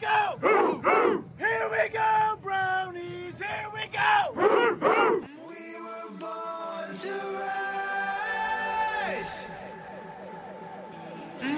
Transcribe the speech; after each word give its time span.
go! 0.00 0.38
Here 1.38 1.68
we 1.70 1.88
go, 1.90 2.38
brownies! 2.42 3.38
Here 3.38 3.68
we 3.74 3.86
go! 3.88 4.32
We 4.34 5.80
were 5.80 6.10
born 6.18 6.96
to. 6.98 7.14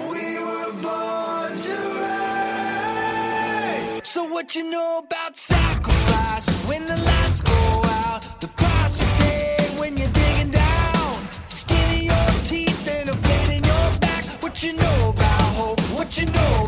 We 0.09 0.39
were 0.39 0.73
born 0.81 1.51
to. 1.67 1.79
So 4.03 4.23
what 4.25 4.55
you 4.55 4.63
know 4.69 4.99
about 5.05 5.37
sacrifice 5.37 6.49
when 6.67 6.85
the 6.85 6.97
lights 6.97 7.41
go 7.41 7.81
out? 7.85 8.41
The 8.41 8.47
price 8.47 8.99
you 8.99 9.07
pay 9.19 9.57
when 9.77 9.95
you're 9.97 10.09
digging 10.09 10.51
down. 10.51 11.27
Skin 11.49 11.89
of 11.89 12.03
your 12.03 12.27
teeth 12.47 12.87
and 12.87 13.09
a 13.09 13.13
blade 13.13 13.57
in 13.57 13.63
your 13.63 13.91
back. 13.99 14.25
What 14.41 14.63
you 14.63 14.73
know 14.73 15.09
about 15.09 15.41
hope? 15.55 15.79
What 15.97 16.17
you 16.17 16.25
know 16.25 16.65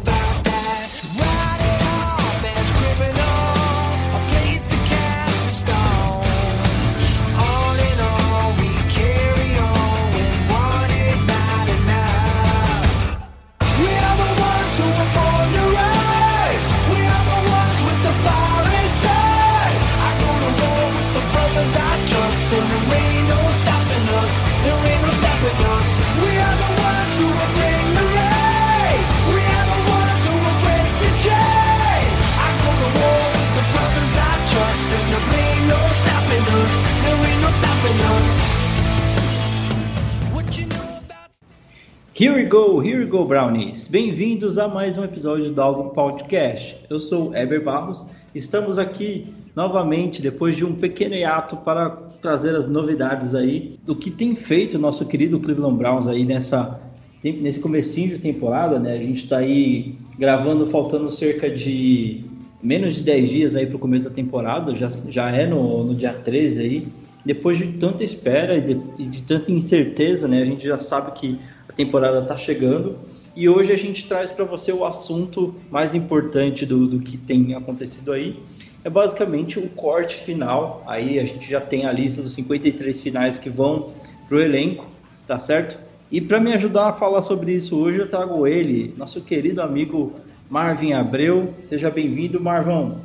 Here 42.24 42.34
we 42.34 42.46
go, 42.46 42.80
here 42.80 43.00
we 43.00 43.06
go, 43.06 43.26
Brownies! 43.26 43.90
Bem-vindos 43.90 44.58
a 44.58 44.66
mais 44.66 44.98
um 44.98 45.04
episódio 45.04 45.52
do 45.52 45.62
Álbum 45.62 45.90
Podcast. 45.90 46.78
Eu 46.90 46.98
sou 46.98 47.36
Eber 47.36 47.62
Barros, 47.62 48.06
estamos 48.34 48.78
aqui 48.78 49.28
novamente 49.54 50.22
depois 50.22 50.56
de 50.56 50.64
um 50.64 50.74
pequeno 50.74 51.16
hiato 51.16 51.58
para 51.58 51.90
trazer 52.22 52.56
as 52.56 52.66
novidades 52.66 53.36
aí 53.36 53.78
do 53.84 53.94
que 53.94 54.10
tem 54.10 54.38
feito 54.38 54.76
o 54.76 54.80
nosso 54.80 55.06
querido 55.06 55.38
Cleveland 55.38 55.78
Browns 55.78 56.08
aí 56.08 56.24
nessa, 56.24 56.80
nesse 57.22 57.60
comecinho 57.60 58.12
de 58.12 58.20
temporada, 58.20 58.80
né? 58.80 58.94
A 58.94 59.02
gente 59.02 59.26
está 59.26 59.40
aí 59.40 59.98
gravando 60.18 60.66
faltando 60.68 61.12
cerca 61.12 61.50
de 61.50 62.24
menos 62.62 62.96
de 62.96 63.04
10 63.04 63.30
dias 63.30 63.54
aí 63.54 63.66
para 63.66 63.76
o 63.76 63.80
começo 63.80 64.08
da 64.08 64.16
temporada, 64.16 64.74
já, 64.74 64.88
já 65.10 65.30
é 65.30 65.46
no, 65.46 65.84
no 65.84 65.94
dia 65.94 66.14
13 66.14 66.62
aí. 66.62 66.88
Depois 67.26 67.58
de 67.58 67.68
tanta 67.74 68.02
espera 68.02 68.58
e 68.58 68.62
de, 68.62 68.82
e 68.98 69.06
de 69.08 69.24
tanta 69.24 69.52
incerteza, 69.52 70.26
né? 70.26 70.42
A 70.42 70.46
gente 70.46 70.66
já 70.66 70.80
sabe 70.80 71.12
que 71.20 71.38
a 71.68 71.74
temporada 71.74 72.20
está 72.20 72.36
chegando. 72.38 72.98
E 73.36 73.50
hoje 73.50 73.72
a 73.72 73.78
gente 73.78 74.08
traz 74.08 74.32
para 74.32 74.46
você 74.46 74.72
o 74.72 74.86
assunto 74.86 75.56
mais 75.72 75.96
importante 75.96 76.66
do, 76.66 76.88
do 76.88 77.00
que 77.00 77.18
tem 77.18 77.56
acontecido 77.56 78.12
aí. 78.12 78.40
É 78.84 78.90
basicamente 78.90 79.58
o 79.60 79.70
corte 79.70 80.18
final. 80.18 80.84
Aí 80.86 81.20
a 81.20 81.26
gente 81.26 81.50
já 81.50 81.60
tem 81.60 81.86
a 81.86 81.92
lista 81.92 82.22
dos 82.22 82.34
53 82.34 83.02
finais 83.02 83.38
que 83.38 83.50
vão 83.50 83.92
para 84.28 84.38
o 84.38 84.40
elenco, 84.40 84.86
tá 85.26 85.40
certo? 85.40 85.78
E 86.12 86.22
para 86.22 86.40
me 86.40 86.54
ajudar 86.54 86.90
a 86.90 86.94
falar 86.94 87.24
sobre 87.24 87.54
isso 87.54 87.76
hoje, 87.76 88.00
eu 88.00 88.10
trago 88.10 88.46
ele, 88.46 88.94
nosso 88.98 89.20
querido 89.22 89.62
amigo 89.62 90.14
Marvin 90.48 90.94
Abreu. 90.94 91.56
Seja 91.68 91.90
bem-vindo, 91.90 92.40
Marvão. 92.40 93.02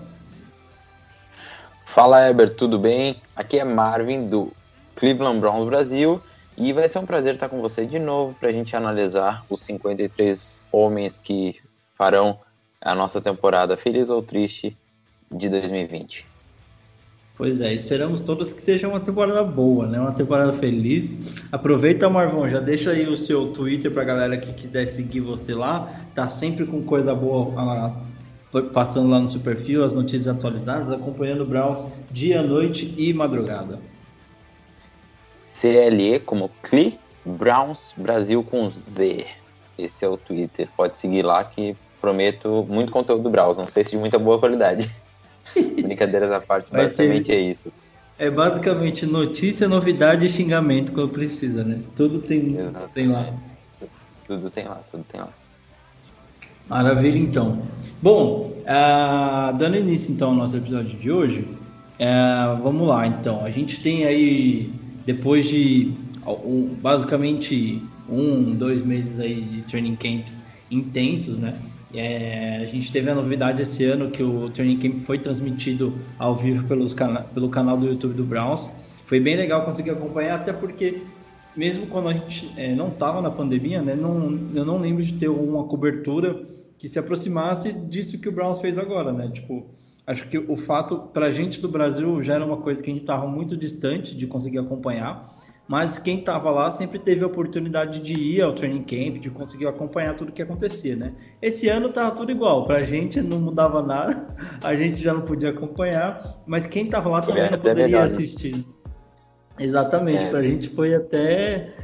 Fala 1.87 2.29
Eber, 2.29 2.55
tudo 2.55 2.79
bem? 2.79 3.17
Aqui 3.35 3.59
é 3.59 3.65
Marvin 3.65 4.29
do 4.29 4.53
Cleveland 4.95 5.41
Browns 5.41 5.65
Brasil 5.65 6.21
e 6.59 6.73
vai 6.73 6.89
ser 6.89 6.99
um 6.99 7.07
prazer 7.07 7.35
estar 7.35 7.49
com 7.49 7.61
você 7.61 7.87
de 7.87 8.01
novo 8.01 8.35
para 8.35 8.49
a 8.49 8.53
gente 8.53 8.75
analisar 8.75 9.45
os 9.49 9.63
53 9.63 10.59
homens 10.73 11.17
que 11.17 11.57
farão 11.95 12.41
a 12.81 12.97
nossa 12.97 13.21
temporada 13.21 13.77
feliz 13.77 14.09
ou 14.11 14.21
triste 14.21 14.77
de 15.31 15.49
2020. 15.49 16.27
Pois 17.37 17.61
é, 17.61 17.73
esperamos 17.73 18.21
todos 18.21 18.53
que 18.53 18.61
seja 18.61 18.89
uma 18.89 18.99
temporada 18.99 19.45
boa, 19.45 19.87
né? 19.87 20.01
Uma 20.01 20.11
temporada 20.11 20.53
feliz. 20.55 21.17
Aproveita, 21.53 22.11
Marvão, 22.11 22.51
já 22.51 22.59
deixa 22.59 22.91
aí 22.91 23.07
o 23.07 23.17
seu 23.17 23.53
Twitter 23.53 23.93
pra 23.93 24.03
galera 24.03 24.37
que 24.37 24.53
quiser 24.53 24.87
seguir 24.87 25.21
você 25.21 25.55
lá. 25.55 25.89
Tá 26.17 26.27
sempre 26.27 26.67
com 26.67 26.83
coisa 26.83 27.15
boa 27.15 27.95
passando 28.73 29.09
lá 29.09 29.21
no 29.21 29.29
seu 29.29 29.41
perfil, 29.41 29.85
as 29.85 29.93
notícias 29.93 30.27
atualizadas, 30.27 30.91
acompanhando 30.91 31.43
o 31.43 31.47
Browns 31.47 31.87
dia, 32.11 32.43
noite 32.43 32.93
e 32.97 33.13
madrugada. 33.13 33.79
CLE 35.61 36.21
como 36.21 36.51
Cli 36.63 36.99
Browns 37.25 37.79
Brasil 37.97 38.43
com 38.43 38.71
Z. 38.71 39.27
Esse 39.79 40.05
é 40.05 40.09
o 40.09 40.17
Twitter. 40.17 40.69
Pode 40.77 40.97
seguir 40.97 41.23
lá 41.23 41.45
que 41.45 41.77
prometo 42.01 42.67
muito 42.69 42.91
conteúdo 42.93 43.23
do 43.25 43.31
Browns. 43.31 43.57
Não 43.57 43.69
sei 43.69 43.85
se 43.85 43.91
de 43.91 43.97
muita 43.97 44.19
boa 44.19 44.39
qualidade. 44.39 44.91
Brincadeiras 45.55 46.31
à 46.31 46.41
parte, 46.41 46.71
Vai 46.71 46.85
basicamente 46.87 47.27
ter- 47.27 47.35
é 47.35 47.41
isso. 47.41 47.73
É 48.19 48.29
basicamente 48.31 49.07
notícia, 49.07 49.69
novidade 49.69 50.27
e 50.27 50.29
xingamento 50.29 50.91
quando 50.93 51.11
precisa, 51.11 51.63
né? 51.63 51.81
Tudo 51.95 52.19
tem, 52.21 52.57
Exato. 52.59 52.91
tem 52.93 53.07
lá. 53.09 53.33
Tudo 54.27 54.51
tem 54.51 54.65
lá, 54.65 54.81
tudo 54.91 55.05
tem 55.05 55.21
lá. 55.21 55.29
Maravilha, 56.69 57.17
então. 57.19 57.63
Bom, 58.03 58.53
ah, 58.67 59.55
dando 59.57 59.77
início 59.77 60.13
então 60.13 60.31
ao 60.31 60.35
nosso 60.35 60.57
episódio 60.57 60.99
de 60.99 61.11
hoje, 61.11 61.49
ah, 62.01 62.59
vamos 62.63 62.87
lá 62.89 63.07
então. 63.07 63.45
A 63.45 63.51
gente 63.51 63.81
tem 63.83 64.05
aí, 64.05 64.71
depois 65.09 65.47
de 65.47 65.95
basicamente 66.83 67.83
um, 68.07 68.53
dois 68.53 68.85
meses 68.85 69.19
aí 69.19 69.41
de 69.41 69.63
training 69.63 69.97
camps 69.97 70.39
intensos, 70.71 71.39
né? 71.39 71.59
É, 71.95 72.59
a 72.61 72.67
gente 72.67 72.93
teve 72.93 73.09
a 73.09 73.15
novidade 73.15 73.63
esse 73.63 73.83
ano 73.87 74.11
que 74.11 74.23
o 74.23 74.51
training 74.51 74.77
camp 74.77 75.03
foi 75.05 75.19
transmitido 75.19 75.95
ao 76.19 76.37
vivo 76.37 76.69
pelos 76.69 76.93
cana 76.93 77.23
pelo 77.23 77.49
canal 77.49 77.79
do 77.79 77.87
YouTube 77.87 78.13
do 78.13 78.23
Browns. 78.23 78.69
Foi 79.07 79.19
bem 79.19 79.35
legal 79.35 79.65
conseguir 79.65 79.93
acompanhar, 79.93 80.35
até 80.35 80.53
porque 80.53 81.01
mesmo 81.57 81.87
quando 81.87 82.11
a 82.11 82.13
gente 82.13 82.53
é, 82.55 82.75
não 82.75 82.89
estava 82.89 83.23
na 83.23 83.31
pandemia, 83.31 83.81
né, 83.81 83.95
não, 83.95 84.39
eu 84.55 84.67
não 84.67 84.77
lembro 84.77 85.03
de 85.03 85.15
ter 85.15 85.29
uma 85.29 85.65
cobertura 85.65 86.39
que 86.77 86.87
se 86.87 86.99
aproximasse 86.99 87.73
disso 87.73 88.19
que 88.19 88.29
o 88.29 88.33
Browns 88.33 88.61
fez 88.61 88.77
agora, 88.77 89.11
né? 89.11 89.31
Tipo, 89.33 89.71
acho 90.09 90.27
que 90.29 90.39
o 90.39 90.57
fato 90.57 90.97
pra 91.13 91.31
gente 91.31 91.61
do 91.61 91.69
Brasil 91.69 92.23
já 92.23 92.35
era 92.35 92.45
uma 92.45 92.57
coisa 92.57 92.83
que 92.83 92.91
a 92.91 92.93
gente 92.93 93.03
estava 93.03 93.27
muito 93.27 93.55
distante 93.57 94.17
de 94.17 94.27
conseguir 94.27 94.59
acompanhar, 94.59 95.37
mas 95.69 95.99
quem 95.99 96.21
estava 96.21 96.51
lá 96.51 96.71
sempre 96.71 96.99
teve 96.99 97.23
a 97.23 97.27
oportunidade 97.27 98.01
de 98.01 98.15
ir 98.15 98.41
ao 98.41 98.55
training 98.55 98.83
camp, 98.85 99.21
de 99.21 99.29
conseguir 99.29 99.67
acompanhar 99.67 100.17
tudo 100.17 100.33
que 100.33 100.41
acontecia, 100.41 100.97
né? 100.97 101.13
Esse 101.43 101.69
ano 101.69 101.91
tava 101.91 102.11
tudo 102.13 102.33
igual, 102.33 102.65
pra 102.65 102.83
gente 102.85 103.21
não 103.21 103.39
mudava 103.39 103.83
nada, 103.83 104.35
a 104.65 104.75
gente 104.75 104.99
já 104.99 105.13
não 105.13 105.21
podia 105.21 105.51
acompanhar, 105.51 106.41
mas 106.47 106.67
quem 106.67 106.87
estava 106.87 107.11
lá 107.11 107.21
também 107.21 107.43
Era 107.43 107.51
não 107.53 107.59
poderia 107.59 107.85
melhor, 107.85 108.01
né? 108.01 108.07
assistir. 108.07 108.65
Exatamente, 109.59 110.25
É. 110.25 110.31
pra 110.31 110.43
gente 110.43 110.69
foi 110.71 110.95
até, 110.95 111.75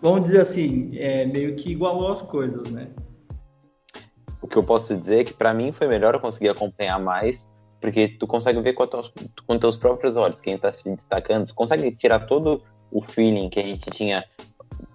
vamos 0.00 0.22
dizer 0.22 0.40
assim, 0.40 0.92
é, 0.96 1.26
meio 1.26 1.54
que 1.56 1.70
igualou 1.70 2.12
as 2.12 2.22
coisas, 2.22 2.70
né? 2.70 2.88
O 4.40 4.46
que 4.46 4.56
eu 4.56 4.62
posso 4.62 4.96
dizer 4.96 5.20
é 5.20 5.24
que 5.24 5.34
pra 5.34 5.52
mim 5.52 5.72
foi 5.72 5.88
melhor 5.88 6.14
eu 6.14 6.20
conseguir 6.20 6.48
acompanhar 6.48 6.98
mais, 6.98 7.47
porque 7.80 8.08
tu 8.08 8.26
consegue 8.26 8.60
ver 8.60 8.72
com, 8.72 8.86
tua- 8.86 9.10
com 9.46 9.58
teus 9.58 9.76
próprios 9.76 10.16
olhos 10.16 10.40
quem 10.40 10.58
tá 10.58 10.72
se 10.72 10.90
destacando, 10.90 11.46
tu 11.48 11.54
consegue 11.54 11.90
tirar 11.92 12.20
todo 12.26 12.62
o 12.90 13.02
feeling 13.02 13.48
que 13.48 13.60
a 13.60 13.62
gente 13.62 13.90
tinha 13.90 14.24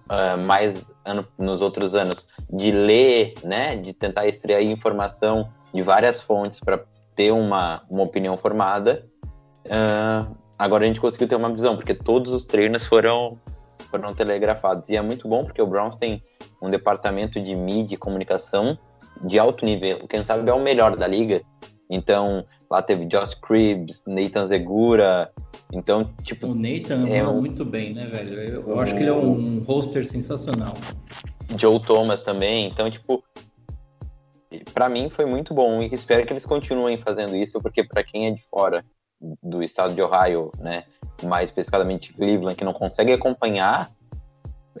ah, 0.08 0.36
mais 0.36 0.84
ano, 1.04 1.26
nos 1.38 1.62
outros 1.62 1.94
anos 1.94 2.26
de 2.50 2.70
ler, 2.70 3.34
né, 3.42 3.76
de 3.76 3.92
tentar 3.92 4.26
extrair 4.26 4.70
informação 4.70 5.48
de 5.72 5.82
várias 5.82 6.20
fontes 6.20 6.60
para 6.60 6.84
ter 7.16 7.32
uma, 7.32 7.82
uma 7.88 8.02
opinião 8.02 8.36
formada. 8.36 9.06
Ah, 9.68 10.26
agora 10.58 10.84
a 10.84 10.86
gente 10.86 11.00
conseguiu 11.00 11.28
ter 11.28 11.36
uma 11.36 11.52
visão, 11.52 11.76
porque 11.76 11.94
todos 11.94 12.32
os 12.32 12.44
treinos 12.44 12.86
foram 12.86 13.38
foram 13.90 14.14
telegrafados. 14.14 14.88
E 14.88 14.96
é 14.96 15.02
muito 15.02 15.28
bom 15.28 15.44
porque 15.44 15.62
o 15.62 15.66
Browns 15.66 15.96
tem 15.96 16.22
um 16.60 16.68
departamento 16.68 17.40
de 17.40 17.54
mídia 17.54 17.94
e 17.94 17.98
comunicação 17.98 18.76
de 19.22 19.38
alto 19.38 19.64
nível. 19.64 20.06
Quem 20.08 20.24
sabe 20.24 20.48
é 20.50 20.54
o 20.54 20.60
melhor 20.60 20.96
da 20.96 21.06
liga. 21.06 21.42
Então, 21.88 22.44
lá 22.74 22.82
teve 22.82 23.06
Josh 23.06 23.34
Cribbs, 23.34 24.02
Nathan 24.06 24.46
Zegura. 24.46 25.30
Então, 25.72 26.10
tipo, 26.22 26.48
O 26.48 26.54
Nathan 26.54 27.08
É 27.08 27.26
um- 27.26 27.40
muito 27.40 27.64
bem, 27.64 27.94
né, 27.94 28.06
velho? 28.06 28.34
Eu, 28.34 28.68
eu 28.68 28.80
acho 28.80 28.94
que 28.94 29.02
ele 29.02 29.10
é 29.10 29.14
um 29.14 29.60
roster 29.60 30.04
sensacional. 30.06 30.74
Joe 31.58 31.80
Thomas 31.80 32.20
também. 32.22 32.66
Então, 32.66 32.90
tipo, 32.90 33.22
pra 34.72 34.88
mim 34.88 35.08
foi 35.10 35.24
muito 35.24 35.54
bom 35.54 35.82
e 35.82 35.94
espero 35.94 36.26
que 36.26 36.32
eles 36.32 36.44
continuem 36.46 36.98
fazendo 36.98 37.36
isso, 37.36 37.60
porque 37.60 37.84
pra 37.84 38.02
quem 38.02 38.26
é 38.26 38.30
de 38.32 38.42
fora 38.50 38.84
do 39.42 39.62
estado 39.62 39.94
de 39.94 40.02
Ohio, 40.02 40.50
né, 40.58 40.84
mais 41.22 41.48
especificamente 41.48 42.12
Cleveland, 42.12 42.56
que 42.56 42.64
não 42.64 42.72
consegue 42.74 43.12
acompanhar, 43.12 43.90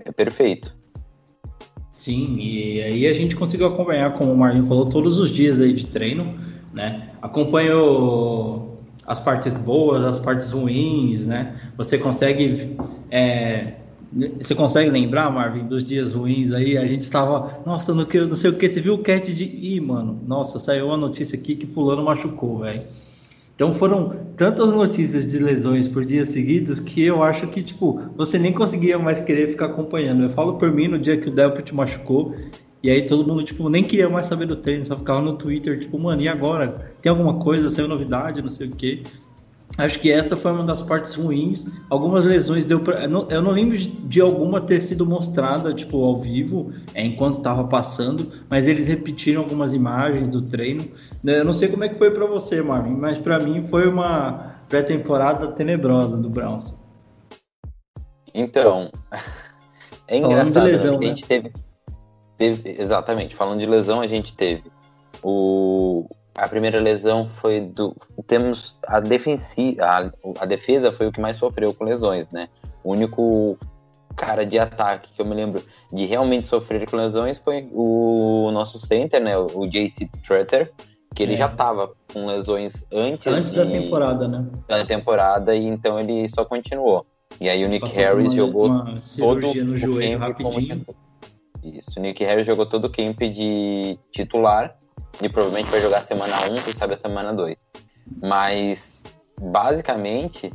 é 0.04 0.10
perfeito. 0.12 0.76
Sim, 1.92 2.36
e 2.38 2.82
aí 2.82 3.06
a 3.06 3.12
gente 3.12 3.36
conseguiu 3.36 3.68
acompanhar, 3.68 4.12
como 4.18 4.32
o 4.32 4.36
Marlon 4.36 4.66
falou, 4.66 4.86
todos 4.88 5.16
os 5.18 5.30
dias 5.30 5.60
aí 5.60 5.72
de 5.72 5.86
treino, 5.86 6.36
né? 6.74 7.10
Acompanhou 7.22 8.82
as 9.06 9.20
partes 9.20 9.54
boas, 9.54 10.04
as 10.04 10.18
partes 10.18 10.50
ruins, 10.50 11.24
né? 11.26 11.54
Você 11.76 11.96
consegue 11.96 12.76
é, 13.10 13.74
você 14.40 14.54
consegue 14.54 14.90
lembrar, 14.90 15.28
Marvin, 15.30 15.66
dos 15.66 15.82
dias 15.82 16.12
ruins 16.12 16.52
aí? 16.52 16.78
A 16.78 16.86
gente 16.86 17.02
estava, 17.02 17.60
nossa, 17.66 17.92
não, 17.92 18.06
não 18.06 18.36
sei 18.36 18.50
o 18.50 18.54
que, 18.54 18.68
você 18.68 18.80
viu 18.80 18.94
o 18.94 18.98
cat 18.98 19.34
de. 19.34 19.44
Ih, 19.44 19.80
mano, 19.80 20.20
nossa, 20.26 20.60
saiu 20.60 20.86
uma 20.86 20.96
notícia 20.96 21.36
aqui 21.36 21.56
que 21.56 21.66
Fulano 21.66 22.04
machucou, 22.04 22.60
velho. 22.60 22.82
Então 23.56 23.72
foram 23.72 24.16
tantas 24.36 24.72
notícias 24.72 25.26
de 25.26 25.38
lesões 25.38 25.86
por 25.86 26.04
dias 26.04 26.28
seguidos 26.28 26.80
que 26.80 27.02
eu 27.02 27.22
acho 27.22 27.46
que, 27.48 27.62
tipo, 27.62 28.00
você 28.16 28.38
nem 28.38 28.52
conseguia 28.52 28.98
mais 28.98 29.18
querer 29.20 29.48
ficar 29.48 29.66
acompanhando. 29.66 30.24
Eu 30.24 30.30
falo 30.30 30.58
por 30.58 30.72
mim 30.72 30.88
no 30.88 30.98
dia 30.98 31.16
que 31.16 31.28
o 31.28 31.32
Delpit 31.32 31.72
machucou, 31.74 32.34
e 32.84 32.90
aí 32.90 33.06
todo 33.06 33.26
mundo, 33.26 33.42
tipo, 33.42 33.66
nem 33.70 33.82
queria 33.82 34.10
mais 34.10 34.26
saber 34.26 34.44
do 34.44 34.56
treino, 34.56 34.84
só 34.84 34.94
ficava 34.94 35.22
no 35.22 35.38
Twitter, 35.38 35.80
tipo, 35.80 35.98
mano, 35.98 36.20
e 36.20 36.28
agora? 36.28 36.92
Tem 37.00 37.08
alguma 37.08 37.38
coisa? 37.38 37.70
Saiu 37.70 37.88
novidade? 37.88 38.42
Não 38.42 38.50
sei 38.50 38.66
o 38.66 38.70
quê. 38.72 39.02
Acho 39.78 39.98
que 39.98 40.12
esta 40.12 40.36
foi 40.36 40.52
uma 40.52 40.64
das 40.64 40.82
partes 40.82 41.14
ruins. 41.14 41.64
Algumas 41.88 42.26
lesões 42.26 42.66
deu 42.66 42.80
pra. 42.80 43.04
Eu 43.04 43.08
não, 43.08 43.30
eu 43.30 43.40
não 43.40 43.52
lembro 43.52 43.78
de, 43.78 44.20
alguma 44.20 44.60
ter 44.60 44.82
sido 44.82 45.06
mostrada, 45.06 45.72
tipo, 45.72 46.04
ao 46.04 46.20
vivo, 46.20 46.72
é, 46.92 47.02
enquanto 47.02 47.38
estava 47.38 47.64
passando, 47.64 48.30
mas 48.50 48.68
eles 48.68 48.86
repetiram 48.86 49.40
algumas 49.40 49.72
imagens 49.72 50.28
do 50.28 50.42
treino. 50.42 50.84
Eu 51.24 51.42
não 51.42 51.54
sei 51.54 51.68
como 51.68 51.84
é 51.84 51.88
que 51.88 51.96
foi 51.96 52.10
para 52.10 52.26
você, 52.26 52.60
Marvin, 52.60 52.96
mas 52.96 53.18
para 53.18 53.40
mim 53.40 53.66
foi 53.68 53.88
uma 53.88 54.56
pré-temporada 54.68 55.48
tenebrosa 55.48 56.18
do 56.18 56.28
Browns. 56.28 56.70
Então, 58.34 58.92
é 60.06 60.18
engraçado, 60.18 60.66
né? 60.66 60.72
lesão, 60.72 61.00
né? 61.00 61.06
a 61.06 61.08
gente 61.08 61.24
teve, 61.24 61.50
teve. 62.36 62.76
Exatamente, 62.78 63.34
falando 63.34 63.60
de 63.60 63.66
lesão, 63.66 64.00
a 64.00 64.06
gente 64.06 64.34
teve 64.34 64.64
o 65.22 66.06
a 66.34 66.48
primeira 66.48 66.80
lesão 66.80 67.28
foi 67.28 67.60
do. 67.60 67.94
Temos 68.26 68.76
a 68.86 68.98
defensiva. 68.98 69.84
A, 69.84 70.10
a, 70.40 70.44
defesa 70.44 70.92
foi 70.92 71.06
o 71.06 71.12
que 71.12 71.20
mais 71.20 71.36
sofreu 71.36 71.72
com 71.72 71.84
lesões, 71.84 72.28
né? 72.30 72.48
O 72.82 72.92
único 72.92 73.56
cara 74.16 74.44
de 74.44 74.58
ataque 74.58 75.12
que 75.14 75.22
eu 75.22 75.26
me 75.26 75.34
lembro 75.34 75.62
de 75.92 76.04
realmente 76.06 76.48
sofrer 76.48 76.88
com 76.88 76.96
lesões 76.96 77.38
foi 77.38 77.68
o 77.72 78.50
nosso 78.52 78.84
center, 78.84 79.22
né? 79.22 79.38
O 79.38 79.66
JC 79.66 80.08
Tretter, 80.26 80.72
que 81.14 81.22
ele 81.22 81.34
é. 81.34 81.36
já 81.36 81.46
estava 81.46 81.92
com 82.12 82.26
lesões 82.26 82.72
antes, 82.92 83.32
antes 83.32 83.52
de, 83.52 83.58
da 83.58 83.66
temporada, 83.66 84.26
né? 84.26 84.44
Da 84.66 84.84
temporada, 84.84 85.54
e 85.54 85.64
então 85.64 86.00
ele 86.00 86.28
só 86.28 86.44
continuou. 86.44 87.06
E 87.40 87.48
aí 87.48 87.64
o 87.64 87.68
Nick 87.68 87.86
Passou 87.86 87.96
Harris 87.96 88.26
uma, 88.26 88.36
jogou 88.36 88.66
uma 88.66 89.00
todo 89.16 89.64
no 89.64 89.76
joelho 89.76 90.18
rapidinho. 90.18 90.84
Isso, 91.64 91.98
Nick 91.98 92.22
Harris 92.22 92.46
jogou 92.46 92.66
todo 92.66 92.84
o 92.84 92.90
camp 92.90 93.18
de 93.20 93.98
titular 94.12 94.76
e 95.22 95.28
provavelmente 95.28 95.70
vai 95.70 95.80
jogar 95.80 96.06
semana 96.06 96.44
1, 96.50 96.62
quem 96.62 96.74
sabe 96.74 96.94
a 96.94 96.98
semana 96.98 97.32
2. 97.32 97.56
Mas, 98.20 99.02
basicamente, 99.40 100.52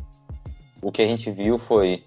o 0.81 0.91
que 0.91 1.01
a 1.01 1.07
gente 1.07 1.31
viu 1.31 1.57
foi 1.57 2.03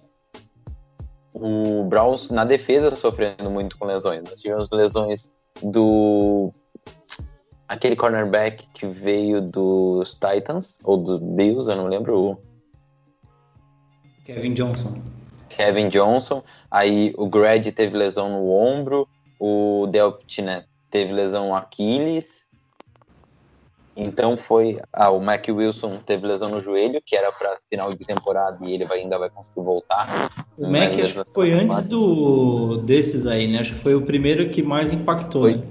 o 1.32 1.84
Browns 1.84 2.30
na 2.30 2.44
defesa 2.44 2.94
sofrendo 2.94 3.50
muito 3.50 3.76
com 3.76 3.86
lesões. 3.86 4.22
Nós 4.22 4.40
tivemos 4.40 4.70
lesões 4.70 5.30
do 5.62 6.52
aquele 7.66 7.96
cornerback 7.96 8.68
que 8.74 8.86
veio 8.86 9.40
dos 9.40 10.14
Titans 10.14 10.78
ou 10.84 10.96
dos 10.96 11.20
Bills, 11.20 11.70
eu 11.70 11.76
não 11.76 11.86
lembro. 11.86 12.38
Kevin 14.24 14.54
Johnson. 14.54 15.21
Kevin 15.56 15.88
Johnson. 15.88 16.42
Aí 16.70 17.14
o 17.16 17.28
Grad 17.28 17.66
teve 17.68 17.96
lesão 17.96 18.30
no 18.30 18.50
ombro, 18.50 19.08
o 19.38 19.86
Delpit 19.90 20.44
teve 20.90 21.12
lesão 21.12 21.48
no 21.48 21.54
Aquiles 21.54 22.42
então 23.96 24.36
foi. 24.36 24.78
Ah, 24.92 25.10
o 25.10 25.20
Mac 25.20 25.46
Wilson 25.48 25.96
teve 25.96 26.26
lesão 26.26 26.48
no 26.48 26.60
joelho, 26.60 27.00
que 27.04 27.14
era 27.14 27.30
para 27.30 27.58
final 27.68 27.92
de 27.92 28.04
temporada 28.04 28.58
e 28.62 28.72
ele 28.72 28.84
vai, 28.84 29.00
ainda 29.00 29.18
vai 29.18 29.28
conseguir 29.28 29.60
voltar. 29.60 30.30
O 30.56 30.66
Mac 30.66 30.98
acho 30.98 31.24
que 31.24 31.30
foi 31.32 31.52
antes 31.52 31.84
do 31.84 32.78
desses 32.78 33.26
aí, 33.26 33.46
né? 33.46 33.60
Acho 33.60 33.74
que 33.74 33.80
foi 33.80 33.94
o 33.94 34.02
primeiro 34.02 34.48
que 34.50 34.62
mais 34.62 34.92
impactou. 34.92 35.50
Né? 35.50 35.62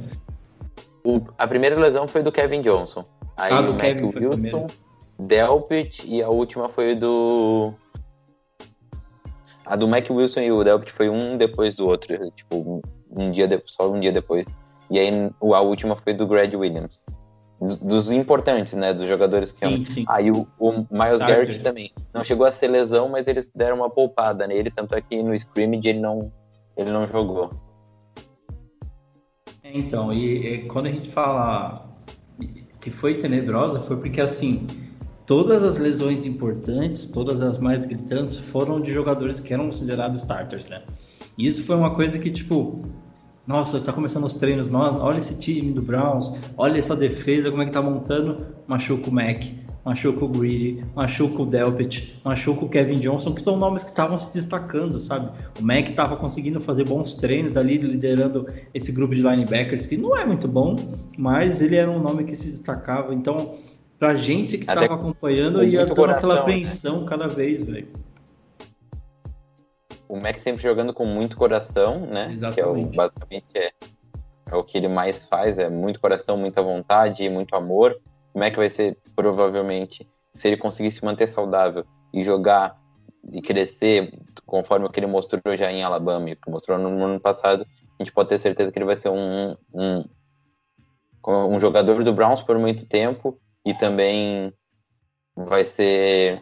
O, 1.04 1.22
a 1.38 1.48
primeira 1.48 1.80
lesão 1.80 2.08
foi 2.08 2.22
do 2.22 2.32
Kevin 2.32 2.62
Johnson. 2.62 3.04
Aí 3.36 3.52
ah, 3.52 3.62
o 3.62 3.74
Mac 3.74 3.82
Kevin 3.82 4.12
Wilson, 4.16 4.68
Delpit 5.18 6.08
e 6.08 6.22
a 6.22 6.30
última 6.30 6.70
foi 6.70 6.96
do. 6.96 7.74
A 9.66 9.76
do 9.76 9.88
Mac 9.88 10.10
Wilson 10.10 10.42
e 10.42 10.52
o 10.52 10.64
Delpit 10.64 10.92
foi 10.92 11.10
um 11.10 11.38
depois 11.38 11.76
do 11.76 11.88
outro, 11.88 12.18
tipo, 12.32 12.82
um 13.10 13.32
dia 13.32 13.48
de... 13.48 13.62
só 13.66 13.92
um 13.92 14.00
dia 14.00 14.12
depois. 14.12 14.46
E 14.90 15.00
aí 15.00 15.10
a 15.42 15.62
última 15.62 15.96
foi 15.96 16.14
do 16.14 16.28
Grad 16.28 16.54
Williams 16.54 17.04
dos 17.62 18.10
importantes, 18.10 18.74
né? 18.74 18.94
Dos 18.94 19.08
jogadores 19.08 19.52
que 19.52 19.66
sim, 19.66 19.84
sim. 19.84 20.06
Aí 20.08 20.32
o, 20.32 20.48
o 20.58 20.72
Miles 20.72 20.88
Starters. 20.90 21.20
Garrett 21.20 21.60
também. 21.60 21.92
Não 22.14 22.24
chegou 22.24 22.46
a 22.46 22.52
ser 22.52 22.68
lesão, 22.68 23.08
mas 23.08 23.28
eles 23.28 23.50
deram 23.54 23.78
uma 23.78 23.90
poupada 23.90 24.48
nele, 24.48 24.72
tanto 24.72 24.96
é 24.96 25.02
que 25.02 25.22
no 25.22 25.36
scrimmage 25.36 25.88
ele 25.88 26.00
não, 26.00 26.32
ele 26.76 26.92
não 26.92 27.08
jogou. 27.08 27.52
É, 29.64 29.78
então, 29.78 30.12
e, 30.12 30.56
e, 30.56 30.58
quando 30.66 30.88
a 30.88 30.92
gente 30.92 31.10
fala 31.12 31.88
que 32.80 32.90
foi 32.90 33.20
tenebrosa, 33.20 33.82
foi 33.82 33.98
porque 33.98 34.20
assim, 34.20 34.66
todas 35.26 35.64
as 35.64 35.78
lesões 35.78 36.26
importantes, 36.26 37.06
todas 37.06 37.42
as 37.42 37.58
mais 37.58 37.86
gritantes, 37.86 38.38
foram 38.38 38.82
de 38.82 38.92
jogadores 38.92 39.40
que 39.40 39.54
eram 39.54 39.66
considerados 39.66 40.20
starters, 40.20 40.66
né? 40.68 40.82
E 41.38 41.48
isso 41.48 41.64
foi 41.64 41.76
uma 41.76 41.96
coisa 41.96 42.20
que, 42.20 42.30
tipo, 42.30 42.82
nossa, 43.46 43.80
tá 43.80 43.92
começando 43.92 44.26
os 44.26 44.34
treinos, 44.34 44.68
mas 44.68 44.96
olha 44.96 45.18
esse 45.18 45.38
time 45.38 45.72
do 45.72 45.82
Browns, 45.82 46.32
olha 46.58 46.78
essa 46.78 46.96
defesa, 46.96 47.50
como 47.50 47.64
é 47.64 47.66
que 47.66 47.72
tá 47.72 47.82
montando, 47.82 48.46
machuca 48.68 49.10
o 49.10 49.14
Mac, 49.14 49.44
machuca 49.84 50.26
o 50.26 50.28
Greedy, 50.28 50.86
machuca 50.96 51.42
o 51.42 51.46
Delpit, 51.46 52.22
machuca 52.24 52.66
o 52.66 52.70
Kevin 52.70 53.00
Johnson, 53.00 53.34
que 53.34 53.42
são 53.42 53.58
nomes 53.58 53.84
que 53.84 53.90
estavam 53.90 54.18
se 54.18 54.32
destacando, 54.34 55.00
sabe? 55.00 55.32
O 55.60 55.64
Mac 55.64 55.90
estava 55.90 56.16
conseguindo 56.18 56.62
fazer 56.62 56.86
bons 56.86 57.16
treinos 57.16 57.58
ali, 57.58 57.78
liderando 57.78 58.48
esse 58.74 58.92
grupo 58.92 59.16
de 59.16 59.22
linebackers, 59.22 59.88
que 59.88 59.98
não 59.98 60.16
é 60.16 60.26
muito 60.26 60.48
bom, 60.48 60.76
mas 61.18 61.62
ele 61.62 61.76
era 61.76 61.90
um 61.90 62.00
nome 62.00 62.24
que 62.26 62.36
se 62.36 62.52
destacava, 62.52 63.14
então 63.14 63.56
pra 64.02 64.16
gente 64.16 64.58
que 64.58 64.64
estava 64.64 64.96
acompanhando, 64.96 65.64
ia 65.64 65.86
dando 65.86 66.04
aquela 66.06 66.40
apreensão 66.40 67.02
né? 67.02 67.08
cada 67.08 67.28
vez, 67.28 67.62
velho 67.62 67.88
o 70.10 70.20
Mac 70.20 70.40
sempre 70.40 70.62
jogando 70.62 70.94
com 70.94 71.06
muito 71.06 71.38
coração, 71.38 72.02
né? 72.02 72.34
Exatamente. 72.34 72.56
Que 72.56 72.60
é 72.60 72.66
o, 72.66 72.96
basicamente 72.98 73.58
é, 73.58 73.72
é 74.52 74.56
o 74.58 74.62
que 74.62 74.78
ele 74.78 74.90
mais 74.90 75.26
faz, 75.26 75.58
é 75.58 75.70
muito 75.70 76.02
coração, 76.02 76.36
muita 76.36 76.62
vontade, 76.62 77.30
muito 77.30 77.56
amor. 77.56 77.98
O 78.34 78.40
Mac 78.40 78.54
vai 78.58 78.70
ser 78.70 78.98
provavelmente, 79.16 80.06
se 80.36 80.50
ele 80.50 80.58
conseguir 80.58 80.92
se 80.92 81.06
manter 81.06 81.28
saudável 81.28 81.86
e 82.14 82.26
jogar 82.26 82.78
e 83.32 83.42
crescer 83.42 84.14
conforme 84.46 84.86
o 84.86 84.90
que 84.90 85.00
ele 85.00 85.08
mostrou 85.08 85.56
já 85.56 85.72
em 85.72 85.82
Alabama 85.82 86.32
e 86.32 86.36
que 86.36 86.52
mostrou 86.52 86.78
no 86.78 87.06
ano 87.06 87.18
passado, 87.18 87.66
a 87.98 88.04
gente 88.04 88.12
pode 88.12 88.28
ter 88.28 88.40
certeza 88.40 88.70
que 88.70 88.78
ele 88.78 88.86
vai 88.86 88.98
ser 88.98 89.08
um, 89.08 89.56
um, 89.74 90.04
um 91.26 91.58
jogador 91.58 92.04
do 92.04 92.12
Browns 92.12 92.42
por 92.42 92.60
muito 92.60 92.86
tempo 92.86 93.40
e 93.66 93.74
também 93.74 94.54
vai 95.36 95.66
ser 95.66 96.42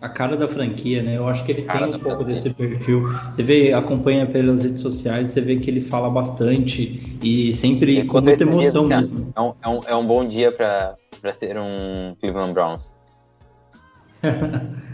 a 0.00 0.08
cara 0.08 0.36
da 0.36 0.46
franquia, 0.46 1.02
né? 1.02 1.16
Eu 1.16 1.26
acho 1.26 1.44
que 1.44 1.50
ele 1.50 1.62
tem 1.62 1.84
um 1.84 1.90
pouco 1.90 2.08
franquia. 2.08 2.26
desse 2.26 2.50
perfil. 2.50 3.08
Você 3.34 3.42
vê, 3.42 3.72
acompanha 3.72 4.26
pelas 4.26 4.62
redes 4.62 4.80
sociais, 4.80 5.30
você 5.30 5.40
vê 5.40 5.56
que 5.56 5.68
ele 5.68 5.80
fala 5.80 6.08
bastante 6.08 7.18
e 7.22 7.52
sempre 7.52 8.04
com 8.04 8.20
muita 8.20 8.44
emoção 8.44 8.86
mesmo. 8.86 9.32
É 9.34 9.40
um, 9.40 9.54
é, 9.60 9.68
um, 9.68 9.80
é 9.88 9.96
um 9.96 10.06
bom 10.06 10.26
dia 10.26 10.52
para 10.52 10.96
ser 11.32 11.58
um 11.58 12.14
Cleveland 12.20 12.52
Browns. 12.52 12.94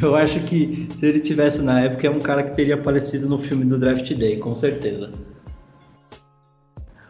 Eu 0.00 0.16
acho 0.16 0.40
que 0.40 0.88
se 0.90 1.06
ele 1.06 1.20
tivesse 1.20 1.62
na 1.62 1.80
época, 1.80 2.06
é 2.06 2.10
um 2.10 2.18
cara 2.18 2.42
que 2.42 2.56
teria 2.56 2.74
aparecido 2.74 3.28
no 3.28 3.38
filme 3.38 3.64
do 3.64 3.78
Draft 3.78 4.12
Day, 4.12 4.38
com 4.38 4.52
certeza. 4.54 5.12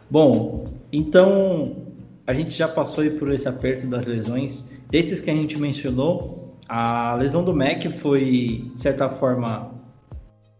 Bom, 0.09 0.67
então 0.93 1.84
a 2.27 2.33
gente 2.33 2.51
já 2.51 2.67
passou 2.67 3.09
por 3.11 3.31
esse 3.31 3.47
aperto 3.47 3.87
das 3.87 4.05
lesões. 4.05 4.69
Desses 4.89 5.19
que 5.19 5.29
a 5.29 5.33
gente 5.33 5.59
mencionou, 5.59 6.57
a 6.67 7.15
lesão 7.15 7.43
do 7.43 7.55
Mac 7.55 7.83
foi, 7.99 8.71
de 8.73 8.81
certa 8.81 9.07
forma, 9.09 9.71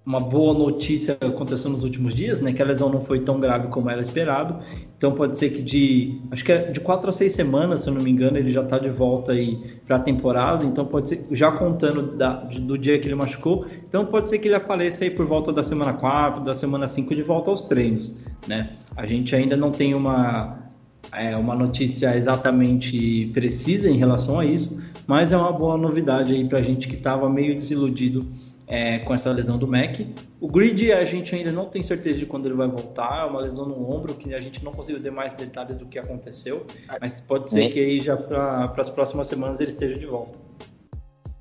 uma 0.06 0.20
boa 0.20 0.54
notícia 0.54 1.18
aconteceu 1.20 1.72
nos 1.72 1.84
últimos 1.84 2.14
dias, 2.14 2.40
né? 2.40 2.54
Que 2.54 2.62
a 2.62 2.66
lesão 2.66 2.90
não 2.90 3.02
foi 3.02 3.22
tão 3.22 3.40
grave 3.40 3.70
como 3.70 3.90
era 3.90 4.02
esperado. 4.02 4.60
Então 4.96 5.14
pode 5.14 5.40
ser 5.40 5.50
que 5.50 5.64
de, 5.64 6.22
acho 6.30 6.46
que 6.46 6.52
é 6.52 6.70
de 6.70 6.80
quatro 6.80 7.10
a 7.10 7.12
seis 7.12 7.34
semanas, 7.34 7.82
se 7.82 7.90
eu 7.90 7.94
não 7.94 8.02
me 8.04 8.12
engano, 8.12 8.38
ele 8.38 8.52
já 8.52 8.62
está 8.62 8.78
de 8.78 8.90
volta 8.90 9.32
aí 9.32 9.80
para 9.88 9.96
a 9.96 10.00
temporada. 10.00 10.64
Então 10.64 10.86
pode 10.86 11.10
ser, 11.10 11.26
já 11.32 11.52
contando 11.52 12.16
da, 12.16 12.34
do 12.34 12.78
dia 12.78 13.00
que 13.00 13.08
ele 13.08 13.16
machucou, 13.16 13.66
então 13.90 14.06
pode 14.06 14.30
ser 14.30 14.38
que 14.38 14.48
ele 14.48 14.56
apareça 14.56 15.04
aí 15.04 15.10
por 15.10 15.26
volta 15.26 15.52
da 15.52 15.64
semana 15.64 15.94
4, 15.94 16.44
da 16.44 16.54
semana 16.54 16.88
5 16.88 17.16
de 17.16 17.24
volta 17.24 17.50
aos 17.50 17.64
treinos, 17.64 18.14
né? 18.48 18.74
A 18.96 19.08
gente 19.08 19.36
ainda 19.36 19.58
não 19.58 19.72
tem 19.72 19.96
uma 19.96 20.65
é, 21.12 21.36
uma 21.36 21.56
notícia 21.56 22.16
exatamente 22.16 23.30
precisa 23.34 23.90
em 23.90 23.98
relação 23.98 24.40
a 24.40 24.46
isso, 24.46 24.82
mas 25.08 25.32
é 25.32 25.38
uma 25.38 25.52
boa 25.52 25.78
novidade 25.78 26.34
aí 26.34 26.48
para 26.48 26.60
a 26.60 26.62
gente 26.62 26.88
que 26.88 26.96
estava 26.96 27.30
meio 27.30 27.56
desiludido 27.56 28.26
é, 28.68 29.00
com 29.00 29.14
essa 29.14 29.32
lesão 29.32 29.58
do 29.58 29.68
Mac. 29.68 30.00
O 30.40 30.48
Grid 30.48 30.92
a 30.92 31.06
gente 31.06 31.36
ainda 31.36 31.52
não 31.52 31.66
tem 31.66 31.84
certeza 31.84 32.20
de 32.20 32.26
quando 32.26 32.48
ele 32.48 32.56
vai 32.56 32.68
voltar, 32.68 33.24
é 33.24 33.26
uma 33.26 33.42
lesão 33.42 33.66
no 33.66 33.92
ombro 33.92 34.16
que 34.16 34.34
a 34.34 34.42
gente 34.42 34.64
não 34.64 34.72
conseguiu 34.72 35.02
ter 35.02 35.12
mais 35.12 35.34
detalhes 35.34 35.78
do 35.78 35.86
que 35.86 36.00
aconteceu, 36.00 36.66
mas 37.00 37.20
pode 37.22 37.52
ser 37.52 37.70
que 37.70 37.80
aí 37.80 38.00
já 38.00 38.18
para 38.18 38.72
as 38.78 38.90
próximas 38.90 39.28
semanas 39.28 39.60
ele 39.60 39.70
esteja 39.70 39.98
de 39.98 40.06
volta. 40.06 40.40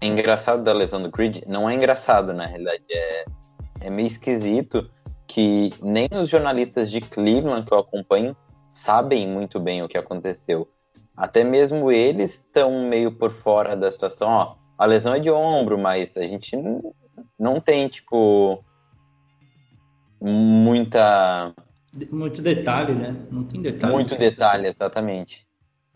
É 0.01 0.07
engraçado 0.07 0.63
da 0.63 0.73
lesão 0.73 1.03
do 1.03 1.11
Grid, 1.11 1.43
não 1.47 1.69
é 1.69 1.75
engraçado 1.75 2.33
na 2.35 2.47
realidade, 2.47 2.85
é, 2.91 3.25
é 3.81 3.91
meio 3.91 4.07
esquisito 4.07 4.91
que 5.27 5.73
nem 5.83 6.09
os 6.13 6.29
jornalistas 6.29 6.91
de 6.91 7.01
Cleveland 7.01 7.67
que 7.67 7.73
eu 7.73 7.79
acompanho 7.79 8.37
sabem 8.75 9.27
muito 9.27 9.59
bem 9.59 9.83
o 9.83 9.89
que 9.89 9.97
aconteceu. 9.97 10.69
Até 11.17 11.45
mesmo 11.45 11.91
eles 11.91 12.33
estão 12.33 12.87
meio 12.89 13.13
por 13.13 13.33
fora 13.33 13.77
da 13.77 13.91
situação, 13.91 14.29
ó, 14.29 14.57
a 14.77 14.85
lesão 14.85 15.15
é 15.15 15.21
de 15.21 15.31
ombro, 15.31 15.79
mas 15.79 16.17
a 16.17 16.27
gente 16.27 16.57
não 17.39 17.61
tem, 17.61 17.89
tipo, 17.89 18.63
muita. 20.21 21.55
Muito 22.11 22.43
detalhe, 22.43 22.95
né? 22.95 23.17
Não 23.31 23.45
tem 23.45 23.63
detalhe. 23.63 23.93
Muito 23.93 24.17
detalhe, 24.17 24.69
exatamente. 24.69 25.44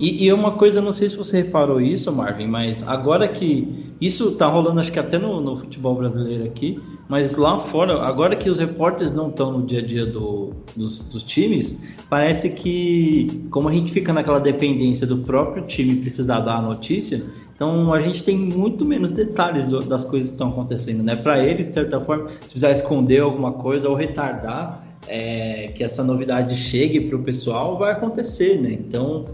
E, 0.01 0.27
e 0.27 0.33
uma 0.33 0.53
coisa, 0.53 0.81
não 0.81 0.93
sei 0.93 1.09
se 1.09 1.17
você 1.17 1.39
reparou 1.39 1.81
isso, 1.81 2.13
Marvin, 2.13 2.47
mas 2.47 2.87
agora 2.87 3.27
que. 3.27 3.97
Isso 4.01 4.31
tá 4.37 4.47
rolando, 4.47 4.79
acho 4.79 4.93
que 4.93 4.99
até 5.01 5.19
no, 5.19 5.41
no 5.41 5.57
futebol 5.57 5.97
brasileiro 5.97 6.45
aqui, 6.45 6.79
mas 7.09 7.35
lá 7.35 7.59
fora, 7.59 8.01
agora 8.05 8.37
que 8.37 8.49
os 8.49 8.57
repórteres 8.61 9.13
não 9.13 9.29
estão 9.29 9.51
no 9.51 9.67
dia 9.67 9.81
a 9.81 9.83
dia 9.85 10.07
do, 10.07 10.53
dos, 10.77 11.03
dos, 11.03 11.25
times, 11.25 11.77
parece 12.09 12.51
que, 12.51 13.45
como 13.51 13.69
a 13.69 13.73
gente 13.73 13.93
fica 13.93 14.13
naquela 14.13 14.39
dependência 14.39 15.05
do 15.05 15.19
próprio 15.19 15.67
time 15.67 15.97
precisar 15.97 16.39
dar 16.39 16.59
a 16.59 16.63
notícia, 16.63 17.21
então 17.53 17.93
a 17.93 17.99
gente 17.99 18.23
tem 18.23 18.37
muito 18.37 18.85
menos 18.85 19.11
detalhes 19.11 19.65
do, 19.65 19.81
das 19.81 20.05
coisas 20.05 20.29
que 20.29 20.35
estão 20.35 20.51
acontecendo, 20.51 21.03
né? 21.03 21.17
Para 21.17 21.45
ele, 21.45 21.65
de 21.65 21.75
certa 21.75 22.01
forma, 22.01 22.31
se 22.31 22.39
precisar 22.39 22.71
esconder 22.71 23.19
alguma 23.23 23.51
coisa 23.51 23.89
ou 23.89 23.97
retardar 23.97 24.87
é, 25.09 25.73
que 25.75 25.83
essa 25.83 26.05
novidade 26.05 26.55
chegue 26.55 27.01
para 27.01 27.17
o 27.17 27.23
pessoal, 27.25 27.77
vai 27.77 27.91
acontecer, 27.91 28.61
né? 28.61 28.75
Então, 28.75 29.25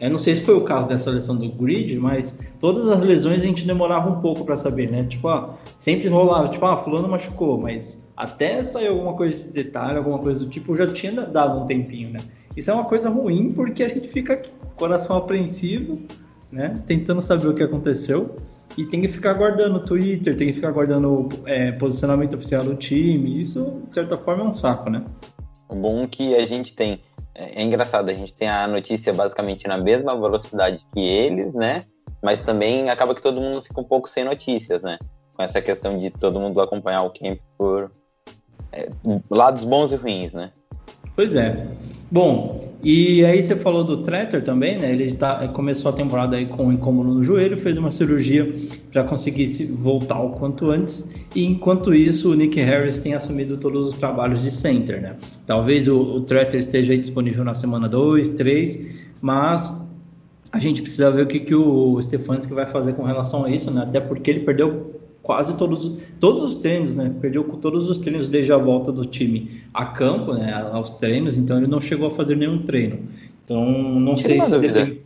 eu 0.00 0.10
não 0.10 0.18
sei 0.18 0.36
se 0.36 0.42
foi 0.42 0.54
o 0.54 0.62
caso 0.62 0.88
dessa 0.88 1.10
lesão 1.10 1.36
do 1.36 1.48
grid, 1.50 1.98
mas 1.98 2.38
todas 2.60 2.88
as 2.88 3.00
lesões 3.00 3.42
a 3.42 3.46
gente 3.46 3.66
demorava 3.66 4.10
um 4.10 4.20
pouco 4.20 4.44
para 4.44 4.56
saber, 4.56 4.90
né? 4.90 5.04
Tipo, 5.04 5.28
ah, 5.28 5.54
sempre 5.78 6.08
rolava, 6.08 6.48
tipo, 6.48 6.64
ah, 6.64 6.76
fulano 6.76 7.08
machucou, 7.08 7.58
mas 7.58 8.06
até 8.16 8.62
sair 8.64 8.88
alguma 8.88 9.14
coisa 9.14 9.38
de 9.38 9.52
detalhe, 9.52 9.98
alguma 9.98 10.18
coisa 10.18 10.40
do 10.40 10.50
tipo, 10.50 10.76
já 10.76 10.86
tinha 10.86 11.12
dado 11.22 11.60
um 11.60 11.66
tempinho, 11.66 12.10
né? 12.10 12.20
Isso 12.56 12.70
é 12.70 12.74
uma 12.74 12.84
coisa 12.84 13.08
ruim 13.08 13.52
porque 13.52 13.82
a 13.82 13.88
gente 13.88 14.08
fica 14.08 14.34
aqui, 14.34 14.50
coração 14.76 15.16
apreensivo 15.16 15.98
né? 16.50 16.82
Tentando 16.86 17.22
saber 17.22 17.48
o 17.48 17.54
que 17.54 17.62
aconteceu. 17.62 18.36
E 18.76 18.84
tem 18.84 19.00
que 19.00 19.08
ficar 19.08 19.32
guardando 19.34 19.80
Twitter, 19.80 20.36
tem 20.36 20.48
que 20.48 20.54
ficar 20.54 20.70
guardando 20.70 21.28
é, 21.46 21.72
posicionamento 21.72 22.34
oficial 22.34 22.64
do 22.64 22.74
time. 22.74 23.40
Isso, 23.40 23.82
de 23.88 23.94
certa 23.94 24.16
forma, 24.18 24.44
é 24.44 24.46
um 24.46 24.52
saco, 24.52 24.90
né? 24.90 25.04
O 25.68 25.74
bom 25.74 26.02
é 26.02 26.06
que 26.06 26.34
a 26.34 26.46
gente 26.46 26.74
tem. 26.74 27.00
É, 27.34 27.60
é 27.60 27.64
engraçado, 27.64 28.08
a 28.08 28.14
gente 28.14 28.34
tem 28.34 28.48
a 28.48 28.66
notícia 28.66 29.12
basicamente 29.12 29.66
na 29.66 29.78
mesma 29.78 30.18
velocidade 30.18 30.84
que 30.92 31.00
eles, 31.00 31.52
né? 31.54 31.84
Mas 32.22 32.42
também 32.42 32.90
acaba 32.90 33.14
que 33.14 33.22
todo 33.22 33.40
mundo 33.40 33.62
fica 33.62 33.80
um 33.80 33.84
pouco 33.84 34.08
sem 34.08 34.24
notícias, 34.24 34.82
né? 34.82 34.98
Com 35.34 35.42
essa 35.42 35.62
questão 35.62 35.98
de 35.98 36.10
todo 36.10 36.40
mundo 36.40 36.60
acompanhar 36.60 37.02
o 37.02 37.10
camp 37.10 37.38
por 37.56 37.92
é, 38.72 38.88
lados 39.30 39.64
bons 39.64 39.92
e 39.92 39.96
ruins, 39.96 40.32
né? 40.32 40.52
Pois 41.18 41.34
é. 41.34 41.66
Bom, 42.12 42.76
e 42.80 43.24
aí 43.24 43.42
você 43.42 43.56
falou 43.56 43.82
do 43.82 44.04
Treter 44.04 44.44
também, 44.44 44.78
né? 44.78 44.92
Ele 44.92 45.14
tá, 45.14 45.48
começou 45.48 45.90
a 45.90 45.92
temporada 45.92 46.36
aí 46.36 46.46
com 46.46 46.66
um 46.66 46.72
incômodo 46.72 47.12
no 47.12 47.24
joelho, 47.24 47.58
fez 47.58 47.76
uma 47.76 47.90
cirurgia 47.90 48.54
para 48.92 49.02
conseguir 49.02 49.48
se 49.48 49.66
voltar 49.66 50.20
o 50.20 50.30
quanto 50.30 50.70
antes. 50.70 51.12
E 51.34 51.44
enquanto 51.44 51.92
isso, 51.92 52.30
o 52.30 52.34
Nick 52.36 52.60
Harris 52.60 52.98
tem 52.98 53.14
assumido 53.14 53.56
todos 53.56 53.88
os 53.88 53.94
trabalhos 53.94 54.40
de 54.40 54.52
center, 54.52 55.02
né? 55.02 55.16
Talvez 55.44 55.88
o, 55.88 55.98
o 55.98 56.20
Treter 56.20 56.60
esteja 56.60 56.96
disponível 56.96 57.42
na 57.42 57.54
semana 57.56 57.88
2, 57.88 58.28
3, 58.28 58.86
mas 59.20 59.74
a 60.52 60.60
gente 60.60 60.82
precisa 60.82 61.10
ver 61.10 61.24
o 61.24 61.26
que, 61.26 61.40
que 61.40 61.54
o 61.56 62.00
Stefanski 62.00 62.54
vai 62.54 62.68
fazer 62.68 62.92
com 62.92 63.02
relação 63.02 63.44
a 63.44 63.50
isso, 63.50 63.72
né? 63.72 63.82
Até 63.82 63.98
porque 63.98 64.30
ele 64.30 64.40
perdeu 64.44 65.00
quase 65.28 65.52
todos, 65.58 65.92
todos 66.18 66.42
os 66.42 66.54
treinos, 66.54 66.94
né? 66.94 67.14
Perdeu 67.20 67.44
todos 67.60 67.90
os 67.90 67.98
treinos 67.98 68.30
desde 68.30 68.50
a 68.50 68.56
volta 68.56 68.90
do 68.90 69.04
time 69.04 69.62
a 69.74 69.84
campo, 69.84 70.32
né? 70.32 70.50
Aos 70.72 70.88
treinos, 70.92 71.36
então 71.36 71.58
ele 71.58 71.66
não 71.66 71.82
chegou 71.82 72.08
a 72.08 72.10
fazer 72.12 72.34
nenhum 72.34 72.62
treino. 72.62 73.06
Então, 73.44 73.62
não 73.62 74.14
Tira 74.14 74.28
sei 74.28 74.40
se. 74.40 74.50
Dúvida. 74.50 74.96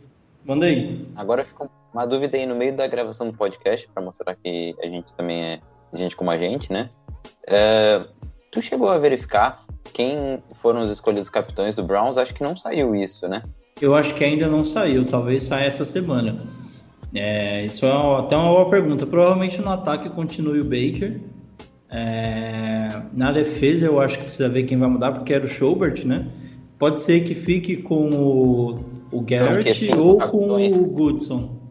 Manda 0.45 0.65
aí. 0.65 1.05
Agora 1.13 1.43
ficou 1.43 1.69
uma 1.93 2.05
dúvida 2.05 2.37
aí 2.37 2.45
no 2.45 2.55
meio 2.55 2.73
da 2.73 2.87
gravação 2.87 3.27
do 3.27 3.37
podcast, 3.37 3.85
para 3.93 4.01
mostrar 4.01 4.33
que 4.35 4.73
a 4.81 4.87
gente 4.87 5.11
também 5.17 5.43
é 5.43 5.59
gente 5.93 6.15
como 6.15 6.31
a 6.31 6.37
gente, 6.37 6.71
né? 6.71 6.89
É, 7.45 8.05
tu 8.49 8.61
chegou 8.61 8.87
a 8.87 8.97
verificar 8.97 9.65
quem 9.91 10.41
foram 10.61 10.83
os 10.83 10.89
escolhidos 10.89 11.29
capitães 11.29 11.75
do 11.75 11.83
Browns? 11.83 12.17
Acho 12.17 12.33
que 12.33 12.41
não 12.41 12.55
saiu 12.55 12.95
isso, 12.95 13.27
né? 13.27 13.43
Eu 13.81 13.93
acho 13.93 14.15
que 14.15 14.23
ainda 14.23 14.47
não 14.47 14.63
saiu, 14.63 15.03
talvez 15.03 15.43
saia 15.43 15.67
essa 15.67 15.83
semana. 15.83 16.37
É, 17.13 17.65
isso 17.65 17.85
é 17.85 18.19
até 18.19 18.35
uma 18.35 18.49
boa 18.49 18.69
pergunta. 18.69 19.05
Provavelmente 19.05 19.61
no 19.61 19.69
ataque 19.69 20.09
continue 20.09 20.61
o 20.61 20.63
Baker. 20.63 21.19
É, 21.89 23.01
na 23.13 23.31
defesa 23.31 23.85
eu 23.85 24.01
acho 24.01 24.17
que 24.17 24.23
precisa 24.23 24.49
ver 24.49 24.63
quem 24.63 24.77
vai 24.77 24.89
mudar, 24.89 25.11
porque 25.11 25.33
era 25.33 25.45
o 25.45 25.47
Schobert, 25.47 26.03
né? 26.05 26.27
Pode 26.79 27.03
ser 27.03 27.23
que 27.23 27.35
fique 27.35 27.77
com 27.77 28.09
o, 28.09 28.79
o 29.11 29.21
Garrett 29.21 29.93
ou 29.95 30.17
com 30.17 30.49
o 30.49 30.93
Goodson. 30.93 31.61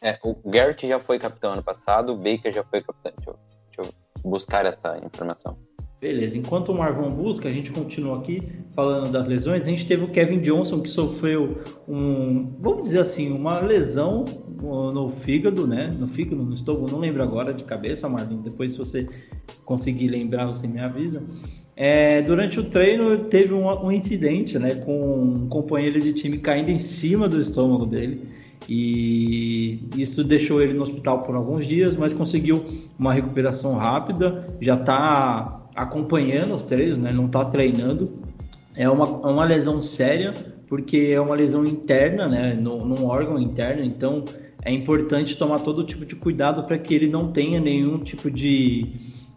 É, 0.00 0.18
o 0.22 0.34
Garrett 0.48 0.86
já 0.86 1.00
foi 1.00 1.18
capitão 1.18 1.52
ano 1.52 1.62
passado, 1.62 2.12
o 2.12 2.16
Baker 2.16 2.52
já 2.52 2.62
foi 2.62 2.80
capitão. 2.80 3.12
Deixa 3.16 3.30
eu, 3.30 3.36
deixa 3.76 3.92
eu 3.92 4.30
buscar 4.30 4.64
essa 4.64 4.98
informação. 5.04 5.56
Beleza, 6.00 6.36
enquanto 6.36 6.70
o 6.70 6.74
Marvão 6.74 7.12
busca, 7.12 7.48
a 7.48 7.52
gente 7.52 7.70
continua 7.70 8.18
aqui 8.18 8.42
falando 8.74 9.12
das 9.12 9.28
lesões. 9.28 9.62
A 9.62 9.64
gente 9.66 9.86
teve 9.86 10.02
o 10.02 10.08
Kevin 10.08 10.40
Johnson 10.40 10.80
que 10.80 10.88
sofreu 10.88 11.62
um, 11.86 12.56
vamos 12.58 12.82
dizer 12.84 13.00
assim, 13.00 13.32
uma 13.32 13.60
lesão 13.60 14.24
no 14.62 15.10
fígado, 15.10 15.66
né? 15.66 15.94
No 15.98 16.06
fígado, 16.06 16.42
no 16.42 16.54
estômago, 16.54 16.90
não 16.90 16.98
lembro 16.98 17.22
agora 17.22 17.52
de 17.52 17.64
cabeça, 17.64 18.08
Marvin. 18.08 18.36
Depois, 18.42 18.72
se 18.72 18.78
você 18.78 19.08
conseguir 19.64 20.08
lembrar, 20.08 20.46
você 20.46 20.66
me 20.66 20.80
avisa. 20.80 21.22
É, 21.74 22.22
durante 22.22 22.60
o 22.60 22.64
treino, 22.64 23.24
teve 23.24 23.52
um, 23.52 23.66
um, 23.66 23.90
incidente, 23.90 24.58
né? 24.58 24.74
Com 24.74 25.22
um 25.22 25.48
companheiro 25.48 26.00
de 26.00 26.12
time 26.12 26.38
caindo 26.38 26.70
em 26.70 26.78
cima 26.78 27.28
do 27.28 27.40
estômago 27.40 27.86
dele. 27.86 28.22
E 28.68 29.80
isso 29.96 30.22
deixou 30.22 30.62
ele 30.62 30.74
no 30.74 30.82
hospital 30.82 31.22
por 31.22 31.34
alguns 31.34 31.66
dias, 31.66 31.96
mas 31.96 32.12
conseguiu 32.12 32.64
uma 32.98 33.12
recuperação 33.12 33.74
rápida. 33.74 34.46
Já 34.60 34.76
está 34.76 35.60
acompanhando 35.74 36.54
os 36.54 36.62
treinos, 36.62 36.98
né? 36.98 37.12
Não 37.12 37.26
está 37.26 37.44
treinando. 37.44 38.12
É 38.74 38.88
uma, 38.88 39.04
é 39.04 39.32
uma 39.32 39.44
lesão 39.44 39.80
séria, 39.80 40.32
porque 40.68 41.10
é 41.12 41.20
uma 41.20 41.34
lesão 41.34 41.64
interna, 41.64 42.28
né? 42.28 42.54
No, 42.54 42.84
num 42.84 43.06
órgão 43.06 43.38
interno, 43.38 43.82
então 43.82 44.24
é 44.62 44.72
importante 44.72 45.36
tomar 45.36 45.60
todo 45.60 45.82
tipo 45.84 46.06
de 46.06 46.16
cuidado 46.16 46.64
para 46.64 46.78
que 46.78 46.94
ele 46.94 47.08
não 47.08 47.32
tenha 47.32 47.60
nenhum 47.60 47.98
tipo 47.98 48.30
de, 48.30 48.94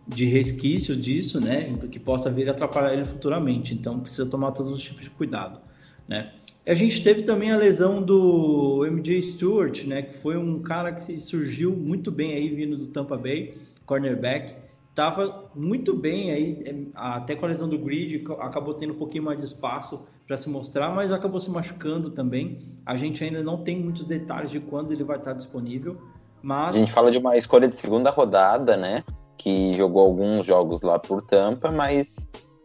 de 0.07 0.25
resquício 0.25 0.95
disso, 0.95 1.39
né? 1.41 1.77
Que 1.91 1.99
possa 1.99 2.29
vir 2.29 2.49
atrapalhar 2.49 2.93
ele 2.93 3.05
futuramente. 3.05 3.73
Então 3.73 3.99
precisa 3.99 4.29
tomar 4.29 4.51
todos 4.51 4.71
os 4.71 4.83
tipos 4.83 5.03
de 5.03 5.09
cuidado, 5.09 5.59
né? 6.07 6.31
A 6.67 6.73
gente 6.73 7.03
teve 7.03 7.23
também 7.23 7.51
a 7.51 7.57
lesão 7.57 8.01
do 8.01 8.85
MJ 8.89 9.21
Stewart, 9.21 9.83
né? 9.85 10.03
Que 10.03 10.17
foi 10.19 10.37
um 10.37 10.61
cara 10.61 10.91
que 10.93 11.19
surgiu 11.19 11.75
muito 11.75 12.11
bem 12.11 12.33
aí 12.33 12.49
vindo 12.49 12.77
do 12.77 12.87
Tampa 12.87 13.17
Bay, 13.17 13.55
cornerback 13.85 14.65
estava 14.95 15.51
muito 15.53 15.93
bem 15.93 16.31
aí, 16.31 16.63
é, 16.65 16.73
até 16.95 17.35
com 17.35 17.45
a 17.45 17.49
lesão 17.49 17.67
do 17.67 17.77
grid, 17.77 18.23
acabou 18.39 18.73
tendo 18.73 18.93
um 18.93 18.97
pouquinho 18.97 19.25
mais 19.25 19.41
de 19.41 19.45
espaço 19.45 20.07
para 20.27 20.37
se 20.37 20.49
mostrar, 20.49 20.89
mas 20.89 21.11
acabou 21.11 21.39
se 21.39 21.49
machucando 21.49 22.09
também. 22.09 22.59
A 22.85 22.95
gente 22.95 23.23
ainda 23.23 23.43
não 23.43 23.63
tem 23.63 23.79
muitos 23.79 24.05
detalhes 24.05 24.51
de 24.51 24.59
quando 24.59 24.91
ele 24.91 25.03
vai 25.03 25.17
estar 25.17 25.33
disponível, 25.33 25.97
mas... 26.41 26.75
A 26.75 26.79
gente 26.79 26.91
fala 26.91 27.11
de 27.11 27.17
uma 27.17 27.37
escolha 27.37 27.67
de 27.67 27.75
segunda 27.75 28.09
rodada, 28.09 28.75
né? 28.75 29.03
Que 29.37 29.73
jogou 29.73 30.01
alguns 30.01 30.45
jogos 30.45 30.81
lá 30.81 30.97
por 30.97 31.21
Tampa, 31.21 31.71
mas 31.71 32.15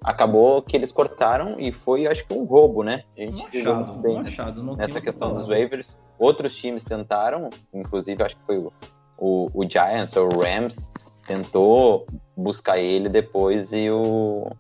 acabou 0.03 0.63
que 0.63 0.75
eles 0.75 0.91
cortaram 0.91 1.57
e 1.59 1.71
foi, 1.73 2.07
acho 2.07 2.27
que 2.27 2.33
um 2.33 2.45
roubo, 2.45 2.83
né? 2.83 3.05
A 3.17 3.21
gente 3.21 3.43
machado, 3.43 3.93
bem 3.99 4.15
machado, 4.23 4.63
não 4.63 4.77
nessa 4.77 5.01
questão 5.01 5.35
dos 5.35 5.47
waivers. 5.47 5.99
Outros 6.19 6.55
times 6.57 6.85
tentaram, 6.85 7.51
inclusive 7.73 8.23
acho 8.23 8.37
que 8.37 8.43
foi 8.47 8.59
o, 8.59 8.73
o, 9.19 9.51
o 9.53 9.69
Giants 9.69 10.17
ou 10.17 10.35
o 10.35 10.41
Rams, 10.41 10.91
tentou 11.27 12.07
buscar 12.37 12.79
ele 12.79 13.09
depois 13.09 13.73
e 13.73 13.91
o 13.91 14.51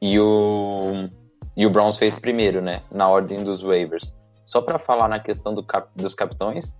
e 0.00 0.18
o 0.18 1.08
e 1.56 1.66
o 1.66 1.70
Browns 1.70 1.96
fez 1.96 2.18
primeiro, 2.18 2.60
né, 2.60 2.82
na 2.90 3.08
ordem 3.08 3.42
dos 3.44 3.62
waivers. 3.62 4.14
Só 4.46 4.60
para 4.60 4.78
falar 4.78 5.08
na 5.08 5.18
questão 5.18 5.54
do 5.54 5.62
cap, 5.62 5.88
dos 5.94 6.14
capitões, 6.14 6.74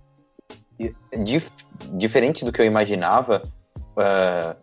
dif, 1.23 1.49
diferente 1.93 2.43
do 2.43 2.51
que 2.51 2.61
eu 2.61 2.65
imaginava, 2.65 3.43
uh, 3.97 4.55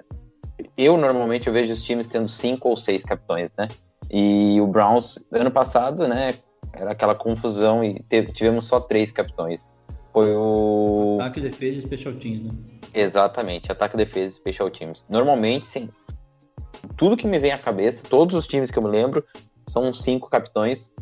eu 0.76 0.96
normalmente 0.96 1.46
eu 1.46 1.52
vejo 1.52 1.72
os 1.72 1.82
times 1.82 2.06
tendo 2.06 2.28
cinco 2.28 2.68
ou 2.68 2.76
seis 2.76 3.02
capitões, 3.02 3.50
né? 3.56 3.68
E 4.10 4.60
o 4.60 4.66
Browns 4.66 5.18
ano 5.32 5.50
passado, 5.50 6.08
né, 6.08 6.34
era 6.72 6.92
aquela 6.92 7.14
confusão 7.14 7.82
e 7.84 8.02
teve, 8.08 8.32
tivemos 8.32 8.66
só 8.66 8.80
três 8.80 9.10
capitões. 9.10 9.64
Foi 10.12 10.34
o. 10.34 11.18
Ataque, 11.20 11.40
defesa 11.40 11.78
e 11.78 11.82
special 11.82 12.14
teams, 12.14 12.42
né? 12.42 12.50
Exatamente, 12.92 13.70
ataque, 13.70 13.96
defesa 13.96 14.28
e 14.28 14.32
special 14.32 14.70
teams. 14.70 15.06
Normalmente, 15.08 15.68
sim. 15.68 15.88
Tudo 16.96 17.16
que 17.16 17.26
me 17.26 17.38
vem 17.38 17.52
à 17.52 17.58
cabeça, 17.58 17.98
todos 18.08 18.34
os 18.34 18.46
times 18.46 18.70
que 18.70 18.78
eu 18.78 18.82
me 18.82 18.88
lembro, 18.88 19.24
são 19.70 19.92
cinco 19.92 20.28
capitães. 20.28 20.92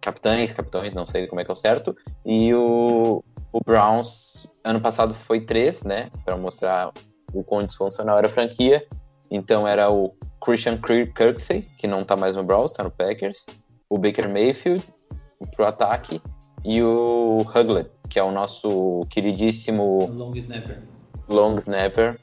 Capitães, 0.00 0.52
capitães, 0.52 0.94
não 0.94 1.06
sei 1.06 1.26
como 1.26 1.40
é 1.40 1.44
que 1.44 1.50
é 1.50 1.52
o 1.52 1.56
certo. 1.56 1.96
E 2.24 2.52
o, 2.54 3.22
o 3.52 3.60
Browns, 3.64 4.48
ano 4.64 4.80
passado 4.80 5.14
foi 5.14 5.40
três, 5.40 5.82
né? 5.82 6.10
Para 6.24 6.36
mostrar 6.36 6.92
o 7.32 7.44
quão 7.44 7.64
disfuncional 7.64 8.18
era 8.18 8.26
a 8.26 8.30
franquia. 8.30 8.84
Então 9.30 9.66
era 9.66 9.90
o 9.90 10.14
Christian 10.44 10.78
Kirksey, 10.78 11.62
que 11.78 11.86
não 11.86 12.04
tá 12.04 12.16
mais 12.16 12.34
no 12.34 12.42
Browns, 12.42 12.72
tá 12.72 12.82
no 12.82 12.90
Packers. 12.90 13.44
O 13.88 13.98
Baker 13.98 14.28
Mayfield, 14.28 14.84
pro 15.54 15.66
ataque. 15.66 16.20
E 16.64 16.82
o 16.82 17.38
Huglet, 17.42 17.90
que 18.08 18.18
é 18.18 18.22
o 18.22 18.32
nosso 18.32 19.06
queridíssimo 19.10 20.10
Long 20.12 20.34
snapper. 20.36 20.82
long 21.28 21.56
snapper 21.56 22.18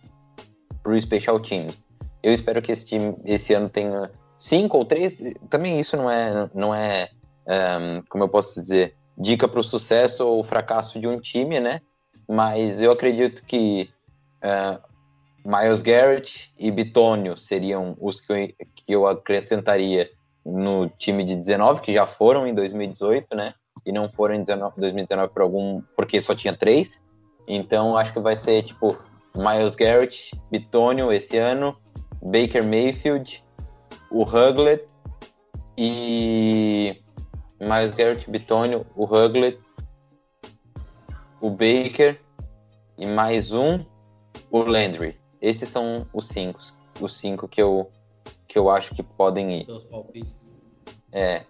pro 0.83 0.99
Special 0.99 1.39
Teams. 1.39 1.81
Eu 2.21 2.33
espero 2.33 2.61
que 2.61 2.71
esse 2.71 2.85
time 2.85 3.15
esse 3.23 3.53
ano 3.53 3.69
tenha 3.69 4.11
cinco 4.45 4.77
ou 4.77 4.85
três. 4.85 5.13
Também 5.49 5.79
isso 5.79 5.97
não 5.97 6.09
é, 6.09 6.49
não 6.53 6.73
é 6.73 7.09
um, 7.47 8.01
como 8.07 8.23
eu 8.23 8.29
posso 8.29 8.61
dizer, 8.61 8.95
dica 9.17 9.47
para 9.47 9.59
o 9.59 9.63
sucesso 9.63 10.25
ou 10.25 10.43
fracasso 10.43 10.99
de 10.99 11.07
um 11.07 11.19
time, 11.19 11.59
né? 11.59 11.81
Mas 12.27 12.81
eu 12.81 12.91
acredito 12.91 13.43
que 13.43 13.89
uh, 14.43 14.79
Miles 15.43 15.81
Garrett 15.81 16.53
e 16.57 16.69
Bitonio 16.69 17.37
seriam 17.37 17.95
os 17.99 18.21
que 18.21 18.31
eu, 18.31 18.47
que 18.75 18.93
eu 18.93 19.07
acrescentaria 19.07 20.09
no 20.45 20.89
time 20.89 21.23
de 21.23 21.35
19, 21.35 21.81
que 21.81 21.93
já 21.93 22.05
foram 22.05 22.45
em 22.45 22.53
2018, 22.53 23.35
né? 23.35 23.53
E 23.83 23.91
não 23.91 24.09
foram 24.09 24.35
em 24.35 24.43
19, 24.43 24.79
2019 24.79 25.33
por 25.33 25.41
algum, 25.41 25.81
porque 25.95 26.21
só 26.21 26.35
tinha 26.35 26.55
três. 26.55 27.01
Então 27.47 27.97
acho 27.97 28.13
que 28.13 28.19
vai 28.19 28.37
ser 28.37 28.63
tipo 28.63 28.95
Miles 29.35 29.75
Garrett, 29.75 30.31
Bitonio 30.51 31.11
esse 31.11 31.37
ano, 31.37 31.75
Baker 32.21 32.63
Mayfield, 32.63 33.43
o 34.15 34.23
Huglet 34.23 34.87
e 35.77 37.03
Miles 37.59 37.91
Garrett, 37.91 38.31
Bitonio, 38.31 38.85
o 38.95 39.03
Huglet, 39.03 39.59
o 41.41 41.49
Baker 41.49 42.17
e 42.97 43.05
mais 43.05 43.51
um, 43.51 43.83
o 44.49 44.59
Landry. 44.59 45.19
Esses 45.41 45.67
são 45.67 46.07
os 46.13 46.29
cinco, 46.29 46.61
os 47.01 47.17
cinco 47.17 47.45
que 47.45 47.61
eu 47.61 47.91
que 48.47 48.57
eu 48.57 48.69
acho 48.69 48.95
que 48.95 49.03
podem 49.03 49.59
ir. 49.59 49.65
Seus 49.65 49.83
palpites. 49.83 50.55
É. 51.11 51.43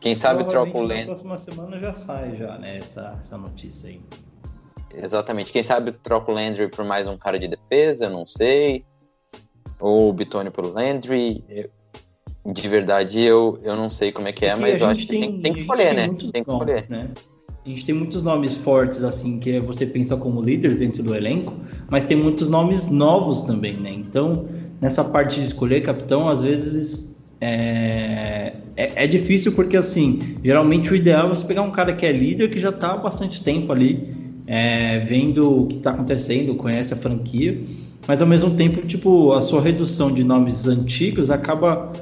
Quem 0.00 0.16
sabe 0.16 0.42
troca 0.42 0.76
o 0.76 0.82
Landry. 0.82 1.00
Na 1.00 1.06
próxima 1.06 1.38
semana 1.38 1.78
já 1.78 1.94
sai 1.94 2.36
já, 2.36 2.58
né? 2.58 2.78
Essa, 2.78 3.16
essa 3.20 3.38
notícia 3.38 3.88
aí. 3.88 4.02
Exatamente. 4.92 5.52
Quem 5.52 5.62
sabe 5.62 5.92
troca 5.92 6.32
o 6.32 6.34
Landry 6.34 6.68
por 6.68 6.84
mais 6.84 7.06
um 7.06 7.16
cara 7.16 7.38
de 7.38 7.46
defesa, 7.46 8.10
não 8.10 8.26
sei. 8.26 8.84
Ou 9.78 10.10
o 10.10 10.12
Bitone 10.12 10.50
pelo 10.50 10.72
Landry. 10.72 11.44
De 12.52 12.68
verdade, 12.68 13.20
eu, 13.20 13.58
eu 13.62 13.76
não 13.76 13.90
sei 13.90 14.10
como 14.10 14.26
é 14.28 14.32
que 14.32 14.46
é, 14.46 14.50
Porque 14.50 14.72
mas 14.72 14.80
eu 14.80 14.86
acho 14.86 15.06
que 15.06 15.18
tem, 15.18 15.40
tem 15.40 15.52
que 15.52 15.60
escolher, 15.60 15.94
né? 15.94 16.08
Tem 16.08 16.42
que 16.42 16.50
escolher. 16.50 16.72
nomes, 16.72 16.88
né? 16.88 17.10
A 17.64 17.68
gente 17.68 17.84
tem 17.84 17.94
muitos 17.94 18.22
nomes 18.22 18.54
fortes, 18.54 19.04
assim, 19.04 19.38
que 19.38 19.60
você 19.60 19.84
pensa 19.84 20.16
como 20.16 20.40
líderes 20.40 20.78
dentro 20.78 21.02
do 21.02 21.14
elenco, 21.14 21.52
mas 21.90 22.04
tem 22.04 22.16
muitos 22.16 22.48
nomes 22.48 22.88
novos 22.88 23.42
também, 23.42 23.74
né? 23.74 23.92
Então, 23.92 24.46
nessa 24.80 25.04
parte 25.04 25.38
de 25.38 25.48
escolher 25.48 25.82
capitão, 25.82 26.26
às 26.26 26.42
vezes 26.42 27.14
é, 27.38 28.54
é, 28.74 29.04
é 29.04 29.06
difícil 29.06 29.52
porque, 29.52 29.76
assim, 29.76 30.38
geralmente 30.42 30.90
o 30.90 30.96
ideal 30.96 31.26
é 31.26 31.28
você 31.28 31.44
pegar 31.44 31.60
um 31.60 31.70
cara 31.70 31.92
que 31.92 32.06
é 32.06 32.12
líder, 32.12 32.48
que 32.48 32.58
já 32.58 32.72
tá 32.72 32.92
há 32.92 32.96
bastante 32.96 33.42
tempo 33.42 33.70
ali, 33.70 34.08
é, 34.46 35.00
vendo 35.00 35.64
o 35.64 35.66
que 35.66 35.78
tá 35.78 35.90
acontecendo, 35.90 36.54
conhece 36.54 36.94
a 36.94 36.96
franquia, 36.96 37.60
mas 38.06 38.22
ao 38.22 38.26
mesmo 38.26 38.56
tempo, 38.56 38.86
tipo, 38.86 39.32
a 39.32 39.42
sua 39.42 39.60
redução 39.60 40.10
de 40.10 40.24
nomes 40.24 40.66
antigos 40.66 41.30
acaba 41.30 41.92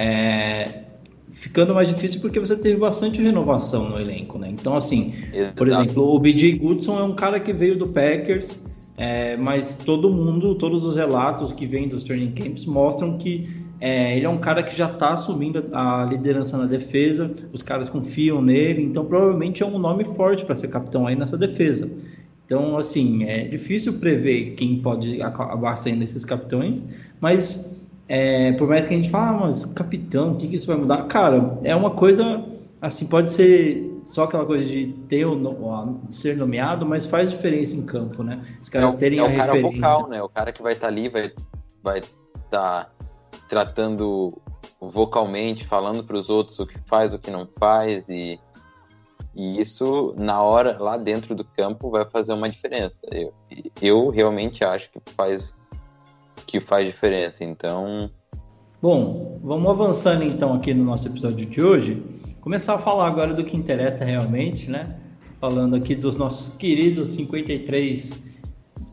é, 0.00 0.84
ficando 1.30 1.74
mais 1.74 1.86
difícil 1.86 2.22
porque 2.22 2.40
você 2.40 2.56
teve 2.56 2.78
bastante 2.78 3.20
renovação 3.20 3.90
no 3.90 4.00
elenco, 4.00 4.38
né? 4.38 4.48
Então, 4.50 4.74
assim, 4.74 5.12
por 5.54 5.68
Exato. 5.68 5.84
exemplo, 5.84 6.14
o 6.14 6.18
BJ 6.18 6.52
Goodson 6.52 6.98
é 6.98 7.02
um 7.02 7.14
cara 7.14 7.38
que 7.38 7.52
veio 7.52 7.76
do 7.76 7.86
Packers, 7.86 8.66
é, 8.96 9.36
mas 9.36 9.74
todo 9.74 10.08
mundo, 10.10 10.54
todos 10.54 10.86
os 10.86 10.96
relatos 10.96 11.52
que 11.52 11.66
vêm 11.66 11.86
dos 11.86 12.02
training 12.02 12.32
camps 12.32 12.64
mostram 12.64 13.18
que 13.18 13.46
é, 13.78 14.16
ele 14.16 14.24
é 14.24 14.28
um 14.28 14.38
cara 14.38 14.62
que 14.62 14.74
já 14.74 14.90
está 14.90 15.12
assumindo 15.12 15.66
a 15.72 16.06
liderança 16.10 16.56
na 16.56 16.64
defesa, 16.64 17.30
os 17.52 17.62
caras 17.62 17.90
confiam 17.90 18.40
nele, 18.40 18.82
então 18.82 19.04
provavelmente 19.04 19.62
é 19.62 19.66
um 19.66 19.78
nome 19.78 20.04
forte 20.04 20.46
para 20.46 20.54
ser 20.54 20.68
capitão 20.68 21.06
aí 21.06 21.14
nessa 21.14 21.36
defesa. 21.36 21.90
Então, 22.46 22.78
assim, 22.78 23.24
é 23.24 23.44
difícil 23.44 23.94
prever 23.94 24.54
quem 24.54 24.78
pode 24.78 25.20
acabar 25.20 25.76
sendo 25.76 26.02
esses 26.02 26.24
capitães, 26.24 26.84
mas 27.20 27.79
é, 28.12 28.52
por 28.54 28.66
mais 28.68 28.88
que 28.88 28.94
a 28.94 28.96
gente 28.96 29.08
fale, 29.08 29.36
ah, 29.36 29.40
mas 29.46 29.64
capitão, 29.64 30.32
o 30.32 30.36
que, 30.36 30.48
que 30.48 30.56
isso 30.56 30.66
vai 30.66 30.76
mudar? 30.76 31.04
Cara, 31.04 31.56
é 31.62 31.76
uma 31.76 31.90
coisa, 31.92 32.44
assim, 32.82 33.06
pode 33.06 33.30
ser 33.32 33.88
só 34.04 34.24
aquela 34.24 34.44
coisa 34.44 34.64
de 34.64 34.88
ter 35.08 35.24
o, 35.24 35.36
no- 35.36 36.00
ser 36.10 36.36
nomeado, 36.36 36.84
mas 36.84 37.06
faz 37.06 37.30
diferença 37.30 37.76
em 37.76 37.82
campo, 37.86 38.24
né? 38.24 38.44
Os 38.60 38.68
É 38.68 38.72
caras 38.72 38.94
o, 38.94 38.98
terem 38.98 39.20
é 39.20 39.22
a 39.22 39.24
o 39.24 39.36
cara 39.36 39.52
referência. 39.52 39.80
vocal, 39.80 40.08
né? 40.08 40.20
O 40.22 40.28
cara 40.28 40.52
que 40.52 40.60
vai 40.60 40.72
estar 40.72 40.88
ali, 40.88 41.08
vai 41.08 41.32
vai 41.82 42.02
estar 42.44 42.92
tratando 43.48 44.36
vocalmente, 44.80 45.64
falando 45.66 46.02
para 46.02 46.16
os 46.16 46.28
outros 46.28 46.58
o 46.58 46.66
que 46.66 46.78
faz, 46.86 47.12
o 47.14 47.18
que 47.18 47.30
não 47.30 47.46
faz 47.58 48.08
e 48.08 48.38
e 49.36 49.60
isso 49.60 50.12
na 50.18 50.42
hora 50.42 50.76
lá 50.80 50.96
dentro 50.96 51.36
do 51.36 51.44
campo 51.44 51.88
vai 51.90 52.04
fazer 52.04 52.32
uma 52.32 52.48
diferença. 52.48 52.96
Eu, 53.12 53.32
eu 53.80 54.08
realmente 54.10 54.64
acho 54.64 54.90
que 54.90 55.00
faz 55.14 55.54
que 56.46 56.60
faz 56.60 56.86
diferença. 56.86 57.44
Então, 57.44 58.10
Bom, 58.82 59.38
vamos 59.42 59.70
avançando 59.70 60.24
então 60.24 60.54
aqui 60.54 60.72
no 60.72 60.84
nosso 60.84 61.06
episódio 61.06 61.44
de 61.44 61.62
hoje. 61.62 62.02
Começar 62.40 62.74
a 62.76 62.78
falar 62.78 63.06
agora 63.08 63.34
do 63.34 63.44
que 63.44 63.54
interessa 63.56 64.04
realmente, 64.04 64.70
né? 64.70 64.98
Falando 65.38 65.76
aqui 65.76 65.94
dos 65.94 66.16
nossos 66.16 66.48
queridos 66.56 67.08
53 67.08 68.22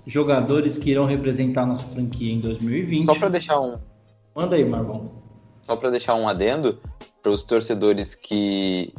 jogadores 0.06 0.78
que 0.78 0.92
irão 0.92 1.06
representar 1.06 1.64
a 1.64 1.66
nossa 1.68 1.84
franquia 1.84 2.34
em 2.34 2.40
2020. 2.40 3.06
só 3.06 3.16
para 3.16 3.30
deixar 3.30 3.60
um 3.62 3.76
Manda 4.36 4.56
aí, 4.56 4.64
Marlon. 4.64 5.08
só 5.62 5.76
para 5.76 5.90
deixar 5.90 6.16
um 6.16 6.28
adendo 6.28 6.80
para 7.22 7.32
os 7.32 7.42
torcedores 7.44 8.14
que 8.14 8.94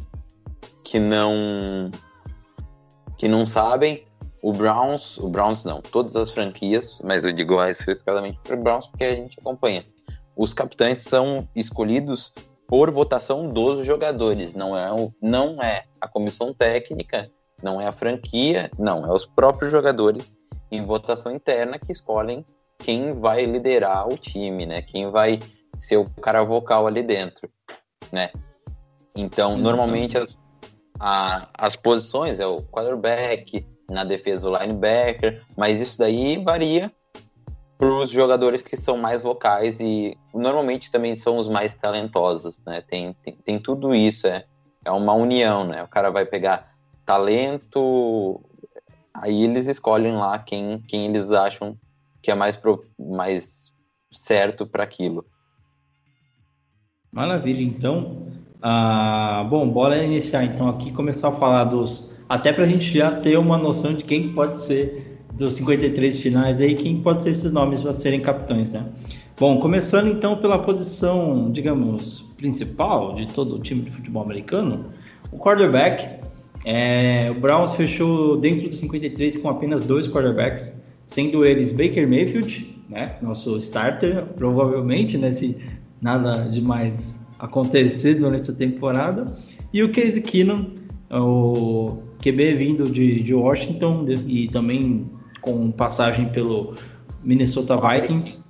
que 0.82 0.98
não 0.98 1.90
que 3.18 3.28
não 3.28 3.46
sabem, 3.46 4.04
o 4.42 4.52
Browns, 4.52 5.18
o 5.18 5.28
Browns 5.28 5.64
não, 5.64 5.80
todas 5.80 6.14
as 6.16 6.30
franquias, 6.30 7.00
mas 7.04 7.24
eu 7.24 7.32
digo 7.32 7.56
mais 7.56 7.78
especificamente 7.78 8.38
para 8.42 8.54
o 8.56 8.62
Browns 8.62 8.86
porque 8.86 9.04
a 9.04 9.14
gente 9.14 9.38
acompanha. 9.40 9.84
Os 10.36 10.52
capitães 10.54 11.00
são 11.00 11.48
escolhidos 11.54 12.32
por 12.68 12.90
votação 12.90 13.48
dos 13.48 13.84
jogadores, 13.84 14.54
não 14.54 14.76
é 14.76 14.92
o, 14.92 15.12
não 15.20 15.60
é 15.62 15.84
a 16.00 16.06
comissão 16.06 16.52
técnica, 16.54 17.30
não 17.62 17.80
é 17.80 17.86
a 17.86 17.92
franquia, 17.92 18.70
não, 18.78 19.04
é 19.04 19.12
os 19.12 19.26
próprios 19.26 19.72
jogadores 19.72 20.36
em 20.70 20.84
votação 20.84 21.32
interna 21.32 21.78
que 21.78 21.90
escolhem 21.90 22.44
quem 22.78 23.18
vai 23.18 23.44
liderar 23.46 24.06
o 24.06 24.16
time, 24.16 24.64
né? 24.66 24.82
Quem 24.82 25.10
vai 25.10 25.40
ser 25.78 25.96
o 25.96 26.08
cara 26.10 26.42
vocal 26.44 26.86
ali 26.86 27.02
dentro, 27.02 27.50
né? 28.12 28.30
Então, 29.16 29.52
Uhum. 29.54 29.58
normalmente 29.58 30.16
as, 30.16 30.38
a- 31.00 31.48
as 31.54 31.74
posições 31.74 32.38
é 32.38 32.46
o 32.46 32.62
quarterback, 32.62 33.66
na 33.88 34.04
defesa 34.04 34.48
o 34.48 34.56
linebacker, 34.56 35.42
mas 35.56 35.80
isso 35.80 35.98
daí 35.98 36.42
varia 36.42 36.92
para 37.78 37.88
os 37.88 38.10
jogadores 38.10 38.60
que 38.60 38.76
são 38.76 38.98
mais 38.98 39.22
vocais 39.22 39.78
e 39.78 40.18
normalmente 40.34 40.90
também 40.90 41.16
são 41.16 41.36
os 41.36 41.48
mais 41.48 41.74
talentosos, 41.74 42.60
né? 42.66 42.82
Tem, 42.82 43.14
tem, 43.22 43.34
tem 43.36 43.58
tudo 43.58 43.94
isso, 43.94 44.26
é, 44.26 44.44
é 44.84 44.90
uma 44.90 45.14
união, 45.14 45.64
né? 45.64 45.82
O 45.82 45.88
cara 45.88 46.10
vai 46.10 46.24
pegar 46.24 46.74
talento, 47.06 48.40
aí 49.14 49.44
eles 49.44 49.66
escolhem 49.66 50.16
lá 50.16 50.38
quem, 50.38 50.80
quem 50.88 51.06
eles 51.06 51.30
acham 51.30 51.78
que 52.20 52.30
é 52.30 52.34
mais, 52.34 52.56
pro, 52.56 52.84
mais 52.98 53.72
certo 54.10 54.66
para 54.66 54.82
aquilo. 54.82 55.24
Maravilha, 57.12 57.62
então. 57.62 58.26
Ah, 58.60 59.46
bom, 59.48 59.68
bora 59.68 60.02
iniciar 60.02 60.44
então 60.44 60.68
aqui, 60.68 60.92
começar 60.92 61.28
a 61.28 61.32
falar 61.32 61.64
dos. 61.64 62.12
Até 62.28 62.52
para 62.52 62.64
a 62.64 62.68
gente 62.68 62.92
já 62.92 63.10
ter 63.10 63.38
uma 63.38 63.56
noção 63.56 63.94
de 63.94 64.04
quem 64.04 64.32
pode 64.32 64.60
ser 64.60 65.18
dos 65.32 65.54
53 65.54 66.18
finais 66.20 66.60
aí, 66.60 66.74
quem 66.74 67.00
pode 67.00 67.22
ser 67.22 67.30
esses 67.30 67.50
nomes 67.50 67.80
para 67.80 67.92
serem 67.92 68.20
capitães, 68.20 68.70
né? 68.70 68.84
Bom, 69.38 69.60
começando 69.60 70.08
então 70.08 70.36
pela 70.36 70.58
posição, 70.58 71.50
digamos, 71.52 72.22
principal 72.36 73.14
de 73.14 73.26
todo 73.28 73.54
o 73.54 73.58
time 73.60 73.82
de 73.82 73.90
futebol 73.90 74.22
americano, 74.22 74.86
o 75.30 75.38
quarterback. 75.38 76.18
É, 76.64 77.30
o 77.30 77.34
Browns 77.34 77.74
fechou 77.74 78.36
dentro 78.36 78.68
dos 78.68 78.78
53 78.78 79.36
com 79.36 79.48
apenas 79.48 79.86
dois 79.86 80.08
quarterbacks, 80.08 80.72
sendo 81.06 81.46
eles 81.46 81.70
Baker 81.70 82.06
Mayfield, 82.08 82.76
né, 82.88 83.16
nosso 83.22 83.56
starter, 83.58 84.24
provavelmente, 84.36 85.16
né, 85.16 85.30
se 85.30 85.56
nada 86.02 86.48
demais 86.50 87.16
acontecer 87.38 88.14
durante 88.14 88.50
a 88.50 88.54
temporada, 88.54 89.32
e 89.72 89.84
o 89.84 89.92
Casey 89.92 90.20
Keenum, 90.20 90.72
o 91.10 92.07
QB 92.22 92.54
vindo 92.54 92.90
de, 92.90 93.22
de 93.22 93.34
Washington 93.34 94.04
e 94.26 94.48
também 94.48 95.10
com 95.40 95.70
passagem 95.70 96.28
pelo 96.28 96.74
Minnesota 97.22 97.76
Vikings. 97.76 98.40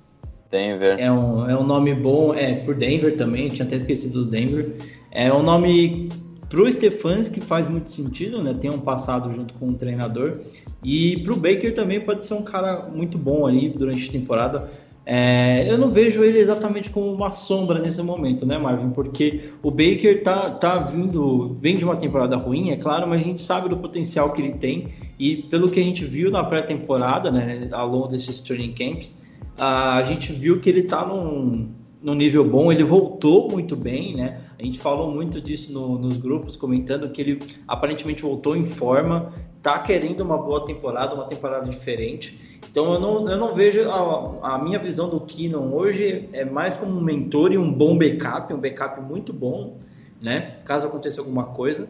Denver. 0.51 0.99
É 0.99 1.11
um, 1.11 1.49
é 1.49 1.57
um 1.57 1.63
nome 1.63 1.93
bom, 1.93 2.33
é, 2.33 2.55
por 2.55 2.75
Denver 2.75 3.15
também, 3.15 3.49
tinha 3.49 3.65
até 3.65 3.75
esquecido 3.75 4.23
do 4.23 4.31
Denver. 4.31 4.75
É 5.11 5.31
um 5.31 5.43
nome 5.43 6.09
pro 6.49 6.69
Stefanski 6.71 7.39
faz 7.39 7.67
muito 7.67 7.91
sentido, 7.91 8.41
né? 8.41 8.55
Tem 8.59 8.69
um 8.69 8.79
passado 8.79 9.31
junto 9.31 9.53
com 9.53 9.67
o 9.67 9.73
treinador. 9.73 10.39
E 10.83 11.17
pro 11.23 11.35
Baker 11.35 11.75
também 11.75 12.01
pode 12.01 12.25
ser 12.25 12.33
um 12.33 12.41
cara 12.41 12.89
muito 12.89 13.17
bom 13.17 13.45
ali 13.45 13.69
durante 13.69 14.09
a 14.09 14.11
temporada. 14.11 14.69
É, 15.11 15.65
eu 15.67 15.75
não 15.75 15.89
vejo 15.89 16.23
ele 16.23 16.37
exatamente 16.37 16.91
como 16.91 17.11
uma 17.11 17.31
sombra 17.31 17.79
nesse 17.79 17.99
momento, 18.03 18.45
né, 18.45 18.59
Marvin? 18.59 18.91
Porque 18.91 19.49
o 19.63 19.71
Baker 19.71 20.21
tá, 20.21 20.51
tá 20.51 20.77
vindo, 20.77 21.57
vem 21.59 21.75
de 21.75 21.83
uma 21.83 21.95
temporada 21.95 22.35
ruim, 22.35 22.69
é 22.69 22.75
claro, 22.75 23.07
mas 23.07 23.19
a 23.19 23.23
gente 23.23 23.41
sabe 23.41 23.67
do 23.67 23.77
potencial 23.77 24.31
que 24.31 24.39
ele 24.39 24.53
tem 24.53 24.89
e 25.17 25.37
pelo 25.37 25.67
que 25.67 25.79
a 25.79 25.83
gente 25.83 26.05
viu 26.05 26.29
na 26.29 26.43
pré-temporada, 26.43 27.31
né, 27.31 27.69
ao 27.71 27.87
longo 27.87 28.07
desses 28.07 28.39
training 28.39 28.73
camps, 28.73 29.17
a 29.57 30.03
gente 30.03 30.31
viu 30.31 30.59
que 30.59 30.69
ele 30.69 30.83
tá 30.83 31.03
num, 31.03 31.71
num 32.03 32.13
nível 32.13 32.47
bom, 32.47 32.71
ele 32.71 32.83
voltou 32.83 33.49
muito 33.49 33.75
bem, 33.75 34.15
né? 34.15 34.41
A 34.59 34.63
gente 34.63 34.77
falou 34.77 35.11
muito 35.11 35.41
disso 35.41 35.73
no, 35.73 35.97
nos 35.97 36.17
grupos, 36.17 36.55
comentando 36.55 37.09
que 37.09 37.19
ele 37.19 37.39
aparentemente 37.67 38.21
voltou 38.21 38.55
em 38.55 38.65
forma, 38.65 39.33
tá 39.59 39.79
querendo 39.79 40.21
uma 40.21 40.37
boa 40.37 40.63
temporada, 40.65 41.15
uma 41.15 41.25
temporada 41.25 41.67
diferente. 41.67 42.48
Então 42.69 42.93
eu 42.93 42.99
não, 42.99 43.29
eu 43.29 43.37
não 43.37 43.53
vejo 43.53 43.89
a, 43.89 44.55
a, 44.55 44.57
minha 44.57 44.77
visão 44.77 45.09
do 45.09 45.19
Keenan 45.21 45.71
hoje 45.71 46.29
é 46.33 46.45
mais 46.45 46.77
como 46.77 46.97
um 46.97 47.01
mentor 47.01 47.51
e 47.51 47.57
um 47.57 47.71
bom 47.71 47.97
backup, 47.97 48.53
um 48.53 48.59
backup 48.59 49.01
muito 49.01 49.33
bom, 49.33 49.79
né? 50.21 50.57
Caso 50.65 50.87
aconteça 50.87 51.21
alguma 51.21 51.45
coisa. 51.45 51.89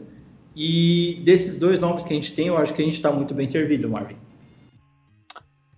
E 0.56 1.22
desses 1.24 1.60
dois 1.60 1.80
nomes 1.80 2.04
que 2.04 2.14
a 2.14 2.16
gente 2.16 2.34
tem, 2.34 2.48
eu 2.48 2.58
acho 2.58 2.74
que 2.74 2.82
a 2.82 2.86
gente 2.86 2.96
está 2.96 3.12
muito 3.12 3.34
bem 3.34 3.48
servido, 3.48 3.90
Marvin. 3.90 4.18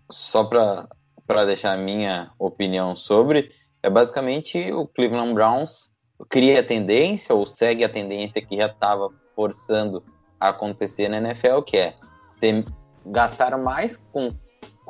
Só 0.10 0.44
para 0.44 1.46
deixar 1.46 1.74
a 1.74 1.78
minha 1.78 2.32
opinião 2.38 2.96
sobre, 2.96 3.52
é 3.82 3.90
basicamente 3.90 4.72
o 4.72 4.86
Cleveland 4.86 5.34
Browns 5.34 5.90
cria 6.30 6.60
a 6.60 6.64
tendência 6.64 7.34
ou 7.34 7.46
segue 7.46 7.84
a 7.84 7.90
tendência 7.90 8.42
que 8.42 8.58
já 8.58 8.68
estava 8.68 9.10
forçando 9.36 10.04
a 10.40 10.50
acontecer 10.50 11.08
na 11.10 11.18
NFL, 11.18 11.62
que 11.62 11.78
é 11.78 11.96
ter, 12.40 12.66
gastar 13.06 13.58
mais 13.58 13.98
com 14.12 14.32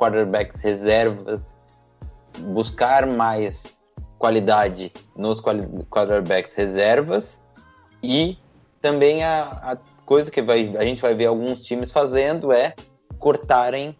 quarterbacks 0.02 0.60
reservas, 0.60 1.56
buscar 2.38 3.06
mais 3.06 3.78
qualidade 4.18 4.92
nos 5.16 5.40
quarterbacks 5.40 6.54
reservas 6.54 7.40
e 8.02 8.36
também 8.80 9.22
a, 9.22 9.44
a 9.62 9.76
coisa 10.04 10.28
que 10.28 10.42
vai, 10.42 10.76
a 10.76 10.84
gente 10.84 11.00
vai 11.00 11.14
ver 11.14 11.26
alguns 11.26 11.62
times 11.62 11.92
fazendo 11.92 12.52
é 12.52 12.74
cortarem 13.16 13.96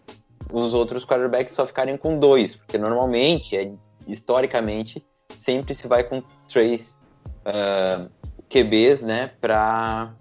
os 0.53 0.75
outros 0.75 1.05
quarterbacks 1.05 1.55
só 1.55 1.65
ficarem 1.65 1.97
com 1.97 2.19
dois, 2.19 2.57
porque 2.57 2.77
normalmente, 2.77 3.57
é, 3.57 3.73
historicamente, 4.07 5.05
sempre 5.39 5.73
se 5.73 5.87
vai 5.87 6.03
com 6.03 6.21
três 6.49 6.99
uh, 7.47 8.11
QBs, 8.51 9.03
né, 9.03 9.31
para 9.41 10.13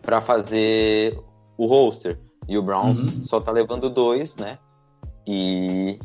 para 0.00 0.20
fazer 0.20 1.18
o 1.58 1.66
roster. 1.66 2.25
E 2.48 2.56
o 2.56 2.62
Browns 2.62 2.98
uhum. 2.98 3.22
só 3.24 3.40
tá 3.40 3.50
levando 3.50 3.90
dois, 3.90 4.36
né? 4.36 4.58
E, 5.26 5.98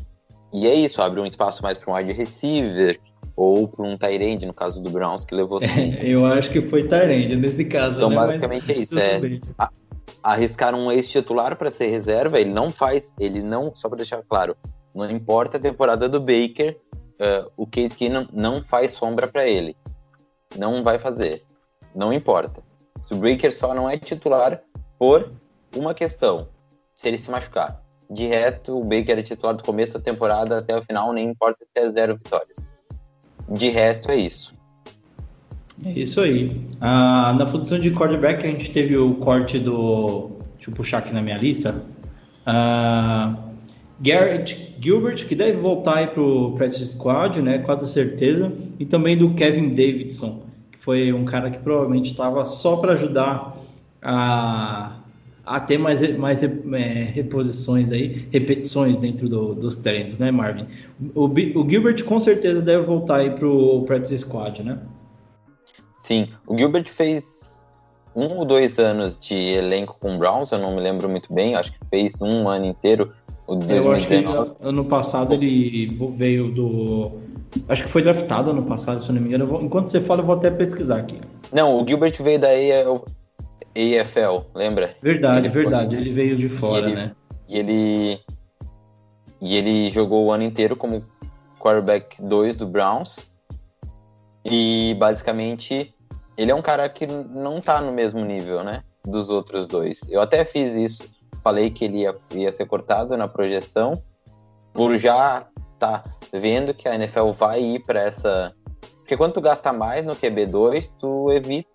e 0.52 0.66
é 0.66 0.74
isso, 0.74 1.00
abre 1.00 1.20
um 1.20 1.26
espaço 1.26 1.62
mais 1.62 1.78
para 1.78 1.92
um 1.92 1.96
wide 1.96 2.12
receiver 2.12 3.00
ou 3.36 3.68
para 3.68 3.86
um 3.86 3.96
Tyrande, 3.96 4.44
no 4.44 4.52
caso 4.52 4.82
do 4.82 4.90
Browns, 4.90 5.24
que 5.24 5.34
levou 5.34 5.60
É, 5.62 6.00
eu 6.02 6.26
acho 6.26 6.50
que 6.50 6.62
foi 6.62 6.86
Tyrande 6.86 7.36
nesse 7.36 7.64
caso. 7.64 7.96
Então, 7.96 8.10
né? 8.10 8.16
basicamente 8.16 8.68
Mas, 8.68 8.76
é 8.76 8.80
isso. 8.80 8.98
É, 8.98 9.20
arriscar 10.22 10.74
um 10.74 10.90
ex-titular 10.90 11.56
para 11.56 11.70
ser 11.70 11.88
reserva, 11.88 12.40
ele 12.40 12.50
não 12.50 12.70
faz, 12.70 13.12
ele 13.18 13.42
não, 13.42 13.74
só 13.74 13.88
para 13.88 13.98
deixar 13.98 14.22
claro, 14.22 14.56
não 14.94 15.10
importa 15.10 15.56
a 15.56 15.60
temporada 15.60 16.08
do 16.08 16.20
Baker, 16.20 16.76
uh, 16.94 17.50
o 17.56 17.66
Case 17.66 17.96
Keenum 17.96 18.26
não 18.32 18.62
faz 18.62 18.92
sombra 18.92 19.26
para 19.26 19.46
ele. 19.46 19.76
Não 20.56 20.82
vai 20.82 20.98
fazer. 20.98 21.44
Não 21.94 22.12
importa. 22.12 22.62
O 23.10 23.16
Baker 23.16 23.56
só 23.56 23.74
não 23.74 23.88
é 23.88 23.98
titular 23.98 24.60
por 24.98 25.32
uma 25.74 25.94
questão, 25.94 26.48
se 26.94 27.08
ele 27.08 27.18
se 27.18 27.30
machucar. 27.30 27.82
De 28.10 28.26
resto, 28.26 28.78
o 28.78 28.84
Baker 28.84 29.18
é 29.18 29.22
titular 29.22 29.54
do 29.54 29.62
começo 29.62 29.94
da 29.94 30.00
temporada 30.00 30.58
até 30.58 30.76
o 30.76 30.82
final, 30.82 31.12
nem 31.12 31.30
importa 31.30 31.64
se 31.64 31.82
é 31.82 31.90
zero 31.90 32.16
vitórias. 32.16 32.70
De 33.48 33.68
resto, 33.70 34.10
é 34.10 34.16
isso. 34.16 34.54
É 35.84 35.90
isso 35.90 36.20
aí. 36.20 36.60
Ah, 36.80 37.34
na 37.38 37.46
posição 37.46 37.78
de 37.78 37.90
quarterback, 37.90 38.46
a 38.46 38.50
gente 38.50 38.70
teve 38.70 38.96
o 38.96 39.14
corte 39.14 39.58
do. 39.58 40.30
Deixa 40.54 40.70
eu 40.70 40.74
puxar 40.74 40.98
aqui 40.98 41.12
na 41.12 41.22
minha 41.22 41.36
lista. 41.36 41.82
Ah, 42.46 43.34
Garrett 44.00 44.76
Gilbert, 44.78 45.26
que 45.26 45.34
deve 45.34 45.58
voltar 45.58 45.98
aí 45.98 46.06
pro 46.08 46.54
practice 46.56 46.88
squad, 46.88 47.40
né? 47.40 47.58
Com 47.58 47.82
certeza. 47.82 48.52
E 48.78 48.84
também 48.84 49.16
do 49.16 49.34
Kevin 49.34 49.70
Davidson, 49.70 50.42
que 50.70 50.78
foi 50.78 51.12
um 51.12 51.24
cara 51.24 51.50
que 51.50 51.58
provavelmente 51.58 52.10
estava 52.10 52.44
só 52.44 52.76
para 52.76 52.92
ajudar 52.92 53.56
a 54.02 55.01
a 55.44 55.60
ter 55.60 55.78
mais, 55.78 56.16
mais 56.16 56.42
é, 56.42 56.48
reposições 57.12 57.90
aí, 57.90 58.26
repetições 58.30 58.96
dentro 58.96 59.28
do, 59.28 59.54
dos 59.54 59.76
treinos, 59.76 60.18
né, 60.18 60.30
Marvin? 60.30 60.66
O, 61.14 61.24
o, 61.24 61.68
Gilbert 61.68 62.04
com 62.04 62.20
certeza 62.20 62.60
deve 62.60 62.84
voltar 62.84 63.16
aí 63.16 63.30
pro 63.30 63.82
practice 63.86 64.20
squad, 64.20 64.62
né? 64.62 64.78
Sim, 66.02 66.28
o 66.46 66.56
Gilbert 66.56 66.88
fez 66.88 67.60
um 68.14 68.38
ou 68.38 68.44
dois 68.44 68.78
anos 68.78 69.18
de 69.18 69.34
elenco 69.34 69.96
com 69.98 70.14
o 70.14 70.18
Browns, 70.18 70.52
eu 70.52 70.58
não 70.58 70.74
me 70.74 70.80
lembro 70.80 71.08
muito 71.08 71.32
bem, 71.32 71.54
acho 71.54 71.72
que 71.72 71.78
fez 71.88 72.20
um 72.20 72.48
ano 72.48 72.66
inteiro, 72.66 73.12
o 73.46 73.56
2019. 73.56 73.86
Eu 73.86 73.92
acho 73.92 74.54
que 74.54 74.68
ano 74.68 74.84
passado 74.84 75.34
ele 75.34 75.98
veio 76.16 76.50
do... 76.50 77.12
Acho 77.68 77.84
que 77.84 77.88
foi 77.90 78.02
draftado 78.02 78.50
ano 78.50 78.62
passado, 78.62 79.02
se 79.02 79.08
eu 79.10 79.14
não 79.14 79.20
me 79.20 79.28
engano. 79.28 79.60
Enquanto 79.62 79.90
você 79.90 80.00
fala, 80.00 80.20
eu 80.20 80.26
vou 80.26 80.36
até 80.36 80.50
pesquisar 80.50 80.96
aqui. 80.96 81.20
Não, 81.52 81.82
o 81.82 81.86
Gilbert 81.86 82.16
veio 82.22 82.38
daí, 82.38 82.70
AFL, 83.74 84.46
lembra? 84.54 84.96
Verdade, 85.02 85.38
ele 85.38 85.48
verdade. 85.48 85.96
Foi... 85.96 86.04
Ele 86.04 86.12
veio 86.12 86.36
de 86.36 86.48
fora, 86.48 86.88
e 86.88 86.92
ele, 86.92 86.94
né? 86.94 87.12
E 87.48 87.58
ele. 87.58 88.20
E 89.40 89.56
ele 89.56 89.90
jogou 89.90 90.26
o 90.26 90.32
ano 90.32 90.44
inteiro 90.44 90.76
como 90.76 91.04
quarterback 91.58 92.20
2 92.22 92.56
do 92.56 92.66
Browns. 92.66 93.30
E 94.44 94.96
basicamente 94.98 95.94
ele 96.36 96.50
é 96.50 96.54
um 96.54 96.62
cara 96.62 96.88
que 96.88 97.06
não 97.06 97.60
tá 97.60 97.80
no 97.80 97.92
mesmo 97.92 98.24
nível, 98.24 98.64
né? 98.64 98.82
Dos 99.04 99.30
outros 99.30 99.66
dois. 99.66 100.00
Eu 100.08 100.20
até 100.20 100.44
fiz 100.44 100.72
isso. 100.72 101.10
Falei 101.42 101.70
que 101.70 101.84
ele 101.84 101.98
ia, 101.98 102.16
ia 102.32 102.52
ser 102.52 102.66
cortado 102.66 103.16
na 103.16 103.26
projeção. 103.26 104.02
Por 104.72 104.96
já 104.96 105.46
tá 105.78 106.04
vendo 106.32 106.72
que 106.72 106.88
a 106.88 106.94
NFL 106.94 107.30
vai 107.30 107.60
ir 107.60 107.84
para 107.84 108.00
essa. 108.00 108.54
Porque 108.98 109.16
quando 109.16 109.34
tu 109.34 109.40
gasta 109.40 109.72
mais 109.72 110.04
no 110.04 110.14
QB2, 110.14 110.90
tu 110.98 111.30
evita 111.30 111.71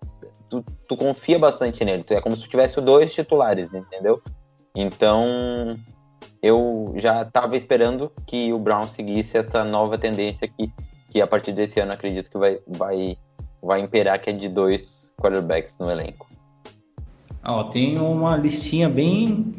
tu, 0.48 0.64
tu 0.88 0.96
confia 0.96 1.38
bastante 1.38 1.84
nele. 1.84 2.04
É 2.10 2.20
como 2.20 2.36
se 2.36 2.42
tu 2.42 2.48
tivesse 2.48 2.80
dois 2.80 3.12
titulares, 3.12 3.72
entendeu? 3.72 4.20
Então, 4.74 5.78
eu 6.42 6.94
já 6.96 7.22
estava 7.22 7.56
esperando 7.56 8.12
que 8.26 8.52
o 8.52 8.58
Brown 8.58 8.84
seguisse 8.84 9.36
essa 9.36 9.64
nova 9.64 9.98
tendência 9.98 10.48
que, 10.48 10.70
que 11.10 11.20
a 11.20 11.26
partir 11.26 11.52
desse 11.52 11.80
ano 11.80 11.92
acredito 11.92 12.30
que 12.30 12.38
vai, 12.38 12.58
vai, 12.66 13.16
vai 13.62 13.80
imperar, 13.80 14.20
que 14.20 14.30
é 14.30 14.32
de 14.32 14.48
dois 14.48 15.12
quarterbacks 15.20 15.76
no 15.78 15.90
elenco. 15.90 16.26
Ó, 17.44 17.64
tem 17.64 17.98
uma 17.98 18.36
listinha 18.36 18.88
bem 18.88 19.52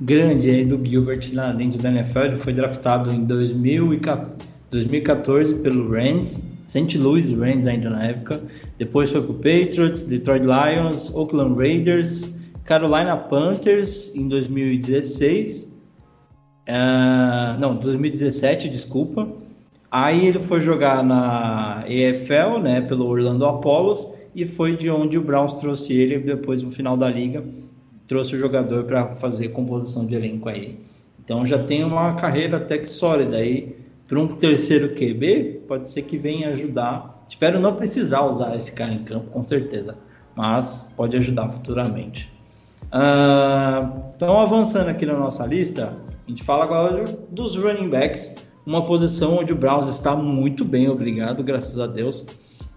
grande 0.00 0.48
aí 0.48 0.64
do 0.64 0.80
Gilbert 0.84 1.28
lá 1.32 1.52
dentro 1.52 1.80
da 1.80 1.90
NFL. 1.90 2.20
Ele 2.20 2.38
foi 2.38 2.52
draftado 2.52 3.12
em 3.12 3.24
2014 3.24 5.54
pelo 5.56 5.90
Rams 5.90 6.40
St. 6.70 6.96
Louis 6.98 7.28
Rams 7.32 7.66
ainda 7.66 7.90
na 7.90 8.06
época. 8.06 8.40
Depois 8.78 9.10
foi 9.10 9.20
para 9.20 9.32
o 9.32 9.34
Patriots, 9.34 10.02
Detroit 10.02 10.44
Lions, 10.44 11.12
Oakland 11.12 11.58
Raiders, 11.58 12.38
Carolina 12.64 13.16
Panthers 13.16 14.14
em 14.14 14.28
2016. 14.28 15.64
Uh, 15.64 15.68
ah, 16.68 17.56
não, 17.58 17.74
2017, 17.74 18.68
desculpa. 18.68 19.26
Aí 19.90 20.28
ele 20.28 20.38
foi 20.38 20.60
jogar 20.60 21.02
na 21.02 21.82
EFL, 21.88 22.60
né, 22.62 22.80
pelo 22.82 23.08
Orlando 23.08 23.44
Apollos, 23.46 24.06
e 24.32 24.46
foi 24.46 24.76
de 24.76 24.88
onde 24.88 25.18
o 25.18 25.22
Browns 25.22 25.54
trouxe 25.54 25.92
ele 25.92 26.20
depois 26.20 26.62
no 26.62 26.70
final 26.70 26.96
da 26.96 27.08
liga, 27.08 27.42
trouxe 28.06 28.36
o 28.36 28.38
jogador 28.38 28.84
para 28.84 29.16
fazer 29.16 29.48
composição 29.48 30.06
de 30.06 30.14
elenco 30.14 30.48
aí. 30.48 30.78
Então 31.18 31.44
já 31.44 31.64
tem 31.64 31.82
uma 31.82 32.14
carreira 32.14 32.58
até 32.58 32.78
que 32.78 32.88
sólida 32.88 33.38
aí 33.38 33.79
para 34.10 34.18
um 34.18 34.26
terceiro 34.26 34.88
QB, 34.88 35.66
pode 35.68 35.88
ser 35.88 36.02
que 36.02 36.18
venha 36.18 36.48
ajudar. 36.48 37.24
Espero 37.28 37.60
não 37.60 37.76
precisar 37.76 38.26
usar 38.26 38.56
esse 38.56 38.72
cara 38.72 38.92
em 38.92 39.04
campo, 39.04 39.30
com 39.30 39.40
certeza, 39.40 39.96
mas 40.34 40.92
pode 40.96 41.16
ajudar 41.16 41.48
futuramente. 41.48 42.28
Uh, 42.86 44.10
então, 44.16 44.40
avançando 44.40 44.88
aqui 44.88 45.06
na 45.06 45.16
nossa 45.16 45.46
lista, 45.46 45.96
a 46.26 46.28
gente 46.28 46.42
fala 46.42 46.64
agora 46.64 47.04
dos 47.30 47.54
running 47.54 47.88
backs, 47.88 48.48
uma 48.66 48.84
posição 48.84 49.38
onde 49.38 49.52
o 49.52 49.56
Browns 49.56 49.88
está 49.88 50.16
muito 50.16 50.64
bem, 50.64 50.88
obrigado, 50.88 51.44
graças 51.44 51.78
a 51.78 51.86
Deus. 51.86 52.26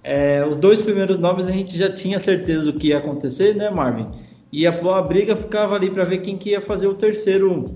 É, 0.03 0.45
os 0.47 0.55
dois 0.55 0.83
primeiros 0.83 1.17
nomes 1.17 1.47
a 1.47 1.51
gente 1.51 1.75
já 1.75 1.91
tinha 1.91 2.19
certeza 2.19 2.71
do 2.71 2.77
que 2.77 2.89
ia 2.89 2.99
acontecer, 2.99 3.55
né, 3.55 3.71
Marvin? 3.71 4.05
E 4.51 4.67
a, 4.67 4.69
a 4.69 5.01
briga 5.01 5.35
ficava 5.35 5.73
ali 5.73 5.89
para 5.89 6.03
ver 6.03 6.19
quem 6.19 6.37
que 6.37 6.51
ia 6.51 6.61
fazer 6.61 6.85
o 6.85 6.93
terceiro, 6.93 7.73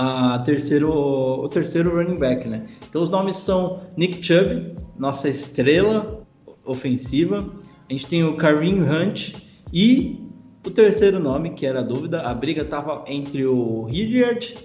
a 0.00 0.38
terceiro, 0.38 0.90
o 0.90 1.46
terceiro 1.48 1.94
running 1.94 2.18
back, 2.18 2.48
né? 2.48 2.64
Então 2.88 3.02
os 3.02 3.10
nomes 3.10 3.36
são 3.36 3.80
Nick 3.98 4.24
Chubb, 4.24 4.74
nossa 4.98 5.28
estrela 5.28 6.22
ofensiva. 6.64 7.50
A 7.86 7.92
gente 7.92 8.06
tem 8.06 8.24
o 8.24 8.34
Kareem 8.36 8.80
Hunt 8.82 9.34
e 9.70 10.18
o 10.66 10.70
terceiro 10.70 11.18
nome, 11.20 11.50
que 11.50 11.66
era 11.66 11.80
a 11.80 11.82
dúvida, 11.82 12.22
a 12.22 12.32
briga 12.32 12.62
estava 12.62 13.04
entre 13.06 13.44
o 13.44 13.86
Hilliard 13.90 14.56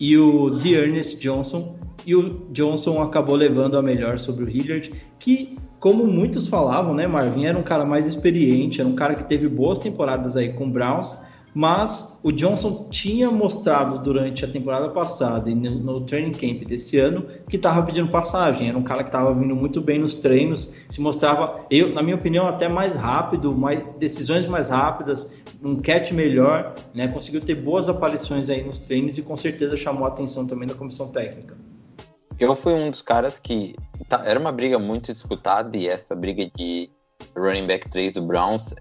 e 0.00 0.18
o 0.18 0.50
Dearness 0.50 1.16
Johnson. 1.20 1.78
E 2.04 2.16
o 2.16 2.48
Johnson 2.50 3.00
acabou 3.00 3.36
levando 3.36 3.78
a 3.78 3.82
melhor 3.82 4.18
sobre 4.18 4.44
o 4.44 4.50
Hilliard, 4.50 4.92
que 5.20 5.56
como 5.78 6.04
muitos 6.08 6.48
falavam, 6.48 6.92
né, 6.92 7.06
Marvin 7.06 7.44
era 7.44 7.56
um 7.56 7.62
cara 7.62 7.84
mais 7.84 8.08
experiente, 8.08 8.80
era 8.80 8.90
um 8.90 8.96
cara 8.96 9.14
que 9.14 9.24
teve 9.24 9.46
boas 9.46 9.78
temporadas 9.78 10.36
aí 10.36 10.52
com 10.52 10.66
o 10.66 10.70
Browns, 10.70 11.16
mas 11.54 12.18
o 12.22 12.32
Johnson 12.32 12.88
tinha 12.90 13.30
mostrado 13.30 13.98
durante 13.98 14.44
a 14.44 14.48
temporada 14.48 14.88
passada 14.88 15.50
e 15.50 15.54
no, 15.54 16.00
training 16.02 16.32
camp 16.32 16.66
desse 16.66 16.98
ano 16.98 17.26
que 17.48 17.56
estava 17.56 17.82
pedindo 17.82 18.10
passagem. 18.10 18.68
Era 18.68 18.78
um 18.78 18.82
cara 18.82 19.02
que 19.02 19.08
estava 19.08 19.34
vindo 19.34 19.54
muito 19.54 19.80
bem 19.80 19.98
nos 19.98 20.14
treinos, 20.14 20.72
se 20.88 21.00
mostrava, 21.00 21.66
eu, 21.70 21.92
na 21.92 22.02
minha 22.02 22.16
opinião, 22.16 22.46
até 22.46 22.68
mais 22.68 22.96
rápido, 22.96 23.54
mais 23.54 23.82
decisões 23.98 24.46
mais 24.46 24.68
rápidas, 24.68 25.42
um 25.62 25.76
catch 25.76 26.12
melhor, 26.12 26.74
né? 26.94 27.08
Conseguiu 27.08 27.40
ter 27.40 27.54
boas 27.54 27.88
aparições 27.88 28.48
aí 28.48 28.64
nos 28.64 28.78
treinos 28.78 29.18
e 29.18 29.22
com 29.22 29.36
certeza 29.36 29.76
chamou 29.76 30.06
a 30.06 30.08
atenção 30.08 30.46
também 30.46 30.66
da 30.66 30.74
comissão 30.74 31.12
técnica. 31.12 31.56
Eu 32.38 32.56
fui 32.56 32.72
um 32.72 32.90
dos 32.90 33.02
caras 33.02 33.38
que 33.38 33.76
tá, 34.08 34.22
era 34.24 34.40
uma 34.40 34.50
briga 34.50 34.78
muito 34.78 35.12
disputada 35.12 35.76
e 35.76 35.86
essa 35.86 36.14
briga 36.14 36.50
de 36.56 36.90
running 37.36 37.66
back 37.66 37.88
3 37.90 38.14
do 38.14 38.22
Browns 38.22 38.74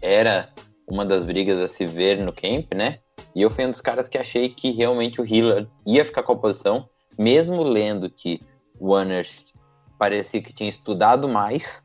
era 0.00 0.50
uma 0.88 1.04
das 1.04 1.24
brigas 1.24 1.58
a 1.58 1.68
se 1.68 1.86
ver 1.86 2.18
no 2.18 2.32
camp, 2.32 2.74
né? 2.74 2.98
E 3.34 3.42
eu 3.42 3.50
fui 3.50 3.64
um 3.66 3.70
dos 3.70 3.80
caras 3.80 4.08
que 4.08 4.18
achei 4.18 4.48
que 4.48 4.70
realmente 4.70 5.20
o 5.20 5.24
Hiller 5.24 5.66
ia 5.86 6.04
ficar 6.04 6.22
com 6.22 6.32
a 6.32 6.38
posição, 6.38 6.88
mesmo 7.18 7.62
lendo 7.62 8.08
que 8.10 8.40
o 8.78 8.92
Wanners 8.92 9.46
parecia 9.98 10.42
que 10.42 10.52
tinha 10.52 10.70
estudado 10.70 11.28
mais 11.28 11.82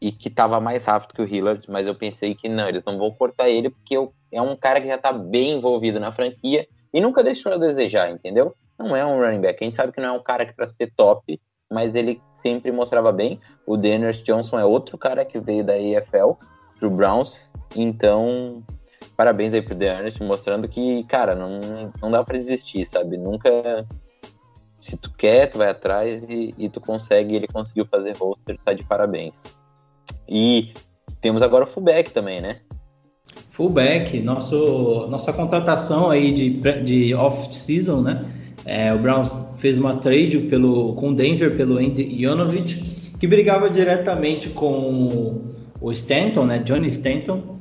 e 0.00 0.10
que 0.12 0.28
estava 0.28 0.60
mais 0.60 0.84
rápido 0.84 1.14
que 1.14 1.22
o 1.22 1.28
Hillard, 1.28 1.68
mas 1.68 1.86
eu 1.86 1.94
pensei 1.94 2.34
que 2.34 2.48
não, 2.48 2.68
eles 2.68 2.84
não 2.84 2.96
vão 2.96 3.10
cortar 3.10 3.50
ele 3.50 3.68
porque 3.68 3.96
eu, 3.96 4.14
é 4.32 4.40
um 4.40 4.56
cara 4.56 4.80
que 4.80 4.86
já 4.86 4.94
está 4.94 5.12
bem 5.12 5.58
envolvido 5.58 6.00
na 6.00 6.12
franquia 6.12 6.66
e 6.92 7.00
nunca 7.00 7.22
deixou 7.22 7.52
a 7.52 7.58
desejar, 7.58 8.10
entendeu? 8.10 8.54
não 8.82 8.96
é 8.96 9.04
um 9.04 9.20
running 9.20 9.40
back. 9.40 9.62
A 9.62 9.66
gente 9.66 9.76
sabe 9.76 9.92
que 9.92 10.00
não 10.00 10.08
é 10.08 10.12
um 10.12 10.22
cara 10.22 10.46
que 10.46 10.52
para 10.52 10.70
ser 10.70 10.92
top, 10.96 11.40
mas 11.70 11.94
ele 11.94 12.20
sempre 12.42 12.72
mostrava 12.72 13.12
bem. 13.12 13.38
O 13.66 13.76
Dennis 13.76 14.16
Johnson 14.22 14.58
é 14.58 14.64
outro 14.64 14.96
cara 14.96 15.24
que 15.24 15.38
veio 15.38 15.62
da 15.62 15.78
EFL 15.78 16.32
pro 16.78 16.90
Browns, 16.90 17.49
então 17.76 18.62
parabéns 19.16 19.52
aí 19.52 19.60
pro 19.60 19.74
Dennis, 19.74 20.18
mostrando 20.18 20.66
que, 20.66 21.04
cara, 21.04 21.34
não, 21.34 21.92
não 22.00 22.10
dá 22.10 22.24
para 22.24 22.38
desistir, 22.38 22.86
sabe? 22.86 23.18
Nunca 23.18 23.86
se 24.80 24.96
tu 24.96 25.12
quer, 25.12 25.46
tu 25.46 25.58
vai 25.58 25.68
atrás 25.68 26.24
e, 26.28 26.54
e 26.56 26.68
tu 26.70 26.80
consegue, 26.80 27.36
ele 27.36 27.46
conseguiu 27.46 27.84
fazer 27.84 28.16
roster, 28.16 28.58
tá 28.64 28.72
de 28.72 28.82
parabéns. 28.82 29.34
E 30.26 30.72
temos 31.20 31.42
agora 31.42 31.64
o 31.64 31.66
fullback 31.66 32.12
também, 32.12 32.40
né? 32.40 32.60
Fullback, 33.50 34.20
nosso, 34.20 35.06
nossa 35.10 35.32
contratação 35.32 36.10
aí 36.10 36.32
de, 36.32 36.50
de 36.82 37.14
off-season, 37.14 38.00
né? 38.00 38.24
É, 38.64 38.92
o 38.94 38.98
Browns 38.98 39.30
fez 39.58 39.76
uma 39.76 39.96
trade 39.96 40.38
pelo, 40.38 40.94
com 40.94 41.12
Denver 41.12 41.56
pelo 41.56 41.76
Andy 41.76 42.02
Yonovich, 42.02 43.12
que 43.18 43.26
brigava 43.26 43.68
diretamente 43.68 44.48
com 44.48 45.52
o 45.80 45.92
Stanton, 45.92 46.44
né, 46.44 46.58
Johnny 46.60 46.88
Stanton, 46.88 47.59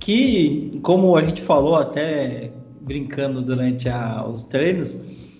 que, 0.00 0.80
como 0.82 1.14
a 1.16 1.22
gente 1.22 1.42
falou 1.42 1.76
até 1.76 2.50
brincando 2.80 3.42
durante 3.42 3.88
a, 3.88 4.26
os 4.26 4.42
treinos, 4.42 4.96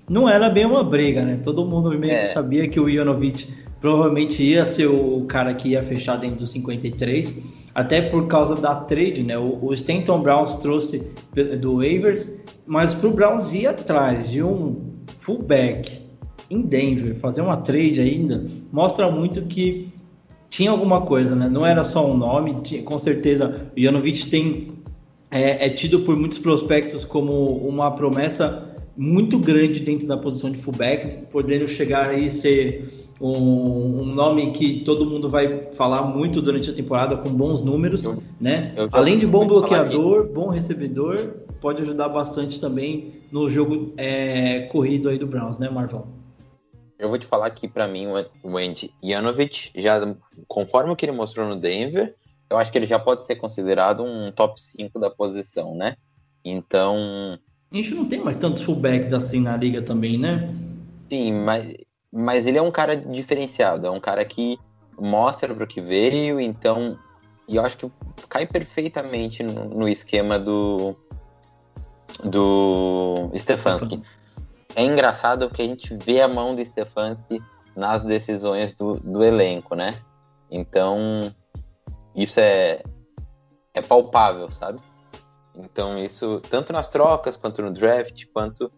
não 0.09 0.29
era 0.29 0.49
bem 0.49 0.67
uma 0.67 0.85
briga, 0.85 1.23
né? 1.23 1.41
Todo 1.43 1.65
mundo 1.65 1.91
meio 1.99 2.13
é. 2.13 2.21
que 2.21 2.35
sabia 2.35 2.69
que 2.69 2.79
o 2.79 2.89
Yonovich 2.89 3.49
provavelmente 3.81 4.43
ia 4.43 4.65
ser 4.67 4.87
o 4.87 5.25
cara 5.27 5.55
que 5.55 5.71
ia 5.71 5.83
fechar 5.83 6.17
dentro 6.17 6.37
dos 6.37 6.51
53, 6.51 7.43
até 7.75 8.03
por 8.03 8.27
causa 8.27 8.55
da 8.55 8.75
trade, 8.75 9.23
né? 9.23 9.39
O, 9.39 9.59
o 9.63 9.73
Stanton 9.73 10.21
Browns 10.21 10.57
trouxe 10.57 11.11
do 11.61 11.77
waivers, 11.77 12.43
mas 12.67 12.93
para 12.93 13.09
o 13.09 13.13
Browns 13.13 13.53
ir 13.55 13.67
atrás 13.67 14.31
de 14.31 14.43
um 14.43 14.91
fullback 15.21 16.01
em 16.51 16.63
Denver, 16.63 17.15
fazer 17.15 17.41
uma 17.41 17.57
trade 17.59 18.01
ainda, 18.01 18.45
mostra 18.73 19.11
muito 19.11 19.43
que 19.43 19.90
tinha 20.51 20.71
alguma 20.73 21.03
coisa, 21.03 21.35
né? 21.37 21.49
Não 21.49 21.65
era 21.65 21.85
só 21.85 22.05
um 22.11 22.17
nome, 22.17 22.61
tinha, 22.63 22.83
com 22.83 22.99
certeza 22.99 23.71
o 23.75 23.81
Janovic 23.81 24.29
tem 24.29 24.73
é, 25.31 25.67
é, 25.67 25.71
tido 25.71 26.01
por 26.01 26.17
muitos 26.17 26.39
prospectos 26.39 27.05
como 27.05 27.33
uma 27.57 27.93
promessa 27.93 28.69
muito 28.97 29.39
grande 29.39 29.81
dentro 29.81 30.07
da 30.09 30.17
posição 30.17 30.51
de 30.51 30.59
fullback, 30.59 31.27
podendo 31.31 31.69
chegar 31.69 32.09
aí 32.09 32.29
ser 32.29 33.09
um, 33.21 34.01
um, 34.01 34.05
nome 34.05 34.51
que 34.51 34.81
todo 34.81 35.07
mundo 35.07 35.29
vai 35.29 35.69
falar 35.73 36.03
muito 36.03 36.43
durante 36.43 36.69
a 36.69 36.73
temporada 36.73 37.17
com 37.17 37.31
bons 37.31 37.63
números, 37.63 38.03
eu, 38.03 38.19
né? 38.41 38.73
Eu 38.77 38.89
Além 38.93 39.17
de 39.17 39.27
bom 39.27 39.47
bloqueador, 39.47 40.27
bom 40.33 40.49
recebedor, 40.49 41.17
pode 41.61 41.81
ajudar 41.83 42.09
bastante 42.09 42.61
também 42.61 43.13
no 43.31 43.49
jogo 43.49 43.93
é, 43.97 44.63
corrido 44.73 45.09
aí 45.09 45.19
do 45.19 45.27
Browns, 45.27 45.59
né, 45.59 45.71
Marvão? 45.71 46.20
Eu 47.01 47.09
vou 47.09 47.19
te 47.19 47.27
falar 47.27 47.51
que 47.51 47.67
para 47.67 47.89
mim 47.89 48.07
o 48.43 48.59
Andy 48.59 48.93
Yanovich, 49.03 49.73
já 49.75 49.99
conforme 50.47 50.93
o 50.93 50.97
que 50.97 51.07
ele 51.07 51.13
mostrou 51.13 51.49
no 51.49 51.57
Denver, 51.57 52.15
eu 52.51 52.59
acho 52.59 52.71
que 52.71 52.77
ele 52.77 52.87
já 52.87 52.99
pode 52.99 53.25
ser 53.25 53.37
considerado 53.37 54.03
um 54.05 54.31
top 54.31 54.61
5 54.61 55.01
da 55.01 55.09
posição, 55.09 55.75
né? 55.75 55.97
Então. 56.45 57.39
A 57.73 57.77
gente 57.77 57.95
não 57.95 58.05
tem 58.05 58.23
mais 58.23 58.37
tantos 58.37 58.63
fullbacks 58.63 59.15
assim 59.15 59.41
na 59.41 59.57
liga 59.57 59.81
também, 59.81 60.19
né? 60.19 60.55
Sim, 61.09 61.33
mas, 61.33 61.75
mas 62.13 62.47
ele 62.47 62.59
é 62.59 62.63
um 62.63 62.71
cara 62.71 62.95
diferenciado, 62.95 63.87
é 63.87 63.91
um 63.91 64.01
cara 64.01 64.23
que 64.25 64.59
mostra 64.99 65.55
para 65.55 65.65
o 65.65 65.67
que 65.67 65.81
veio, 65.81 66.39
então. 66.39 66.99
E 67.49 67.57
eu 67.57 67.65
acho 67.65 67.79
que 67.79 67.91
cai 68.29 68.47
perfeitamente 68.47 69.43
no, 69.43 69.65
no 69.65 69.89
esquema 69.89 70.39
do, 70.39 70.95
do 72.23 73.31
Stefanski. 73.39 74.03
É 74.75 74.83
engraçado 74.83 75.49
porque 75.49 75.63
a 75.63 75.67
gente 75.67 75.97
vê 75.97 76.21
a 76.21 76.29
mão 76.29 76.55
do 76.55 76.65
Stefanski 76.65 77.43
nas 77.75 78.03
decisões 78.03 78.75
do, 78.75 78.95
do 78.97 79.25
elenco, 79.25 79.75
né? 79.75 79.95
Então, 80.51 81.33
isso 82.15 82.41
é, 82.41 82.83
é 83.75 83.81
palpável, 83.81 84.51
sabe? 84.51 84.81
Então, 85.55 85.99
isso, 86.03 86.41
tanto 86.49 86.73
nas 86.73 86.89
trocas, 86.89 87.37
quanto 87.37 87.63
no 87.63 87.73
draft, 87.73 88.25
quanto. 88.33 88.71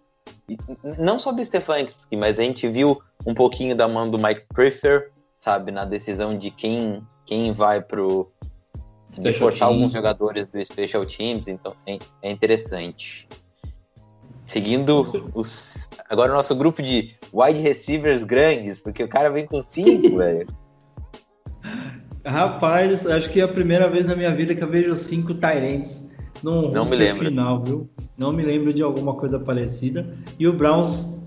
Não 0.98 1.18
só 1.18 1.32
do 1.32 1.44
Stefanski, 1.44 2.16
mas 2.16 2.38
a 2.38 2.42
gente 2.42 2.68
viu 2.68 3.00
um 3.26 3.34
pouquinho 3.34 3.74
da 3.76 3.88
mão 3.88 4.10
do 4.10 4.18
Mike 4.18 4.46
Prefer, 4.52 5.10
sabe? 5.36 5.70
Na 5.70 5.84
decisão 5.84 6.36
de 6.36 6.50
quem, 6.50 7.06
quem 7.24 7.52
vai 7.52 7.80
pro, 7.80 8.30
de 9.10 9.32
forçar 9.34 9.68
alguns 9.68 9.92
jogadores 9.92 10.48
do 10.48 10.64
Special 10.64 11.04
Teams, 11.04 11.48
então 11.48 11.74
é, 11.86 11.98
é 12.22 12.30
interessante. 12.30 13.28
Seguindo 14.46 15.00
os. 15.34 15.88
Agora 16.08 16.32
o 16.32 16.36
nosso 16.36 16.54
grupo 16.54 16.82
de 16.82 17.14
wide 17.32 17.60
receivers 17.60 18.22
grandes, 18.22 18.80
porque 18.80 19.02
o 19.02 19.08
cara 19.08 19.30
vem 19.30 19.46
com 19.46 19.62
cinco, 19.62 20.16
velho. 20.18 20.46
Rapaz, 22.24 23.06
acho 23.06 23.30
que 23.30 23.40
é 23.40 23.44
a 23.44 23.48
primeira 23.48 23.88
vez 23.88 24.06
na 24.06 24.14
minha 24.14 24.34
vida 24.34 24.54
que 24.54 24.62
eu 24.62 24.68
vejo 24.68 24.94
cinco 24.94 25.34
Tyrants 25.34 26.10
num 26.42 26.70
Não 26.70 26.84
me 26.84 26.96
lembro. 26.96 27.24
final, 27.28 27.62
viu? 27.62 27.90
Não 28.16 28.32
me 28.32 28.42
lembro 28.42 28.72
de 28.72 28.82
alguma 28.82 29.14
coisa 29.14 29.38
parecida. 29.38 30.16
E 30.38 30.46
o 30.46 30.52
Browns 30.52 31.20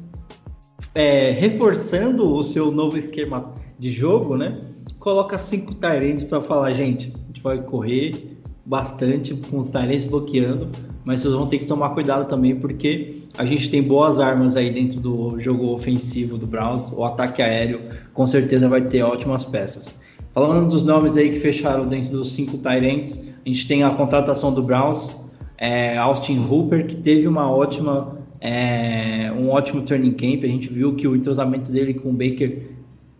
é, 0.93 1.31
reforçando 1.31 2.33
o 2.33 2.43
seu 2.43 2.71
novo 2.71 2.97
esquema 2.97 3.53
de 3.77 3.91
jogo, 3.91 4.37
né? 4.37 4.61
Coloca 4.99 5.37
cinco 5.37 5.75
Tyrants 5.75 6.23
para 6.23 6.41
falar, 6.41 6.73
gente, 6.73 7.13
vai 7.45 7.61
correr 7.61 8.39
bastante 8.65 9.35
com 9.35 9.59
os 9.59 9.69
Tyrants 9.69 10.05
bloqueando, 10.05 10.71
mas 11.05 11.21
vocês 11.21 11.33
vão 11.33 11.47
ter 11.47 11.59
que 11.59 11.65
tomar 11.65 11.89
cuidado 11.91 12.27
também 12.27 12.55
porque 12.55 13.21
a 13.37 13.45
gente 13.45 13.69
tem 13.69 13.81
boas 13.81 14.19
armas 14.19 14.57
aí 14.57 14.71
dentro 14.71 14.99
do 14.99 15.39
jogo 15.39 15.67
ofensivo 15.73 16.37
do 16.37 16.47
Browns, 16.47 16.91
o 16.91 17.05
ataque 17.05 17.41
aéreo 17.41 17.81
com 18.13 18.25
certeza 18.25 18.67
vai 18.67 18.81
ter 18.81 19.03
ótimas 19.03 19.45
peças. 19.45 19.97
Falando 20.33 20.67
dos 20.67 20.83
nomes 20.83 21.15
aí 21.15 21.29
que 21.29 21.39
fecharam 21.39 21.87
dentro 21.87 22.11
dos 22.11 22.33
cinco 22.33 22.57
Tyrants, 22.57 23.33
a 23.45 23.47
gente 23.47 23.67
tem 23.67 23.83
a 23.83 23.91
contratação 23.91 24.53
do 24.53 24.61
Browns, 24.61 25.15
é, 25.57 25.97
Austin 25.97 26.45
Hooper, 26.49 26.87
que 26.87 26.95
teve 26.95 27.27
uma 27.27 27.49
ótima, 27.49 28.17
é, 28.41 29.31
um 29.31 29.49
ótimo 29.49 29.83
training 29.83 30.11
camp. 30.11 30.43
A 30.43 30.47
gente 30.47 30.67
viu 30.67 30.95
que 30.95 31.07
o 31.07 31.15
entrosamento 31.15 31.71
dele 31.71 31.93
com 31.93 32.09
o 32.09 32.13
Baker 32.13 32.74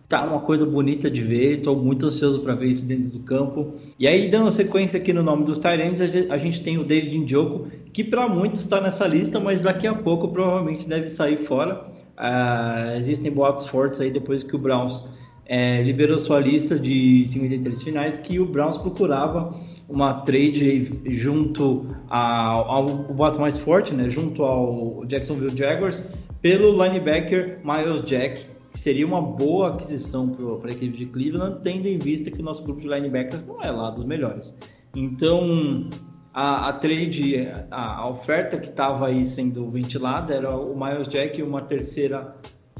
tá 0.08 0.24
uma 0.24 0.40
coisa 0.40 0.64
bonita 0.64 1.10
de 1.10 1.22
ver, 1.22 1.58
estou 1.58 1.76
muito 1.76 2.06
ansioso 2.06 2.40
para 2.40 2.54
ver 2.54 2.68
isso 2.68 2.84
dentro 2.84 3.10
do 3.10 3.20
campo. 3.20 3.74
E 3.98 4.06
aí, 4.06 4.30
dando 4.30 4.50
sequência 4.50 4.98
aqui 4.98 5.12
no 5.12 5.22
nome 5.22 5.44
dos 5.44 5.58
Tyrants, 5.58 6.00
a 6.00 6.38
gente 6.38 6.62
tem 6.62 6.78
o 6.78 6.84
David 6.84 7.18
Njoku, 7.18 7.66
que 7.92 8.04
para 8.04 8.28
muitos 8.28 8.60
está 8.60 8.80
nessa 8.80 9.06
lista, 9.06 9.40
mas 9.40 9.62
daqui 9.62 9.86
a 9.86 9.94
pouco 9.94 10.28
provavelmente 10.28 10.88
deve 10.88 11.08
sair 11.08 11.38
fora. 11.38 11.86
Uh, 12.16 12.96
existem 12.98 13.30
boatos 13.30 13.66
fortes 13.66 14.00
aí 14.00 14.10
depois 14.10 14.42
que 14.42 14.54
o 14.54 14.58
Browns 14.58 15.04
é, 15.46 15.82
liberou 15.82 16.18
sua 16.18 16.40
lista 16.40 16.78
de 16.78 17.24
53 17.26 17.82
finais 17.82 18.18
que 18.18 18.40
o 18.40 18.46
Browns 18.46 18.78
procurava 18.78 19.54
uma 19.88 20.14
trade 20.22 20.90
junto 21.06 21.86
ao, 22.08 22.70
ao 22.70 22.86
o 22.86 23.14
voto 23.14 23.40
mais 23.40 23.56
forte, 23.56 23.94
né, 23.94 24.10
junto 24.10 24.42
ao 24.42 25.04
Jacksonville 25.06 25.56
Jaguars, 25.56 26.04
pelo 26.42 26.72
linebacker 26.72 27.60
Miles 27.64 28.02
Jack, 28.02 28.46
seria 28.78 29.06
uma 29.06 29.20
boa 29.20 29.74
aquisição 29.74 30.28
para 30.28 30.70
a 30.70 30.72
equipe 30.72 30.96
de 30.96 31.06
Cleveland, 31.06 31.60
tendo 31.62 31.86
em 31.86 31.98
vista 31.98 32.30
que 32.30 32.40
o 32.40 32.44
nosso 32.44 32.62
grupo 32.64 32.80
de 32.80 32.88
linebackers 32.88 33.44
não 33.44 33.62
é 33.62 33.70
lá 33.70 33.90
dos 33.90 34.04
melhores. 34.04 34.56
Então, 34.94 35.88
a, 36.32 36.68
a 36.68 36.72
trade, 36.74 37.48
a, 37.70 37.96
a 37.96 38.08
oferta 38.08 38.58
que 38.58 38.68
estava 38.68 39.06
aí 39.06 39.24
sendo 39.24 39.70
ventilada 39.70 40.34
era 40.34 40.54
o 40.54 40.78
Miles 40.78 41.08
Jack 41.08 41.38
e 41.38 41.42
uma 41.42 41.62
terceira, 41.62 42.36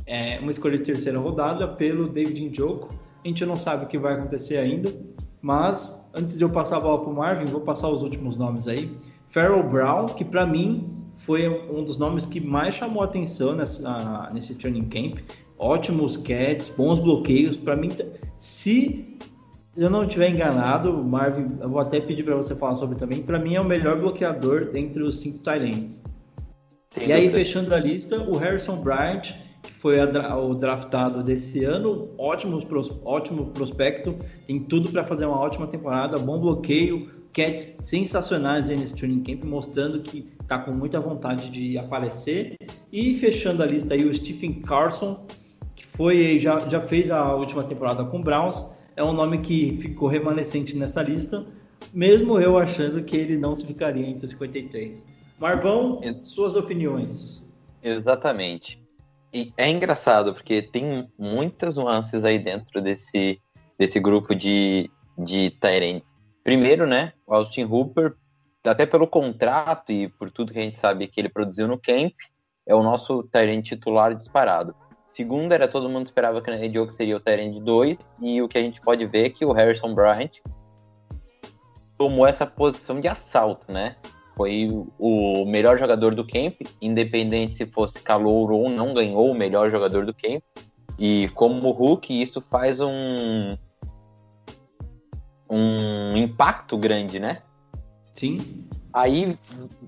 é, 0.06 0.38
uma 0.40 0.50
escolha 0.50 0.78
de 0.78 0.84
terceira 0.84 1.18
rodada 1.18 1.66
pelo 1.66 2.08
David 2.08 2.50
Njoku. 2.50 2.94
A 3.24 3.28
gente 3.28 3.44
não 3.44 3.56
sabe 3.56 3.86
o 3.86 3.88
que 3.88 3.98
vai 3.98 4.14
acontecer 4.14 4.58
ainda, 4.58 4.92
mas 5.40 6.06
antes 6.14 6.36
de 6.38 6.44
eu 6.44 6.50
passar 6.50 6.76
a 6.76 6.80
bola 6.80 7.00
para 7.00 7.10
o 7.10 7.14
Marvin, 7.14 7.46
vou 7.46 7.62
passar 7.62 7.88
os 7.88 8.02
últimos 8.02 8.36
nomes 8.36 8.68
aí. 8.68 8.90
Farrell 9.28 9.62
Brown, 9.68 10.06
que 10.06 10.24
para 10.24 10.46
mim 10.46 10.88
foi 11.16 11.48
um 11.48 11.82
dos 11.84 11.98
nomes 11.98 12.26
que 12.26 12.40
mais 12.40 12.74
chamou 12.74 13.02
atenção 13.02 13.54
nessa, 13.54 14.30
nesse 14.32 14.54
training 14.54 14.84
camp. 14.84 15.18
Ótimos 15.58 16.16
catches, 16.16 16.68
bons 16.68 16.98
bloqueios. 16.98 17.56
Para 17.56 17.76
mim, 17.76 17.88
se 18.36 19.16
se 19.76 19.82
eu 19.82 19.90
não 19.90 20.04
estiver 20.04 20.30
enganado, 20.30 20.90
Marvin, 21.04 21.58
eu 21.60 21.68
vou 21.68 21.80
até 21.80 22.00
pedir 22.00 22.24
para 22.24 22.34
você 22.34 22.56
falar 22.56 22.76
sobre 22.76 22.96
também. 22.96 23.22
Para 23.22 23.38
mim 23.38 23.56
é 23.56 23.60
o 23.60 23.64
melhor 23.64 24.00
bloqueador 24.00 24.70
entre 24.74 25.02
os 25.02 25.20
cinco 25.20 25.40
Tyrants. 25.40 26.02
E 26.98 27.12
aí, 27.12 27.28
fechando 27.28 27.74
a 27.74 27.78
lista, 27.78 28.18
o 28.22 28.38
Harrison 28.38 28.80
Bryant, 28.80 29.34
que 29.62 29.70
foi 29.74 30.00
a, 30.00 30.34
o 30.34 30.54
draftado 30.54 31.22
desse 31.22 31.62
ano, 31.62 32.08
ótimo, 32.16 32.58
ótimo 33.04 33.50
prospecto, 33.50 34.16
tem 34.46 34.60
tudo 34.60 34.90
para 34.90 35.04
fazer 35.04 35.26
uma 35.26 35.38
ótima 35.38 35.66
temporada, 35.66 36.18
bom 36.18 36.40
bloqueio, 36.40 37.10
cats 37.34 37.76
sensacionais 37.82 38.70
nesse 38.70 38.96
training 38.96 39.22
camp, 39.22 39.44
mostrando 39.44 40.00
que 40.00 40.32
está 40.40 40.58
com 40.58 40.72
muita 40.72 40.98
vontade 40.98 41.50
de 41.50 41.76
aparecer. 41.76 42.56
E 42.90 43.14
fechando 43.16 43.62
a 43.62 43.66
lista 43.66 43.92
aí, 43.92 44.06
o 44.06 44.14
Stephen 44.14 44.62
Carson, 44.62 45.26
que 45.76 45.86
foi 45.86 46.38
já, 46.38 46.58
já 46.60 46.80
fez 46.80 47.10
a 47.10 47.34
última 47.34 47.62
temporada 47.62 48.02
com 48.04 48.18
o 48.18 48.22
Browns, 48.22 48.66
é 48.96 49.04
um 49.04 49.12
nome 49.12 49.38
que 49.38 49.76
ficou 49.76 50.08
remanescente 50.08 50.74
nessa 50.74 51.02
lista, 51.02 51.46
mesmo 51.92 52.40
eu 52.40 52.58
achando 52.58 53.04
que 53.04 53.14
ele 53.14 53.36
não 53.36 53.54
se 53.54 53.64
ficaria 53.64 54.06
entre 54.06 54.24
os 54.24 54.30
53. 54.30 55.06
Marvão, 55.38 56.00
suas 56.22 56.56
opiniões. 56.56 57.46
Exatamente. 57.82 58.82
E 59.32 59.52
é 59.58 59.70
engraçado, 59.70 60.32
porque 60.32 60.62
tem 60.62 61.06
muitas 61.18 61.76
nuances 61.76 62.24
aí 62.24 62.38
dentro 62.38 62.80
desse, 62.80 63.38
desse 63.78 64.00
grupo 64.00 64.34
de, 64.34 64.90
de 65.18 65.50
Tyrants. 65.60 66.08
Primeiro, 66.42 66.86
né, 66.86 67.12
o 67.26 67.34
Austin 67.34 67.64
Hooper, 67.64 68.14
até 68.64 68.86
pelo 68.86 69.06
contrato 69.06 69.92
e 69.92 70.08
por 70.08 70.30
tudo 70.30 70.54
que 70.54 70.58
a 70.58 70.62
gente 70.62 70.78
sabe 70.78 71.06
que 71.06 71.20
ele 71.20 71.28
produziu 71.28 71.68
no 71.68 71.78
camp, 71.78 72.14
é 72.66 72.74
o 72.74 72.82
nosso 72.82 73.24
Tyrant 73.24 73.62
titular 73.62 74.14
disparado. 74.14 74.74
Segunda 75.16 75.54
era 75.54 75.66
todo 75.66 75.88
mundo 75.88 76.04
esperava 76.04 76.42
que 76.42 76.50
o 76.50 76.54
Nene 76.54 76.92
seria 76.92 77.16
o 77.16 77.20
Tyrande 77.20 77.58
2, 77.58 77.96
e 78.20 78.42
o 78.42 78.46
que 78.46 78.58
a 78.58 78.60
gente 78.60 78.82
pode 78.82 79.06
ver 79.06 79.24
é 79.24 79.30
que 79.30 79.46
o 79.46 79.52
Harrison 79.52 79.94
Bryant 79.94 80.32
tomou 81.96 82.26
essa 82.26 82.44
posição 82.44 83.00
de 83.00 83.08
assalto, 83.08 83.72
né? 83.72 83.96
Foi 84.36 84.68
o 84.98 85.46
melhor 85.46 85.78
jogador 85.78 86.14
do 86.14 86.26
camp, 86.26 86.60
independente 86.82 87.56
se 87.56 87.64
fosse 87.64 87.98
calor 88.02 88.52
ou 88.52 88.68
não, 88.68 88.92
ganhou 88.92 89.30
o 89.30 89.34
melhor 89.34 89.70
jogador 89.70 90.04
do 90.04 90.12
camp. 90.12 90.42
E 90.98 91.30
como 91.34 91.70
Hulk, 91.70 92.22
isso 92.22 92.42
faz 92.50 92.78
um 92.78 93.56
um 95.48 96.14
impacto 96.14 96.76
grande, 96.76 97.18
né? 97.18 97.40
Sim. 98.12 98.68
Aí 98.92 99.38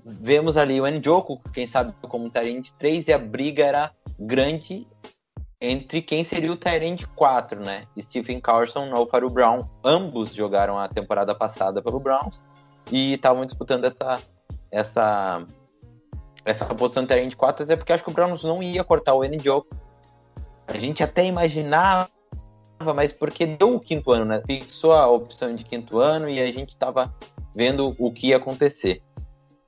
vemos 0.03 0.57
ali 0.57 0.81
o 0.81 0.87
Njoku, 0.87 1.39
quem 1.53 1.67
sabe 1.67 1.93
como 2.01 2.31
Tyrande 2.31 2.73
3, 2.79 3.07
e 3.07 3.13
a 3.13 3.19
briga 3.19 3.63
era 3.63 3.91
grande 4.19 4.87
entre 5.61 6.01
quem 6.01 6.23
seria 6.23 6.51
o 6.51 6.55
Tyrant 6.55 7.03
4, 7.15 7.59
né? 7.59 7.85
Stephen 7.99 8.39
Carson 8.39 8.89
Faru 9.07 9.29
Brown. 9.29 9.67
Ambos 9.83 10.33
jogaram 10.33 10.77
a 10.77 10.87
temporada 10.87 11.35
passada 11.35 11.81
pelo 11.81 11.99
Browns 11.99 12.41
e 12.91 13.13
estavam 13.13 13.45
disputando 13.45 13.85
essa 13.85 14.19
essa 14.71 15.45
essa 16.45 16.65
posição 16.65 17.03
de 17.03 17.09
Tyrant 17.09 17.35
4, 17.35 17.63
até 17.63 17.75
porque 17.75 17.91
acho 17.91 18.03
que 18.03 18.09
o 18.09 18.13
Browns 18.13 18.43
não 18.43 18.63
ia 18.63 18.83
cortar 18.83 19.13
o 19.13 19.23
N-Joe. 19.23 19.63
A 20.67 20.77
gente 20.77 21.03
até 21.03 21.25
imaginava, 21.25 22.09
mas 22.95 23.11
porque 23.11 23.45
deu 23.45 23.75
o 23.75 23.79
quinto 23.79 24.11
ano, 24.11 24.25
né? 24.25 24.41
Fixou 24.47 24.93
a 24.93 25.07
opção 25.07 25.53
de 25.53 25.63
quinto 25.63 25.99
ano 25.99 26.29
e 26.29 26.39
a 26.39 26.51
gente 26.51 26.69
estava 26.69 27.13
vendo 27.53 27.95
o 27.99 28.11
que 28.11 28.27
ia 28.27 28.37
acontecer. 28.37 29.03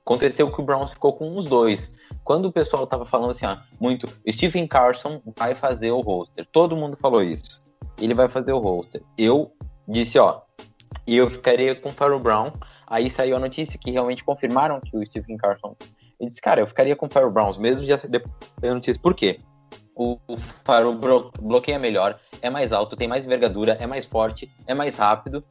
Aconteceu 0.04 0.50
que 0.50 0.60
o 0.60 0.64
Browns 0.64 0.92
ficou 0.92 1.12
com 1.12 1.36
os 1.36 1.44
dois. 1.44 1.90
Quando 2.24 2.46
o 2.46 2.52
pessoal 2.52 2.86
tava 2.86 3.04
falando 3.04 3.32
assim, 3.32 3.46
ó, 3.46 3.56
muito, 3.80 4.06
Stephen 4.30 4.66
Carson 4.66 5.20
vai 5.36 5.54
fazer 5.54 5.90
o 5.90 6.00
roster. 6.00 6.46
Todo 6.52 6.76
mundo 6.76 6.96
falou 6.96 7.22
isso. 7.22 7.62
Ele 8.00 8.14
vai 8.14 8.28
fazer 8.28 8.52
o 8.52 8.58
roster. 8.58 9.02
Eu 9.18 9.52
disse, 9.88 10.18
ó, 10.18 10.42
e 11.06 11.16
eu 11.16 11.30
ficaria 11.30 11.74
com 11.74 11.88
o 11.88 11.92
Farrell 11.92 12.20
Brown. 12.20 12.52
Aí 12.86 13.10
saiu 13.10 13.36
a 13.36 13.40
notícia 13.40 13.78
que 13.78 13.90
realmente 13.90 14.24
confirmaram 14.24 14.80
que 14.80 14.96
o 14.96 15.04
Stephen 15.04 15.36
Carson. 15.36 15.74
Ele 16.20 16.28
disse, 16.28 16.40
cara, 16.40 16.60
eu 16.60 16.66
ficaria 16.66 16.94
com 16.94 17.06
o 17.06 17.10
Farrell 17.10 17.32
Browns, 17.32 17.58
mesmo 17.58 17.84
já 17.84 17.96
depois 17.96 18.34
da 18.60 18.74
notícia. 18.74 19.00
Por 19.02 19.14
quê? 19.14 19.40
O, 19.94 20.18
o 20.26 20.36
Farrell 20.64 20.98
bloqueia 21.40 21.78
melhor, 21.78 22.18
é 22.40 22.48
mais 22.48 22.72
alto, 22.72 22.96
tem 22.96 23.08
mais 23.08 23.26
envergadura, 23.26 23.76
é 23.80 23.86
mais 23.86 24.06
forte, 24.06 24.50
é 24.66 24.72
mais 24.72 24.96
rápido 24.96 25.44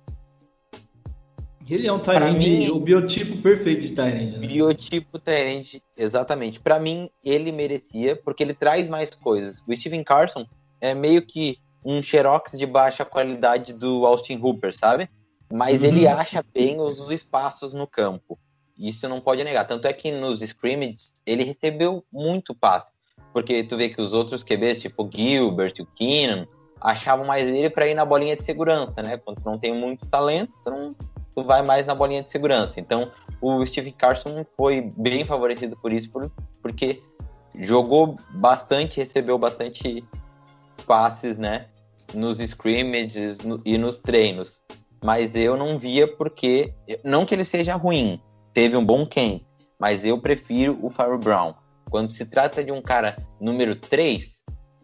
ele 1.69 1.87
é 1.87 1.93
um 1.93 1.99
Tyrande, 1.99 2.71
o 2.71 2.79
biotipo 2.79 3.37
perfeito 3.37 3.81
de 3.81 3.95
Tyrande. 3.95 4.37
Né? 4.37 4.47
Biotipo 4.47 5.19
Tyrande, 5.19 5.81
exatamente. 5.95 6.59
Para 6.59 6.79
mim, 6.79 7.09
ele 7.23 7.51
merecia, 7.51 8.15
porque 8.15 8.43
ele 8.43 8.53
traz 8.53 8.89
mais 8.89 9.09
coisas. 9.11 9.61
O 9.67 9.75
Steven 9.75 10.03
Carson 10.03 10.45
é 10.79 10.93
meio 10.93 11.21
que 11.21 11.57
um 11.83 12.01
xerox 12.01 12.57
de 12.57 12.65
baixa 12.65 13.05
qualidade 13.05 13.73
do 13.73 14.05
Austin 14.05 14.39
Hooper, 14.41 14.77
sabe? 14.77 15.09
Mas 15.51 15.79
uhum. 15.79 15.87
ele 15.87 16.07
acha 16.07 16.43
bem 16.53 16.79
os, 16.79 16.99
os 16.99 17.11
espaços 17.11 17.73
no 17.73 17.85
campo. 17.85 18.39
Isso 18.77 19.07
não 19.07 19.21
pode 19.21 19.43
negar. 19.43 19.65
Tanto 19.65 19.87
é 19.87 19.93
que 19.93 20.11
nos 20.11 20.39
scrimmages 20.39 21.13
ele 21.25 21.43
recebeu 21.43 22.03
muito 22.11 22.55
passe. 22.55 22.91
Porque 23.33 23.63
tu 23.63 23.77
vê 23.77 23.89
que 23.89 24.01
os 24.01 24.13
outros 24.13 24.43
QBs, 24.43 24.81
tipo 24.81 25.03
o 25.03 25.09
Gilbert, 25.11 25.73
o 25.79 25.85
Keenan, 25.85 26.47
achavam 26.79 27.25
mais 27.25 27.47
ele 27.47 27.69
para 27.69 27.87
ir 27.87 27.93
na 27.93 28.03
bolinha 28.03 28.35
de 28.35 28.43
segurança, 28.43 29.01
né? 29.01 29.17
Quando 29.17 29.41
tu 29.41 29.45
não 29.45 29.57
tem 29.57 29.73
muito 29.73 30.05
talento, 30.07 30.51
tu 30.63 30.69
não 30.69 30.95
vai 31.35 31.61
mais 31.61 31.85
na 31.85 31.95
bolinha 31.95 32.23
de 32.23 32.29
segurança. 32.29 32.79
Então, 32.79 33.11
o 33.41 33.65
Steve 33.65 33.91
Carson 33.91 34.45
foi 34.55 34.91
bem 34.97 35.25
favorecido 35.25 35.75
por 35.77 35.91
isso, 35.91 36.09
por, 36.09 36.31
porque 36.61 37.01
jogou 37.55 38.17
bastante, 38.29 38.97
recebeu 38.97 39.37
bastante 39.37 40.03
passes, 40.85 41.37
né? 41.37 41.67
Nos 42.13 42.39
scrimmages 42.39 43.39
no, 43.39 43.61
e 43.65 43.77
nos 43.77 43.97
treinos. 43.97 44.61
Mas 45.03 45.35
eu 45.35 45.57
não 45.57 45.79
via 45.79 46.07
porque. 46.07 46.73
Não 47.03 47.25
que 47.25 47.33
ele 47.33 47.45
seja 47.45 47.75
ruim, 47.75 48.21
teve 48.53 48.75
um 48.75 48.85
bom 48.85 49.05
camp, 49.05 49.41
mas 49.79 50.05
eu 50.05 50.19
prefiro 50.19 50.77
o 50.81 50.89
Farrell 50.89 51.17
Brown. 51.17 51.53
Quando 51.89 52.11
se 52.11 52.25
trata 52.25 52.63
de 52.63 52.71
um 52.71 52.81
cara 52.81 53.17
número 53.39 53.75
3, 53.75 54.41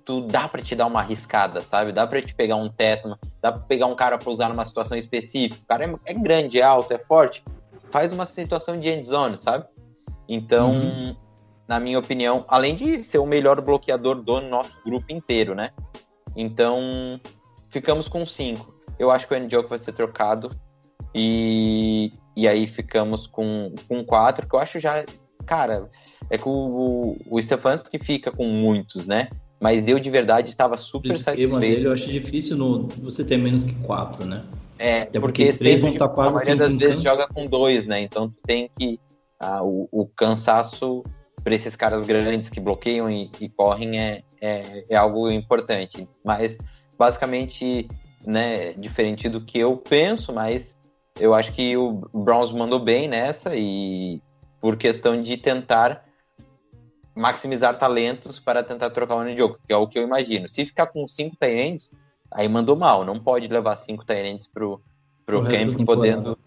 tu 0.08 0.22
dá 0.22 0.48
para 0.48 0.62
te 0.62 0.74
dar 0.74 0.86
uma 0.86 1.02
arriscada, 1.02 1.62
sabe? 1.62 1.92
Dá 1.92 2.08
para 2.08 2.22
te 2.22 2.34
pegar 2.34 2.56
um 2.56 2.70
teto, 2.70 3.20
dá 3.42 3.52
para 3.52 3.62
pegar 3.64 3.88
um 3.88 3.96
cara 3.96 4.18
para 4.18 4.32
usar 4.32 4.48
numa 4.48 4.66
situação 4.66 4.98
específica. 4.98 5.62
O 5.62 5.68
cara 5.68 5.84
é, 5.84 5.94
é, 6.06 6.14
grande, 6.14 6.62
é 6.62 6.64
alto, 6.64 6.94
é 6.94 6.98
forte. 6.98 7.44
Faz 7.92 8.14
uma 8.14 8.26
situação 8.26 8.80
de 8.80 8.88
end 8.88 9.06
zone, 9.06 9.38
sabe? 9.38 9.66
Então, 10.26 10.72
uhum. 10.72 11.14
na 11.68 11.78
minha 11.78 12.00
opinião, 12.00 12.46
além 12.48 12.74
de 12.74 13.04
ser 13.04 13.18
o 13.18 13.26
melhor 13.26 13.60
bloqueador 13.60 14.16
do 14.16 14.40
nosso 14.40 14.78
grupo 14.86 15.12
inteiro, 15.12 15.54
né? 15.54 15.72
Então, 16.38 17.20
ficamos 17.70 18.08
com 18.08 18.26
cinco. 18.26 18.74
Eu 18.98 19.12
acho 19.12 19.28
que 19.28 19.36
o 19.36 19.38
Njoku 19.38 19.68
vai 19.68 19.80
ser 19.80 19.92
trocado. 19.92 20.58
E, 21.14 22.14
e 22.34 22.48
aí 22.48 22.66
ficamos 22.66 23.28
com, 23.28 23.76
com 23.90 24.06
quatro, 24.06 24.48
que 24.48 24.56
eu 24.56 24.60
acho 24.60 24.80
já. 24.80 25.06
Cara, 25.46 25.90
é 26.30 26.38
que 26.38 26.48
o, 26.48 26.52
o, 26.52 27.18
o 27.30 27.42
Stefanski 27.42 28.00
fica 28.00 28.32
com 28.32 28.46
muitos, 28.46 29.06
né? 29.06 29.28
Mas 29.60 29.88
eu 29.88 30.00
de 30.00 30.10
verdade 30.10 30.50
estava 30.50 30.78
super 30.78 31.14
o 31.14 31.18
satisfeito. 31.18 31.60
Dele, 31.60 31.88
eu 31.88 31.94
acho 31.94 32.08
difícil 32.08 32.56
no, 32.56 32.88
você 32.88 33.24
ter 33.24 33.38
menos 33.38 33.64
que 33.64 33.74
quatro, 33.76 34.26
né? 34.26 34.44
É, 34.78 35.02
Até 35.02 35.20
porque, 35.20 35.46
porque 35.46 35.58
três 35.58 35.82
vão 35.82 35.90
estar 35.90 36.10
quase 36.10 36.30
a 36.30 36.34
maioria 36.34 36.56
das 36.56 36.76
vezes 36.76 37.02
joga 37.02 37.28
com 37.28 37.48
dois, 37.48 37.86
né? 37.86 38.02
Então 38.02 38.32
tem 38.46 38.70
que. 38.78 39.00
Ah, 39.40 39.64
o, 39.64 39.88
o, 39.92 40.08
cansaço 40.08 41.04
para 41.44 41.54
esses 41.54 41.76
caras 41.76 42.04
grandes 42.06 42.50
que 42.50 42.60
bloqueiam 42.60 43.10
e, 43.10 43.30
e 43.40 43.48
correm 43.48 44.00
é, 44.00 44.24
é, 44.42 44.86
é, 44.90 44.96
algo 44.96 45.30
importante. 45.30 46.10
Mas 46.24 46.58
basicamente, 46.98 47.88
né, 48.26 48.74
diferente 48.74 49.30
do 49.30 49.40
que 49.40 49.60
eu 49.60 49.78
penso, 49.78 50.34
mas 50.34 50.76
eu 51.20 51.36
acho 51.36 51.54
que 51.54 51.78
o 51.78 52.02
Browns 52.14 52.52
mandou 52.52 52.80
bem 52.80 53.08
nessa 53.08 53.56
e 53.56 54.22
por 54.60 54.76
questão 54.76 55.22
de 55.22 55.38
tentar 55.38 56.04
maximizar 57.18 57.78
talentos 57.78 58.40
para 58.40 58.64
tentar 58.64 58.92
trocar 58.92 59.18
o 59.18 59.38
Jogo, 59.38 59.60
que 59.66 59.74
é 59.74 59.78
o 59.78 59.88
que 59.88 60.00
eu 60.00 60.04
imagino. 60.04 60.48
Se 60.48 60.66
ficar 60.66 60.88
com 60.88 61.08
cinco 61.08 61.36
Tyrants, 61.36 61.92
Aí 62.32 62.48
mandou 62.48 62.76
mal, 62.76 63.06
não 63.06 63.20
pode 63.20 63.48
levar 63.48 63.76
cinco 63.78 64.06
Tyrants 64.06 64.48
pro, 64.48 64.82
pro 65.26 65.40
O 65.40 65.44
camp 65.44 65.86
podendo, 65.86 66.38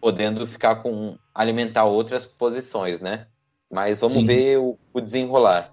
podendo 0.00 0.46
ficar 0.46 0.76
com. 0.76 1.16
alimentar 1.34 1.84
outras 1.84 2.26
posições, 2.26 3.00
né? 3.00 3.26
Mas 3.70 3.98
vamos 3.98 4.18
Sim. 4.18 4.26
ver 4.26 4.58
o, 4.58 4.76
o 4.92 5.00
desenrolar. 5.00 5.72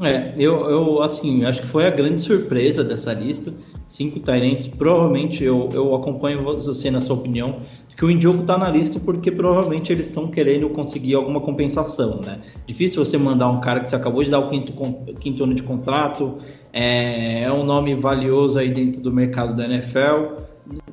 É, 0.00 0.34
eu, 0.36 0.70
eu 0.70 1.02
assim, 1.02 1.44
acho 1.44 1.60
que 1.60 1.68
foi 1.68 1.86
a 1.86 1.90
grande 1.90 2.22
surpresa 2.22 2.82
dessa 2.82 3.12
lista. 3.12 3.52
Cinco 3.86 4.20
Tyrants, 4.20 4.66
provavelmente 4.68 5.42
eu, 5.44 5.68
eu 5.72 5.94
acompanho 5.94 6.42
você 6.42 6.90
na 6.90 7.00
sua 7.00 7.16
opinião, 7.16 7.60
que 8.00 8.06
o 8.06 8.10
Indioco 8.10 8.44
tá 8.44 8.56
na 8.56 8.70
lista 8.70 8.98
porque 8.98 9.30
provavelmente 9.30 9.92
eles 9.92 10.06
estão 10.06 10.26
querendo 10.26 10.70
conseguir 10.70 11.16
alguma 11.16 11.38
compensação, 11.38 12.22
né? 12.24 12.40
Difícil 12.66 13.04
você 13.04 13.18
mandar 13.18 13.50
um 13.50 13.60
cara 13.60 13.80
que 13.80 13.90
você 13.90 13.96
acabou 13.96 14.22
de 14.24 14.30
dar 14.30 14.38
o 14.38 14.48
quinto, 14.48 14.72
quinto 15.16 15.44
ano 15.44 15.52
de 15.52 15.62
contrato, 15.62 16.38
é, 16.72 17.42
é 17.42 17.52
um 17.52 17.62
nome 17.62 17.94
valioso 17.94 18.58
aí 18.58 18.70
dentro 18.70 19.02
do 19.02 19.12
mercado 19.12 19.54
da 19.54 19.66
NFL. 19.66 20.40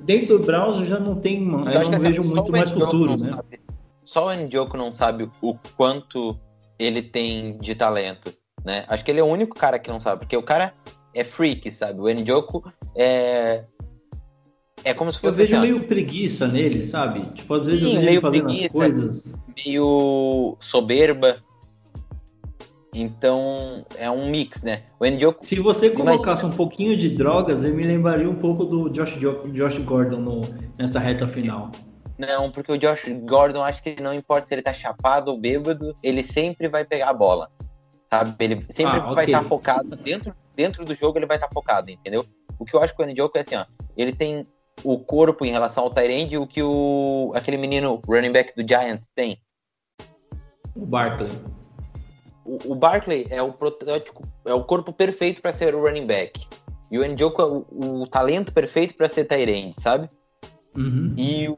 Dentro 0.04 0.38
do 0.38 0.46
Browns 0.46 0.86
já 0.86 1.00
não 1.00 1.16
tem, 1.16 1.50
eu, 1.50 1.82
que, 1.82 1.90
não 1.92 1.98
vejo 1.98 2.24
muito 2.26 2.52
mais 2.52 2.72
futuro, 2.72 3.12
né? 3.12 3.32
sabe- 3.32 3.62
só 4.04 4.28
o 4.28 4.34
Njoku 4.34 4.76
não 4.76 4.92
sabe 4.92 5.32
o 5.42 5.56
quanto 5.78 6.38
ele 6.78 7.02
tem 7.02 7.58
de 7.58 7.74
talento, 7.74 8.34
né? 8.66 8.84
Acho 8.90 9.06
que 9.06 9.12
ele 9.12 9.22
é 9.22 9.24
o 9.24 9.28
único 9.28 9.56
cara 9.56 9.80
que 9.80 9.90
não 9.90 10.02
sabe, 10.02 10.20
porque 10.20 10.36
o 10.36 10.44
cara 10.44 10.74
é 11.14 11.24
freak, 11.24 11.72
sabe? 11.72 12.02
O 12.02 12.10
Njoku 12.10 12.66
é 12.94 13.64
é 14.84 14.94
como 14.94 15.12
se 15.12 15.18
Eu 15.18 15.22
fosse 15.22 15.38
vejo 15.38 15.56
assim, 15.56 15.68
meio 15.72 15.88
preguiça 15.88 16.48
nele, 16.48 16.84
sabe? 16.84 17.22
Tipo, 17.34 17.54
às 17.56 17.66
vezes 17.66 17.82
Sim, 17.82 17.88
eu 17.88 17.92
vejo 17.96 18.02
ele 18.02 18.10
meio 18.10 18.22
fazendo 18.22 18.46
as 18.50 18.52
preguiça. 18.52 18.74
coisas. 18.74 19.34
meio 19.66 20.58
soberba. 20.60 21.38
Então, 22.94 23.86
é 23.96 24.10
um 24.10 24.30
mix, 24.30 24.62
né? 24.64 24.84
O 25.00 25.06
Njoku 25.06 25.46
Se 25.46 25.56
você 25.60 25.88
Imagina. 25.88 26.12
colocasse 26.12 26.46
um 26.46 26.50
pouquinho 26.52 26.98
de 26.98 27.10
drogas, 27.10 27.64
eu 27.64 27.74
me 27.74 27.84
lembraria 27.86 28.28
um 28.30 28.36
pouco 28.36 28.64
do 28.66 28.90
Josh, 28.90 29.16
Jo- 29.20 29.48
Josh 29.50 29.78
Gordon 29.80 30.18
no- 30.20 30.42
nessa 30.78 31.00
reta 31.00 31.28
final. 31.28 31.70
Não, 32.18 32.50
porque 32.50 32.72
o 32.72 32.78
Josh 32.78 33.04
Gordon, 33.26 33.62
acho 33.64 33.84
que 33.84 34.02
não 34.02 34.14
importa 34.14 34.48
se 34.48 34.54
ele 34.56 34.64
tá 34.64 34.74
chapado 34.74 35.30
ou 35.30 35.38
bêbado, 35.40 35.96
ele 36.02 36.24
sempre 36.24 36.68
vai 36.68 36.84
pegar 36.84 37.10
a 37.10 37.14
bola. 37.14 37.50
Sabe? 38.12 38.34
Ele 38.40 38.66
sempre 38.76 38.98
Ah, 39.00 39.14
vai 39.14 39.26
estar 39.26 39.44
focado. 39.44 39.96
Dentro, 39.98 40.34
dentro 40.56 40.84
do 40.86 40.96
jogo, 40.96 41.20
ele 41.20 41.28
vai 41.28 41.38
estar 41.38 41.50
focado, 41.54 41.92
entendeu? 41.92 42.26
O 42.58 42.66
que 42.66 42.76
eu 42.76 42.82
acho 42.82 42.96
que 42.96 43.04
o 43.04 43.06
Njoku 43.06 43.38
é 43.38 43.42
assim, 43.42 43.56
ó. 43.56 43.66
Ele 43.96 44.14
tem 44.14 44.48
o 44.84 45.00
corpo 45.00 45.46
em 45.46 45.52
relação 45.52 45.84
ao 45.84 45.90
Tyrande, 45.90 46.38
o 46.38 46.48
que 46.48 46.62
o 46.62 47.32
aquele 47.36 47.58
menino 47.58 48.02
running 48.08 48.32
back 48.32 48.56
do 48.56 48.68
Giants 48.68 49.08
tem. 49.16 49.40
O 50.76 50.86
Barkley. 50.86 51.32
O, 52.46 52.72
o 52.74 52.76
Barkley 52.76 53.28
é 53.30 53.42
o 53.42 53.52
protótipo, 53.52 54.28
é 54.46 54.54
o 54.54 54.64
corpo 54.64 54.94
perfeito 54.94 55.42
para 55.42 55.54
ser 55.54 55.76
o 55.76 55.82
running 55.82 56.06
back. 56.06 56.48
E 56.90 56.98
o 56.98 57.06
Njoku 57.06 57.42
é 57.42 57.46
o, 57.46 57.66
o 58.02 58.08
talento 58.08 58.54
perfeito 58.54 58.96
para 58.96 59.10
ser 59.10 59.26
Tyrande, 59.26 59.76
sabe? 59.82 60.10
Uhum. 60.76 61.14
E, 61.18 61.54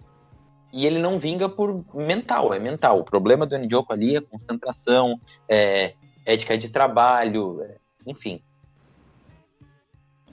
e 0.74 0.86
ele 0.86 0.98
não 0.98 1.20
vinga 1.20 1.48
por 1.48 1.86
mental, 1.94 2.54
é 2.54 2.60
mental. 2.60 3.00
O 3.00 3.04
problema 3.04 3.46
do 3.46 3.58
Njoku 3.58 3.94
ali 3.94 4.16
é 4.16 4.22
concentração, 4.22 5.20
é 5.48 5.94
ética 6.26 6.58
de 6.58 6.70
trabalho, 6.70 7.62
é- 7.62 7.78
enfim. 8.08 8.42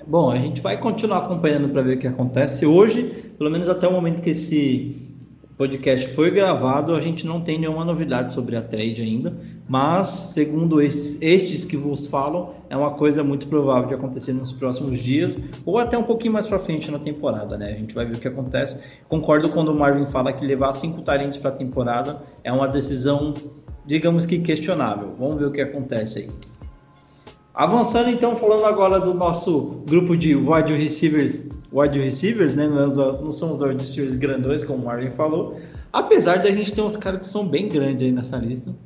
Bom, 0.06 0.30
a 0.30 0.38
gente 0.38 0.60
vai 0.60 0.78
continuar 0.78 1.18
acompanhando 1.18 1.68
para 1.68 1.82
ver 1.82 1.96
o 1.96 1.98
que 1.98 2.06
acontece. 2.06 2.64
Hoje, 2.64 3.02
pelo 3.36 3.50
menos 3.50 3.68
até 3.68 3.88
o 3.88 3.92
momento 3.92 4.22
que 4.22 4.30
esse 4.30 5.02
podcast 5.58 6.06
foi 6.10 6.30
gravado, 6.30 6.94
a 6.94 7.00
gente 7.00 7.26
não 7.26 7.40
tem 7.40 7.58
nenhuma 7.58 7.84
novidade 7.84 8.32
sobre 8.32 8.54
a 8.54 8.62
trade 8.62 9.02
ainda, 9.02 9.36
mas 9.68 10.06
segundo 10.06 10.80
estes 10.80 11.64
que 11.64 11.76
vos 11.76 12.06
falam, 12.06 12.50
é 12.70 12.76
uma 12.76 12.92
coisa 12.92 13.24
muito 13.24 13.48
provável 13.48 13.88
de 13.88 13.94
acontecer 13.94 14.32
nos 14.32 14.52
próximos 14.52 14.98
dias 14.98 15.36
ou 15.64 15.76
até 15.76 15.98
um 15.98 16.04
pouquinho 16.04 16.34
mais 16.34 16.46
para 16.46 16.60
frente 16.60 16.88
na 16.88 17.00
temporada, 17.00 17.58
né? 17.58 17.72
A 17.72 17.76
gente 17.76 17.92
vai 17.92 18.06
ver 18.06 18.14
o 18.14 18.20
que 18.20 18.28
acontece. 18.28 18.80
Concordo 19.08 19.48
quando 19.48 19.72
o 19.72 19.74
Marvin 19.76 20.06
fala 20.06 20.32
que 20.32 20.46
levar 20.46 20.72
cinco 20.74 21.02
talentos 21.02 21.36
para 21.36 21.50
a 21.50 21.54
temporada 21.54 22.22
é 22.44 22.52
uma 22.52 22.68
decisão, 22.68 23.34
digamos 23.84 24.24
que 24.24 24.38
questionável. 24.38 25.16
Vamos 25.18 25.40
ver 25.40 25.46
o 25.46 25.50
que 25.50 25.60
acontece 25.60 26.20
aí. 26.20 26.55
Avançando 27.56 28.10
então, 28.10 28.36
falando 28.36 28.66
agora 28.66 29.00
do 29.00 29.14
nosso 29.14 29.82
grupo 29.88 30.14
de 30.14 30.36
wide 30.36 30.74
receivers, 30.74 31.48
wide 31.72 31.98
receivers, 31.98 32.54
né? 32.54 32.68
Não, 32.68 32.82
é 32.82 33.22
não 33.22 33.30
são 33.30 33.54
os 33.54 33.62
wide 33.62 33.82
receivers 33.82 34.14
grandões, 34.14 34.62
como 34.62 34.82
o 34.82 34.84
Marvin 34.84 35.10
falou. 35.12 35.58
Apesar 35.90 36.36
de 36.36 36.48
a 36.48 36.52
gente 36.52 36.70
ter 36.70 36.82
uns 36.82 36.98
caras 36.98 37.20
que 37.20 37.26
são 37.26 37.48
bem 37.48 37.66
grandes 37.66 38.02
aí 38.02 38.12
nessa 38.12 38.36
lista. 38.36 38.76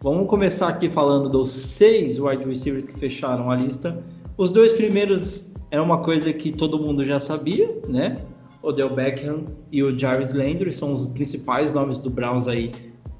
Vamos 0.00 0.26
começar 0.26 0.68
aqui 0.68 0.88
falando 0.88 1.28
dos 1.28 1.50
seis 1.50 2.18
wide 2.18 2.44
receivers 2.44 2.88
que 2.88 2.98
fecharam 2.98 3.50
a 3.50 3.56
lista. 3.56 4.02
Os 4.38 4.50
dois 4.50 4.72
primeiros 4.72 5.46
é 5.70 5.78
uma 5.78 5.98
coisa 5.98 6.32
que 6.32 6.50
todo 6.50 6.78
mundo 6.78 7.04
já 7.04 7.20
sabia, 7.20 7.78
né? 7.86 8.16
Odell 8.62 8.88
Beckham 8.88 9.44
e 9.70 9.82
o 9.82 9.98
Jarvis 9.98 10.32
Landry 10.32 10.72
são 10.72 10.94
os 10.94 11.04
principais 11.08 11.74
nomes 11.74 11.98
do 11.98 12.08
Browns 12.08 12.48
aí 12.48 12.72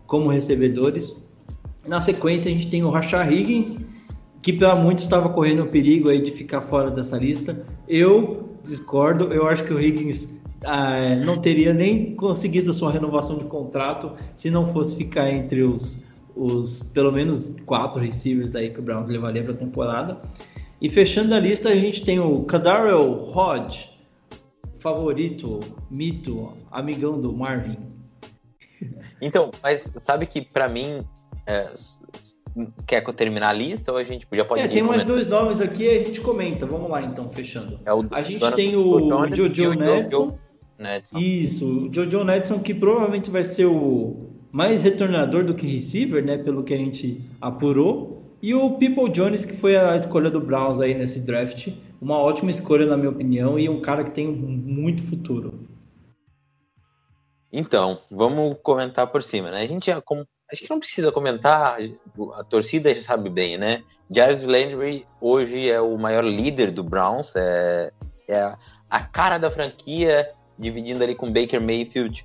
como 0.07 0.31
recebedores. 0.31 1.15
Na 1.87 2.01
sequência, 2.01 2.51
a 2.51 2.55
gente 2.55 2.71
tem 2.71 2.83
o 2.83 2.89
Rashad 2.89 3.31
Higgins, 3.31 3.79
que 4.45 4.53
para 4.53 4.75
muitos 4.75 5.05
estava 5.05 5.31
correndo 5.31 5.63
o 5.63 5.67
perigo 5.67 6.11
aí 6.11 6.21
de 6.21 6.31
ficar 6.31 6.61
fora 6.61 6.91
dessa 6.91 7.17
lista. 7.17 7.65
Eu 7.89 8.59
discordo, 8.63 9.33
eu 9.33 9.49
acho 9.49 9.65
que 9.65 9.73
o 9.73 9.81
Higgins 9.81 10.29
ah, 10.63 11.17
não 11.25 11.41
teria 11.41 11.73
nem 11.73 12.15
conseguido 12.15 12.75
sua 12.75 12.93
renovação 12.93 13.39
de 13.39 13.45
contrato 13.45 14.13
se 14.37 14.51
não 14.51 14.71
fosse 14.71 14.97
ficar 14.97 15.31
entre 15.31 15.63
os, 15.63 16.05
os 16.37 16.83
pelo 16.83 17.11
menos 17.11 17.57
quatro 17.65 18.03
receivers 18.03 18.55
aí 18.55 18.69
que 18.69 18.81
o 18.81 18.83
Browns 18.83 19.09
levaria 19.09 19.43
para 19.43 19.55
a 19.55 19.57
temporada. 19.57 20.21
E 20.79 20.91
fechando 20.91 21.35
a 21.35 21.41
lista, 21.41 21.71
a 21.71 21.75
gente 21.75 22.05
tem 22.05 22.21
o 22.21 22.43
Kadarel 22.43 23.01
Hodge, 23.35 23.89
favorito, 24.79 25.61
mito, 25.91 26.53
amigão 26.71 27.19
do 27.19 27.33
Marvin. 27.33 27.79
Então, 29.23 29.51
mas 29.63 29.83
sabe 30.03 30.27
que 30.27 30.43
pra 30.43 30.69
mim. 30.69 31.03
é, 31.47 31.73
quer 32.87 33.01
que 33.01 33.11
eu 33.11 33.15
terminar 33.15 33.51
a 33.51 33.53
lista 33.53 33.93
ou 33.93 33.99
a 33.99 34.05
gente 34.05 34.27
já 34.33 34.45
pode 34.45 34.63
É, 34.63 34.69
tem 34.69 34.83
mais 34.83 35.05
dois 35.05 35.27
nomes 35.27 35.61
aqui 35.61 35.85
e 35.85 35.91
a 35.91 36.05
gente 36.05 36.21
comenta. 36.21 36.65
Vamos 36.67 36.91
lá 36.91 37.03
então, 37.03 37.29
fechando. 37.31 37.79
É 37.85 37.93
o 37.93 38.05
A 38.11 38.23
gente 38.23 38.49
tem 38.53 38.77
o 38.77 39.09
Jones 39.09 39.37
Jojo 39.37 39.71
o 39.71 39.75
Nedson. 39.75 40.39
Nedson. 40.79 41.19
Isso, 41.19 41.89
o 41.89 41.95
Jojo 41.95 42.25
Nedson 42.25 42.61
que 42.61 42.73
provavelmente 42.75 43.31
vai 43.31 43.45
ser 43.45 43.67
o 43.67 44.31
mais 44.53 44.83
retornador 44.83 45.45
do 45.45 45.55
que 45.55 45.67
receiver, 45.67 46.25
né? 46.25 46.39
Pelo 46.39 46.63
que 46.63 46.73
a 46.73 46.79
gente 46.79 47.21
apurou. 47.41 48.23
E 48.41 48.55
o 48.55 48.73
People 48.73 49.11
Jones, 49.11 49.47
que 49.47 49.57
foi 49.57 49.77
a 49.77 49.97
escolha 49.97 50.31
do 50.31 50.39
Browns 50.39 50.81
aí 50.81 50.95
nesse 50.95 51.21
draft. 51.21 51.69
Uma 52.01 52.19
ótima 52.19 52.51
escolha, 52.51 52.85
na 52.85 52.97
minha 52.97 53.11
opinião, 53.11 53.59
e 53.59 53.69
um 53.69 53.81
cara 53.81 54.05
que 54.05 54.11
tem 54.11 54.29
muito 54.29 55.03
futuro. 55.03 55.61
Então, 57.51 58.01
vamos 58.11 58.57
comentar 58.63 59.07
por 59.07 59.23
cima, 59.23 59.51
né? 59.51 59.63
A 59.63 59.67
gente 59.67 59.87
já. 59.87 60.03
Acho 60.53 60.63
que 60.63 60.71
não 60.71 60.79
precisa 60.79 61.11
comentar, 61.11 61.79
a 62.35 62.45
torcida 62.45 62.95
já 62.95 63.01
sabe 63.03 63.31
bem, 63.31 63.57
né? 63.57 63.83
Jarvis 64.11 64.45
Landry 64.45 65.07
hoje 65.21 65.71
é 65.71 65.81
o 65.81 65.97
maior 65.97 66.23
líder 66.25 66.71
do 66.71 66.85
Browns, 66.85 67.35
é, 67.35 67.91
é 68.29 68.41
a- 68.91 69.01
cara 69.01 69.39
da 69.39 69.51
franquia, 69.51 70.29
dividindo 70.59 71.03
ali 71.03 71.15
com 71.15 71.33
Baker 71.33 71.61
Mayfield 71.61 72.23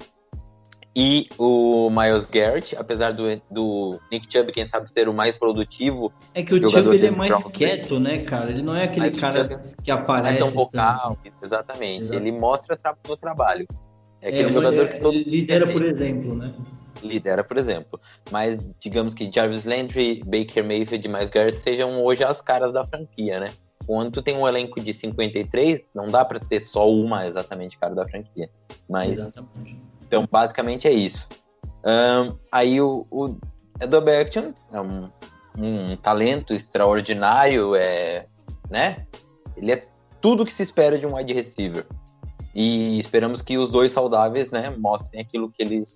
e 0.95 1.29
o 1.37 1.89
Miles 1.89 2.25
Garrett, 2.25 2.75
apesar 2.75 3.13
do, 3.13 3.23
do 3.49 3.99
Nick 4.11 4.27
Chubb, 4.31 4.51
quem 4.51 4.67
sabe, 4.67 4.91
ser 4.91 5.07
o 5.07 5.13
mais 5.13 5.35
produtivo, 5.35 6.11
É 6.33 6.43
que 6.43 6.53
o 6.53 6.69
Chubb 6.69 6.93
ele 6.95 7.07
é 7.07 7.11
mais 7.11 7.29
Browns, 7.29 7.51
quieto, 7.53 7.99
né, 8.01 8.19
cara? 8.25 8.51
Ele 8.51 8.61
não 8.61 8.75
é 8.75 8.83
aquele 8.83 9.07
o 9.07 9.17
cara 9.17 9.47
Chubb 9.49 9.57
que 9.81 9.91
não 9.91 9.97
aparece. 9.97 10.35
é 10.35 10.39
tão 10.39 10.49
vocal, 10.49 11.17
exatamente. 11.41 12.01
Exato. 12.03 12.19
Ele 12.19 12.31
mostra 12.33 12.75
tra- 12.75 12.97
no 13.07 13.15
trabalho. 13.15 13.65
É 14.21 14.25
É, 14.25 14.29
aquele 14.29 14.43
ele- 14.49 14.53
jogador 14.53 14.89
que 14.89 14.99
todo 14.99 15.13
ele 15.15 15.23
lidera, 15.29 15.65
por 15.65 15.81
exemplo, 15.83 16.35
né? 16.35 16.53
Lidera, 17.01 17.43
por 17.43 17.57
exemplo. 17.57 17.99
Mas 18.31 18.59
digamos 18.79 19.13
que 19.13 19.31
Jarvis 19.31 19.65
Landry, 19.65 20.21
Baker 20.25 20.63
Mayfield 20.63 21.07
e 21.07 21.11
Miles 21.11 21.29
Garrett 21.29 21.59
sejam 21.59 22.03
hoje 22.03 22.23
as 22.23 22.41
caras 22.41 22.71
da 22.71 22.85
franquia, 22.85 23.39
né? 23.39 23.49
Quando 23.85 24.11
tu 24.11 24.21
tem 24.21 24.37
um 24.37 24.47
elenco 24.47 24.79
de 24.79 24.93
53, 24.93 25.81
não 25.95 26.07
dá 26.07 26.23
pra 26.23 26.39
ter 26.39 26.61
só 26.61 26.89
uma 26.89 27.25
exatamente 27.25 27.77
cara 27.77 27.95
da 27.95 28.07
franquia. 28.07 28.49
Mas 28.87 29.13
Exatamente. 29.13 29.79
então 30.05 30.27
basicamente 30.29 30.87
é 30.87 30.91
isso. 30.91 31.27
Ahn, 31.83 32.35
aí 32.51 32.79
o, 32.81 33.07
o 33.09 33.35
Edo 33.79 34.01
Beckham 34.01 34.53
é 34.71 34.81
um, 34.81 35.09
um 35.57 35.95
talento 35.97 36.53
extraordinário, 36.53 37.75
é, 37.75 38.27
né? 38.69 39.07
Ele 39.55 39.71
é 39.71 39.87
tudo 40.21 40.45
que 40.45 40.53
se 40.53 40.63
espera 40.63 40.99
de 40.99 41.05
um 41.05 41.15
wide 41.15 41.33
receiver. 41.33 41.85
E 42.53 42.99
esperamos 42.99 43.41
que 43.41 43.57
os 43.57 43.69
dois 43.69 43.91
saudáveis, 43.91 44.51
né, 44.51 44.69
mostrem 44.77 45.21
aquilo 45.21 45.51
que 45.51 45.63
eles 45.63 45.95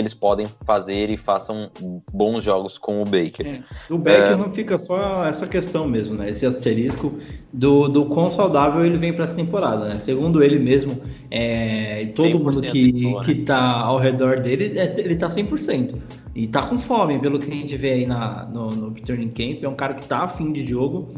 eles 0.00 0.14
podem 0.14 0.46
fazer 0.64 1.10
e 1.10 1.16
façam 1.16 1.70
bons 2.12 2.42
jogos 2.44 2.78
com 2.78 3.02
o 3.02 3.04
Baker. 3.04 3.46
É. 3.46 3.60
O 3.92 3.98
Becker 3.98 4.36
não 4.36 4.52
fica 4.52 4.78
só 4.78 5.24
essa 5.24 5.46
questão 5.46 5.86
mesmo, 5.86 6.16
né? 6.16 6.30
Esse 6.30 6.46
asterisco 6.46 7.18
do, 7.52 7.88
do 7.88 8.06
quão 8.06 8.28
saudável 8.28 8.84
ele 8.84 8.98
vem 8.98 9.12
para 9.12 9.24
essa 9.24 9.34
temporada, 9.34 9.88
né? 9.88 10.00
Segundo 10.00 10.42
ele 10.42 10.58
mesmo, 10.58 11.00
é, 11.30 12.02
e 12.02 12.06
todo 12.08 12.38
mundo 12.38 12.60
100% 12.60 12.70
que, 12.70 13.02
boa, 13.02 13.20
né? 13.20 13.26
que 13.26 13.34
tá 13.42 13.80
ao 13.80 13.98
redor 13.98 14.40
dele, 14.40 14.78
é, 14.78 14.94
ele 14.98 15.16
tá 15.16 15.28
100%. 15.28 15.94
E 16.34 16.46
tá 16.46 16.66
com 16.66 16.78
fome, 16.78 17.18
pelo 17.18 17.38
que 17.38 17.50
a 17.50 17.54
gente 17.54 17.76
vê 17.76 17.92
aí 17.92 18.06
na, 18.06 18.44
no, 18.46 18.70
no 18.70 18.92
Returning 18.92 19.30
Camp. 19.30 19.62
É 19.62 19.68
um 19.68 19.74
cara 19.74 19.94
que 19.94 20.06
tá 20.06 20.18
afim 20.18 20.52
de 20.52 20.66
jogo. 20.66 21.12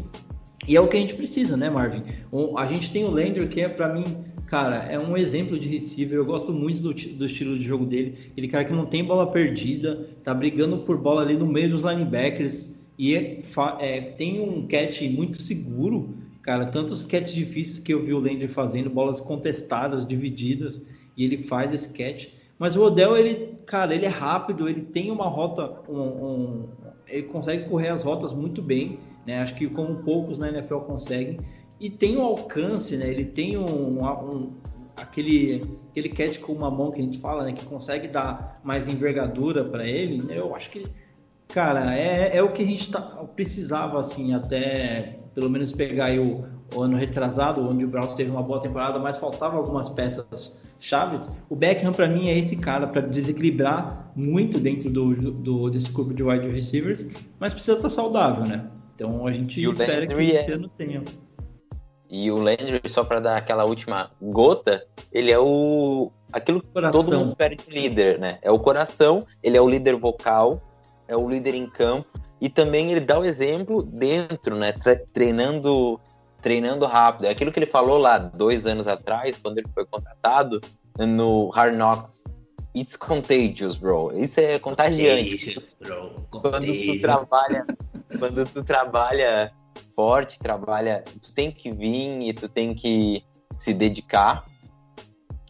E 0.67 0.77
é 0.77 0.81
o 0.81 0.89
que 0.89 0.97
a 0.97 1.01
gente 1.01 1.15
precisa, 1.15 1.57
né, 1.57 1.69
Marvin? 1.69 2.03
O, 2.31 2.59
a 2.59 2.67
gente 2.67 2.93
tem 2.93 3.05
o 3.05 3.11
Landry, 3.11 3.49
que 3.49 3.61
é, 3.61 3.69
para 3.69 3.93
mim, 3.93 4.05
cara, 4.51 4.85
é 4.91 4.99
um 4.99 5.17
exemplo 5.17 5.59
de 5.59 5.69
receiver. 5.69 6.19
Eu 6.19 6.25
gosto 6.25 6.53
muito 6.53 6.81
do, 6.83 6.93
do 6.93 7.25
estilo 7.25 7.57
de 7.57 7.65
jogo 7.65 7.87
dele. 7.87 8.33
Ele, 8.37 8.49
cara, 8.49 8.65
que 8.65 8.73
não 8.73 8.85
tem 8.85 9.05
bola 9.05 9.31
perdida, 9.31 10.09
tá 10.25 10.35
brigando 10.35 10.79
por 10.79 10.99
bola 10.99 11.23
ali 11.23 11.37
no 11.37 11.47
meio 11.47 11.71
dos 11.71 11.83
linebackers 11.83 12.75
e 12.99 13.15
é, 13.15 13.41
é, 13.79 14.01
tem 14.01 14.41
um 14.41 14.67
catch 14.67 15.03
muito 15.03 15.41
seguro, 15.41 16.11
cara. 16.43 16.67
Tantos 16.67 17.05
catches 17.05 17.33
difíceis 17.33 17.79
que 17.79 17.95
eu 17.95 18.05
vi 18.05 18.13
o 18.13 18.19
Landry 18.19 18.49
fazendo, 18.49 18.91
bolas 18.91 19.21
contestadas, 19.21 20.05
divididas, 20.05 20.83
e 21.17 21.25
ele 21.25 21.45
faz 21.45 21.73
esse 21.73 21.89
catch. 21.91 22.27
Mas 22.59 22.77
o 22.77 22.83
Odell, 22.83 23.17
ele, 23.17 23.55
cara, 23.65 23.95
ele 23.95 24.05
é 24.05 24.09
rápido, 24.11 24.69
ele 24.69 24.83
tem 24.83 25.11
uma 25.11 25.29
rota, 25.29 25.81
um, 25.89 25.99
um, 25.99 26.69
ele 27.09 27.23
consegue 27.23 27.69
correr 27.71 27.89
as 27.89 28.03
rotas 28.03 28.35
muito 28.35 28.61
bem, 28.61 28.99
né? 29.27 29.41
Acho 29.41 29.55
que 29.55 29.67
como 29.69 30.03
poucos 30.03 30.39
na 30.39 30.49
NFL 30.49 30.81
conseguem. 30.81 31.39
E 31.81 31.89
tem 31.89 32.17
um 32.17 32.23
alcance, 32.23 32.97
né? 32.97 33.09
Ele 33.09 33.25
tem 33.25 33.57
um, 33.57 34.03
um 34.03 34.53
aquele 34.97 35.79
aquele 35.91 36.11
catch 36.11 36.39
com 36.39 36.53
uma 36.53 36.71
mão 36.71 36.91
que 36.91 37.01
a 37.01 37.03
gente 37.03 37.19
fala, 37.19 37.45
né? 37.45 37.53
Que 37.53 37.65
consegue 37.65 38.07
dar 38.07 38.61
mais 38.63 38.87
envergadura 38.87 39.65
para 39.65 39.87
ele. 39.87 40.23
Né? 40.23 40.39
Eu 40.39 40.55
acho 40.55 40.71
que, 40.71 40.87
cara, 41.49 41.97
é, 41.97 42.37
é 42.37 42.43
o 42.43 42.53
que 42.53 42.63
a 42.63 42.67
gente 42.67 42.91
tá, 42.91 43.01
precisava, 43.35 43.99
assim, 43.99 44.35
até 44.35 45.19
pelo 45.35 45.49
menos 45.49 45.73
pegar 45.73 46.07
aí 46.07 46.19
o, 46.19 46.45
o 46.75 46.83
ano 46.83 46.97
retrasado, 46.97 47.67
onde 47.67 47.85
o 47.85 47.89
Browns 47.89 48.15
teve 48.15 48.31
uma 48.31 48.43
boa 48.43 48.61
temporada, 48.61 48.99
mas 48.99 49.17
faltava 49.17 49.57
algumas 49.57 49.89
peças 49.89 50.61
chaves. 50.79 51.29
O 51.49 51.57
Beckham, 51.57 51.93
para 51.93 52.09
mim, 52.09 52.29
é 52.29 52.39
esse 52.39 52.57
cara 52.57 52.87
para 52.87 53.03
desequilibrar 53.03 54.13
muito 54.15 54.59
dentro 54.59 54.91
do, 54.91 55.15
do, 55.15 55.71
desse 55.71 55.91
corpo 55.91 56.13
de 56.13 56.23
wide 56.23 56.49
receivers, 56.49 57.07
mas 57.39 57.53
precisa 57.53 57.77
estar 57.77 57.91
saudável, 57.91 58.45
né? 58.45 58.67
Então 58.95 59.27
a 59.27 59.33
gente 59.33 59.63
espera 59.63 60.07
que 60.07 60.15
esse 60.15 60.51
é... 60.51 60.55
ano 60.55 60.69
tenha. 60.77 61.03
E 62.11 62.31
o 62.31 62.37
Landry, 62.37 62.81
só 62.89 63.05
para 63.05 63.21
dar 63.21 63.37
aquela 63.37 63.65
última 63.65 64.11
gota, 64.21 64.85
ele 65.13 65.31
é 65.31 65.39
o 65.39 66.11
aquilo 66.33 66.61
que 66.61 66.69
coração. 66.69 67.05
todo 67.05 67.17
mundo 67.17 67.29
espera 67.29 67.55
de 67.55 67.71
líder, 67.71 68.19
né? 68.19 68.39
É 68.43 68.51
o 68.51 68.59
coração, 68.59 69.25
ele 69.43 69.57
é 69.57 69.61
o 69.61 69.69
líder 69.69 69.95
vocal, 69.95 70.61
é 71.07 71.17
o 71.17 71.29
líder 71.29 71.55
em 71.55 71.67
campo 71.67 72.21
e 72.41 72.49
também 72.49 72.91
ele 72.91 73.01
dá 73.01 73.19
o 73.19 73.25
exemplo 73.25 73.83
dentro, 73.83 74.57
né? 74.57 74.73
Treinando 75.13 76.01
treinando 76.43 76.87
rápido. 76.87 77.27
É 77.27 77.31
aquilo 77.31 77.53
que 77.53 77.59
ele 77.59 77.67
falou 77.67 77.99
lá 77.99 78.19
dois 78.19 78.67
anos 78.67 78.87
atrás, 78.87 79.39
quando 79.41 79.59
ele 79.59 79.69
foi 79.75 79.85
contratado 79.85 80.61
no 80.99 81.49
Hard 81.51 81.77
Knocks. 81.77 82.21
It's 82.75 82.97
contagious, 82.97 83.77
bro. 83.77 84.13
Isso 84.17 84.41
é 84.41 84.59
contagiante. 84.59 85.37
Contagious, 85.37 85.77
bro. 85.79 86.27
Quando 86.31 86.67
tu 86.67 87.01
trabalha, 87.01 87.67
quando 88.19 88.47
tu 88.47 88.65
trabalha 88.65 89.53
forte, 89.95 90.39
trabalha, 90.39 91.05
tu 91.21 91.33
tem 91.33 91.51
que 91.51 91.71
vir 91.71 92.23
e 92.23 92.33
tu 92.33 92.49
tem 92.49 92.75
que 92.75 93.25
se 93.59 93.75
dedicar. 93.75 94.47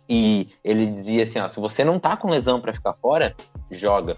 E 0.09 0.49
ele 0.64 0.87
dizia 0.87 1.24
assim, 1.24 1.39
ó, 1.39 1.49
se 1.49 1.61
você 1.61 1.85
não 1.85 1.99
tá 1.99 2.16
com 2.16 2.28
lesão 2.28 2.61
para 2.61 2.72
ficar 2.72 2.95
fora, 2.95 3.35
joga. 3.70 4.16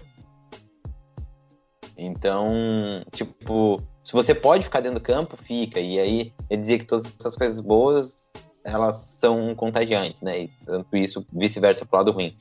Então, 1.95 3.05
tipo, 3.11 3.81
se 4.03 4.11
você 4.11 4.33
pode 4.33 4.63
ficar 4.63 4.79
dentro 4.79 4.99
do 4.99 5.03
campo, 5.03 5.37
fica. 5.37 5.79
E 5.79 5.99
aí 5.99 6.33
ele 6.49 6.61
dizia 6.61 6.79
que 6.79 6.85
todas 6.85 7.13
essas 7.19 7.35
coisas 7.35 7.61
boas 7.61 8.23
elas 8.63 9.17
são 9.19 9.53
contagiantes, 9.53 10.21
né? 10.21 10.43
E 10.43 10.47
tanto 10.65 10.95
isso, 10.95 11.25
vice-versa 11.31 11.85
pro 11.85 11.97
lado 11.97 12.11
ruim. 12.11 12.35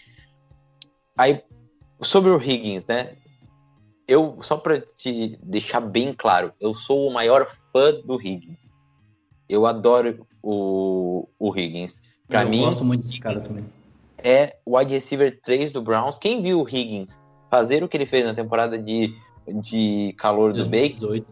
Aí, 1.17 1.43
sobre 2.01 2.31
o 2.31 2.41
Higgins, 2.41 2.87
né? 2.87 3.17
Eu, 4.07 4.39
só 4.41 4.57
para 4.57 4.81
te 4.81 5.39
deixar 5.43 5.81
bem 5.81 6.13
claro, 6.13 6.53
eu 6.61 6.75
sou 6.75 7.09
o 7.09 7.13
maior 7.13 7.47
fã 7.73 7.93
do 8.05 8.21
Higgins. 8.21 8.59
Eu 9.49 9.67
adoro 9.67 10.27
o, 10.43 11.29
o 11.39 11.57
Higgins. 11.57 12.03
Pra 12.29 12.43
eu 12.43 12.49
mim, 12.49 12.61
gosto 12.61 12.85
muito 12.85 13.03
desse 13.03 13.19
cara 13.19 13.41
também. 13.41 13.65
É 14.19 14.57
o 14.65 14.77
wide 14.77 14.95
receiver 14.95 15.41
3 15.43 15.73
do 15.73 15.83
Browns. 15.83 16.19
Quem 16.19 16.41
viu 16.41 16.61
o 16.61 16.69
Higgins 16.69 17.19
fazer 17.51 17.83
o 17.83 17.89
que 17.89 17.97
ele 17.97 18.07
fez 18.07 18.25
na 18.25 18.33
temporada 18.33 18.79
de, 18.79 19.15
de 19.47 20.15
calor 20.17 20.55
do 20.55 20.65
Bake, 20.65 21.25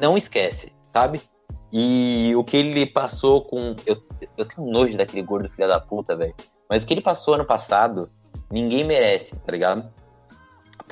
não 0.00 0.16
esquece, 0.16 0.72
sabe? 0.92 1.20
E 1.72 2.32
o 2.36 2.44
que 2.44 2.56
ele 2.56 2.86
passou 2.86 3.42
com. 3.42 3.74
Eu, 3.84 4.00
eu 4.38 4.44
tenho 4.44 4.70
nojo 4.70 4.96
daquele 4.96 5.22
gordo 5.22 5.48
filho 5.48 5.66
da 5.66 5.80
puta, 5.80 6.14
velho. 6.14 6.32
Mas 6.70 6.84
o 6.84 6.86
que 6.86 6.94
ele 6.94 7.00
passou 7.00 7.34
ano 7.34 7.44
passado, 7.44 8.08
ninguém 8.48 8.84
merece, 8.84 9.34
tá 9.34 9.50
ligado? 9.50 9.92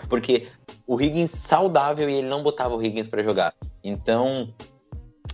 Porque 0.09 0.49
o 0.85 1.01
Higgins 1.01 1.31
saudável 1.31 2.11
e 2.11 2.15
ele 2.15 2.29
não 2.29 2.43
botava 2.43 2.75
o 2.75 2.83
Higgins 2.83 3.07
para 3.07 3.23
jogar. 3.23 3.55
Então, 3.85 4.53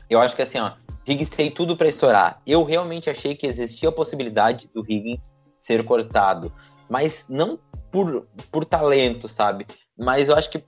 eu 0.09 0.21
acho 0.21 0.35
que 0.35 0.43
assim, 0.43 0.59
ó, 0.59 0.73
Higgins 1.07 1.29
tem 1.29 1.51
tudo 1.51 1.77
para 1.77 1.89
estourar. 1.89 2.41
Eu 2.47 2.65
realmente 2.65 3.09
achei 3.09 3.35
que 3.35 3.47
existia 3.47 3.89
a 3.89 3.93
possibilidade 3.93 4.69
do 4.75 4.85
Higgins 4.89 5.35
ser 5.61 5.85
cortado, 5.85 6.53
mas 6.89 7.25
não 7.29 7.59
por, 7.91 8.27
por 8.51 8.65
talento, 8.65 9.29
sabe? 9.29 9.67
Mas 9.97 10.29
eu 10.29 10.37
acho 10.37 10.51
que 10.51 10.63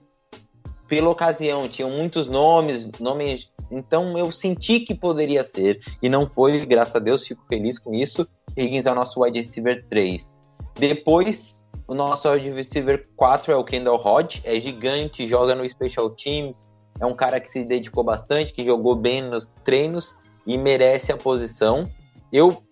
pela 0.91 1.09
ocasião, 1.09 1.69
tinham 1.69 1.89
muitos 1.89 2.27
nomes, 2.27 2.85
nomes. 2.99 3.49
Então 3.71 4.17
eu 4.17 4.29
senti 4.29 4.81
que 4.81 4.93
poderia 4.93 5.41
ser. 5.45 5.79
E 6.01 6.09
não 6.09 6.29
foi, 6.29 6.65
graças 6.65 6.93
a 6.93 6.99
Deus, 6.99 7.25
fico 7.25 7.45
feliz 7.47 7.79
com 7.79 7.93
isso. 7.93 8.27
Higgins 8.57 8.85
é 8.85 8.91
o 8.91 8.95
nosso 8.95 9.21
wide 9.21 9.41
receiver 9.41 9.85
3. 9.87 10.37
Depois, 10.75 11.65
o 11.87 11.93
nosso 11.93 12.29
wide 12.29 12.49
receiver 12.49 13.07
4 13.15 13.53
é 13.53 13.55
o 13.55 13.63
Kendall 13.63 14.05
Hodge. 14.05 14.41
É 14.43 14.59
gigante, 14.59 15.25
joga 15.25 15.55
no 15.55 15.69
Special 15.69 16.09
Teams. 16.09 16.69
É 17.01 17.05
um 17.05 17.15
cara 17.15 17.39
que 17.39 17.49
se 17.49 17.65
dedicou 17.65 18.03
bastante, 18.03 18.53
que 18.53 18.63
jogou 18.63 18.95
bem 18.95 19.23
nos 19.23 19.51
treinos 19.65 20.15
e 20.45 20.55
merece 20.55 21.11
a 21.11 21.17
posição. 21.17 21.89
Eu 22.31 22.63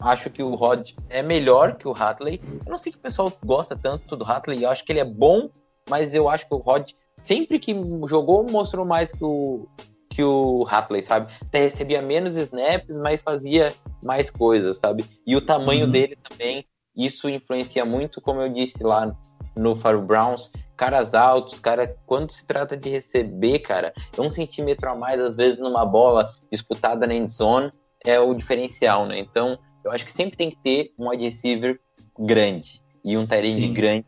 acho 0.00 0.28
que 0.28 0.42
o 0.42 0.54
Hodge 0.54 0.96
é 1.08 1.22
melhor 1.22 1.76
que 1.76 1.86
o 1.86 1.92
Hatley. 1.92 2.42
Eu 2.64 2.70
não 2.70 2.78
sei 2.78 2.90
que 2.90 2.98
o 2.98 3.00
pessoal 3.00 3.32
gosta 3.44 3.76
tanto 3.76 4.16
do 4.16 4.24
Hatley. 4.24 4.64
Eu 4.64 4.70
acho 4.70 4.84
que 4.84 4.90
ele 4.90 4.98
é 4.98 5.04
bom, 5.04 5.48
mas 5.88 6.12
eu 6.12 6.28
acho 6.28 6.48
que 6.48 6.54
o 6.54 6.62
Hodge 6.66 6.96
sempre 7.20 7.60
que 7.60 7.74
jogou, 8.08 8.44
mostrou 8.50 8.84
mais 8.84 9.10
que 9.12 9.24
o, 9.24 9.68
que 10.10 10.22
o 10.22 10.66
Hatley, 10.68 11.02
sabe? 11.02 11.32
Até 11.40 11.60
recebia 11.60 12.02
menos 12.02 12.36
snaps, 12.36 12.98
mas 12.98 13.22
fazia 13.22 13.72
mais 14.02 14.30
coisas, 14.30 14.78
sabe? 14.78 15.04
E 15.24 15.36
o 15.36 15.40
tamanho 15.40 15.86
uhum. 15.86 15.92
dele 15.92 16.16
também, 16.28 16.66
isso 16.96 17.28
influencia 17.28 17.84
muito, 17.84 18.20
como 18.20 18.40
eu 18.40 18.48
disse 18.48 18.82
lá 18.82 19.16
no 19.56 19.76
Faro 19.76 20.02
Browns, 20.02 20.50
caras 20.76 21.14
altos, 21.14 21.58
cara, 21.58 21.96
quando 22.06 22.30
se 22.30 22.46
trata 22.46 22.76
de 22.76 22.90
receber, 22.90 23.60
cara, 23.60 23.92
é 24.16 24.20
um 24.20 24.30
centímetro 24.30 24.90
a 24.90 24.94
mais, 24.94 25.20
às 25.20 25.36
vezes, 25.36 25.58
numa 25.58 25.84
bola 25.84 26.32
disputada 26.50 27.06
na 27.06 27.14
end 27.14 27.32
zone, 27.32 27.72
é 28.04 28.20
o 28.20 28.34
diferencial, 28.34 29.06
né? 29.06 29.18
Então, 29.18 29.58
eu 29.84 29.90
acho 29.90 30.04
que 30.04 30.12
sempre 30.12 30.36
tem 30.36 30.50
que 30.50 30.58
ter 30.58 30.92
um 30.98 31.08
wide 31.08 31.24
receiver 31.24 31.80
grande 32.18 32.82
e 33.04 33.16
um 33.16 33.26
tight 33.26 33.68
grande 33.68 34.06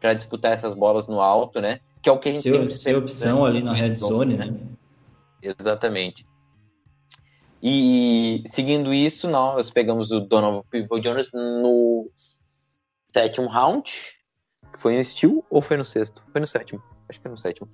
para 0.00 0.14
disputar 0.14 0.52
essas 0.52 0.74
bolas 0.74 1.06
no 1.06 1.20
alto, 1.20 1.60
né? 1.60 1.80
que 2.02 2.08
é 2.08 2.12
o 2.12 2.18
que 2.18 2.28
a 2.28 2.32
gente 2.32 2.42
ser, 2.42 2.50
sempre 2.50 2.74
ser 2.74 2.96
opção 2.96 3.44
ali 3.44 3.62
na 3.62 3.74
red 3.74 3.94
zone, 3.94 4.36
né? 4.36 4.54
Exatamente. 5.42 6.26
E 7.62 8.42
seguindo 8.52 8.92
isso, 8.92 9.28
nós 9.28 9.70
pegamos 9.70 10.10
o 10.10 10.20
Donovan 10.20 10.62
People 10.70 11.00
Jones 11.00 11.30
no 11.32 12.10
sétimo 13.12 13.48
round, 13.48 13.92
foi 14.80 14.96
no 14.96 15.04
Steel 15.04 15.44
ou 15.50 15.62
foi 15.62 15.76
no 15.76 15.84
sexto? 15.84 16.22
Foi 16.32 16.40
no 16.40 16.46
sétimo, 16.46 16.82
acho 17.08 17.18
que 17.18 17.22
foi 17.22 17.30
no 17.30 17.38
sétimo. 17.38 17.68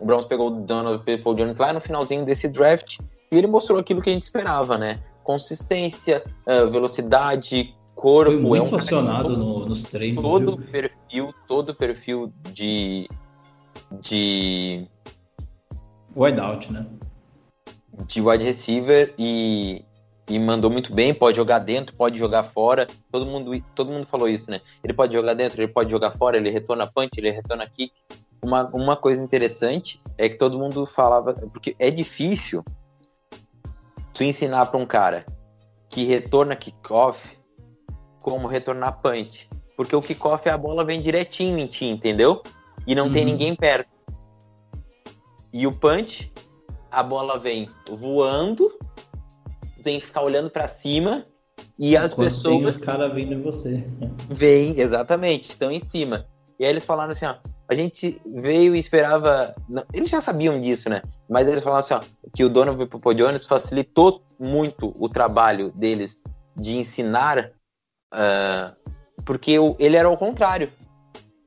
O 0.00 0.04
Browns 0.04 0.24
pegou 0.24 0.48
o 0.48 0.50
Donovan 0.50 0.98
People 0.98 1.34
Jones 1.34 1.58
lá 1.58 1.72
no 1.72 1.80
finalzinho 1.80 2.24
desse 2.24 2.48
draft 2.48 2.98
e 3.30 3.38
ele 3.38 3.46
mostrou 3.46 3.78
aquilo 3.78 4.02
que 4.02 4.10
a 4.10 4.12
gente 4.12 4.24
esperava, 4.24 4.76
né? 4.76 5.00
Consistência, 5.22 6.24
uh, 6.46 6.68
velocidade, 6.70 7.74
corpo. 7.94 8.32
Foi 8.32 8.40
muito 8.40 8.74
é 8.74 8.76
um 8.76 8.80
acionado 8.80 9.36
no, 9.36 9.66
nos 9.66 9.84
treinos. 9.84 10.22
Todo 10.22 10.56
viu? 10.56 10.66
perfil, 10.66 11.34
todo 11.46 11.74
perfil 11.74 12.32
de 12.52 13.08
de. 14.00 14.86
Wideout, 16.16 16.72
né? 16.72 16.86
De 18.06 18.20
wide 18.20 18.44
receiver 18.44 19.14
e, 19.18 19.84
e 20.28 20.38
mandou 20.38 20.70
muito 20.70 20.92
bem. 20.94 21.12
Pode 21.14 21.36
jogar 21.36 21.58
dentro, 21.58 21.94
pode 21.94 22.18
jogar 22.18 22.44
fora. 22.44 22.86
Todo 23.10 23.26
mundo, 23.26 23.64
todo 23.74 23.90
mundo 23.90 24.06
falou 24.06 24.28
isso, 24.28 24.50
né? 24.50 24.60
Ele 24.82 24.92
pode 24.92 25.12
jogar 25.12 25.34
dentro, 25.34 25.60
ele 25.60 25.72
pode 25.72 25.90
jogar 25.90 26.12
fora, 26.12 26.36
ele 26.36 26.50
retorna 26.50 26.86
punch, 26.86 27.10
ele 27.16 27.30
retorna 27.30 27.66
kick. 27.66 27.92
Uma, 28.42 28.68
uma 28.72 28.96
coisa 28.96 29.22
interessante 29.22 30.00
é 30.18 30.28
que 30.28 30.36
todo 30.36 30.58
mundo 30.58 30.86
falava. 30.86 31.34
Porque 31.34 31.76
é 31.78 31.90
difícil 31.90 32.64
tu 34.12 34.24
ensinar 34.24 34.66
para 34.66 34.80
um 34.80 34.86
cara 34.86 35.24
que 35.88 36.04
retorna 36.04 36.56
kickoff 36.56 37.18
como 38.20 38.46
retornar 38.46 39.00
punch. 39.00 39.48
Porque 39.76 39.96
o 39.96 40.02
kickoff 40.02 40.48
a 40.48 40.56
bola 40.56 40.84
vem 40.84 41.00
direitinho 41.00 41.58
em 41.58 41.66
ti, 41.66 41.86
entendeu? 41.86 42.42
e 42.86 42.94
não 42.94 43.06
uhum. 43.06 43.12
tem 43.12 43.24
ninguém 43.24 43.54
perto. 43.54 43.90
E 45.52 45.66
o 45.66 45.72
punch, 45.72 46.32
a 46.90 47.02
bola 47.02 47.38
vem 47.38 47.68
voando, 47.88 48.72
tu 49.82 49.84
tem 49.84 49.98
que 49.98 50.06
ficar 50.06 50.22
olhando 50.22 50.48
para 50.48 50.68
cima 50.68 51.26
e 51.78 51.96
as 51.96 52.12
Enquanto 52.12 52.28
pessoas. 52.28 52.56
Tem 52.56 52.66
os 52.66 52.76
caras 52.76 53.12
vindo 53.14 53.34
em 53.34 53.42
você. 53.42 53.84
Vem, 54.30 54.80
exatamente, 54.80 55.50
estão 55.50 55.70
em 55.70 55.84
cima. 55.88 56.26
E 56.58 56.64
aí 56.64 56.70
eles 56.70 56.84
falaram 56.84 57.12
assim, 57.12 57.26
ó, 57.26 57.34
a 57.68 57.74
gente 57.74 58.20
veio 58.24 58.76
e 58.76 58.78
esperava. 58.78 59.54
Eles 59.92 60.08
já 60.08 60.20
sabiam 60.20 60.60
disso, 60.60 60.88
né? 60.88 61.02
Mas 61.28 61.48
eles 61.48 61.64
falaram 61.64 61.80
assim, 61.80 61.94
ó, 61.94 62.00
que 62.34 62.44
o 62.44 62.48
Donovan 62.48 62.86
People 62.86 63.14
Jones 63.14 63.46
facilitou 63.46 64.22
muito 64.38 64.94
o 64.98 65.08
trabalho 65.08 65.72
deles 65.72 66.16
de 66.56 66.76
ensinar, 66.76 67.50
uh, 68.14 68.76
porque 69.24 69.56
ele 69.78 69.96
era 69.96 70.08
ao 70.08 70.16
contrário. 70.16 70.70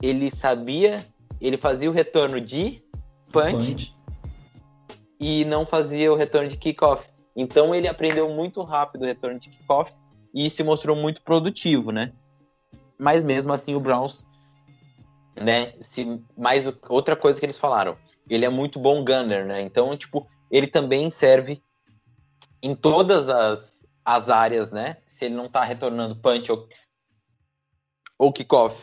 Ele 0.02 0.30
sabia, 0.36 1.06
ele 1.40 1.58
fazia 1.58 1.90
o 1.90 1.94
retorno 1.94 2.42
de 2.42 2.84
punch, 3.32 3.72
punch. 3.72 3.96
e 5.20 5.46
não 5.46 5.66
fazia 5.66 6.12
o 6.12 6.16
retorno 6.16 6.50
de 6.50 6.58
kickoff. 6.58 7.06
Então 7.36 7.76
ele 7.76 7.88
aprendeu 7.88 8.30
muito 8.30 8.64
rápido 8.64 9.02
o 9.02 9.06
retorno 9.06 9.40
de 9.40 9.50
kickoff 9.50 9.92
e 10.34 10.50
se 10.50 10.64
mostrou 10.64 10.96
muito 10.96 11.22
produtivo, 11.22 11.92
né? 11.92 12.14
Mas 12.98 13.24
mesmo 13.24 13.52
assim 13.52 13.76
o 13.76 13.80
Browns, 13.80 14.26
né? 15.36 15.74
Se 15.82 16.22
mais 16.38 16.66
outra 16.88 17.16
coisa 17.16 17.40
que 17.40 17.46
eles 17.46 17.58
falaram, 17.58 17.98
ele 18.30 18.46
é 18.46 18.50
muito 18.50 18.80
bom 18.80 19.04
gunner, 19.04 19.46
né? 19.46 19.62
Então 19.62 19.98
tipo 19.98 20.28
ele 20.50 20.68
também 20.68 21.10
serve 21.10 21.62
em 22.64 22.74
todas 22.74 23.28
as, 23.28 23.84
as 24.04 24.30
áreas, 24.30 24.72
né? 24.72 24.98
Se 25.06 25.26
ele 25.26 25.36
não 25.36 25.50
tá 25.50 25.64
retornando 25.64 26.16
punch 26.16 26.50
ou, 26.52 26.68
ou 28.18 28.32
kickoff 28.32 28.82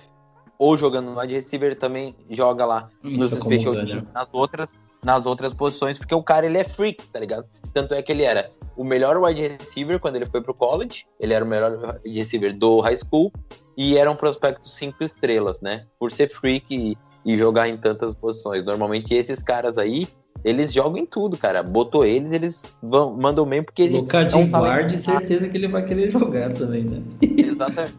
ou 0.58 0.76
jogando 0.76 1.10
no 1.10 1.18
wide 1.18 1.34
receiver, 1.34 1.76
também 1.76 2.14
joga 2.30 2.64
lá 2.64 2.90
Isso 3.02 3.18
nos 3.18 3.30
special 3.32 3.74
teams, 3.84 4.04
nas 4.12 4.28
outras 4.32 4.70
nas 5.04 5.26
outras 5.26 5.52
posições, 5.52 5.98
porque 5.98 6.14
o 6.14 6.22
cara 6.22 6.46
ele 6.46 6.58
é 6.58 6.64
freak, 6.64 7.08
tá 7.08 7.18
ligado? 7.18 7.46
Tanto 7.74 7.94
é 7.94 8.02
que 8.02 8.12
ele 8.12 8.22
era 8.22 8.50
o 8.76 8.84
melhor 8.84 9.18
wide 9.18 9.42
receiver 9.42 9.98
quando 9.98 10.16
ele 10.16 10.26
foi 10.26 10.40
pro 10.40 10.54
college, 10.54 11.04
ele 11.18 11.34
era 11.34 11.44
o 11.44 11.48
melhor 11.48 11.98
wide 12.04 12.18
receiver 12.18 12.56
do 12.56 12.80
high 12.80 12.96
school 12.96 13.32
e 13.76 13.96
era 13.96 14.10
um 14.10 14.16
prospecto 14.16 14.68
cinco 14.68 15.02
estrelas, 15.02 15.60
né? 15.60 15.84
Por 15.98 16.12
ser 16.12 16.28
freak 16.28 16.66
e, 16.70 16.96
e 17.24 17.36
jogar 17.36 17.68
em 17.68 17.76
tantas 17.76 18.14
posições. 18.14 18.64
Normalmente 18.64 19.14
esses 19.14 19.42
caras 19.42 19.76
aí, 19.76 20.06
eles 20.44 20.72
jogam 20.72 20.98
em 20.98 21.06
tudo, 21.06 21.36
cara. 21.36 21.62
Botou 21.62 22.04
eles, 22.04 22.32
eles 22.32 22.62
vão, 22.82 23.16
mandam 23.16 23.46
bem 23.46 23.62
porque 23.62 23.82
ele. 23.82 23.98
Luca 23.98 24.24
de 24.24 24.34
é 24.34 24.38
um 24.38 24.50
guarde, 24.50 24.98
certeza 24.98 25.48
que 25.48 25.56
ele 25.56 25.68
vai 25.68 25.84
querer 25.84 26.10
jogar 26.10 26.52
também, 26.52 26.84
né? 26.84 27.02
Exatamente. 27.20 27.94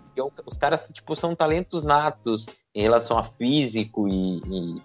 Os 0.46 0.58
caras, 0.58 0.88
tipo, 0.92 1.16
são 1.16 1.36
talentos 1.36 1.84
natos 1.84 2.46
em 2.76 2.82
relação 2.82 3.18
a 3.18 3.24
físico 3.24 4.08
e, 4.08 4.38
e 4.38 4.82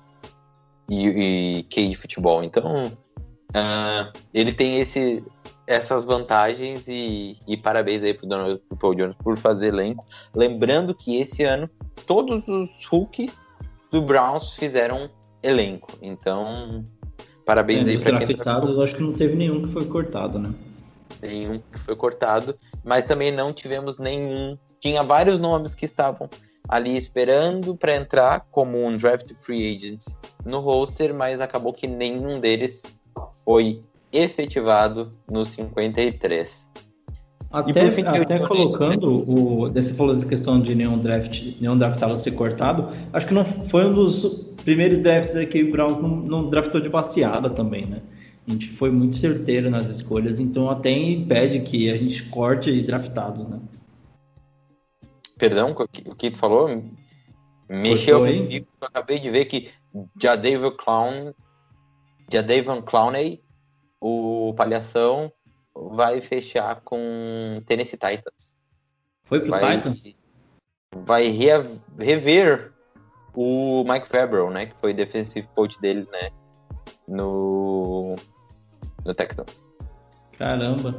e, 0.88 1.58
e 1.58 1.62
QI 1.64 1.88
de 1.88 1.96
futebol. 1.96 2.42
Então, 2.42 2.86
uh, 2.86 4.12
ele 4.32 4.52
tem 4.52 4.80
esse, 4.80 5.24
essas 5.66 6.04
vantagens 6.04 6.84
e, 6.88 7.36
e 7.46 7.56
parabéns 7.56 8.02
aí 8.02 8.14
pro 8.14 8.26
Donald 8.26 8.60
Paul 8.80 8.94
Jones 8.94 9.16
por 9.16 9.36
fazer 9.36 9.68
elenco. 9.68 10.04
Lembrando 10.34 10.94
que 10.94 11.20
esse 11.20 11.44
ano 11.44 11.68
todos 12.06 12.46
os 12.48 12.70
rookies 12.86 13.36
do 13.90 14.02
Browns 14.02 14.54
fizeram 14.54 15.10
elenco. 15.42 15.88
Então, 16.02 16.84
parabéns 17.44 17.86
é, 17.86 17.90
aí 17.90 18.00
para 18.00 18.26
quem 18.26 18.36
tá... 18.36 18.62
acho 18.82 18.96
que 18.96 19.02
não 19.02 19.12
teve 19.12 19.34
nenhum 19.36 19.66
que 19.66 19.72
foi 19.72 19.86
cortado, 19.86 20.38
né? 20.38 20.52
Nenhum 21.22 21.58
que 21.58 21.78
foi 21.80 21.96
cortado, 21.96 22.56
mas 22.84 23.04
também 23.04 23.32
não 23.32 23.52
tivemos 23.52 23.98
nenhum. 23.98 24.56
Tinha 24.80 25.02
vários 25.02 25.38
nomes 25.38 25.74
que 25.74 25.84
estavam 25.84 26.28
ali 26.68 26.96
esperando 26.96 27.74
para 27.76 27.96
entrar 27.96 28.46
como 28.50 28.84
um 28.84 28.96
draft 28.96 29.32
free 29.40 29.74
agent 29.74 30.04
no 30.44 30.60
roster, 30.60 31.14
mas 31.14 31.40
acabou 31.40 31.72
que 31.72 31.86
nenhum 31.86 32.38
deles 32.38 32.82
foi 33.44 33.82
efetivado 34.12 35.12
no 35.30 35.44
53. 35.44 36.68
Até, 37.50 37.90
fim, 37.90 38.02
até 38.02 38.38
colocando 38.40 39.24
o. 39.26 39.72
Você 39.72 39.94
falou 39.94 40.14
dessa 40.14 40.26
questão 40.26 40.60
de 40.60 40.74
nenhum 40.74 40.98
draft, 40.98 41.42
nenhum 41.58 41.78
draftado 41.78 42.14
ser 42.16 42.32
cortado. 42.32 42.88
Acho 43.10 43.26
que 43.26 43.32
não 43.32 43.42
foi 43.42 43.86
um 43.86 43.94
dos 43.94 44.44
primeiros 44.62 44.98
drafts 44.98 45.48
que 45.48 45.64
o 45.64 45.72
Browns 45.72 45.96
não, 45.96 46.08
não 46.08 46.50
draftou 46.50 46.78
de 46.78 46.90
baseada 46.90 47.48
também, 47.48 47.86
né? 47.86 48.02
A 48.46 48.50
gente 48.50 48.68
foi 48.72 48.90
muito 48.90 49.16
certeiro 49.16 49.70
nas 49.70 49.86
escolhas, 49.86 50.38
então 50.40 50.68
até 50.68 50.90
impede 50.90 51.60
que 51.60 51.90
a 51.90 51.96
gente 51.96 52.22
corte 52.24 52.82
draftados, 52.82 53.46
né? 53.46 53.58
Perdão, 55.38 55.70
o 55.70 56.14
que 56.14 56.30
tu 56.30 56.38
falou? 56.38 56.68
Mexeu 57.68 58.18
comigo, 58.18 58.66
eu 58.80 58.86
acabei 58.86 59.18
de 59.18 59.30
ver 59.30 59.44
que 59.44 59.70
Jadavion 60.20 60.72
Clown, 60.72 61.34
Jadavion 62.30 62.82
Clowney, 62.82 63.42
o 64.00 64.52
Palhação, 64.56 65.32
vai 65.74 66.20
fechar 66.20 66.80
com 66.82 67.62
Tennessee 67.66 67.98
Titans. 67.98 68.56
Foi 69.24 69.40
pro 69.40 69.50
vai, 69.50 69.76
Titans? 69.76 70.16
Vai 71.04 71.28
re 71.28 71.48
rever 71.98 72.72
o 73.34 73.84
Mike 73.84 74.08
Fabro, 74.08 74.50
né, 74.50 74.66
que 74.66 74.74
foi 74.80 74.92
defensive 74.92 75.46
coach 75.54 75.80
dele, 75.80 76.08
né, 76.10 76.30
no, 77.06 78.16
no 79.04 79.14
Texans. 79.14 79.62
Caramba. 80.36 80.94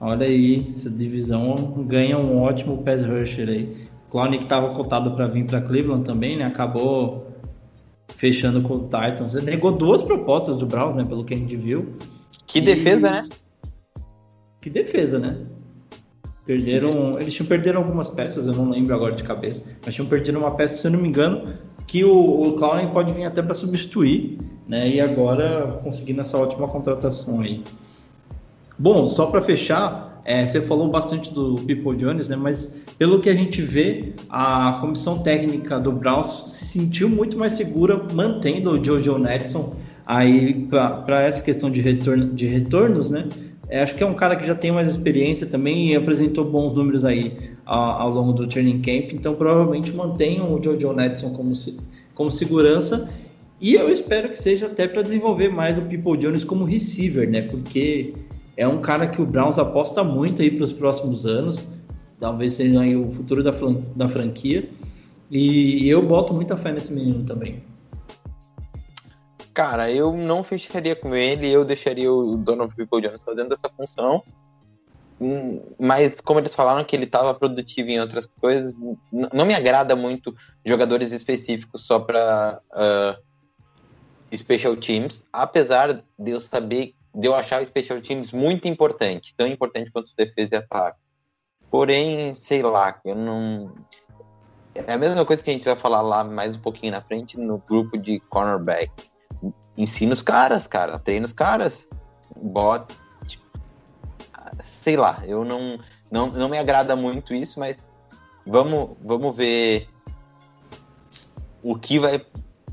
Olha 0.00 0.26
aí, 0.26 0.72
essa 0.76 0.90
divisão 0.90 1.54
ganha 1.86 2.18
um 2.18 2.42
ótimo 2.42 2.82
pass 2.82 3.04
rusher 3.04 3.48
aí. 3.48 3.86
Clown 4.10 4.30
que 4.32 4.44
estava 4.44 4.74
cotado 4.74 5.12
para 5.12 5.26
vir 5.26 5.46
para 5.46 5.60
Cleveland 5.60 6.04
também, 6.04 6.36
né? 6.36 6.44
Acabou 6.44 7.26
fechando 8.16 8.62
com 8.62 8.74
o 8.74 8.80
Titans. 8.84 9.34
Ele 9.34 9.46
negou 9.46 9.72
duas 9.72 10.02
propostas 10.02 10.58
do 10.58 10.66
Browns, 10.66 10.94
né? 10.94 11.04
Pelo 11.04 11.24
que 11.24 11.34
a 11.34 11.36
gente 11.36 11.56
viu. 11.56 11.94
Que 12.46 12.58
e... 12.58 12.62
defesa, 12.62 13.10
né? 13.10 13.28
Que 14.60 14.70
defesa, 14.70 15.18
né? 15.18 15.36
Perderam. 16.44 17.18
Eles 17.18 17.34
tinham 17.34 17.48
perdido 17.48 17.78
algumas 17.78 18.08
peças, 18.08 18.46
eu 18.46 18.54
não 18.54 18.70
lembro 18.70 18.94
agora 18.94 19.14
de 19.14 19.24
cabeça. 19.24 19.64
Mas 19.84 19.94
tinham 19.94 20.08
perdido 20.08 20.38
uma 20.38 20.52
peça, 20.52 20.76
se 20.76 20.86
eu 20.86 20.92
não 20.92 21.00
me 21.00 21.08
engano, 21.08 21.54
que 21.86 22.04
o, 22.04 22.42
o 22.42 22.52
Clown 22.54 22.90
pode 22.90 23.12
vir 23.12 23.24
até 23.24 23.42
para 23.42 23.54
substituir, 23.54 24.38
né? 24.68 24.88
E 24.88 25.00
agora 25.00 25.80
conseguindo 25.82 26.20
essa 26.20 26.38
ótima 26.38 26.68
contratação 26.68 27.40
aí. 27.40 27.62
Bom, 28.78 29.08
só 29.08 29.26
para 29.26 29.40
fechar, 29.40 30.20
é, 30.24 30.44
você 30.44 30.60
falou 30.60 30.88
bastante 30.88 31.32
do 31.32 31.54
People 31.66 31.96
Jones, 31.96 32.28
né? 32.28 32.36
Mas 32.36 32.78
pelo 32.98 33.20
que 33.20 33.30
a 33.30 33.34
gente 33.34 33.62
vê, 33.62 34.12
a 34.28 34.78
comissão 34.80 35.22
técnica 35.22 35.78
do 35.78 35.92
Browns 35.92 36.50
se 36.50 36.78
sentiu 36.78 37.08
muito 37.08 37.38
mais 37.38 37.54
segura 37.54 38.02
mantendo 38.12 38.72
o 38.72 38.84
Jojo 38.84 39.18
Netson 39.18 39.74
aí 40.04 40.66
para 40.68 41.22
essa 41.22 41.40
questão 41.40 41.70
de, 41.70 41.80
retorno, 41.80 42.34
de 42.34 42.46
retornos, 42.46 43.08
né? 43.08 43.28
É, 43.68 43.82
acho 43.82 43.94
que 43.94 44.02
é 44.02 44.06
um 44.06 44.14
cara 44.14 44.36
que 44.36 44.46
já 44.46 44.54
tem 44.54 44.70
mais 44.70 44.88
experiência 44.88 45.46
também 45.46 45.90
e 45.90 45.96
apresentou 45.96 46.44
bons 46.44 46.74
números 46.74 47.04
aí 47.04 47.36
ao, 47.64 48.02
ao 48.02 48.10
longo 48.10 48.32
do 48.32 48.46
training 48.46 48.80
camp, 48.80 49.12
então 49.12 49.34
provavelmente 49.34 49.92
mantenham 49.92 50.54
o 50.54 50.62
Jojo 50.62 50.92
Netson 50.92 51.30
como, 51.30 51.52
como 52.14 52.30
segurança 52.30 53.10
e 53.60 53.74
eu 53.74 53.90
espero 53.90 54.28
que 54.28 54.40
seja 54.40 54.66
até 54.66 54.86
para 54.86 55.02
desenvolver 55.02 55.48
mais 55.48 55.78
o 55.78 55.82
People 55.82 56.16
Jones 56.16 56.44
como 56.44 56.64
receiver, 56.64 57.28
né? 57.28 57.42
Porque 57.42 58.12
é 58.56 58.66
um 58.66 58.80
cara 58.80 59.06
que 59.06 59.20
o 59.20 59.26
Browns 59.26 59.58
aposta 59.58 60.02
muito 60.02 60.40
aí 60.40 60.50
para 60.50 60.64
os 60.64 60.72
próximos 60.72 61.26
anos. 61.26 61.66
Talvez 62.18 62.54
seja 62.54 62.80
aí 62.80 62.96
o 62.96 63.10
futuro 63.10 63.42
da, 63.42 63.52
da 63.94 64.08
franquia. 64.08 64.68
E 65.30 65.88
eu 65.88 66.06
boto 66.06 66.32
muita 66.32 66.56
fé 66.56 66.72
nesse 66.72 66.92
menino 66.92 67.24
também. 67.24 67.62
Cara, 69.52 69.90
eu 69.90 70.12
não 70.12 70.44
fecharia 70.44 70.94
com 70.94 71.14
ele, 71.14 71.48
eu 71.48 71.64
deixaria 71.64 72.12
o 72.12 72.36
Donovan 72.36 72.74
People 72.74 73.00
Jones 73.00 73.22
fazendo 73.24 73.54
essa 73.54 73.68
função. 73.68 74.22
Hum, 75.20 75.62
mas 75.78 76.20
como 76.20 76.40
eles 76.40 76.54
falaram 76.54 76.84
que 76.84 76.94
ele 76.94 77.04
estava 77.04 77.32
produtivo 77.32 77.88
em 77.88 77.98
outras 77.98 78.26
coisas, 78.26 78.74
não 79.10 79.46
me 79.46 79.54
agrada 79.54 79.96
muito 79.96 80.34
jogadores 80.64 81.10
específicos 81.10 81.86
só 81.86 81.98
para 81.98 82.60
uh, 82.70 83.18
ah, 84.30 84.36
special 84.36 84.76
teams, 84.76 85.26
apesar 85.32 86.02
de 86.18 86.30
eu 86.30 86.40
saber 86.40 86.95
de 87.16 87.26
eu 87.26 87.34
achar 87.34 87.62
o 87.62 87.66
special 87.66 88.00
teams 88.02 88.30
muito 88.30 88.68
importante, 88.68 89.34
tão 89.34 89.46
importante 89.46 89.90
quanto 89.90 90.14
defesa 90.14 90.50
e 90.52 90.56
ataque. 90.56 90.98
Porém, 91.70 92.34
sei 92.34 92.62
lá, 92.62 93.00
eu 93.04 93.14
não. 93.14 93.72
É 94.74 94.92
a 94.92 94.98
mesma 94.98 95.24
coisa 95.24 95.42
que 95.42 95.48
a 95.48 95.52
gente 95.54 95.64
vai 95.64 95.76
falar 95.76 96.02
lá 96.02 96.22
mais 96.22 96.54
um 96.54 96.60
pouquinho 96.60 96.92
na 96.92 97.00
frente 97.00 97.38
no 97.38 97.56
grupo 97.56 97.96
de 97.96 98.20
cornerback. 98.28 98.92
Ensina 99.76 100.12
os 100.12 100.20
caras, 100.20 100.66
cara, 100.66 100.98
treina 100.98 101.24
os 101.24 101.32
caras. 101.32 101.88
Bota. 102.36 102.94
Sei 104.82 104.96
lá, 104.96 105.22
eu 105.26 105.42
não, 105.42 105.78
não, 106.10 106.30
não 106.30 106.48
me 106.50 106.58
agrada 106.58 106.94
muito 106.94 107.34
isso, 107.34 107.58
mas 107.58 107.90
vamos, 108.46 108.90
vamos 109.02 109.34
ver 109.34 109.88
o 111.62 111.76
que 111.76 111.98
vai, 111.98 112.24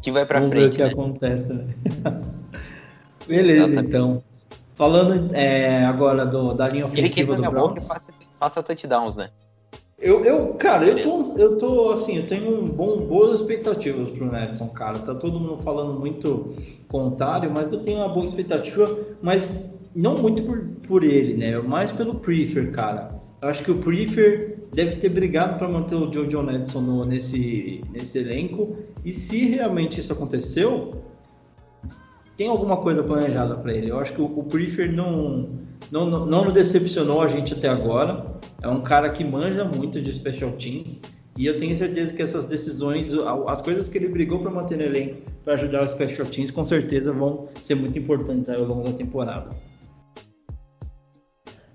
que 0.01 0.11
vai 0.11 0.25
pra 0.25 0.39
vamos 0.39 0.53
frente. 0.53 0.77
Ver 0.77 0.83
o 0.83 0.89
que 0.89 0.95
né? 0.95 1.01
acontece, 1.01 1.53
né? 1.53 1.73
Beleza, 3.25 3.67
Exatamente. 3.67 3.87
então. 3.87 4.32
Falando 4.75 5.33
é, 5.35 5.85
agora 5.85 6.25
do, 6.25 6.53
da 6.53 6.67
linha 6.67 6.85
ofensiva 6.85 7.35
do 7.35 7.41
Browns... 7.41 7.77
Ele 7.77 7.81
faça, 7.81 8.11
faça 8.39 8.63
touchdowns, 8.63 9.15
né? 9.15 9.29
Eu, 10.03 10.25
eu, 10.25 10.53
cara, 10.55 10.85
eu 10.85 11.01
tô, 11.01 11.39
eu 11.39 11.57
tô 11.57 11.91
assim, 11.91 12.17
eu 12.17 12.27
tenho 12.27 12.61
um 12.61 12.67
bom, 12.67 12.97
boas 12.97 13.39
expectativas 13.39 14.09
pro 14.09 14.29
Nelson, 14.29 14.67
cara. 14.67 14.99
Tá 14.99 15.15
todo 15.15 15.39
mundo 15.39 15.63
falando 15.63 15.97
muito 15.97 16.53
contrário, 16.89 17.49
mas 17.49 17.71
eu 17.71 17.79
tenho 17.79 17.99
uma 17.99 18.09
boa 18.09 18.25
expectativa, 18.25 18.97
mas 19.21 19.71
não 19.95 20.17
muito 20.17 20.43
por, 20.43 20.59
por 20.85 21.03
ele, 21.05 21.35
né? 21.35 21.57
Mais 21.59 21.91
pelo 21.91 22.15
Prefer, 22.15 22.71
cara. 22.71 23.15
Eu 23.41 23.47
acho 23.47 23.63
que 23.63 23.71
o 23.71 23.77
Prefer 23.77 24.67
deve 24.73 24.97
ter 24.97 25.07
brigado 25.07 25.57
para 25.57 25.69
manter 25.69 25.95
o 25.95 26.11
Joe 26.11 26.27
John 26.27 26.49
Edson 26.51 26.81
no, 26.81 27.05
nesse, 27.05 27.81
nesse 27.91 28.17
elenco. 28.17 28.75
E 29.05 29.13
se 29.13 29.45
realmente 29.45 30.01
isso 30.01 30.11
aconteceu, 30.11 31.02
tem 32.37 32.47
alguma 32.47 32.77
coisa 32.77 33.03
planejada 33.03 33.55
para 33.55 33.73
ele. 33.73 33.91
Eu 33.91 33.99
acho 33.99 34.13
que 34.13 34.21
o, 34.21 34.25
o 34.25 34.47
não, 34.91 35.49
não, 35.91 36.25
não 36.25 36.51
decepcionou 36.51 37.21
a 37.21 37.27
gente 37.27 37.53
até 37.53 37.67
agora. 37.67 38.25
É 38.61 38.67
um 38.67 38.81
cara 38.81 39.09
que 39.09 39.23
manja 39.23 39.63
muito 39.63 40.01
de 40.01 40.13
special 40.13 40.51
teams. 40.53 40.99
E 41.37 41.47
eu 41.47 41.57
tenho 41.57 41.75
certeza 41.75 42.13
que 42.13 42.21
essas 42.21 42.45
decisões, 42.45 43.11
as 43.47 43.61
coisas 43.61 43.89
que 43.89 43.97
ele 43.97 44.07
brigou 44.07 44.39
para 44.39 44.51
manter 44.51 44.77
no 44.77 44.83
elenco 44.83 45.21
para 45.43 45.55
ajudar 45.55 45.83
os 45.83 45.91
special 45.91 46.27
teams, 46.27 46.51
com 46.51 46.63
certeza 46.63 47.11
vão 47.11 47.49
ser 47.55 47.75
muito 47.75 47.97
importantes 47.97 48.49
ao 48.49 48.63
longo 48.63 48.83
da 48.83 48.93
temporada. 48.93 49.49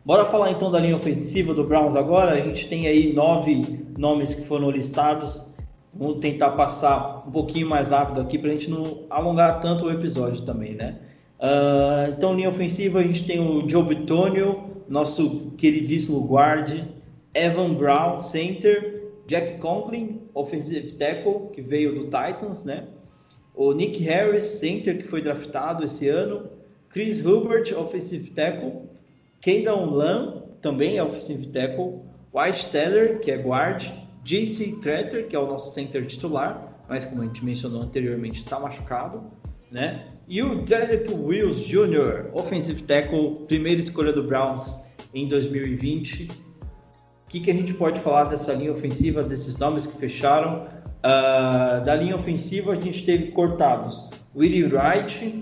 Bora 0.04 0.24
falar 0.24 0.52
então 0.52 0.70
da 0.70 0.78
linha 0.78 0.96
ofensiva 0.96 1.52
do 1.52 1.64
Browns 1.64 1.94
agora. 1.94 2.30
A 2.30 2.40
gente 2.40 2.66
tem 2.68 2.86
aí 2.86 3.12
nove 3.12 3.84
nomes 3.98 4.34
que 4.34 4.46
foram 4.46 4.70
listados. 4.70 5.44
Vamos 5.94 6.18
tentar 6.20 6.50
passar 6.50 7.24
um 7.26 7.30
pouquinho 7.30 7.68
mais 7.68 7.90
rápido 7.90 8.20
aqui 8.20 8.38
para 8.38 8.50
a 8.50 8.52
gente 8.52 8.70
não 8.70 9.04
alongar 9.08 9.60
tanto 9.60 9.86
o 9.86 9.90
episódio 9.90 10.44
também, 10.44 10.74
né? 10.74 10.98
Uh, 11.38 12.12
então, 12.16 12.34
linha 12.34 12.48
ofensiva, 12.48 12.98
a 12.98 13.02
gente 13.02 13.24
tem 13.24 13.40
o 13.40 13.68
Joe 13.68 13.82
Bitonio, 13.82 14.64
nosso 14.88 15.52
queridíssimo 15.52 16.26
guard, 16.26 16.84
Evan 17.34 17.74
Brown, 17.74 18.20
center, 18.20 19.12
Jack 19.26 19.58
Conklin, 19.58 20.22
offensive 20.34 20.92
tackle, 20.92 21.50
que 21.52 21.62
veio 21.62 21.94
do 21.94 22.04
Titans, 22.04 22.64
né? 22.64 22.84
O 23.54 23.72
Nick 23.72 24.02
Harris, 24.02 24.44
center, 24.44 24.98
que 24.98 25.04
foi 25.04 25.22
draftado 25.22 25.84
esse 25.84 26.08
ano, 26.08 26.48
Chris 26.88 27.24
Hubert, 27.24 27.72
offensive 27.76 28.30
tackle, 28.30 28.88
Caden 29.40 29.90
Lam, 29.90 30.42
também 30.60 30.96
é 30.96 31.02
offensive 31.02 31.46
tackle, 31.48 32.00
White 32.32 32.66
Teller, 32.70 33.20
que 33.20 33.30
é 33.30 33.36
guard, 33.36 33.90
JC 34.28 34.78
Tretter, 34.82 35.26
que 35.26 35.34
é 35.34 35.38
o 35.38 35.46
nosso 35.46 35.72
center 35.72 36.06
titular, 36.06 36.84
mas 36.86 37.06
como 37.06 37.22
a 37.22 37.24
gente 37.24 37.42
mencionou 37.42 37.80
anteriormente, 37.80 38.40
está 38.40 38.60
machucado, 38.60 39.22
né? 39.72 40.04
E 40.28 40.42
o 40.42 40.66
Derek 40.66 41.10
Wills 41.14 41.66
Jr., 41.66 42.28
offensive 42.34 42.82
tackle, 42.82 43.46
primeira 43.46 43.80
escolha 43.80 44.12
do 44.12 44.22
Browns 44.22 44.82
em 45.14 45.26
2020. 45.26 46.24
O 46.24 47.28
que, 47.30 47.40
que 47.40 47.50
a 47.50 47.54
gente 47.54 47.72
pode 47.72 48.00
falar 48.00 48.24
dessa 48.24 48.52
linha 48.52 48.70
ofensiva, 48.70 49.22
desses 49.22 49.56
nomes 49.56 49.86
que 49.86 49.96
fecharam? 49.96 50.66
Uh, 50.98 51.82
da 51.86 51.94
linha 51.94 52.14
ofensiva, 52.14 52.72
a 52.72 52.76
gente 52.76 53.06
teve 53.06 53.30
cortados 53.32 54.10
Willie 54.36 54.64
Wright, 54.64 55.40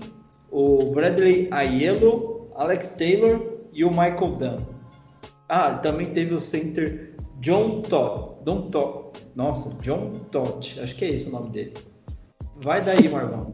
o 0.49 0.91
Bradley 0.93 1.49
Aiello, 1.51 2.49
Alex 2.55 2.93
Taylor 2.93 3.57
e 3.73 3.83
o 3.83 3.89
Michael 3.89 4.37
Dunn. 4.37 4.65
Ah, 5.49 5.73
também 5.73 6.13
teve 6.13 6.33
o 6.33 6.39
center 6.39 7.16
John 7.39 7.81
Todd. 7.81 8.43
Don 8.43 8.69
Todd. 8.69 9.19
Nossa, 9.35 9.69
John 9.81 10.13
Todd. 10.31 10.79
Acho 10.81 10.95
que 10.95 11.05
é 11.05 11.09
esse 11.09 11.29
o 11.29 11.31
nome 11.31 11.49
dele. 11.49 11.73
Vai 12.55 12.83
daí, 12.83 13.07
Marlon. 13.07 13.53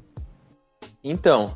Então, 1.03 1.55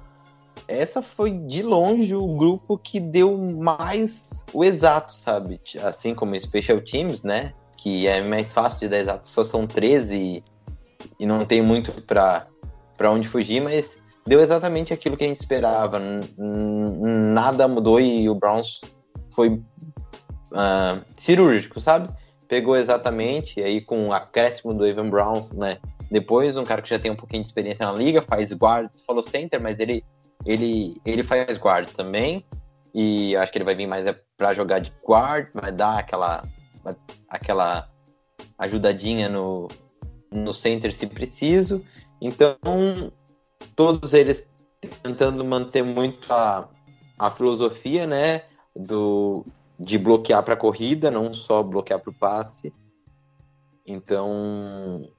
essa 0.67 1.01
foi 1.01 1.31
de 1.31 1.63
longe 1.63 2.13
o 2.13 2.27
grupo 2.35 2.77
que 2.77 2.99
deu 2.99 3.37
mais 3.37 4.29
o 4.53 4.63
exato, 4.63 5.13
sabe? 5.13 5.61
Assim 5.83 6.13
como 6.13 6.39
Special 6.39 6.81
Teams, 6.81 7.23
né? 7.23 7.53
Que 7.77 8.07
é 8.07 8.21
mais 8.21 8.51
fácil 8.51 8.79
de 8.81 8.89
dar 8.89 8.97
exato, 8.97 9.27
só 9.27 9.43
são 9.43 9.65
13 9.65 10.15
e, 10.15 10.43
e 11.19 11.25
não 11.25 11.45
tem 11.45 11.61
muito 11.61 11.91
para 12.01 12.47
onde 13.11 13.27
fugir, 13.27 13.61
mas 13.61 13.89
deu 14.25 14.41
exatamente 14.41 14.91
aquilo 14.91 15.15
que 15.15 15.23
a 15.23 15.27
gente 15.27 15.39
esperava. 15.39 15.99
Nada 16.37 17.67
mudou 17.67 17.99
e 17.99 18.29
o 18.29 18.35
Browns 18.35 18.81
foi 19.33 19.61
uh, 20.51 21.03
cirúrgico, 21.17 21.79
sabe? 21.79 22.09
Pegou 22.47 22.75
exatamente, 22.75 23.61
aí 23.61 23.81
com 23.81 24.07
o 24.07 24.13
acréscimo 24.13 24.73
do 24.73 24.85
Evan 24.85 25.09
Browns, 25.09 25.51
né? 25.51 25.79
Depois, 26.09 26.55
um 26.55 26.63
cara 26.63 26.81
que 26.81 26.89
já 26.89 26.97
tem 26.97 27.11
um 27.11 27.15
pouquinho 27.15 27.43
de 27.43 27.49
experiência 27.49 27.85
na 27.85 27.91
liga, 27.91 28.21
faz 28.21 28.53
guard, 28.53 28.89
falou 29.05 29.21
center, 29.21 29.61
mas 29.61 29.77
ele, 29.79 30.03
ele, 30.45 31.01
ele 31.05 31.23
faz 31.23 31.57
guard 31.57 31.89
também. 31.89 32.45
E 32.93 33.35
acho 33.35 33.51
que 33.51 33.57
ele 33.57 33.65
vai 33.65 33.75
vir 33.75 33.87
mais 33.87 34.05
é 34.05 34.17
para 34.37 34.53
jogar 34.53 34.79
de 34.79 34.91
guard, 35.05 35.49
vai 35.53 35.71
dar 35.71 35.99
aquela, 35.99 36.43
aquela 37.29 37.89
ajudadinha 38.57 39.27
no, 39.27 39.67
no 40.31 40.53
center 40.53 40.93
se 40.93 41.05
preciso. 41.05 41.83
Então, 42.21 42.57
todos 43.75 44.13
eles 44.13 44.47
tentando 45.03 45.43
manter 45.43 45.83
muito 45.83 46.31
a, 46.31 46.69
a 47.19 47.31
filosofia, 47.31 48.07
né, 48.07 48.43
do, 48.75 49.45
de 49.79 49.97
bloquear 49.97 50.43
para 50.43 50.53
a 50.53 50.57
corrida, 50.57 51.11
não 51.11 51.33
só 51.33 51.61
bloquear 51.61 51.99
para 51.99 52.09
o 52.09 52.13
passe. 52.13 52.73
Então, 53.85 55.09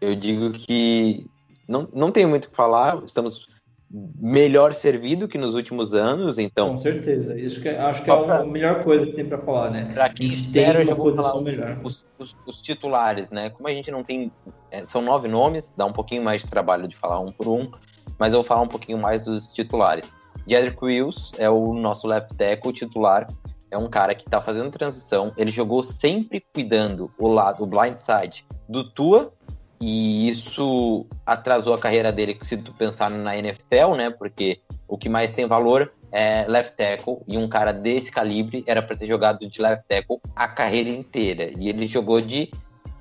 eu 0.00 0.14
digo 0.14 0.52
que 0.52 1.26
não, 1.66 1.88
não 1.92 2.12
tenho 2.12 2.28
muito 2.28 2.46
o 2.46 2.50
que 2.50 2.56
falar, 2.56 3.02
estamos 3.04 3.48
melhor 3.90 4.74
servido 4.74 5.28
que 5.28 5.38
nos 5.38 5.54
últimos 5.54 5.94
anos, 5.94 6.38
então... 6.38 6.70
Com 6.70 6.76
certeza, 6.76 7.38
isso 7.38 7.60
que, 7.60 7.68
é, 7.68 7.78
acho 7.78 8.02
que 8.02 8.10
é 8.10 8.12
a 8.12 8.44
melhor 8.44 8.82
coisa 8.82 9.06
que 9.06 9.12
tem 9.12 9.24
para 9.24 9.38
falar, 9.38 9.70
né? 9.70 9.90
Para 9.94 10.08
quem 10.08 10.28
espera, 10.28 10.84
vou 10.94 11.14
falar 11.14 11.40
melhor. 11.40 11.80
Os, 11.82 12.04
os, 12.18 12.36
os, 12.46 12.60
titulares, 12.60 13.30
né? 13.30 13.50
Como 13.50 13.68
a 13.68 13.72
gente 13.72 13.90
não 13.90 14.02
tem... 14.02 14.30
É, 14.70 14.84
são 14.86 15.00
nove 15.00 15.28
nomes, 15.28 15.72
dá 15.76 15.86
um 15.86 15.92
pouquinho 15.92 16.22
mais 16.22 16.42
de 16.42 16.48
trabalho 16.48 16.88
de 16.88 16.96
falar 16.96 17.20
um 17.20 17.30
por 17.30 17.48
um, 17.48 17.70
mas 18.18 18.32
eu 18.32 18.40
vou 18.40 18.44
falar 18.44 18.62
um 18.62 18.68
pouquinho 18.68 18.98
mais 18.98 19.24
dos 19.24 19.46
titulares. 19.48 20.12
Jedrick 20.48 20.84
Wills 20.84 21.32
é 21.38 21.48
o 21.48 21.72
nosso 21.72 22.06
left 22.06 22.34
tackle 22.34 22.72
titular, 22.72 23.28
é 23.70 23.78
um 23.78 23.88
cara 23.88 24.14
que 24.14 24.26
está 24.26 24.40
fazendo 24.40 24.70
transição, 24.70 25.32
ele 25.36 25.50
jogou 25.50 25.82
sempre 25.82 26.44
cuidando 26.52 27.10
o 27.18 27.28
lado, 27.28 27.62
o 27.62 27.66
blind 27.66 27.98
side 27.98 28.46
do 28.68 28.84
Tua 28.90 29.32
e 29.80 30.28
isso 30.30 31.06
atrasou 31.24 31.74
a 31.74 31.78
carreira 31.78 32.10
dele 32.10 32.38
se 32.42 32.56
tu 32.56 32.72
pensar 32.72 33.10
na 33.10 33.36
NFL, 33.36 33.94
né? 33.96 34.10
Porque 34.10 34.60
o 34.88 34.96
que 34.96 35.08
mais 35.08 35.30
tem 35.32 35.46
valor 35.46 35.92
é 36.10 36.46
left 36.48 36.76
tackle 36.76 37.18
e 37.26 37.36
um 37.36 37.48
cara 37.48 37.72
desse 37.72 38.10
calibre 38.10 38.64
era 38.66 38.80
para 38.80 38.96
ter 38.96 39.06
jogado 39.06 39.46
de 39.46 39.60
left 39.60 39.84
tackle 39.86 40.18
a 40.34 40.48
carreira 40.48 40.88
inteira. 40.88 41.50
E 41.58 41.68
ele 41.68 41.86
jogou 41.86 42.20
de 42.20 42.50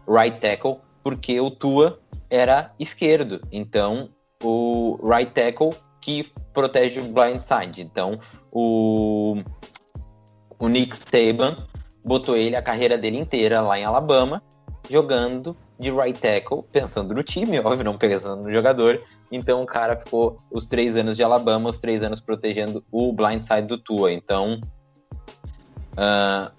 right 0.07 0.39
tackle 0.39 0.77
porque 1.03 1.39
o 1.39 1.49
Tua 1.49 1.99
era 2.29 2.73
esquerdo. 2.79 3.41
Então, 3.51 4.09
o 4.43 4.99
right 5.01 5.31
tackle 5.31 5.69
que 6.01 6.29
protege 6.53 6.99
o 6.99 7.05
blind 7.05 7.39
side. 7.39 7.81
Então, 7.81 8.19
o 8.51 9.41
o 10.59 10.67
Nick 10.67 10.95
Saban 10.97 11.57
botou 12.03 12.35
ele 12.37 12.55
a 12.55 12.61
carreira 12.61 12.97
dele 12.97 13.17
inteira 13.17 13.61
lá 13.61 13.79
em 13.79 13.83
Alabama 13.83 14.41
jogando 14.89 15.57
de 15.79 15.91
right 15.91 16.19
tackle, 16.19 16.63
pensando 16.71 17.13
no 17.13 17.23
time, 17.23 17.59
óbvio, 17.61 17.83
não 17.83 17.97
pensando 17.97 18.43
no 18.43 18.51
jogador. 18.51 19.01
Então 19.31 19.61
o 19.63 19.65
cara 19.65 19.97
ficou 19.97 20.39
os 20.51 20.65
três 20.65 20.95
anos 20.95 21.15
de 21.15 21.23
Alabama, 21.23 21.69
os 21.69 21.77
três 21.77 22.03
anos 22.03 22.21
protegendo 22.21 22.83
o 22.91 23.11
blindside 23.11 23.67
do 23.67 23.77
Tua. 23.77 24.11
Então, 24.11 24.61
uh, 25.93 26.51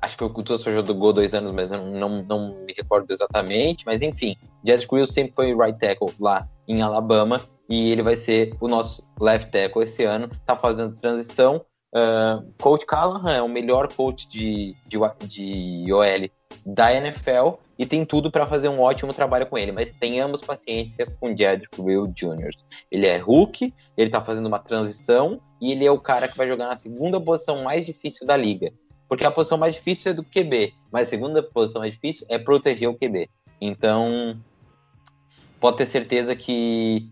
acho 0.00 0.16
que 0.16 0.24
o 0.24 0.42
Tua 0.42 0.58
só 0.58 0.70
jogou 0.70 1.12
dois 1.12 1.34
anos, 1.34 1.50
mas 1.50 1.70
eu 1.70 1.84
não, 1.84 2.22
não 2.22 2.54
me 2.64 2.72
recordo 2.72 3.12
exatamente. 3.12 3.84
Mas 3.84 4.00
enfim, 4.00 4.36
Jazz 4.64 4.84
Quill 4.84 5.06
sempre 5.06 5.34
foi 5.34 5.54
right 5.54 5.78
tackle 5.78 6.12
lá 6.18 6.48
em 6.66 6.80
Alabama 6.80 7.40
e 7.68 7.90
ele 7.90 8.02
vai 8.02 8.16
ser 8.16 8.54
o 8.60 8.68
nosso 8.68 9.02
left 9.20 9.50
tackle 9.50 9.82
esse 9.82 10.04
ano. 10.04 10.30
Tá 10.46 10.56
fazendo 10.56 10.96
transição. 10.96 11.64
Uh, 11.94 12.50
coach 12.58 12.86
Callahan 12.86 13.32
é 13.32 13.42
o 13.42 13.48
melhor 13.48 13.92
coach 13.92 14.26
de, 14.26 14.74
de, 14.86 14.98
de 15.26 15.92
OL 15.92 16.30
da 16.64 16.92
NFL 16.94 17.58
e 17.78 17.84
tem 17.84 18.04
tudo 18.04 18.30
para 18.30 18.46
fazer 18.46 18.68
um 18.68 18.80
ótimo 18.80 19.12
trabalho 19.12 19.46
com 19.46 19.58
ele, 19.58 19.72
mas 19.72 19.90
tenhamos 20.00 20.40
paciência 20.40 21.06
com 21.20 21.36
Jedrick 21.36 21.80
Will 21.80 22.06
Jr. 22.06 22.50
Ele 22.90 23.06
é 23.06 23.18
Hulk, 23.18 23.74
ele 23.96 24.10
tá 24.10 24.22
fazendo 24.22 24.46
uma 24.46 24.58
transição 24.58 25.40
e 25.60 25.72
ele 25.72 25.84
é 25.84 25.90
o 25.90 25.98
cara 25.98 26.28
que 26.28 26.36
vai 26.36 26.48
jogar 26.48 26.68
na 26.68 26.76
segunda 26.76 27.20
posição 27.20 27.62
mais 27.62 27.84
difícil 27.84 28.26
da 28.26 28.36
liga. 28.36 28.72
Porque 29.08 29.24
a 29.24 29.30
posição 29.30 29.58
mais 29.58 29.74
difícil 29.74 30.12
é 30.12 30.14
do 30.14 30.24
QB, 30.24 30.72
mas 30.90 31.08
a 31.08 31.10
segunda 31.10 31.42
posição 31.42 31.80
mais 31.80 31.92
difícil 31.92 32.26
é 32.30 32.38
proteger 32.38 32.88
o 32.88 32.94
QB. 32.94 33.28
Então, 33.60 34.38
pode 35.60 35.76
ter 35.76 35.86
certeza 35.86 36.34
que 36.34 37.10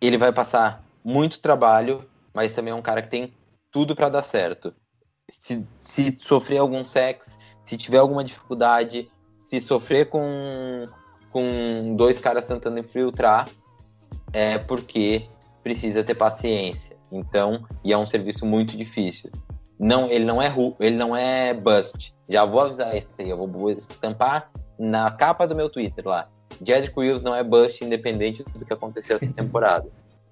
ele 0.00 0.18
vai 0.18 0.32
passar 0.32 0.84
muito 1.02 1.40
trabalho, 1.40 2.04
mas 2.32 2.52
também 2.52 2.72
é 2.72 2.74
um 2.74 2.82
cara 2.82 3.00
que 3.00 3.08
tem 3.08 3.32
tudo 3.74 3.96
para 3.96 4.08
dar 4.08 4.22
certo. 4.22 4.72
Se, 5.42 5.66
se 5.80 6.16
sofrer 6.20 6.58
algum 6.58 6.84
sex, 6.84 7.36
se 7.64 7.76
tiver 7.76 7.98
alguma 7.98 8.22
dificuldade, 8.22 9.10
se 9.50 9.60
sofrer 9.60 10.08
com, 10.08 10.86
com 11.32 11.96
dois 11.96 12.20
caras 12.20 12.44
tentando 12.44 12.78
infiltrar, 12.78 13.48
é 14.32 14.58
porque 14.58 15.26
precisa 15.60 16.04
ter 16.04 16.14
paciência. 16.14 16.96
Então, 17.10 17.66
e 17.82 17.92
é 17.92 17.98
um 17.98 18.06
serviço 18.06 18.46
muito 18.46 18.76
difícil. 18.76 19.32
Não, 19.76 20.08
ele 20.08 20.24
não 20.24 20.40
é 20.40 20.54
ele 20.78 20.96
não 20.96 21.16
é 21.16 21.52
bust. 21.52 22.14
Já 22.28 22.44
vou 22.44 22.60
avisar 22.60 22.96
isso 22.96 23.08
aí, 23.18 23.28
eu 23.28 23.36
vou 23.36 23.70
estampar 23.72 24.52
na 24.78 25.10
capa 25.10 25.48
do 25.48 25.56
meu 25.56 25.68
Twitter 25.68 26.06
lá. 26.06 26.28
Jedrick 26.64 26.96
Wills 26.96 27.24
não 27.24 27.34
é 27.34 27.42
bust 27.42 27.82
independente 27.82 28.44
do 28.44 28.64
que 28.64 28.72
aconteceu 28.72 29.16
essa 29.16 29.32
temporada. 29.32 29.90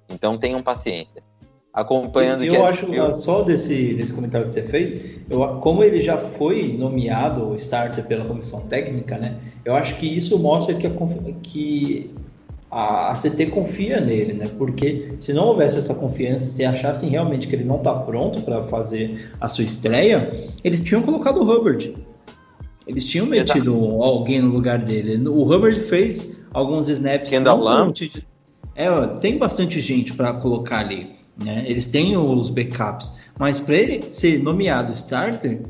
Então 0.08 0.38
tenham 0.38 0.62
paciência 0.62 1.24
acompanhando 1.72 2.44
eu, 2.44 2.54
eu 2.54 2.66
acho 2.66 2.86
só 3.14 3.42
desse, 3.42 3.94
desse 3.94 4.12
comentário 4.12 4.46
que 4.46 4.52
você 4.52 4.62
fez 4.62 5.20
eu, 5.30 5.40
como 5.60 5.82
ele 5.82 6.00
já 6.00 6.16
foi 6.16 6.76
nomeado 6.78 7.54
starter 7.56 8.04
pela 8.04 8.24
comissão 8.24 8.60
técnica 8.68 9.16
né 9.16 9.36
eu 9.64 9.74
acho 9.74 9.96
que 9.96 10.06
isso 10.06 10.38
mostra 10.38 10.74
que 10.74 10.86
a, 10.86 10.90
que 11.42 12.10
a, 12.72 13.10
a 13.10 13.14
CT 13.14 13.46
confia 13.46 14.00
nele, 14.00 14.32
né? 14.32 14.48
Porque 14.56 15.12
se 15.18 15.32
não 15.34 15.44
houvesse 15.44 15.78
essa 15.78 15.94
confiança, 15.94 16.46
se 16.46 16.64
achassem 16.64 17.10
realmente 17.10 17.46
que 17.46 17.54
ele 17.54 17.64
não 17.64 17.76
está 17.76 17.94
pronto 17.94 18.40
para 18.40 18.62
fazer 18.64 19.30
a 19.38 19.46
sua 19.46 19.62
estreia, 19.62 20.32
eles 20.64 20.82
tinham 20.82 21.02
colocado 21.02 21.36
o 21.38 21.42
Hubbard. 21.42 21.94
Eles 22.86 23.04
tinham 23.04 23.26
metido 23.26 23.76
Exato. 23.76 24.02
alguém 24.02 24.40
no 24.40 24.48
lugar 24.48 24.78
dele. 24.78 25.28
O 25.28 25.42
Hubbard 25.42 25.78
fez 25.82 26.42
alguns 26.52 26.88
snaps. 26.88 27.30
Kendall 27.30 27.60
Lamb. 27.60 27.94
É, 28.74 28.88
tem 29.20 29.38
bastante 29.38 29.80
gente 29.80 30.14
para 30.14 30.32
colocar 30.32 30.78
ali. 30.78 31.10
Né? 31.44 31.64
Eles 31.66 31.86
têm 31.86 32.16
os 32.16 32.48
backups. 32.48 33.12
Mas 33.38 33.58
para 33.58 33.74
ele 33.74 34.02
ser 34.02 34.42
nomeado 34.42 34.92
starter, 34.92 35.62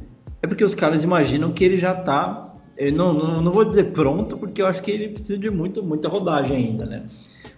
é 0.42 0.46
porque 0.46 0.64
os 0.64 0.74
caras 0.74 1.02
imaginam 1.02 1.52
que 1.52 1.64
ele 1.64 1.76
já 1.76 1.92
está 1.92 2.52
eu 2.76 2.90
não, 2.90 3.12
não, 3.12 3.42
não, 3.42 3.52
vou 3.52 3.64
dizer 3.64 3.92
pronto, 3.92 4.36
porque 4.36 4.62
eu 4.62 4.66
acho 4.66 4.82
que 4.82 4.90
ele 4.90 5.08
precisa 5.10 5.38
de 5.38 5.50
muito, 5.50 5.82
muita 5.82 6.08
rodagem 6.08 6.56
ainda, 6.56 6.86
né? 6.86 7.04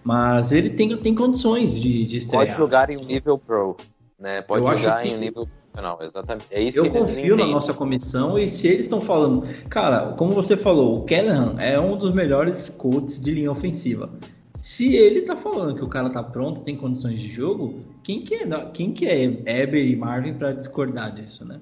Mas 0.03 0.51
ele 0.51 0.69
tem, 0.69 0.95
tem 0.97 1.15
condições 1.15 1.73
de, 1.73 2.05
de 2.05 2.17
estrear. 2.17 2.45
Pode 2.45 2.57
jogar 2.57 2.89
em 2.89 2.97
um 2.97 3.03
nível 3.03 3.37
pro, 3.37 3.75
né? 4.19 4.41
Pode 4.41 4.63
eu 4.63 4.77
jogar 4.77 5.01
que... 5.01 5.09
em 5.09 5.15
um 5.15 5.19
nível 5.19 5.47
profissional, 5.47 5.99
exatamente. 6.01 6.47
É 6.51 6.61
isso 6.61 6.77
eu 6.77 6.91
confio 6.91 7.35
na 7.35 7.45
nossa 7.45 7.73
comissão 7.73 8.37
e 8.37 8.47
se 8.47 8.67
eles 8.67 8.81
estão 8.81 9.01
falando... 9.01 9.47
Cara, 9.69 10.13
como 10.13 10.31
você 10.31 10.55
falou, 10.55 10.99
o 10.99 11.05
Callahan 11.05 11.55
é 11.59 11.79
um 11.79 11.97
dos 11.97 12.13
melhores 12.13 12.69
coaches 12.69 13.19
de 13.19 13.31
linha 13.31 13.51
ofensiva. 13.51 14.09
Se 14.65 14.95
ele 14.95 15.21
tá 15.21 15.37
falando 15.37 15.75
que 15.75 15.83
o 15.83 15.87
cara 15.87 16.09
tá 16.09 16.23
pronto, 16.23 16.63
tem 16.63 16.75
condições 16.75 17.19
de 17.19 17.31
jogo, 17.31 17.85
quem 18.03 18.23
que 18.23 18.33
é, 18.33 18.65
quem 18.73 18.91
que 18.91 19.07
é 19.07 19.23
Eber 19.23 19.85
e 19.85 19.95
Marvin 19.95 20.33
para 20.33 20.53
discordar 20.53 21.13
disso, 21.13 21.45
né? 21.45 21.61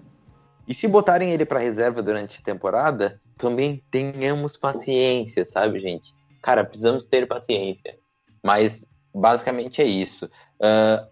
E 0.65 0.73
se 0.73 0.87
botarem 0.87 1.33
ele 1.33 1.45
para 1.45 1.59
reserva 1.59 2.01
durante 2.01 2.39
a 2.39 2.41
temporada, 2.41 3.19
também 3.37 3.83
tenhamos 3.91 4.55
paciência, 4.55 5.43
sabe, 5.43 5.81
gente? 5.81 6.15
Cara, 6.41 6.63
precisamos 6.63 7.03
ter 7.03 7.27
paciência. 7.27 7.99
Mas 8.41 8.87
basicamente 9.13 9.81
é 9.81 9.85
isso. 9.85 10.29
Uh, 10.61 11.05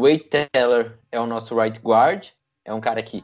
Wade 0.00 0.30
Teller 0.50 0.98
é 1.12 1.20
o 1.20 1.26
nosso 1.26 1.54
right 1.54 1.78
guard. 1.78 2.28
É 2.64 2.72
um 2.72 2.80
cara 2.80 3.02
que 3.02 3.22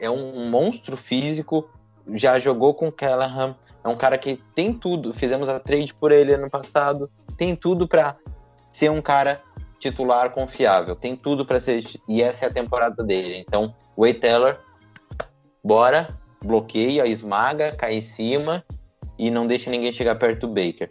é 0.00 0.10
um 0.10 0.50
monstro 0.50 0.96
físico. 0.96 1.70
Já 2.16 2.40
jogou 2.40 2.74
com 2.74 2.90
Callahan. 2.90 3.54
É 3.84 3.88
um 3.88 3.96
cara 3.96 4.18
que 4.18 4.42
tem 4.56 4.74
tudo. 4.74 5.12
Fizemos 5.12 5.48
a 5.48 5.60
trade 5.60 5.94
por 5.94 6.10
ele 6.10 6.34
ano 6.34 6.50
passado. 6.50 7.08
Tem 7.38 7.56
tudo 7.56 7.88
para 7.88 8.16
ser 8.70 8.90
um 8.90 9.00
cara 9.00 9.40
titular 9.78 10.30
confiável. 10.30 10.94
Tem 10.94 11.16
tudo 11.16 11.46
para 11.46 11.60
ser. 11.60 11.84
E 12.06 12.20
essa 12.20 12.44
é 12.44 12.48
a 12.48 12.52
temporada 12.52 13.02
dele. 13.02 13.38
Então, 13.38 13.74
Wade 13.96 14.18
Teller 14.18 14.58
bora, 15.64 16.18
bloqueia, 16.44 17.06
esmaga, 17.06 17.74
cai 17.74 17.94
em 17.94 18.00
cima 18.00 18.64
e 19.18 19.30
não 19.30 19.46
deixa 19.46 19.70
ninguém 19.70 19.92
chegar 19.92 20.16
perto 20.16 20.46
do 20.46 20.48
Baker. 20.48 20.90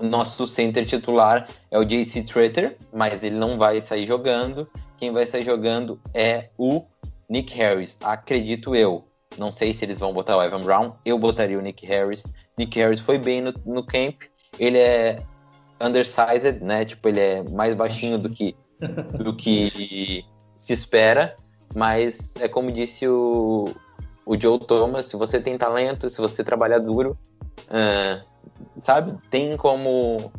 Nosso 0.00 0.46
center 0.46 0.86
titular 0.86 1.48
é 1.70 1.78
o 1.78 1.84
JC 1.84 2.22
Treter, 2.22 2.76
mas 2.92 3.22
ele 3.22 3.36
não 3.36 3.58
vai 3.58 3.80
sair 3.80 4.06
jogando. 4.06 4.68
Quem 4.96 5.12
vai 5.12 5.26
sair 5.26 5.42
jogando 5.42 6.00
é 6.14 6.50
o 6.56 6.84
Nick 7.28 7.52
Harris, 7.54 7.96
acredito 8.02 8.74
eu. 8.74 9.04
Não 9.36 9.52
sei 9.52 9.72
se 9.72 9.84
eles 9.84 9.98
vão 9.98 10.12
botar 10.12 10.36
o 10.36 10.42
Evan 10.42 10.62
Brown, 10.62 10.92
eu 11.04 11.18
botaria 11.18 11.58
o 11.58 11.62
Nick 11.62 11.84
Harris. 11.84 12.24
Nick 12.56 12.78
Harris 12.78 13.00
foi 13.00 13.18
bem 13.18 13.40
no, 13.40 13.52
no 13.66 13.84
camp, 13.84 14.22
ele 14.58 14.78
é 14.78 15.22
undersized, 15.82 16.60
né? 16.62 16.84
Tipo, 16.84 17.08
ele 17.08 17.20
é 17.20 17.42
mais 17.42 17.74
baixinho 17.74 18.18
do 18.18 18.30
que, 18.30 18.56
do 19.18 19.34
que 19.34 20.24
se 20.56 20.72
espera, 20.72 21.36
mas 21.74 22.34
é 22.40 22.48
como 22.48 22.72
disse 22.72 23.06
o, 23.06 23.74
o 24.26 24.38
Joe 24.38 24.58
Thomas, 24.58 25.06
se 25.06 25.16
você 25.16 25.40
tem 25.40 25.56
talento, 25.56 26.08
se 26.10 26.20
você 26.20 26.42
trabalhar 26.42 26.78
duro, 26.78 27.16
uh, 27.64 28.24
sabe, 28.82 29.14
tem 29.30 29.56
como 29.56 30.32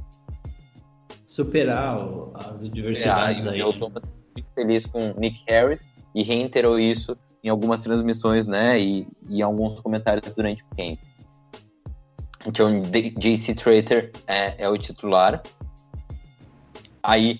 superar 1.25 1.97
as 2.33 2.63
adversidades 2.63 3.45
é, 3.45 3.49
aí. 3.49 3.63
O 3.63 3.71
Joe 3.71 3.79
Thomas 3.79 4.03
muito 4.35 4.49
feliz 4.53 4.85
com 4.85 4.99
Nick 5.17 5.43
Harris 5.47 5.87
e 6.13 6.23
reiterou 6.23 6.79
isso 6.79 7.17
em 7.43 7.49
algumas 7.49 7.81
transmissões, 7.81 8.45
né, 8.45 8.79
e, 8.79 9.07
e 9.27 9.41
alguns 9.41 9.79
comentários 9.79 10.33
durante 10.33 10.61
o 10.63 10.75
camp. 10.75 10.99
Então, 12.45 12.81
JC 12.81 13.53
Trader 13.53 14.11
é, 14.27 14.63
é 14.63 14.69
o 14.69 14.77
titular. 14.77 15.41
Aí, 17.03 17.37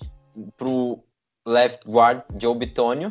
pro 0.56 0.98
left 1.46 1.88
guard, 1.88 2.22
Joe 2.38 2.56
Bitonio, 2.56 3.10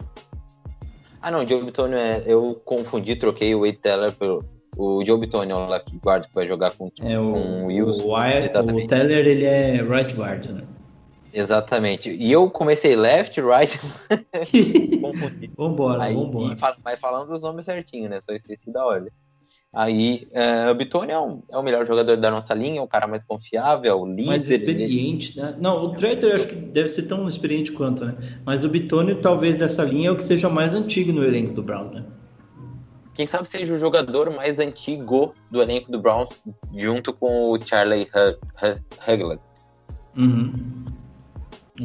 ah, 1.21 1.31
não, 1.31 1.45
Joe 1.45 1.63
Bitonio 1.63 1.97
é. 1.97 2.23
Eu 2.25 2.61
confundi, 2.63 3.15
troquei 3.15 3.53
o 3.53 3.61
Wade 3.61 3.77
Teller 3.77 4.11
pelo. 4.13 4.43
O 4.77 5.03
Joe 5.05 5.19
Bitonio 5.19 5.53
é 5.53 5.59
o 5.59 5.67
left 5.67 5.91
guard 5.97 6.25
que 6.25 6.33
vai 6.33 6.47
jogar 6.47 6.71
com, 6.71 6.89
é, 7.01 7.19
o, 7.19 7.31
com 7.33 7.63
o 7.63 7.65
Wilson. 7.65 8.03
O, 8.03 8.11
Wyatt, 8.13 8.57
o 8.57 8.87
Teller, 8.87 9.27
ele 9.27 9.43
é 9.43 9.81
right 9.81 10.13
guard, 10.15 10.45
né? 10.45 10.63
Exatamente. 11.33 12.09
E 12.09 12.31
eu 12.31 12.49
comecei 12.49 12.95
left, 12.95 13.39
right. 13.41 13.77
vambora, 15.57 16.03
Aí, 16.03 16.15
vambora. 16.15 16.55
E, 16.55 16.77
mas 16.83 16.99
falando 16.99 17.27
dos 17.27 17.41
nomes 17.41 17.65
certinho, 17.65 18.09
né? 18.09 18.21
Só 18.21 18.31
esqueci 18.31 18.71
da 18.71 18.85
ordem. 18.85 19.11
Aí, 19.71 20.27
uh, 20.31 20.71
o 20.71 20.73
Bitone 20.73 21.11
é, 21.11 21.19
um, 21.19 21.43
é, 21.47 21.55
o 21.55 21.61
melhor 21.61 21.85
jogador 21.85 22.17
da 22.17 22.31
nossa 22.31 22.55
linha, 22.55 22.81
o 22.81 22.87
cara 22.87 23.05
mais 23.05 23.23
confiável, 23.23 24.01
o 24.01 24.05
líder. 24.07 24.25
Mais 24.25 24.49
experiente, 24.49 25.39
ele... 25.39 25.45
né? 25.45 25.55
Não, 25.59 25.85
o 25.85 25.93
Treter 25.93 26.35
acho 26.35 26.47
que 26.47 26.55
deve 26.55 26.89
ser 26.89 27.03
tão 27.03 27.27
experiente 27.27 27.71
quanto, 27.71 28.03
né? 28.03 28.15
Mas 28.43 28.65
o 28.65 28.69
Bitone, 28.69 29.15
talvez 29.15 29.57
dessa 29.57 29.83
linha, 29.83 30.09
é 30.09 30.11
o 30.11 30.15
que 30.15 30.23
seja 30.23 30.49
mais 30.49 30.73
antigo 30.73 31.11
no 31.11 31.23
elenco 31.23 31.53
do 31.53 31.61
Browns, 31.61 31.91
né? 31.91 32.03
Quem 33.13 33.27
sabe 33.27 33.47
seja 33.47 33.73
o 33.73 33.77
jogador 33.77 34.31
mais 34.31 34.57
antigo 34.57 35.35
do 35.51 35.61
elenco 35.61 35.91
do 35.91 35.99
Browns, 35.99 36.41
junto 36.75 37.13
com 37.13 37.51
o 37.51 37.61
Charlie 37.61 38.07
Huglet. 39.07 39.41
Uhum. 40.17 40.53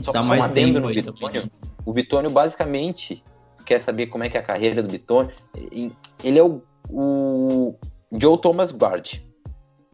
Só, 0.00 0.12
tá 0.12 0.22
só 0.22 0.28
mais 0.28 0.44
adendo 0.44 0.80
no 0.80 0.88
Bitônio. 0.88 1.50
O 1.84 1.92
Bitônio, 1.92 2.30
basicamente, 2.30 3.22
quer 3.66 3.80
saber 3.80 4.06
como 4.06 4.24
é 4.24 4.30
que 4.30 4.36
é 4.36 4.40
a 4.40 4.44
carreira 4.44 4.82
do 4.82 4.90
Bitônio. 4.90 5.32
Ele 6.22 6.38
é 6.38 6.42
o 6.42 6.62
o 6.88 7.74
Joe 8.12 8.40
Thomas 8.40 8.72
Guard. 8.72 9.20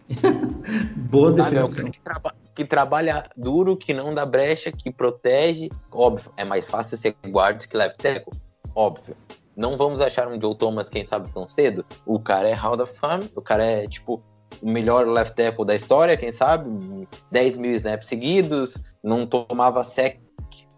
Boa. 1.11 1.34
Ah, 1.38 1.49
é 1.49 1.91
que, 1.91 2.01
traba 2.01 2.34
que, 2.55 2.64
trabalha 2.64 3.30
duro, 3.36 3.76
que 3.76 3.95
não 3.95 4.14
dá 4.14 4.26
brecha, 4.26 4.72
que 4.72 4.91
protege. 4.91 5.70
Óbvio, 5.91 6.32
é 6.36 6.45
mais 6.45 6.68
fácil 6.68 6.99
ser 6.99 7.14
guard 7.26 7.66
que 7.66 7.76
left 7.76 7.99
tackle. 7.99 8.32
Óbvio. 8.74 9.16
Não 9.57 9.76
vamos 9.76 10.01
achar 10.01 10.28
um 10.28 10.41
Joe 10.41 10.55
Thomas, 10.55 10.88
quem 10.88 11.07
sabe, 11.07 11.28
tão 11.32 11.47
cedo. 11.47 11.84
O 12.07 12.18
cara 12.18 12.49
é 12.49 12.55
Hall 12.55 12.80
of 12.80 12.93
Fame, 12.99 13.30
o 13.36 13.43
cara 13.43 13.64
é, 13.64 13.86
tipo, 13.86 14.22
o 14.62 14.70
melhor 14.70 15.07
left 15.07 15.34
tackle 15.34 15.64
da 15.64 15.74
história, 15.74 16.16
quem 16.16 16.32
sabe? 16.32 17.07
10 17.30 17.57
mil 17.57 17.74
snaps 17.76 18.07
seguidos, 18.07 18.76
não 19.03 19.26
tomava 19.26 19.84
sec 19.84 20.18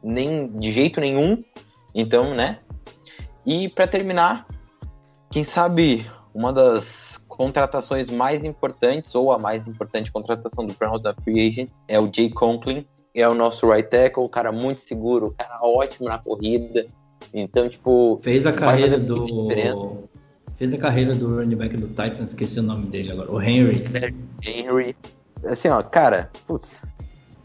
nem 0.03 0.49
de 0.49 0.73
jeito 0.73 1.01
nenhum. 1.01 1.43
Então, 1.95 2.35
né? 2.35 2.59
E 3.47 3.69
para 3.69 3.87
terminar, 3.87 4.47
quem 5.33 5.43
sabe 5.45 6.07
uma 6.35 6.53
das 6.53 7.19
contratações 7.27 8.11
mais 8.11 8.45
importantes, 8.45 9.15
ou 9.15 9.33
a 9.33 9.39
mais 9.39 9.67
importante 9.67 10.13
contratação 10.13 10.67
do 10.67 10.75
Browns 10.75 11.03
da 11.03 11.15
Free 11.15 11.49
Agent, 11.49 11.71
é 11.89 11.99
o 11.99 12.09
Jay 12.13 12.31
Conklin, 12.31 12.87
é 13.15 13.27
o 13.27 13.35
nosso 13.35 13.69
right 13.69 13.89
tackle, 13.89 14.25
o 14.25 14.29
cara 14.29 14.53
muito 14.53 14.83
seguro, 14.83 15.29
o 15.29 15.31
cara 15.33 15.59
ótimo 15.63 16.09
na 16.09 16.19
corrida. 16.19 16.87
Então, 17.33 17.69
tipo. 17.69 18.21
Fez 18.23 18.45
a 18.47 18.53
carreira 18.53 18.99
do. 18.99 20.07
Fez 20.57 20.75
a 20.75 20.79
carreira 20.79 21.15
do 21.15 21.35
running 21.37 21.57
back 21.57 21.77
do 21.77 21.89
Titans, 21.89 22.29
esqueci 22.29 22.61
o 22.61 22.63
nome 22.63 22.87
dele 22.87 23.13
agora, 23.13 23.33
o 23.33 23.41
Henry. 23.41 23.83
Henry. 24.43 24.95
Assim, 25.45 25.69
ó, 25.69 25.83
cara, 25.83 26.31
putz. 26.47 26.83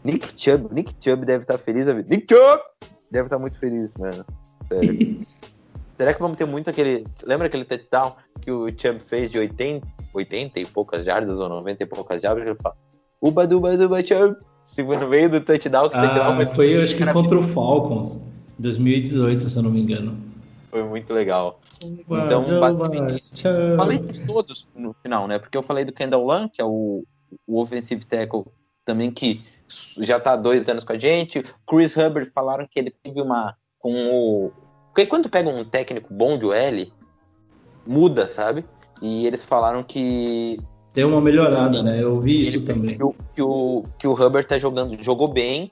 Nick 0.04 0.32
Chubb, 0.36 0.72
Nick 0.72 0.94
Chubb 1.00 1.24
deve 1.24 1.44
estar 1.44 1.58
feliz. 1.58 1.86
Nick 2.06 2.26
Chubb 2.32 2.62
deve 3.10 3.26
estar 3.26 3.38
muito 3.38 3.58
feliz, 3.58 3.96
mano. 3.96 4.24
Sério. 4.68 5.26
Será 5.98 6.14
que 6.14 6.20
vamos 6.20 6.38
ter 6.38 6.46
muito 6.46 6.70
aquele. 6.70 7.04
Lembra 7.24 7.48
aquele 7.48 7.64
touchdown 7.64 8.14
que 8.40 8.52
o 8.52 8.68
Chubb 8.68 9.00
fez 9.00 9.32
de 9.32 9.38
80, 9.38 9.84
80 10.14 10.60
e 10.60 10.64
poucas 10.64 11.04
jardas 11.04 11.40
ou 11.40 11.48
90 11.48 11.82
e 11.82 11.86
poucas 11.86 12.22
jardas? 12.22 12.46
Ele 12.46 12.54
fala: 12.54 12.76
Uba, 13.20 13.46
duba, 13.48 13.76
duba, 13.76 14.04
Chubb. 14.04 14.36
Tipo, 14.76 14.94
no 14.94 15.08
meio 15.08 15.28
do 15.28 15.40
touchdown 15.40 15.88
que 15.88 15.96
ah, 15.96 16.08
touchdown 16.08 16.54
foi. 16.54 16.76
eu 16.76 16.84
acho 16.84 16.96
que 16.96 17.04
contra 17.04 17.36
o 17.36 17.42
Falcons, 17.42 18.24
2018, 18.60 19.42
se 19.42 19.56
eu 19.56 19.62
não 19.64 19.72
me 19.72 19.80
engano. 19.80 20.16
Foi 20.70 20.84
muito 20.84 21.12
legal. 21.12 21.58
Uba, 21.82 22.26
então, 22.26 22.60
basicamente. 22.60 23.42
Falei 23.76 23.98
de 23.98 24.20
todos 24.20 24.68
no 24.76 24.94
final, 25.02 25.26
né? 25.26 25.40
Porque 25.40 25.58
eu 25.58 25.64
falei 25.64 25.84
do 25.84 25.92
Kendall 25.92 26.24
Lang, 26.24 26.48
que 26.48 26.62
é 26.62 26.64
o, 26.64 27.02
o 27.44 27.60
offensive 27.60 28.06
tackle 28.06 28.44
também 28.84 29.10
que 29.10 29.42
já 29.98 30.20
tá 30.20 30.34
há 30.34 30.36
dois 30.36 30.68
anos 30.68 30.84
com 30.84 30.92
a 30.92 30.98
gente. 30.98 31.44
Chris 31.66 31.96
Hubbard 31.96 32.30
falaram 32.32 32.68
que 32.70 32.78
ele 32.78 32.94
teve 33.02 33.20
uma. 33.20 33.56
Com 33.80 33.94
o 33.94 34.52
porque 34.98 35.06
quando 35.06 35.30
pega 35.30 35.48
um 35.48 35.64
técnico 35.64 36.12
bom 36.12 36.36
de 36.36 36.44
OL, 36.44 36.92
muda, 37.86 38.26
sabe? 38.26 38.64
E 39.00 39.28
eles 39.28 39.44
falaram 39.44 39.84
que. 39.84 40.58
Tem 40.92 41.04
uma 41.04 41.20
melhorada, 41.20 41.84
né? 41.84 42.02
Eu 42.02 42.20
vi 42.20 42.42
isso 42.42 42.66
também. 42.66 42.96
Que 42.96 43.04
o, 43.04 43.14
que 43.32 43.40
o, 43.40 43.84
que 43.96 44.08
o 44.08 44.12
Hubbard 44.12 44.48
tá 44.48 44.58
jogando, 44.58 45.00
jogou 45.00 45.28
bem 45.28 45.70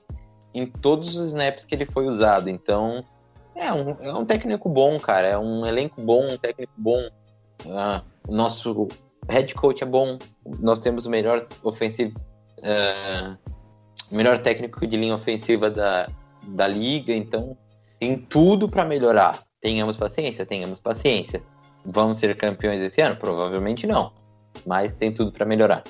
em 0.53 0.65
todos 0.65 1.17
os 1.17 1.27
snaps 1.27 1.65
que 1.65 1.75
ele 1.75 1.85
foi 1.85 2.07
usado. 2.07 2.49
Então, 2.49 3.03
é 3.53 3.73
um, 3.73 3.95
é 3.99 4.13
um 4.13 4.23
técnico 4.23 4.69
bom, 4.69 4.97
cara. 4.97 5.27
É 5.27 5.37
um 5.37 5.65
elenco 5.65 6.01
bom, 6.01 6.25
um 6.31 6.37
técnico 6.37 6.71
bom. 6.77 7.09
Ah, 7.69 8.03
o 8.25 8.33
nosso 8.33 8.87
head 9.27 9.53
coach 9.55 9.83
é 9.83 9.85
bom. 9.85 10.17
Nós 10.57 10.79
temos 10.79 11.05
o 11.05 11.09
melhor 11.09 11.45
offensive 11.63 12.13
é, 12.63 13.35
melhor 14.09 14.37
técnico 14.37 14.87
de 14.87 14.95
linha 14.95 15.15
ofensiva 15.15 15.69
da, 15.69 16.07
da 16.47 16.65
liga, 16.65 17.13
então 17.13 17.57
tem 17.99 18.17
tudo 18.17 18.69
para 18.69 18.85
melhorar. 18.85 19.39
Tenhamos 19.61 19.97
paciência, 19.97 20.45
tenhamos 20.45 20.79
paciência. 20.79 21.41
Vamos 21.85 22.19
ser 22.19 22.35
campeões 22.35 22.81
esse 22.81 23.01
ano? 23.01 23.15
Provavelmente 23.15 23.87
não, 23.87 24.11
mas 24.65 24.91
tem 24.91 25.11
tudo 25.11 25.31
para 25.31 25.45
melhorar. 25.45 25.83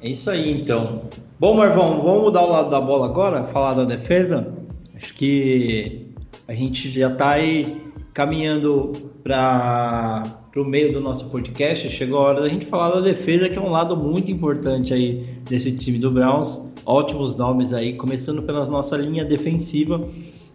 É 0.00 0.08
isso 0.08 0.30
aí, 0.30 0.60
então. 0.60 1.02
Bom, 1.38 1.54
Marvão, 1.54 2.02
vamos 2.02 2.22
mudar 2.22 2.42
o 2.42 2.50
lado 2.50 2.70
da 2.70 2.80
bola 2.80 3.06
agora, 3.06 3.44
falar 3.44 3.74
da 3.74 3.84
defesa. 3.84 4.52
Acho 4.94 5.14
que 5.14 6.12
a 6.46 6.54
gente 6.54 6.90
já 6.90 7.08
está 7.08 7.30
aí 7.30 7.82
caminhando 8.12 8.92
para 9.22 10.24
o 10.56 10.64
meio 10.64 10.92
do 10.92 11.00
nosso 11.00 11.28
podcast. 11.30 11.88
Chegou 11.88 12.18
a 12.18 12.22
hora 12.22 12.40
da 12.42 12.48
gente 12.48 12.66
falar 12.66 12.90
da 12.90 13.00
defesa, 13.00 13.48
que 13.48 13.58
é 13.58 13.62
um 13.62 13.70
lado 13.70 13.96
muito 13.96 14.30
importante 14.30 14.92
aí 14.92 15.24
desse 15.48 15.76
time 15.76 15.98
do 15.98 16.10
Browns. 16.10 16.60
Ótimos 16.84 17.36
nomes 17.36 17.72
aí, 17.72 17.96
começando 17.96 18.42
pela 18.42 18.66
nossa 18.66 18.96
linha 18.96 19.24
defensiva, 19.24 20.00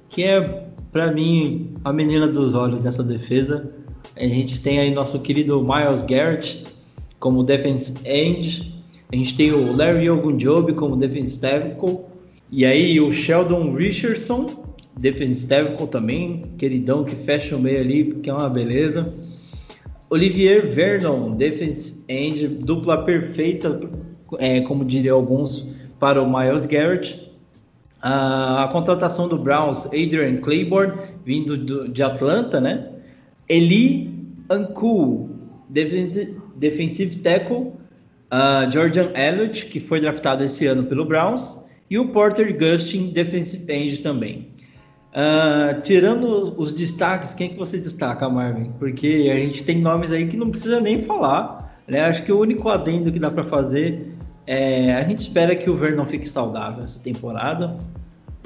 que 0.10 0.24
é, 0.24 0.68
para 0.92 1.12
mim, 1.12 1.76
a 1.84 1.92
menina 1.94 2.28
dos 2.28 2.54
olhos 2.54 2.82
dessa 2.82 3.04
defesa. 3.04 3.72
A 4.16 4.24
gente 4.24 4.62
tem 4.62 4.80
aí 4.80 4.92
nosso 4.92 5.20
querido 5.20 5.62
Miles 5.62 6.04
Garrett 6.04 6.66
como 7.20 7.44
defense 7.44 7.94
end. 8.06 8.74
A 9.12 9.16
gente 9.16 9.36
tem 9.36 9.52
o 9.52 9.76
Larry 9.76 10.10
Ogunjobi 10.10 10.74
como 10.74 10.96
defense 10.96 11.40
tackle. 11.40 12.00
E 12.52 12.66
aí 12.66 13.00
o 13.00 13.12
Sheldon 13.12 13.74
Richardson, 13.74 14.64
defense 14.98 15.46
tackle 15.46 15.88
também, 15.88 16.44
queridão 16.58 17.04
que 17.04 17.16
fecha 17.16 17.56
o 17.56 17.60
meio 17.60 17.80
ali, 17.80 18.04
porque 18.06 18.30
é 18.30 18.34
uma 18.34 18.50
beleza. 18.50 19.14
Olivier 20.10 20.66
Vernon, 20.68 21.32
defense 21.32 22.02
end, 22.08 22.48
dupla 22.48 23.04
perfeita, 23.04 23.80
é, 24.40 24.62
como 24.62 24.86
diriam 24.86 25.18
alguns, 25.18 25.68
para 26.00 26.22
o 26.22 26.26
Miles 26.26 26.66
Garrett. 26.66 27.27
A, 28.02 28.70
contratação 28.72 29.28
do 29.28 29.38
Browns, 29.38 29.86
Adrian 29.88 30.38
Claiborne, 30.38 30.94
vindo 31.26 31.58
do, 31.58 31.90
de 31.90 32.04
Atlanta, 32.04 32.62
né? 32.62 32.90
Eli 33.50 34.10
Anku, 34.50 35.30
defensive, 35.70 37.18
tackle, 37.18 37.74
uh, 38.32 38.72
Jordan 38.72 39.10
Elliott, 39.16 39.66
que 39.66 39.80
foi 39.80 40.00
draftado 40.00 40.44
esse 40.44 40.66
ano 40.66 40.84
pelo 40.84 41.06
Browns, 41.06 41.58
e 41.90 41.98
o 41.98 42.10
Porter 42.10 42.58
Gustin, 42.58 43.12
defensive 43.12 43.72
end 43.72 44.00
também. 44.00 44.50
Uh, 45.14 45.82
tirando 45.82 46.54
os 46.60 46.72
destaques, 46.72 47.34
quem 47.34 47.50
que 47.50 47.58
você 47.58 47.78
destaca, 47.78 48.30
Marvin? 48.30 48.72
Porque 48.78 49.30
a 49.32 49.36
gente 49.36 49.64
tem 49.64 49.80
nomes 49.80 50.12
aí 50.12 50.28
que 50.28 50.38
não 50.38 50.50
precisa 50.50 50.80
nem 50.80 51.00
falar. 51.00 51.82
Né? 51.88 52.02
Acho 52.02 52.24
que 52.24 52.32
o 52.32 52.40
único 52.40 52.70
adendo 52.70 53.12
que 53.12 53.20
dá 53.20 53.32
para 53.32 53.44
fazer 53.44 54.17
é 54.48 54.96
a 54.96 55.04
gente 55.04 55.20
espera 55.20 55.56
que 55.56 55.70
o 55.70 55.76
Vernon 55.76 56.06
fique 56.06 56.28
saudável 56.28 56.84
essa 56.84 57.00
temporada. 57.00 57.78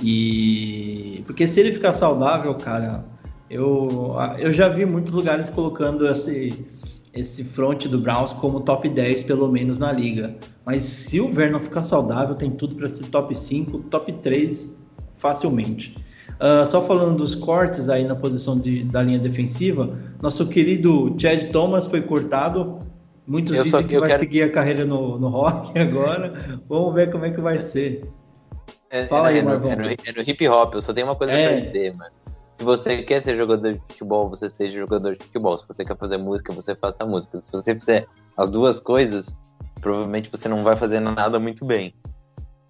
E 0.04 1.22
porque 1.26 1.46
se 1.46 1.60
ele 1.60 1.72
ficar 1.72 1.94
saudável, 1.94 2.54
cara, 2.56 3.06
eu, 3.50 4.16
eu 4.40 4.52
já 4.52 4.68
vi 4.68 4.86
muitos 4.86 5.14
lugares 5.14 5.50
colocando 5.50 6.08
esse, 6.08 6.66
esse 7.14 7.44
front 7.44 7.86
do 7.88 8.00
Browns 8.00 8.34
como 8.34 8.62
top 8.62 8.90
10, 8.90 9.24
pelo 9.24 9.48
menos 9.48 9.78
na 9.78 9.92
liga. 9.92 10.36
Mas 10.66 10.84
se 10.84 11.20
o 11.20 11.32
Vernon 11.32 11.60
ficar 11.60 11.84
saudável, 11.84 12.34
tem 12.34 12.50
tudo 12.50 12.76
para 12.76 12.90
ser 12.90 13.06
top 13.08 13.36
5, 13.36 13.80
top 13.90 14.12
3 14.14 14.80
facilmente. 15.18 15.96
Uh, 16.40 16.66
só 16.66 16.82
falando 16.82 17.18
dos 17.18 17.36
cortes 17.36 17.88
aí 17.90 18.04
na 18.04 18.16
posição 18.16 18.60
de, 18.60 18.84
da 18.86 19.04
linha 19.04 19.20
defensiva, 19.20 19.96
nosso 20.20 20.48
querido 20.48 21.16
Chad 21.20 21.52
Thomas 21.52 21.86
foi 21.86 22.02
cortado. 22.02 22.80
Muitos 23.32 23.54
eu 23.54 23.64
dizem 23.64 23.88
que 23.88 23.98
vai 23.98 24.10
quero... 24.10 24.20
seguir 24.20 24.44
a 24.44 24.52
carreira 24.52 24.84
no, 24.84 25.18
no 25.18 25.30
rock 25.30 25.72
agora. 25.80 26.60
Vamos 26.68 26.94
ver 26.94 27.10
como 27.14 27.26
é 27.26 27.32
que 27.32 27.40
vai 27.40 27.60
ser. 27.60 28.02
É, 28.90 29.06
Fala 29.06 29.30
é, 29.30 29.36
aí, 29.36 29.40
é, 29.40 29.42
no, 29.42 29.54
é, 29.54 29.76
no, 29.78 29.86
é 29.86 30.12
no 30.14 30.30
hip 30.30 30.48
hop, 30.50 30.74
eu 30.74 30.82
só 30.82 30.92
tenho 30.92 31.08
uma 31.08 31.16
coisa 31.16 31.32
é. 31.32 31.48
pra 31.48 31.66
dizer, 31.66 31.96
mano. 31.96 32.12
Se 32.58 32.66
você 32.66 33.02
quer 33.04 33.24
ser 33.24 33.38
jogador 33.38 33.72
de 33.72 33.80
futebol, 33.80 34.30
você 34.30 34.50
seja 34.50 34.80
jogador 34.80 35.16
de 35.16 35.24
futebol. 35.24 35.58
Se 35.58 35.66
você 35.66 35.86
quer 35.86 35.98
fazer 35.98 36.18
música, 36.18 36.52
você 36.52 36.76
faça 36.76 37.06
música. 37.06 37.42
Se 37.42 37.52
você 37.54 37.74
fizer 37.74 38.06
as 38.36 38.50
duas 38.50 38.82
coisas, 38.82 39.40
provavelmente 39.80 40.30
você 40.30 40.50
não 40.50 40.62
vai 40.62 40.76
fazer 40.76 41.00
nada 41.00 41.40
muito 41.40 41.64
bem. 41.64 41.96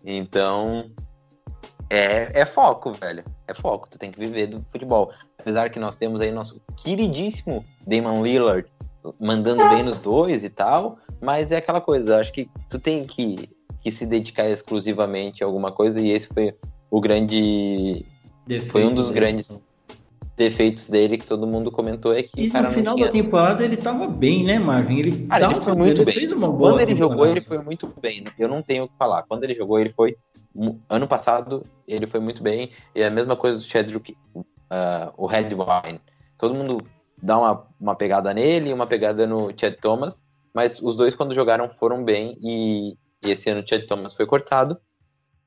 Então, 0.05 0.91
é, 1.89 2.39
é 2.39 2.45
foco, 2.45 2.93
velho. 2.93 3.23
É 3.47 3.53
foco. 3.55 3.89
Tu 3.89 3.97
tem 3.97 4.11
que 4.11 4.19
viver 4.19 4.45
do 4.45 4.63
futebol. 4.69 5.11
Apesar 5.39 5.71
que 5.71 5.79
nós 5.79 5.95
temos 5.95 6.21
aí 6.21 6.31
nosso 6.31 6.61
queridíssimo 6.77 7.65
Damon 7.85 8.23
Lillard 8.23 8.69
mandando 9.19 9.67
bem 9.69 9.83
nos 9.83 9.99
dois 9.99 10.43
e 10.43 10.49
tal, 10.49 10.97
mas 11.21 11.51
é 11.51 11.57
aquela 11.57 11.81
coisa, 11.81 12.19
acho 12.19 12.31
que 12.31 12.49
tu 12.69 12.79
tem 12.79 13.05
que, 13.05 13.49
que 13.79 13.91
se 13.91 14.05
dedicar 14.05 14.49
exclusivamente 14.49 15.43
a 15.43 15.47
alguma 15.47 15.71
coisa 15.71 15.99
e 15.99 16.11
esse 16.11 16.27
foi 16.27 16.53
o 16.89 16.99
grande 16.99 18.05
Defeito, 18.45 18.71
foi 18.71 18.85
um 18.85 18.93
dos 18.93 19.11
grandes 19.11 19.63
defeitos 20.35 20.89
dele 20.89 21.17
que 21.17 21.25
todo 21.25 21.45
mundo 21.45 21.71
comentou 21.71 22.13
é 22.13 22.23
que 22.23 22.31
e 22.35 22.47
no 22.47 22.69
final 22.71 22.95
tinha... 22.95 23.07
da 23.07 23.11
temporada 23.11 23.63
ele 23.63 23.77
tava 23.77 24.07
bem, 24.07 24.43
né, 24.43 24.57
Marvin? 24.57 24.99
Ele, 24.99 25.27
cara, 25.27 25.45
ele 25.45 25.61
foi 25.61 25.75
muito 25.75 26.01
ele 26.01 26.05
bem. 26.05 26.29
Quando 26.39 26.79
ele 26.79 26.93
temporada. 26.93 26.95
jogou, 26.95 27.25
ele 27.27 27.41
foi 27.41 27.57
muito 27.59 27.93
bem. 28.01 28.23
Eu 28.39 28.47
não 28.47 28.61
tenho 28.61 28.85
o 28.85 28.87
que 28.87 28.95
falar. 28.97 29.23
Quando 29.23 29.43
ele 29.43 29.53
jogou, 29.53 29.79
ele 29.79 29.93
foi 29.93 30.15
ano 30.89 31.07
passado 31.07 31.63
ele 31.87 32.07
foi 32.07 32.19
muito 32.19 32.41
bem. 32.41 32.71
E 32.95 33.01
é 33.01 33.07
a 33.07 33.11
mesma 33.11 33.35
coisa 33.35 33.57
do 33.57 33.63
Chadwick, 33.63 34.15
uh, 34.35 35.13
o 35.17 35.25
Redwine. 35.25 35.99
Todo 36.37 36.55
mundo 36.55 36.79
dá 37.21 37.37
uma, 37.37 37.67
uma 37.79 37.95
pegada 37.95 38.33
nele 38.33 38.69
e 38.69 38.73
uma 38.73 38.87
pegada 38.87 39.27
no 39.27 39.51
Chad 39.55 39.75
Thomas, 39.75 40.21
mas 40.53 40.81
os 40.81 40.95
dois 40.95 41.15
quando 41.15 41.35
jogaram 41.35 41.69
foram 41.79 42.03
bem 42.03 42.37
e, 42.41 42.97
esse 43.21 43.49
ano 43.49 43.61
o 43.61 43.67
Chad 43.67 43.85
Thomas 43.85 44.13
foi 44.13 44.25
cortado. 44.25 44.77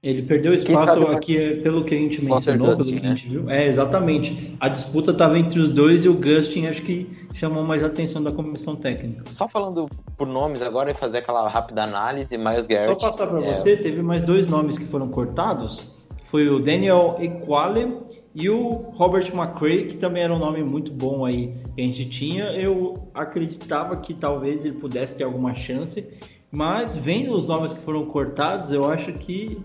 Ele 0.03 0.22
perdeu 0.22 0.53
espaço 0.53 1.03
aqui, 1.07 1.37
é, 1.37 1.57
pelo 1.62 1.83
que 1.83 1.95
a 1.95 1.99
gente 1.99 2.22
mencionou, 2.22 2.77
pelo 2.77 2.85
que 2.85 2.95
a 2.95 3.09
gente 3.09 3.27
né? 3.27 3.33
viu. 3.33 3.51
É, 3.51 3.66
exatamente. 3.66 4.55
A 4.61 4.68
disputa 4.68 5.12
estava 5.12 5.39
entre 5.39 5.59
os 5.59 5.70
dois 5.70 6.05
e 6.05 6.11
o 6.11 6.14
Gustin 6.14 6.66
acho 6.66 6.83
que 6.83 7.09
chamou 7.33 7.64
mais 7.64 7.83
a 7.83 7.87
atenção 7.87 8.22
da 8.22 8.31
comissão 8.31 8.77
técnica. 8.77 9.22
Só 9.31 9.49
falando 9.49 9.89
por 10.14 10.27
nomes 10.27 10.61
agora 10.61 10.91
e 10.91 10.95
fazer 10.95 11.18
aquela 11.18 11.49
rápida 11.49 11.85
análise, 11.85 12.37
Miles 12.37 12.66
Garrett. 12.66 13.01
Só 13.01 13.07
passar 13.07 13.27
para 13.29 13.39
é... 13.39 13.55
você, 13.55 13.79
teve 13.79 14.03
mais 14.03 14.22
dois 14.22 14.47
nomes 14.47 14.77
que 14.77 14.85
foram 14.85 15.09
cortados. 15.09 15.91
Foi 16.25 16.51
o 16.51 16.59
Daniel 16.59 17.16
Equale 17.18 17.97
e 18.35 18.51
o 18.51 18.91
Robert 18.97 19.32
McCray, 19.32 19.87
que 19.87 19.97
também 19.97 20.24
era 20.24 20.35
um 20.35 20.39
nome 20.39 20.62
muito 20.64 20.91
bom 20.91 21.24
aí 21.24 21.55
que 21.76 21.80
a 21.80 21.85
gente 21.85 22.09
tinha. 22.09 22.47
Eu 22.47 23.09
acreditava 23.14 23.97
que 23.99 24.12
talvez 24.12 24.64
ele 24.64 24.76
pudesse 24.76 25.16
ter 25.16 25.22
alguma 25.22 25.55
chance, 25.55 26.05
mas 26.51 26.97
vendo 26.97 27.32
os 27.32 27.47
nomes 27.47 27.72
que 27.72 27.80
foram 27.82 28.07
cortados, 28.07 28.72
eu 28.72 28.91
acho 28.91 29.12
que 29.12 29.62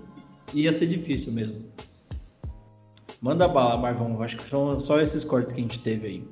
ia 0.53 0.71
ser 0.71 0.85
difícil 0.85 1.33
mesmo. 1.33 1.65
Manda 3.19 3.47
bala, 3.47 3.75
Marvão. 3.75 4.21
Acho 4.21 4.37
que 4.37 4.43
são 4.43 4.79
só 4.79 4.99
esses 4.99 5.25
cortes 5.25 5.51
que 5.51 5.59
a 5.59 5.63
gente 5.63 5.79
teve 5.79 6.07
aí. 6.07 6.27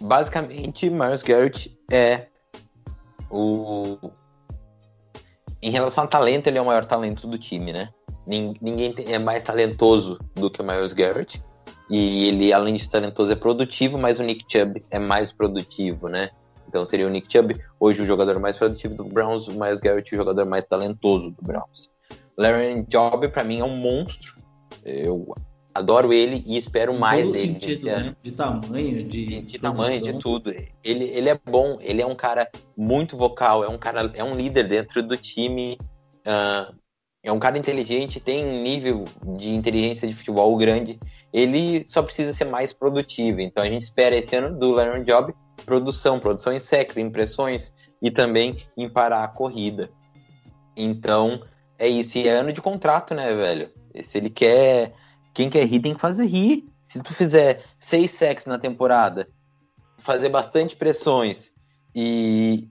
Basicamente, 0.00 0.90
Miles 0.90 1.22
Garrett 1.22 1.78
é 1.90 2.26
o. 3.30 4.10
Em 5.62 5.70
relação 5.70 6.02
a 6.02 6.08
talento, 6.08 6.48
ele 6.48 6.58
é 6.58 6.60
o 6.60 6.66
maior 6.66 6.84
talento 6.86 7.28
do 7.28 7.38
time, 7.38 7.72
né? 7.72 7.88
Ninguém 8.26 8.94
é 9.06 9.18
mais 9.18 9.44
talentoso 9.44 10.18
do 10.34 10.50
que 10.50 10.60
o 10.60 10.64
Miles 10.64 10.92
Garrett. 10.92 11.40
E 11.92 12.26
ele, 12.26 12.54
além 12.54 12.74
de 12.74 12.88
talentoso, 12.88 13.30
é 13.30 13.36
produtivo, 13.36 13.98
mas 13.98 14.18
o 14.18 14.22
Nick 14.22 14.46
Chubb 14.48 14.82
é 14.90 14.98
mais 14.98 15.30
produtivo, 15.30 16.08
né? 16.08 16.30
Então 16.66 16.86
seria 16.86 17.06
o 17.06 17.10
Nick 17.10 17.30
Chubb, 17.30 17.60
hoje 17.78 18.00
o 18.00 18.06
jogador 18.06 18.40
mais 18.40 18.56
produtivo 18.56 18.94
do 18.94 19.04
Browns, 19.04 19.46
o 19.46 19.60
Miles 19.60 19.78
Garrett 19.78 20.14
o 20.14 20.16
jogador 20.16 20.46
mais 20.46 20.64
talentoso 20.64 21.30
do 21.32 21.42
Browns. 21.42 21.90
Larry 22.34 22.82
Job, 22.88 23.28
para 23.28 23.44
mim, 23.44 23.60
é 23.60 23.64
um 23.64 23.76
monstro. 23.76 24.40
Eu 24.82 25.34
adoro 25.74 26.14
ele 26.14 26.42
e 26.46 26.56
espero 26.56 26.98
mais 26.98 27.26
dele. 27.30 27.52
Sentido, 27.52 27.84
né? 27.84 28.16
De 28.22 28.32
tamanho, 28.32 29.04
de. 29.04 29.26
De, 29.26 29.42
de 29.42 29.58
tamanho, 29.58 30.00
de 30.00 30.18
tudo. 30.18 30.50
Ele, 30.82 31.04
ele 31.04 31.28
é 31.28 31.38
bom, 31.44 31.76
ele 31.78 32.00
é 32.00 32.06
um 32.06 32.14
cara 32.14 32.48
muito 32.74 33.18
vocal, 33.18 33.62
é 33.62 33.68
um 33.68 33.76
cara, 33.76 34.10
é 34.14 34.24
um 34.24 34.34
líder 34.34 34.66
dentro 34.66 35.02
do 35.02 35.14
time. 35.14 35.76
Uh, 36.26 36.74
é 37.22 37.30
um 37.30 37.38
cara 37.38 37.56
inteligente, 37.56 38.18
tem 38.18 38.44
um 38.44 38.62
nível 38.62 39.04
de 39.38 39.50
inteligência 39.50 40.08
de 40.08 40.14
futebol 40.14 40.56
grande. 40.56 40.98
Ele 41.32 41.86
só 41.88 42.02
precisa 42.02 42.34
ser 42.34 42.44
mais 42.44 42.72
produtivo. 42.72 43.40
Então 43.40 43.62
a 43.62 43.66
gente 43.66 43.82
espera 43.82 44.16
esse 44.16 44.34
ano 44.36 44.58
do 44.58 44.72
Larry 44.72 45.04
Job 45.04 45.34
produção, 45.64 46.18
produção 46.18 46.52
em 46.52 46.60
sexo, 46.60 47.00
impressões 47.00 47.72
e 48.00 48.10
também 48.10 48.56
em 48.76 48.88
parar 48.88 49.24
a 49.24 49.28
corrida. 49.28 49.90
Então, 50.76 51.42
é 51.78 51.88
isso. 51.88 52.18
E 52.18 52.28
é 52.28 52.32
ano 52.32 52.52
de 52.52 52.60
contrato, 52.60 53.14
né, 53.14 53.34
velho? 53.34 53.70
Se 54.02 54.18
ele 54.18 54.30
quer. 54.30 54.94
Quem 55.34 55.48
quer 55.48 55.64
rir 55.66 55.80
tem 55.80 55.94
que 55.94 56.00
fazer 56.00 56.26
rir. 56.26 56.68
Se 56.86 57.00
tu 57.02 57.14
fizer 57.14 57.64
seis 57.78 58.10
sacks 58.10 58.44
na 58.44 58.58
temporada, 58.58 59.28
fazer 59.98 60.28
bastante 60.28 60.76
pressões 60.76 61.50
e, 61.94 62.68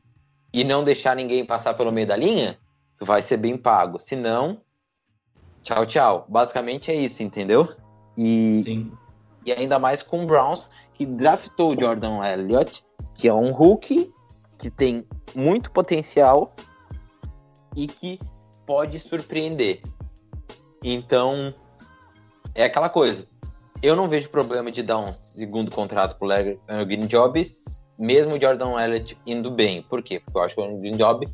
e 0.53 0.63
não 0.63 0.83
deixar 0.83 1.15
ninguém 1.15 1.43
passar 1.43 1.73
pelo 1.73 1.91
meio 1.91 2.05
da 2.05 2.15
linha, 2.15 2.59
tu 2.97 3.05
vai 3.05 3.23
ser 3.23 3.37
bem 3.37 3.57
pago. 3.57 3.99
Se 3.99 4.15
não, 4.15 4.61
tchau, 5.63 5.87
tchau. 5.87 6.25
Basicamente 6.29 6.91
é 6.91 6.95
isso, 6.95 7.23
entendeu? 7.23 7.75
E, 8.17 8.61
Sim. 8.63 8.91
e 9.45 9.51
ainda 9.51 9.79
mais 9.79 10.03
com 10.03 10.23
o 10.23 10.27
Browns, 10.27 10.69
que 10.93 11.05
draftou 11.05 11.75
o 11.75 11.79
Jordan 11.79 12.23
Elliott, 12.23 12.83
que 13.15 13.27
é 13.27 13.33
um 13.33 13.51
rookie 13.51 14.11
que 14.57 14.69
tem 14.69 15.05
muito 15.35 15.71
potencial 15.71 16.53
e 17.75 17.87
que 17.87 18.19
pode 18.65 18.99
surpreender. 18.99 19.81
Então, 20.83 21.53
é 22.53 22.63
aquela 22.63 22.89
coisa. 22.89 23.27
Eu 23.81 23.95
não 23.95 24.07
vejo 24.07 24.29
problema 24.29 24.71
de 24.71 24.83
dar 24.83 24.99
um 24.99 25.11
segundo 25.11 25.71
contrato 25.71 26.15
pro 26.17 26.27
Larry 26.27 26.59
Green 26.85 27.07
Jobs, 27.07 27.63
mesmo 27.97 28.35
o 28.35 28.39
Jordan 28.39 28.79
Elliott 28.79 29.17
indo 29.25 29.49
bem. 29.49 29.81
Por 29.81 30.03
quê? 30.03 30.19
Porque 30.19 30.37
eu 30.37 30.43
acho 30.43 30.55
que 30.55 30.61
o 30.61 30.77
Green 30.77 30.97
Job 30.97 31.27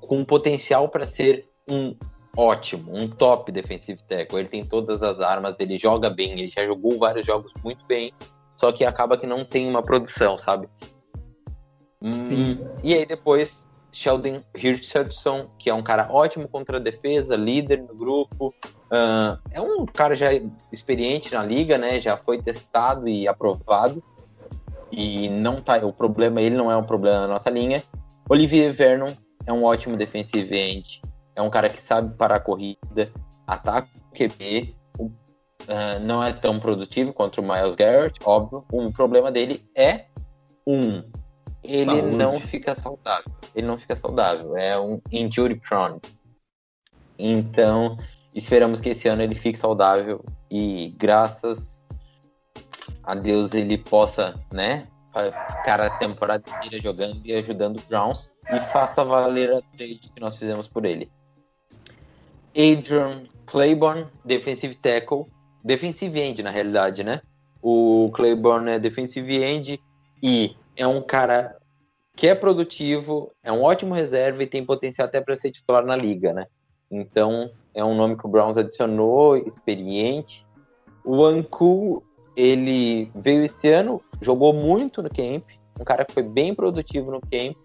com 0.00 0.24
potencial 0.24 0.88
para 0.88 1.06
ser 1.06 1.48
um 1.68 1.96
ótimo, 2.36 2.94
um 2.94 3.08
top 3.08 3.50
defensive 3.50 4.02
tackle. 4.04 4.40
Ele 4.40 4.48
tem 4.48 4.64
todas 4.64 5.02
as 5.02 5.20
armas, 5.20 5.54
ele 5.58 5.78
joga 5.78 6.10
bem, 6.10 6.32
ele 6.32 6.48
já 6.48 6.64
jogou 6.64 6.98
vários 6.98 7.26
jogos 7.26 7.52
muito 7.64 7.84
bem, 7.86 8.12
só 8.56 8.70
que 8.70 8.84
acaba 8.84 9.16
que 9.16 9.26
não 9.26 9.44
tem 9.44 9.68
uma 9.68 9.82
produção, 9.82 10.36
sabe? 10.36 10.68
Hum, 12.02 12.58
e 12.84 12.94
aí 12.94 13.06
depois 13.06 13.66
Sheldon 13.90 14.42
Richardson, 14.54 15.48
que 15.58 15.70
é 15.70 15.74
um 15.74 15.82
cara 15.82 16.08
ótimo 16.10 16.46
contra 16.46 16.76
a 16.76 16.80
defesa, 16.80 17.34
líder 17.34 17.82
no 17.82 17.94
grupo, 17.94 18.54
uh, 18.92 19.38
é 19.50 19.60
um 19.60 19.86
cara 19.86 20.14
já 20.14 20.28
experiente 20.70 21.32
na 21.32 21.42
liga, 21.42 21.78
né? 21.78 21.98
Já 21.98 22.16
foi 22.16 22.42
testado 22.42 23.08
e 23.08 23.26
aprovado. 23.26 24.02
E 24.92 25.28
não 25.30 25.62
tá, 25.62 25.78
o 25.78 25.92
problema 25.92 26.42
ele 26.42 26.54
não 26.54 26.70
é 26.70 26.76
um 26.76 26.84
problema 26.84 27.20
na 27.20 27.28
nossa 27.28 27.48
linha. 27.48 27.82
Olivier 28.28 28.72
Vernon 28.72 29.12
é 29.46 29.52
um 29.52 29.64
ótimo 29.64 29.96
defensive 29.96 30.54
end, 30.54 31.00
é 31.36 31.42
um 31.42 31.50
cara 31.50 31.68
que 31.68 31.82
sabe 31.82 32.16
parar 32.16 32.36
a 32.36 32.40
corrida, 32.40 33.12
ataca 33.46 33.88
o 34.10 34.14
QB, 34.14 34.74
uh, 34.98 36.00
não 36.00 36.22
é 36.22 36.32
tão 36.32 36.58
produtivo 36.58 37.12
quanto 37.12 37.40
o 37.40 37.44
Miles 37.44 37.76
Garrett, 37.76 38.18
óbvio. 38.24 38.64
O 38.72 38.90
problema 38.92 39.30
dele 39.30 39.62
é 39.76 40.06
um, 40.66 41.04
ele 41.62 41.84
Saúde. 41.84 42.16
não 42.16 42.40
fica 42.40 42.74
saudável. 42.74 43.32
Ele 43.54 43.66
não 43.66 43.78
fica 43.78 43.94
saudável, 43.94 44.56
é 44.56 44.78
um 44.80 45.00
injury 45.12 45.60
prone. 45.60 46.00
Então, 47.18 47.98
esperamos 48.34 48.80
que 48.80 48.90
esse 48.90 49.08
ano 49.08 49.22
ele 49.22 49.34
fique 49.34 49.58
saudável 49.58 50.24
e 50.50 50.94
graças 50.98 51.82
a 53.02 53.14
Deus 53.14 53.52
ele 53.52 53.78
possa, 53.78 54.34
né, 54.52 54.88
ficar 55.56 55.80
a 55.80 55.90
temporada 55.98 56.44
inteira 56.48 56.80
jogando 56.82 57.20
e 57.24 57.32
ajudando 57.32 57.76
os 57.76 57.84
Browns 57.84 58.30
e 58.50 58.60
faça 58.72 59.04
valer 59.04 59.52
a 59.52 59.62
trade 59.76 60.10
que 60.14 60.20
nós 60.20 60.36
fizemos 60.36 60.68
por 60.68 60.84
ele. 60.84 61.10
Adrian 62.56 63.24
Claiborne, 63.44 64.06
defensive 64.24 64.74
tackle, 64.76 65.26
defensive 65.62 66.18
end 66.18 66.42
na 66.42 66.50
realidade, 66.50 67.04
né? 67.04 67.20
O 67.60 68.10
Claiborne 68.14 68.70
é 68.70 68.78
defensive 68.78 69.42
end 69.42 69.80
e 70.22 70.56
é 70.74 70.86
um 70.86 71.02
cara 71.02 71.56
que 72.16 72.26
é 72.26 72.34
produtivo, 72.34 73.30
é 73.42 73.52
um 73.52 73.62
ótimo 73.62 73.94
reserva 73.94 74.42
e 74.42 74.46
tem 74.46 74.64
potencial 74.64 75.06
até 75.06 75.20
para 75.20 75.38
ser 75.38 75.52
titular 75.52 75.84
na 75.84 75.94
liga, 75.94 76.32
né? 76.32 76.46
Então, 76.90 77.50
é 77.74 77.84
um 77.84 77.94
nome 77.94 78.16
que 78.16 78.24
o 78.24 78.28
Browns 78.28 78.56
adicionou, 78.56 79.36
experiente. 79.36 80.46
O 81.04 81.24
Anku, 81.24 82.02
ele 82.34 83.10
veio 83.14 83.44
esse 83.44 83.68
ano, 83.68 84.00
jogou 84.20 84.54
muito 84.54 85.02
no 85.02 85.10
camp, 85.10 85.44
um 85.78 85.84
cara 85.84 86.04
que 86.04 86.14
foi 86.14 86.22
bem 86.22 86.54
produtivo 86.54 87.10
no 87.10 87.20
camp 87.20 87.56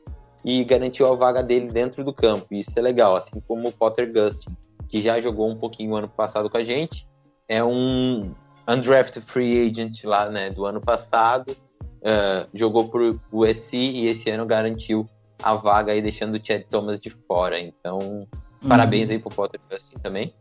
e 0.43 0.63
garantiu 0.65 1.07
a 1.07 1.15
vaga 1.15 1.41
dele 1.41 1.71
dentro 1.71 2.03
do 2.03 2.13
campo. 2.13 2.47
Isso 2.51 2.71
é 2.75 2.81
legal, 2.81 3.15
assim 3.15 3.39
como 3.47 3.69
o 3.69 3.71
Potter 3.71 4.11
Gustin, 4.11 4.55
que 4.91 5.01
já 5.01 5.21
jogou 5.21 5.49
um 5.49 5.55
pouquinho 5.55 5.95
ano 5.95 6.09
passado 6.09 6.49
com 6.49 6.57
a 6.57 6.63
gente. 6.63 7.07
É 7.47 7.63
um 7.63 8.35
undrafted 8.67 9.25
free 9.25 9.67
agent 9.67 10.03
lá, 10.03 10.29
né, 10.29 10.49
do 10.49 10.65
ano 10.65 10.81
passado. 10.81 11.55
Uh, 12.01 12.45
jogou 12.53 12.89
por 12.89 13.19
USC 13.31 13.77
e 13.77 14.07
esse 14.07 14.29
ano 14.29 14.45
garantiu 14.45 15.07
a 15.41 15.55
vaga 15.55 15.93
aí, 15.93 16.01
deixando 16.01 16.35
o 16.35 16.45
Chad 16.45 16.63
Thomas 16.69 16.99
de 16.99 17.09
fora. 17.09 17.57
Então, 17.57 17.99
uhum. 17.99 18.27
parabéns 18.67 19.09
aí 19.09 19.17
pro 19.17 19.29
Potter 19.29 19.61
Gustin 19.69 19.97
também. 19.99 20.33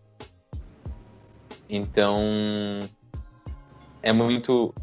Então, 1.69 2.21
é 4.03 4.13
muito 4.13 4.75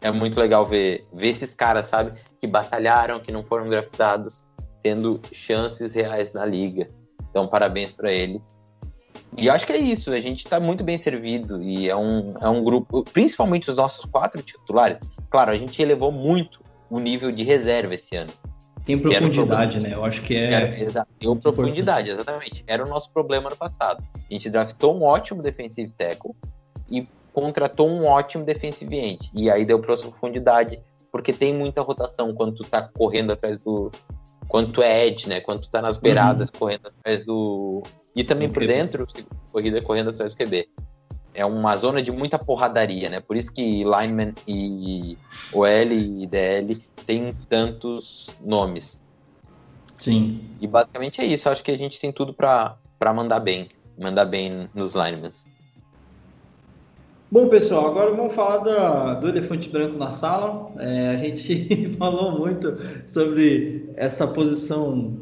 é 0.00 0.10
muito 0.10 0.38
legal 0.38 0.64
ver, 0.64 1.06
ver 1.12 1.28
esses 1.28 1.52
caras, 1.52 1.86
sabe, 1.88 2.18
que 2.40 2.46
batalharam, 2.46 3.20
que 3.20 3.32
não 3.32 3.42
foram 3.44 3.68
draftados, 3.68 4.46
tendo 4.82 5.20
chances 5.32 5.92
reais 5.92 6.32
na 6.32 6.46
liga. 6.46 6.88
Então, 7.28 7.46
parabéns 7.46 7.92
para 7.92 8.10
eles. 8.10 8.59
E 9.36 9.48
acho 9.48 9.66
que 9.66 9.72
é 9.72 9.78
isso, 9.78 10.10
a 10.10 10.20
gente 10.20 10.44
está 10.44 10.58
muito 10.58 10.82
bem 10.82 10.98
servido 10.98 11.62
e 11.62 11.88
é 11.88 11.96
um, 11.96 12.34
é 12.40 12.48
um 12.48 12.62
grupo, 12.64 13.04
principalmente 13.04 13.70
os 13.70 13.76
nossos 13.76 14.04
quatro 14.06 14.42
titulares. 14.42 14.98
Claro, 15.30 15.52
a 15.52 15.58
gente 15.58 15.80
elevou 15.80 16.10
muito 16.10 16.60
o 16.90 16.98
nível 16.98 17.30
de 17.30 17.44
reserva 17.44 17.94
esse 17.94 18.16
ano. 18.16 18.30
Tem 18.84 18.98
profundidade, 18.98 19.78
né? 19.78 19.94
Eu 19.94 20.04
acho 20.04 20.22
que 20.22 20.34
é. 20.34 20.52
Era, 20.52 20.68
exa 20.68 21.06
profundidade, 21.40 22.10
exatamente. 22.10 22.64
Era 22.66 22.84
o 22.84 22.88
nosso 22.88 23.10
problema 23.12 23.50
no 23.50 23.56
passado. 23.56 24.02
A 24.14 24.32
gente 24.32 24.50
draftou 24.50 24.96
um 24.96 25.02
ótimo 25.02 25.42
defensive 25.42 25.92
tackle 25.96 26.34
e 26.90 27.06
contratou 27.32 27.88
um 27.88 28.06
ótimo 28.06 28.44
defensive 28.44 28.96
end. 28.96 29.30
E 29.34 29.50
aí 29.50 29.64
deu 29.64 29.78
profundidade, 29.80 30.80
porque 31.12 31.32
tem 31.32 31.54
muita 31.54 31.82
rotação 31.82 32.34
quando 32.34 32.54
tu 32.56 32.64
tá 32.64 32.82
correndo 32.82 33.32
atrás 33.32 33.58
do. 33.58 33.90
Quando 34.48 34.72
tu 34.72 34.82
é 34.82 35.06
edge, 35.06 35.28
né? 35.28 35.40
Quando 35.40 35.62
tu 35.62 35.70
tá 35.70 35.80
nas 35.80 35.96
beiradas 35.96 36.48
uhum. 36.48 36.58
correndo 36.58 36.88
atrás 36.88 37.24
do. 37.24 37.82
E 38.14 38.24
também 38.24 38.50
por 38.50 38.66
dentro, 38.66 39.06
corrida 39.52 39.80
correndo 39.80 40.10
atrás 40.10 40.34
do 40.34 40.38
QB. 40.38 40.68
É 41.32 41.44
uma 41.46 41.76
zona 41.76 42.02
de 42.02 42.10
muita 42.10 42.38
porradaria, 42.38 43.08
né? 43.08 43.20
Por 43.20 43.36
isso 43.36 43.52
que 43.52 43.84
lineman 43.84 44.34
e 44.48 45.16
OL 45.52 45.92
e 45.92 46.26
DL 46.26 46.82
tem 47.06 47.34
tantos 47.48 48.28
nomes. 48.40 49.00
Sim. 49.96 50.40
E 50.60 50.66
basicamente 50.66 51.20
é 51.20 51.24
isso. 51.24 51.48
Acho 51.48 51.62
que 51.62 51.70
a 51.70 51.78
gente 51.78 52.00
tem 52.00 52.10
tudo 52.10 52.34
para 52.34 52.78
mandar 53.14 53.38
bem. 53.38 53.68
Mandar 53.98 54.24
bem 54.24 54.68
nos 54.74 54.92
linemen. 54.92 55.30
Bom, 57.32 57.48
pessoal, 57.48 57.86
agora 57.86 58.10
vamos 58.10 58.34
falar 58.34 58.58
da, 58.58 59.14
do 59.14 59.28
elefante 59.28 59.68
branco 59.68 59.96
na 59.96 60.10
sala. 60.10 60.72
É, 60.78 61.10
a 61.10 61.16
gente 61.16 61.94
falou 61.96 62.36
muito 62.40 62.76
sobre 63.06 63.88
essa 63.94 64.26
posição, 64.26 65.16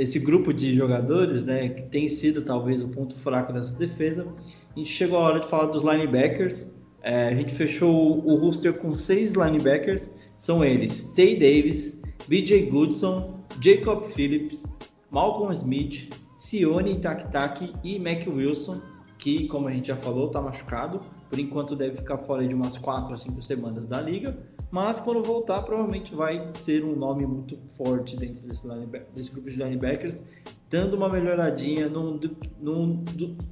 esse 0.00 0.18
grupo 0.18 0.50
de 0.50 0.74
jogadores, 0.74 1.44
né, 1.44 1.68
que 1.68 1.82
tem 1.82 2.08
sido 2.08 2.40
talvez 2.40 2.82
o 2.82 2.88
ponto 2.88 3.14
fraco 3.16 3.52
dessa 3.52 3.76
defesa. 3.76 4.26
A 4.74 4.78
gente 4.78 4.90
chegou 4.90 5.18
a 5.18 5.22
hora 5.22 5.40
de 5.40 5.46
falar 5.46 5.66
dos 5.66 5.82
linebackers. 5.82 6.70
É, 7.02 7.28
a 7.28 7.34
gente 7.34 7.54
fechou 7.54 8.26
o 8.26 8.34
roster 8.36 8.72
com 8.72 8.94
seis 8.94 9.34
linebackers. 9.34 10.10
São 10.38 10.64
eles: 10.64 11.12
Tay 11.14 11.34
Davis, 11.34 12.00
BJ 12.26 12.70
Goodson, 12.70 13.40
Jacob 13.60 14.06
Phillips, 14.06 14.64
Malcolm 15.10 15.52
Smith, 15.52 16.08
Sione 16.38 16.98
Takitaki 16.98 17.74
e 17.84 17.98
Mac 17.98 18.26
Wilson, 18.26 18.80
que, 19.18 19.46
como 19.48 19.68
a 19.68 19.72
gente 19.72 19.88
já 19.88 19.96
falou, 19.96 20.28
está 20.28 20.40
machucado. 20.40 21.02
Por 21.28 21.38
enquanto 21.38 21.76
deve 21.76 21.98
ficar 21.98 22.18
fora 22.18 22.46
de 22.48 22.54
umas 22.54 22.76
4 22.78 23.14
a 23.14 23.18
5 23.18 23.42
semanas 23.42 23.86
da 23.86 24.00
liga, 24.00 24.36
mas 24.70 25.00
quando 25.00 25.22
voltar 25.22 25.62
provavelmente 25.62 26.14
vai 26.14 26.50
ser 26.54 26.84
um 26.84 26.94
nome 26.94 27.26
muito 27.26 27.58
forte 27.76 28.16
dentro 28.16 28.46
desse, 28.46 28.66
desse 29.14 29.30
grupo 29.30 29.50
de 29.50 29.56
linebackers, 29.56 30.22
dando 30.70 30.96
uma 30.96 31.08
melhoradinha 31.08 31.88
num, 31.88 32.20
num, 32.60 33.04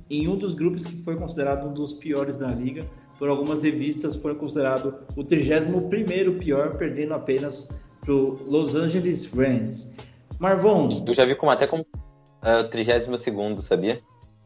em 0.08 0.28
um 0.28 0.38
dos 0.38 0.54
grupos 0.54 0.86
que 0.86 1.02
foi 1.02 1.16
considerado 1.16 1.66
um 1.68 1.72
dos 1.72 1.92
piores 1.92 2.36
da 2.36 2.48
liga. 2.48 2.86
Por 3.18 3.28
algumas 3.28 3.64
revistas 3.64 4.14
foi 4.14 4.36
considerado 4.36 4.94
o 5.16 5.24
31º 5.24 6.38
pior, 6.38 6.76
perdendo 6.76 7.14
apenas 7.14 7.68
para 8.00 8.12
Los 8.12 8.76
Angeles 8.76 9.28
Rams. 9.32 9.90
Marvon... 10.38 11.04
Eu 11.04 11.14
já 11.14 11.24
vi 11.24 11.34
como 11.34 11.50
até 11.50 11.66
como 11.66 11.82
uh, 11.82 12.70
32º, 12.70 13.58
sabia? 13.58 14.00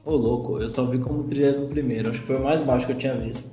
Ô, 0.04 0.16
louco, 0.16 0.58
eu 0.58 0.68
só 0.70 0.86
vi 0.86 0.98
como 0.98 1.24
31 1.24 2.10
acho 2.10 2.20
que 2.20 2.26
foi 2.26 2.36
o 2.36 2.42
mais 2.42 2.62
baixo 2.62 2.86
que 2.86 2.92
eu 2.92 2.98
tinha 2.98 3.14
visto. 3.14 3.50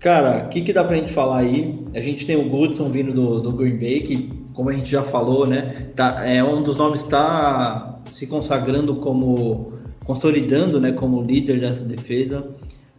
Cara, 0.00 0.46
o 0.46 0.48
que, 0.48 0.62
que 0.62 0.72
dá 0.72 0.82
pra 0.82 0.96
gente 0.96 1.12
falar 1.12 1.40
aí? 1.40 1.78
A 1.94 2.00
gente 2.00 2.26
tem 2.26 2.34
o 2.34 2.48
Goodson 2.48 2.88
vindo 2.88 3.12
do, 3.12 3.40
do 3.40 3.52
Green 3.52 3.76
Bay, 3.76 4.00
que, 4.00 4.32
como 4.54 4.70
a 4.70 4.72
gente 4.72 4.90
já 4.90 5.02
falou, 5.02 5.46
né, 5.46 5.88
tá, 5.94 6.26
é 6.26 6.42
um 6.42 6.62
dos 6.62 6.76
nomes 6.76 7.02
está 7.02 8.00
se 8.06 8.26
consagrando 8.26 8.96
como, 8.96 9.74
consolidando, 10.06 10.80
né, 10.80 10.92
como 10.92 11.22
líder 11.22 11.60
dessa 11.60 11.84
defesa. 11.84 12.48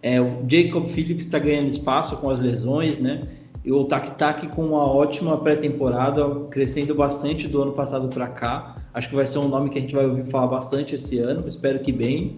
É, 0.04 0.22
o 0.22 0.44
Jacob 0.48 0.88
Phillips 0.88 1.26
está 1.26 1.40
ganhando 1.40 1.70
espaço 1.70 2.18
com 2.18 2.30
as 2.30 2.40
lesões, 2.40 3.00
né? 3.00 3.24
E 3.64 3.72
o 3.72 3.84
Tak 3.86 4.12
Tak 4.12 4.48
com 4.50 4.66
uma 4.66 4.86
ótima 4.86 5.38
pré-temporada, 5.38 6.28
crescendo 6.50 6.96
bastante 6.96 7.48
do 7.48 7.62
ano 7.62 7.72
passado 7.72 8.08
para 8.10 8.28
cá. 8.28 8.76
Acho 8.94 9.10
que 9.10 9.16
vai 9.16 9.28
ser 9.28 9.40
um 9.40 9.48
nome 9.48 9.70
que 9.70 9.78
a 9.78 9.82
gente 9.82 9.94
vai 9.94 10.06
ouvir 10.06 10.26
falar 10.26 10.48
bastante 10.48 10.96
esse 10.96 11.20
ano, 11.20 11.48
espero 11.48 11.80
que 11.80 11.92
bem. 11.92 12.38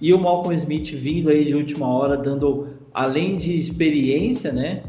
E 0.00 0.12
o 0.12 0.18
Malcolm 0.18 0.54
Smith 0.56 0.90
vindo 0.94 1.28
aí 1.28 1.44
de 1.44 1.54
última 1.54 1.86
hora, 1.86 2.16
dando, 2.16 2.68
além 2.92 3.36
de 3.36 3.58
experiência, 3.58 4.52
né? 4.52 4.82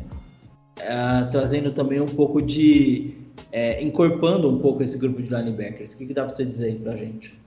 É, 0.80 1.26
trazendo 1.32 1.72
também 1.72 2.00
um 2.00 2.08
pouco 2.08 2.42
de. 2.42 3.16
É, 3.52 3.82
um 3.84 4.60
pouco 4.60 4.84
esse 4.84 4.98
grupo 4.98 5.22
de 5.22 5.30
linebackers. 5.30 5.94
O 5.94 5.98
que, 5.98 6.08
que 6.08 6.14
dá 6.14 6.26
para 6.26 6.36
você 6.36 6.46
dizer 6.46 6.68
aí 6.68 6.80
pra 6.80 6.96
gente? 6.96 7.40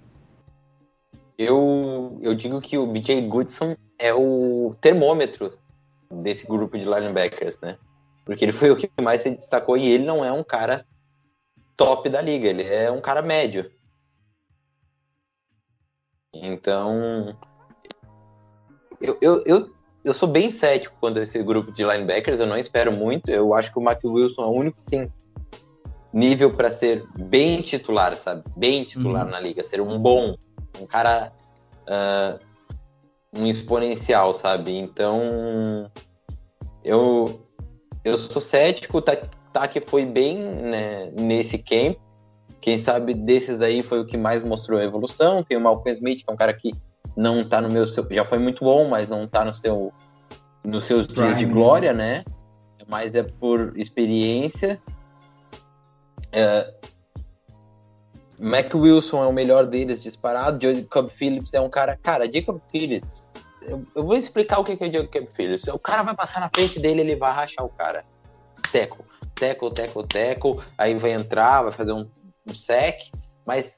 Eu, 1.38 2.18
eu 2.22 2.34
digo 2.34 2.60
que 2.60 2.78
o 2.78 2.86
BJ 2.86 3.20
Goodson 3.22 3.76
é 3.98 4.12
o 4.14 4.74
termômetro 4.80 5.52
desse 6.10 6.46
grupo 6.46 6.78
de 6.78 6.84
linebackers, 6.84 7.58
né? 7.60 7.76
Porque 8.24 8.44
ele 8.44 8.52
foi 8.52 8.70
o 8.70 8.76
que 8.76 8.90
mais 9.00 9.22
se 9.22 9.30
destacou 9.30 9.76
e 9.76 9.88
ele 9.88 10.04
não 10.04 10.24
é 10.24 10.32
um 10.32 10.42
cara 10.42 10.86
top 11.76 12.08
da 12.08 12.20
liga, 12.20 12.48
ele 12.48 12.62
é 12.62 12.90
um 12.90 13.00
cara 13.00 13.22
médio. 13.22 13.70
Então, 16.34 17.36
eu, 19.00 19.18
eu, 19.20 19.42
eu, 19.44 19.75
eu 20.06 20.14
sou 20.14 20.28
bem 20.28 20.52
cético 20.52 20.94
quando 21.00 21.20
esse 21.20 21.42
grupo 21.42 21.72
de 21.72 21.82
linebackers, 21.82 22.38
eu 22.38 22.46
não 22.46 22.56
espero 22.56 22.92
muito. 22.92 23.28
Eu 23.28 23.52
acho 23.52 23.72
que 23.72 23.78
o 23.78 23.82
Mark 23.82 24.00
Wilson 24.04 24.42
é 24.42 24.46
o 24.46 24.50
único 24.50 24.80
que 24.82 24.88
tem 24.88 25.12
nível 26.12 26.54
para 26.54 26.70
ser 26.70 27.04
bem 27.18 27.60
titular, 27.60 28.14
sabe? 28.14 28.44
Bem 28.56 28.84
titular 28.84 29.24
Uhum. 29.24 29.32
na 29.32 29.40
liga, 29.40 29.64
ser 29.64 29.80
um 29.80 29.98
bom, 29.98 30.36
um 30.80 30.86
cara, 30.86 31.32
ah, 31.88 32.38
um 33.36 33.46
exponencial, 33.46 34.32
sabe? 34.32 34.76
Então, 34.76 35.90
eu, 36.84 37.44
eu 38.04 38.16
sou 38.16 38.40
cético, 38.40 39.02
tá, 39.02 39.16
tá 39.52 39.66
que 39.66 39.80
foi 39.80 40.06
bem 40.06 40.38
né, 40.38 41.10
nesse 41.18 41.58
camp. 41.58 41.98
Quem 42.60 42.80
sabe 42.80 43.12
desses 43.12 43.60
aí 43.60 43.82
foi 43.82 44.00
o 44.00 44.06
que 44.06 44.16
mais 44.16 44.40
mostrou 44.44 44.78
a 44.78 44.84
evolução. 44.84 45.42
Tem 45.42 45.56
o 45.56 45.60
Malcolm 45.60 45.96
Smith, 45.96 46.24
que 46.24 46.30
é 46.30 46.32
um 46.32 46.36
cara 46.36 46.52
que 46.52 46.72
não 47.16 47.44
tá 47.48 47.60
no 47.60 47.70
meu. 47.70 47.86
seu- 47.88 48.06
Já 48.10 48.24
foi 48.24 48.38
muito 48.38 48.64
bom, 48.64 48.88
mas 48.88 49.08
não 49.08 49.26
tá 49.26 49.44
no 49.44 49.54
seu. 49.54 49.92
Nos 50.64 50.84
seus 50.84 51.06
dias 51.06 51.36
de 51.36 51.44
Prime. 51.46 51.52
glória, 51.52 51.92
né? 51.92 52.24
Mas 52.88 53.14
é 53.14 53.22
por 53.22 53.72
experiência. 53.76 54.80
É, 56.32 56.72
Mac 58.38 58.74
Wilson 58.74 59.22
é 59.22 59.26
o 59.26 59.32
melhor 59.32 59.66
deles 59.66 60.02
disparado. 60.02 60.58
Jacob 60.60 61.08
Phillips 61.10 61.52
é 61.54 61.60
um 61.60 61.70
cara. 61.70 61.96
Cara, 62.02 62.30
Jacob 62.30 62.60
Phillips. 62.70 63.30
Eu, 63.62 63.84
eu 63.94 64.04
vou 64.04 64.16
explicar 64.16 64.58
o 64.60 64.64
que 64.64 64.72
é 64.72 64.90
Jacob 64.92 65.26
Phillips. 65.34 65.66
O 65.68 65.78
cara 65.78 66.02
vai 66.02 66.14
passar 66.14 66.40
na 66.40 66.48
frente 66.48 66.78
dele, 66.78 67.00
ele 67.00 67.16
vai 67.16 67.32
rachar 67.32 67.64
o 67.64 67.68
cara. 67.70 68.04
Teco, 68.70 69.04
teco, 69.34 69.70
teco, 69.70 70.02
teco. 70.04 70.62
Aí 70.76 70.94
vai 70.98 71.12
entrar, 71.12 71.62
vai 71.62 71.72
fazer 71.72 71.92
um, 71.92 72.08
um 72.48 72.54
sec. 72.54 72.98
Mas 73.44 73.74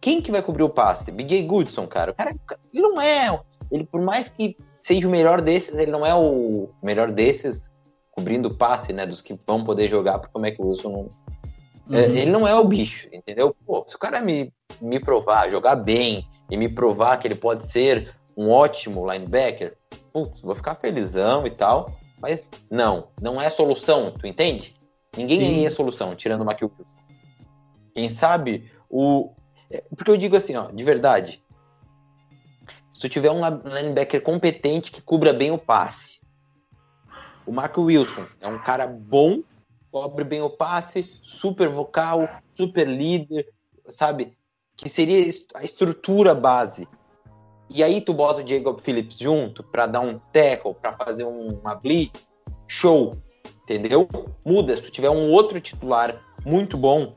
quem 0.00 0.20
que 0.20 0.30
vai 0.30 0.42
cobrir 0.42 0.62
o 0.62 0.68
passe? 0.68 1.10
BJ 1.10 1.42
Goodson, 1.42 1.86
cara. 1.86 2.12
O 2.12 2.14
cara 2.14 2.34
ele 2.72 2.82
não 2.82 3.00
é. 3.00 3.40
Ele, 3.70 3.84
por 3.84 4.00
mais 4.00 4.28
que 4.28 4.56
seja 4.82 5.06
o 5.06 5.10
melhor 5.10 5.40
desses, 5.40 5.76
ele 5.76 5.90
não 5.90 6.04
é 6.04 6.14
o 6.14 6.68
melhor 6.82 7.10
desses 7.10 7.62
cobrindo 8.10 8.48
o 8.48 8.54
passe, 8.54 8.92
né? 8.92 9.06
Dos 9.06 9.20
que 9.20 9.38
vão 9.46 9.64
poder 9.64 9.88
jogar, 9.88 10.18
porque 10.18 10.36
o 10.36 10.40
Mac 10.40 10.54
Wilson 10.58 11.10
não, 11.86 11.98
é, 11.98 12.06
Uhum. 12.06 12.16
ele 12.16 12.30
não 12.30 12.46
é 12.48 12.54
o 12.54 12.64
bicho, 12.64 13.08
entendeu? 13.12 13.56
Pô, 13.66 13.84
se 13.88 13.96
o 13.96 13.98
cara 13.98 14.20
me, 14.20 14.52
me 14.80 15.00
provar, 15.00 15.50
jogar 15.50 15.76
bem 15.76 16.26
e 16.50 16.56
me 16.56 16.68
provar 16.68 17.16
que 17.18 17.26
ele 17.26 17.34
pode 17.34 17.70
ser 17.70 18.14
um 18.36 18.50
ótimo 18.50 19.10
linebacker, 19.10 19.76
putz, 20.12 20.40
vou 20.40 20.54
ficar 20.54 20.74
felizão 20.76 21.46
e 21.46 21.50
tal. 21.50 21.92
Mas 22.20 22.44
não, 22.70 23.08
não 23.20 23.40
é 23.40 23.50
solução, 23.50 24.12
tu 24.12 24.26
entende? 24.26 24.74
Ninguém 25.16 25.38
Sim. 25.38 25.46
aí 25.46 25.66
é 25.66 25.70
solução, 25.70 26.14
tirando 26.14 26.42
o 26.42 26.44
Wilson. 26.44 26.84
Quem 27.94 28.08
sabe 28.08 28.70
o. 28.88 29.32
é, 29.72 29.82
Porque 29.96 30.10
eu 30.10 30.16
digo 30.16 30.36
assim, 30.36 30.54
ó, 30.54 30.70
de 30.70 30.84
verdade. 30.84 31.42
Se 32.92 33.00
tu 33.00 33.08
tiver 33.08 33.30
um 33.30 33.40
linebacker 33.64 34.22
competente 34.22 34.92
que 34.92 35.02
cubra 35.02 35.32
bem 35.32 35.50
o 35.50 35.58
passe. 35.58 36.20
O 37.46 37.50
Marco 37.50 37.82
Wilson 37.82 38.26
é 38.40 38.46
um 38.46 38.58
cara 38.58 38.86
bom, 38.86 39.42
cobre 39.90 40.24
bem 40.24 40.40
o 40.42 40.50
passe, 40.50 41.10
super 41.22 41.68
vocal, 41.68 42.28
super 42.54 42.86
líder, 42.86 43.48
sabe? 43.88 44.36
Que 44.76 44.88
seria 44.88 45.32
a 45.54 45.64
estrutura 45.64 46.34
base. 46.34 46.86
E 47.68 47.82
aí 47.82 48.00
tu 48.00 48.12
bota 48.12 48.42
o 48.42 48.46
Jacob 48.46 48.80
Phillips 48.80 49.18
junto 49.18 49.62
para 49.62 49.86
dar 49.86 50.00
um 50.00 50.18
tackle, 50.32 50.74
para 50.74 50.92
fazer 50.92 51.24
um- 51.24 51.58
uma 51.58 51.74
blitz, 51.74 52.30
show, 52.68 53.16
entendeu? 53.62 54.08
Muda, 54.44 54.76
se 54.76 54.82
tu 54.82 54.90
tiver 54.90 55.10
um 55.10 55.30
outro 55.30 55.60
titular 55.60 56.14
muito 56.44 56.76
bom, 56.76 57.14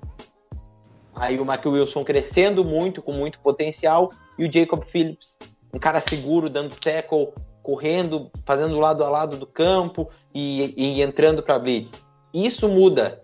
aí 1.15 1.39
o 1.39 1.45
Mark 1.45 1.65
Wilson 1.65 2.03
crescendo 2.03 2.63
muito, 2.63 3.01
com 3.01 3.13
muito 3.13 3.39
potencial, 3.39 4.11
e 4.37 4.45
o 4.45 4.51
Jacob 4.51 4.83
Phillips, 4.83 5.37
um 5.73 5.79
cara 5.79 6.01
seguro, 6.01 6.49
dando 6.49 6.75
tackle, 6.75 7.29
correndo, 7.63 8.29
fazendo 8.45 8.79
lado 8.79 9.03
a 9.03 9.09
lado 9.09 9.37
do 9.37 9.47
campo 9.47 10.09
e, 10.33 10.73
e 10.77 11.01
entrando 11.01 11.41
para 11.41 11.57
blitz. 11.57 12.05
Isso 12.33 12.67
muda. 12.67 13.19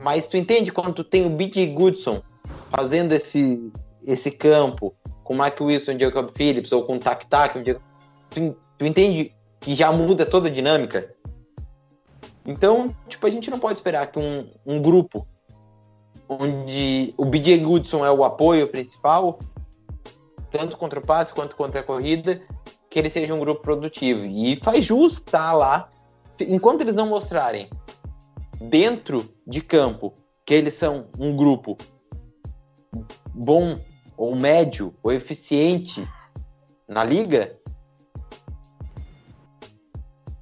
Mas 0.00 0.26
tu 0.26 0.36
entende 0.36 0.72
quando 0.72 0.94
tu 0.94 1.04
tem 1.04 1.26
o 1.26 1.30
BJ 1.30 1.66
Goodson 1.66 2.22
fazendo 2.70 3.12
esse, 3.12 3.70
esse 4.06 4.30
campo 4.30 4.94
com 5.24 5.34
o 5.34 5.42
Mike 5.42 5.62
Wilson, 5.62 5.98
Jacob 5.98 6.30
Phillips 6.34 6.72
ou 6.72 6.84
com 6.84 6.96
o 6.96 6.98
Tac 6.98 7.26
Tac, 7.26 7.54
tu 8.30 8.86
entende 8.86 9.34
que 9.60 9.74
já 9.74 9.92
muda 9.92 10.24
toda 10.24 10.48
a 10.48 10.50
dinâmica? 10.50 11.14
Então, 12.46 12.94
tipo, 13.08 13.26
a 13.26 13.30
gente 13.30 13.50
não 13.50 13.58
pode 13.58 13.74
esperar 13.74 14.06
que 14.10 14.18
um, 14.18 14.48
um 14.64 14.80
grupo 14.80 15.26
onde 16.30 17.12
o 17.16 17.24
BJ 17.24 17.58
Goodson 17.58 18.04
é 18.06 18.10
o 18.10 18.22
apoio 18.22 18.68
principal, 18.68 19.40
tanto 20.48 20.76
contra 20.76 21.00
o 21.00 21.04
passe 21.04 21.34
quanto 21.34 21.56
contra 21.56 21.80
a 21.80 21.82
corrida, 21.82 22.40
que 22.88 23.00
ele 23.00 23.10
seja 23.10 23.34
um 23.34 23.40
grupo 23.40 23.60
produtivo. 23.62 24.24
E 24.24 24.54
faz 24.56 24.84
jus 24.84 25.14
estar 25.14 25.52
lá. 25.52 25.90
Enquanto 26.40 26.82
eles 26.82 26.94
não 26.94 27.08
mostrarem 27.08 27.68
dentro 28.60 29.28
de 29.44 29.60
campo 29.60 30.14
que 30.46 30.54
eles 30.54 30.74
são 30.74 31.08
um 31.18 31.36
grupo 31.36 31.76
bom 33.34 33.80
ou 34.16 34.34
médio 34.36 34.94
ou 35.02 35.12
eficiente 35.12 36.06
na 36.86 37.02
liga, 37.02 37.58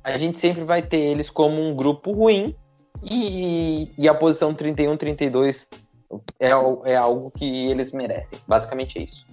a 0.04 0.18
gente 0.18 0.38
sempre 0.38 0.64
vai 0.64 0.82
ter 0.82 0.98
eles 0.98 1.30
como 1.30 1.62
um 1.62 1.74
grupo 1.74 2.12
ruim 2.12 2.54
e, 3.02 3.90
e 3.96 4.08
a 4.08 4.14
posição 4.14 4.54
31, 4.54 4.96
32 4.96 5.66
é, 6.40 6.50
é 6.84 6.96
algo 6.96 7.30
que 7.30 7.44
eles 7.44 7.92
merecem. 7.92 8.38
Basicamente 8.46 8.98
é 8.98 9.02
isso. 9.02 9.26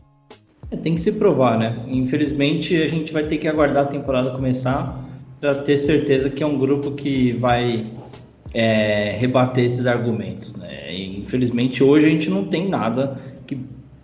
É, 0.71 0.75
Tem 0.75 0.95
que 0.95 1.01
se 1.01 1.11
provar, 1.13 1.57
né? 1.57 1.83
Infelizmente, 1.87 2.81
a 2.81 2.87
gente 2.87 3.13
vai 3.13 3.25
ter 3.27 3.37
que 3.37 3.47
aguardar 3.47 3.85
a 3.85 3.87
temporada 3.87 4.31
começar 4.31 5.03
para 5.39 5.55
ter 5.55 5.77
certeza 5.77 6.29
que 6.29 6.43
é 6.43 6.45
um 6.45 6.57
grupo 6.57 6.91
que 6.91 7.33
vai 7.33 7.91
é, 8.53 9.11
rebater 9.17 9.65
esses 9.65 9.85
argumentos, 9.85 10.55
né? 10.55 10.93
E, 10.93 11.19
infelizmente, 11.19 11.83
hoje 11.83 12.05
a 12.05 12.09
gente 12.09 12.29
não 12.29 12.45
tem 12.45 12.67
nada 12.67 13.19
que 13.45 13.59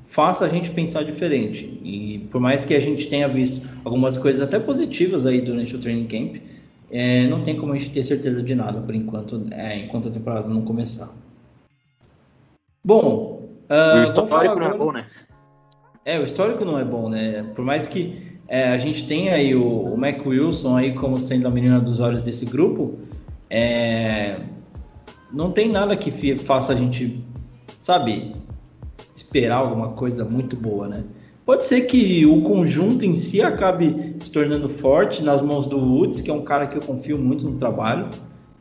faça 0.08 0.46
a 0.46 0.50
gente 0.50 0.70
pensar 0.70 1.04
diferente. 1.04 1.66
E 1.84 2.28
por 2.32 2.42
mais 2.42 2.66
que 2.66 2.74
a 2.74 2.80
gente 2.80 3.08
tenha 3.08 3.28
visto 3.28 3.66
algumas 3.84 4.18
coisas 4.18 4.42
até 4.42 4.60
positivas 4.60 5.26
aí 5.26 5.42
durante 5.42 5.76
o 5.76 5.80
training 5.80 6.08
camp, 6.08 6.42
é, 6.92 7.28
não 7.28 7.44
tem 7.44 7.58
como 7.58 7.74
a 7.74 7.78
gente 7.78 7.92
ter 7.92 8.04
certeza 8.04 8.44
de 8.44 8.54
nada 8.54 8.82
por 8.82 8.94
enquanto, 8.94 9.48
é, 9.52 9.80
enquanto 9.80 10.10
a 10.10 10.12
temporada 10.12 10.48
não 10.48 10.64
começar. 10.64 11.10
Bom, 12.84 13.50
ah, 13.70 14.00
o 14.00 14.04
histórico 14.04 14.60
não 14.60 14.68
é 14.68 14.78
bom, 14.78 14.92
né? 14.92 15.06
é, 16.06 16.20
o 16.20 16.24
histórico 16.24 16.66
não 16.66 16.78
é 16.78 16.84
bom, 16.84 17.10
né? 17.10 17.44
Por 17.56 17.64
mais 17.64 17.88
que 17.88 18.40
é, 18.48 18.70
a 18.70 18.78
gente 18.78 19.08
tenha 19.08 19.34
aí 19.34 19.56
o, 19.56 19.64
o 19.64 19.98
Mac 19.98 20.26
Wilson 20.26 20.76
aí 20.76 20.94
como 20.94 21.18
sendo 21.18 21.48
a 21.48 21.52
menina 21.52 21.80
dos 21.80 22.00
olhos 22.00 22.22
desse 22.22 22.46
grupo, 22.46 22.98
é, 23.50 24.40
não 25.32 25.52
tem 25.52 25.70
nada 25.70 25.96
que 25.96 26.12
faça 26.38 26.74
a 26.74 26.76
gente, 26.76 27.24
sabe, 27.80 28.36
esperar 29.16 29.58
alguma 29.58 29.90
coisa 29.90 30.26
muito 30.26 30.56
boa, 30.56 30.88
né? 30.88 31.04
Pode 31.52 31.68
ser 31.68 31.82
que 31.82 32.26
o 32.26 32.42
conjunto 32.44 33.04
em 33.04 33.14
si 33.14 33.42
acabe 33.42 34.16
se 34.22 34.32
tornando 34.32 34.70
forte 34.70 35.22
nas 35.22 35.42
mãos 35.42 35.68
do 35.68 35.78
Woods, 35.78 36.22
que 36.22 36.32
é 36.32 36.34
um 36.34 36.46
cara 36.46 36.66
que 36.66 36.78
eu 36.78 36.82
confio 36.82 37.18
muito 37.18 37.44
no 37.44 37.60
trabalho, 37.60 38.10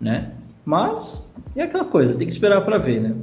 né? 0.00 0.34
Mas 0.64 1.32
é 1.54 1.62
aquela 1.62 1.84
coisa, 1.84 2.16
tem 2.16 2.26
que 2.26 2.32
esperar 2.32 2.64
para 2.64 2.78
ver, 2.78 3.00
né? 3.00 3.14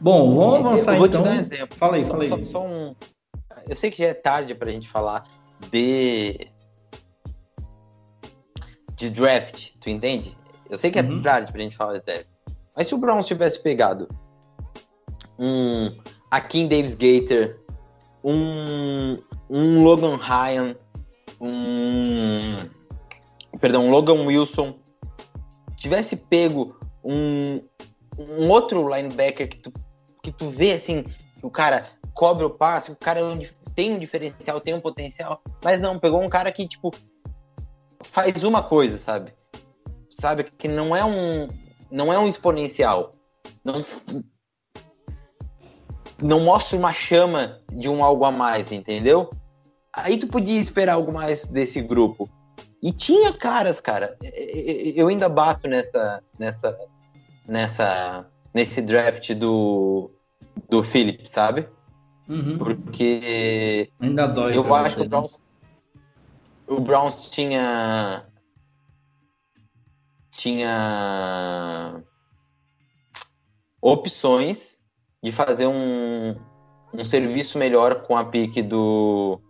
Bom, 0.00 0.36
vamos 0.36 0.58
avançar 0.58 0.94
eu 0.94 0.98
vou 0.98 1.06
então. 1.06 1.22
te 1.22 1.28
dar 1.28 1.36
um 1.36 1.38
exemplo. 1.38 1.76
Fala 1.76 1.96
aí, 1.98 2.04
fala 2.04 2.22
aí. 2.24 2.28
só- 2.30 2.42
só 2.42 2.66
um- 2.66 2.96
Eu 3.68 3.76
sei 3.76 3.92
que 3.92 3.98
já 3.98 4.08
é 4.08 4.14
tarde 4.14 4.52
pra 4.56 4.72
gente 4.72 4.88
falar 4.88 5.22
de. 5.70 6.48
de 8.96 9.08
draft, 9.10 9.68
tu 9.80 9.88
entende? 9.88 10.36
Eu 10.68 10.76
sei 10.76 10.90
que 10.90 10.98
Uhum. 10.98 11.20
é 11.20 11.22
tarde 11.22 11.52
pra 11.52 11.60
gente 11.62 11.76
falar 11.76 11.98
de 11.98 12.04
draft. 12.04 12.26
Mas 12.76 12.88
se 12.88 12.94
o 12.96 12.98
Browns 12.98 13.24
tivesse 13.26 13.62
pegado 13.62 14.08
um 15.38 15.96
Akin 16.28 16.66
Davis 16.66 16.94
Gator, 16.94 17.67
um, 18.28 19.22
um 19.48 19.82
Logan 19.82 20.16
Ryan, 20.16 20.76
um. 21.40 22.56
Perdão, 23.58 23.86
um 23.86 23.90
Logan 23.90 24.24
Wilson, 24.24 24.78
tivesse 25.76 26.14
pego 26.14 26.78
um, 27.02 27.62
um 28.18 28.48
outro 28.50 28.94
linebacker 28.94 29.48
que 29.48 29.58
tu, 29.58 29.72
que 30.22 30.30
tu 30.30 30.50
vê 30.50 30.72
assim, 30.72 31.02
que 31.02 31.46
o 31.46 31.50
cara 31.50 31.86
cobre 32.14 32.44
o 32.44 32.50
passe, 32.50 32.92
o 32.92 32.96
cara 32.96 33.20
é 33.20 33.50
tem 33.74 33.94
um 33.94 33.98
diferencial, 33.98 34.60
tem 34.60 34.74
um 34.74 34.80
potencial, 34.80 35.40
mas 35.64 35.80
não, 35.80 35.98
pegou 35.98 36.20
um 36.20 36.28
cara 36.28 36.52
que, 36.52 36.68
tipo, 36.68 36.92
faz 38.02 38.44
uma 38.44 38.62
coisa, 38.62 38.98
sabe? 38.98 39.32
Sabe, 40.10 40.44
que 40.44 40.68
não 40.68 40.94
é 40.94 41.04
um. 41.04 41.48
Não 41.90 42.12
é 42.12 42.18
um 42.18 42.28
exponencial. 42.28 43.14
Não, 43.64 43.84
não 46.22 46.40
mostra 46.40 46.76
uma 46.76 46.92
chama 46.92 47.60
de 47.72 47.88
um 47.88 48.02
algo 48.04 48.24
a 48.24 48.32
mais, 48.32 48.70
entendeu? 48.72 49.30
Aí 49.92 50.18
tu 50.18 50.26
podia 50.26 50.60
esperar 50.60 50.94
algo 50.94 51.12
mais 51.12 51.46
desse 51.46 51.80
grupo. 51.80 52.28
E 52.82 52.92
tinha 52.92 53.32
caras, 53.32 53.80
cara. 53.80 54.16
E- 54.22 54.92
e- 54.94 54.98
Eu 54.98 55.08
ainda 55.08 55.28
bato 55.28 55.66
nessa, 55.68 56.22
nessa, 56.38 56.78
nessa, 57.46 58.26
nesse 58.54 58.80
draft 58.80 59.32
do, 59.34 60.10
do 60.68 60.84
Phillips, 60.84 61.30
sabe? 61.30 61.68
Uhum. 62.28 62.58
Porque 62.58 63.90
Ainda 64.00 64.26
dói. 64.26 64.56
eu 64.56 64.74
acho 64.74 64.96
que 64.96 65.02
o 65.02 65.08
Browns, 65.08 65.40
o 66.66 66.80
Browns 66.80 67.30
tinha. 67.30 68.24
Tinha 70.30 72.00
opções 73.82 74.77
de 75.22 75.32
fazer 75.32 75.66
um, 75.66 76.34
um 76.92 77.04
serviço 77.04 77.58
melhor 77.58 78.02
com 78.02 78.16
a 78.16 78.24
pique 78.24 78.62
do. 78.62 79.40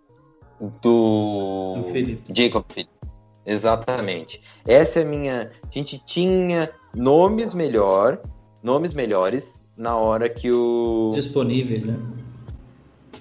Do. 0.61 1.83
Do 1.83 1.85
Phillips. 1.93 2.35
Jacob 2.37 2.65
Phillips. 2.69 2.99
Exatamente. 3.47 4.43
Essa 4.67 5.01
é 5.01 5.03
a 5.03 5.07
minha. 5.07 5.51
A 5.63 5.71
gente 5.71 5.99
tinha 6.05 6.71
nomes 6.95 7.55
melhor, 7.55 8.21
nomes 8.63 8.93
melhores 8.93 9.59
na 9.77 9.97
hora 9.97 10.29
que 10.29 10.51
o. 10.51 11.11
Disponíveis, 11.15 11.85
né? 11.85 11.97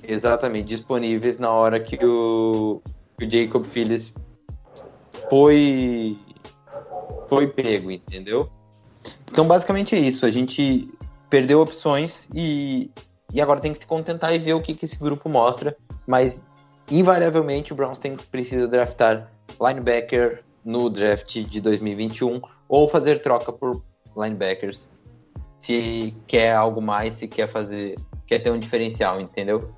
Exatamente, 0.04 0.68
disponíveis 0.68 1.38
na 1.38 1.52
hora 1.52 1.80
que 1.80 1.98
o, 2.04 2.82
que 3.18 3.26
o 3.26 3.30
Jacob 3.30 3.66
Phillips 3.66 4.14
foi 5.30 6.18
foi 7.28 7.48
pego, 7.48 7.92
entendeu? 7.92 8.50
Então, 9.30 9.46
basicamente 9.46 9.96
é 9.96 10.00
isso. 10.00 10.26
A 10.26 10.32
gente 10.32 10.90
perdeu 11.30 11.60
opções 11.62 12.28
e, 12.34 12.90
e 13.34 13.42
agora 13.42 13.60
tem 13.60 13.74
que 13.74 13.80
se 13.80 13.86
contentar 13.86 14.34
e 14.34 14.40
ver 14.40 14.54
o 14.54 14.62
que, 14.62 14.74
que 14.74 14.86
esse 14.86 14.98
grupo 14.98 15.30
mostra. 15.30 15.76
Mas, 16.06 16.42
invariavelmente, 16.90 17.74
o 17.74 17.76
Browns 17.76 17.98
tem, 17.98 18.16
precisa 18.16 18.68
draftar 18.68 19.32
linebacker 19.60 20.44
no 20.64 20.90
draft 20.90 21.38
de 21.38 21.62
2021 21.62 22.42
ou 22.68 22.90
fazer 22.90 23.22
troca 23.22 23.52
por 23.52 23.82
linebackers 24.16 24.80
se 25.60 26.14
quer 26.28 26.54
algo 26.54 26.82
mais, 26.82 27.16
se 27.16 27.28
quer 27.28 27.52
fazer, 27.52 27.96
quer 28.26 28.40
ter 28.40 28.52
um 28.52 28.60
diferencial, 28.60 29.20
entendeu? 29.20 29.70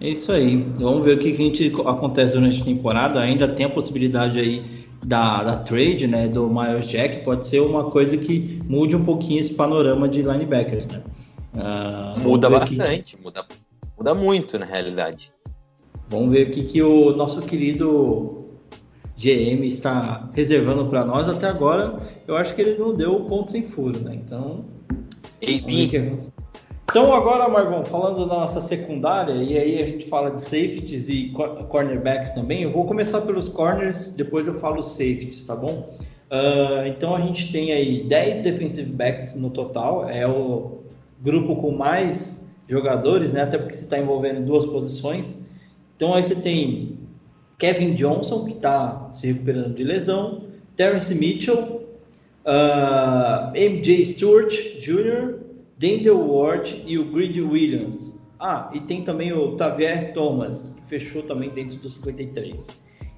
É 0.00 0.08
isso 0.08 0.32
aí. 0.32 0.56
Vamos 0.56 1.04
ver 1.04 1.18
o 1.18 1.20
que, 1.20 1.32
que 1.32 1.42
a 1.42 1.44
gente 1.44 1.72
acontece 1.86 2.34
durante 2.34 2.62
a 2.62 2.64
temporada. 2.64 3.20
Ainda 3.20 3.46
tem 3.48 3.66
a 3.66 3.70
possibilidade 3.70 4.40
aí 4.40 4.79
da, 5.04 5.42
da 5.42 5.56
trade, 5.56 6.06
né? 6.06 6.28
Do 6.28 6.48
Miles 6.48 6.86
Jack. 6.86 7.24
Pode 7.24 7.46
ser 7.46 7.60
uma 7.60 7.90
coisa 7.90 8.16
que 8.16 8.60
mude 8.68 8.94
um 8.96 9.04
pouquinho 9.04 9.40
esse 9.40 9.54
panorama 9.54 10.08
de 10.08 10.22
linebackers, 10.22 10.86
né? 10.86 11.02
Vamos 11.52 12.22
Muda 12.24 12.48
que- 12.64 12.76
bastante, 12.76 13.18
muda, 13.20 13.44
muda 13.98 14.14
muito 14.14 14.58
na 14.58 14.64
realidade. 14.66 15.32
Vamos 16.08 16.30
ver 16.30 16.48
o 16.48 16.50
que, 16.50 16.64
que 16.64 16.82
o 16.82 17.14
nosso 17.16 17.40
querido 17.42 18.46
GM 19.16 19.64
está 19.66 20.28
reservando 20.32 20.86
para 20.86 21.04
nós. 21.04 21.28
Até 21.28 21.46
agora, 21.48 21.96
eu 22.26 22.36
acho 22.36 22.54
que 22.54 22.60
ele 22.62 22.78
não 22.78 22.94
deu 22.94 23.14
o 23.16 23.24
ponto 23.26 23.50
sem 23.50 23.62
furo, 23.68 23.98
né? 24.00 24.14
Então, 24.14 24.64
AB. 25.42 26.29
Então 26.90 27.14
agora, 27.14 27.48
Marvão, 27.48 27.84
falando 27.84 28.26
da 28.26 28.34
nossa 28.34 28.60
secundária, 28.60 29.34
e 29.34 29.56
aí 29.56 29.80
a 29.80 29.86
gente 29.86 30.06
fala 30.06 30.30
de 30.32 30.42
safeties 30.42 31.08
e 31.08 31.28
co- 31.28 31.64
cornerbacks 31.68 32.32
também, 32.32 32.62
eu 32.62 32.70
vou 32.70 32.84
começar 32.84 33.20
pelos 33.20 33.48
corners, 33.48 34.12
depois 34.14 34.44
eu 34.46 34.54
falo 34.54 34.82
safeties, 34.82 35.44
tá 35.46 35.54
bom? 35.54 35.94
Ah, 36.28 36.82
então 36.88 37.14
a 37.14 37.20
gente 37.20 37.52
tem 37.52 37.70
aí 37.72 38.04
10 38.08 38.42
defensive 38.42 38.90
backs 38.90 39.34
no 39.34 39.50
total, 39.50 40.08
é 40.08 40.26
o 40.26 40.80
grupo 41.20 41.54
com 41.56 41.70
mais 41.70 42.44
jogadores, 42.68 43.32
né? 43.32 43.42
Até 43.42 43.56
porque 43.58 43.74
você 43.74 43.84
está 43.84 43.98
envolvendo 43.98 44.44
duas 44.44 44.66
posições. 44.66 45.32
Então 45.96 46.12
aí 46.14 46.24
você 46.24 46.34
tem 46.34 46.98
Kevin 47.58 47.94
Johnson, 47.94 48.46
que 48.46 48.54
está 48.54 49.10
se 49.14 49.28
recuperando 49.28 49.74
de 49.74 49.84
lesão, 49.84 50.42
Terrence 50.74 51.14
Mitchell, 51.14 51.82
ah, 52.44 53.52
MJ 53.54 54.04
Stewart 54.06 54.52
Jr., 54.80 55.39
Denzel 55.80 56.30
Ward 56.30 56.82
e 56.86 56.98
o 56.98 57.10
Grid 57.10 57.40
Williams. 57.40 58.14
Ah, 58.38 58.70
e 58.74 58.80
tem 58.80 59.02
também 59.02 59.32
o 59.32 59.56
Tavier 59.56 60.12
Thomas, 60.12 60.76
que 60.76 60.82
fechou 60.82 61.22
também 61.22 61.48
dentro 61.48 61.78
dos 61.78 61.94
53. 61.94 62.66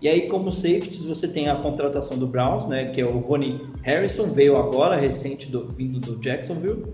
E 0.00 0.08
aí, 0.08 0.28
como 0.28 0.52
safeties, 0.52 1.02
você 1.02 1.26
tem 1.26 1.48
a 1.48 1.56
contratação 1.56 2.16
do 2.16 2.26
Browns, 2.28 2.66
né, 2.68 2.92
que 2.92 3.00
é 3.00 3.04
o 3.04 3.18
Ronnie 3.18 3.60
Harrison, 3.82 4.32
veio 4.32 4.56
agora, 4.56 4.94
recente, 4.94 5.50
do, 5.50 5.66
vindo 5.72 5.98
do 5.98 6.14
Jacksonville. 6.20 6.84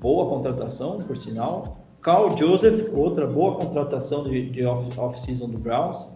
Boa 0.00 0.28
contratação, 0.28 0.98
por 0.98 1.16
sinal. 1.16 1.78
Carl 2.02 2.36
Joseph, 2.36 2.88
outra 2.92 3.24
boa 3.24 3.54
contratação 3.54 4.24
de, 4.24 4.50
de 4.50 4.64
off- 4.64 4.98
off-season 4.98 5.48
do 5.48 5.58
Browns. 5.58 6.12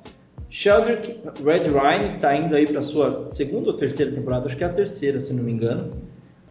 Sheldrick 0.51 1.21
Red 1.45 1.71
Ryan, 1.71 2.09
que 2.09 2.17
está 2.17 2.37
indo 2.37 2.57
aí 2.57 2.67
para 2.67 2.83
sua 2.83 3.29
segunda 3.31 3.71
ou 3.71 3.77
terceira 3.77 4.11
temporada, 4.11 4.47
acho 4.47 4.57
que 4.57 4.65
é 4.65 4.67
a 4.67 4.73
terceira, 4.73 5.21
se 5.21 5.33
não 5.33 5.45
me 5.45 5.53
engano. 5.53 5.93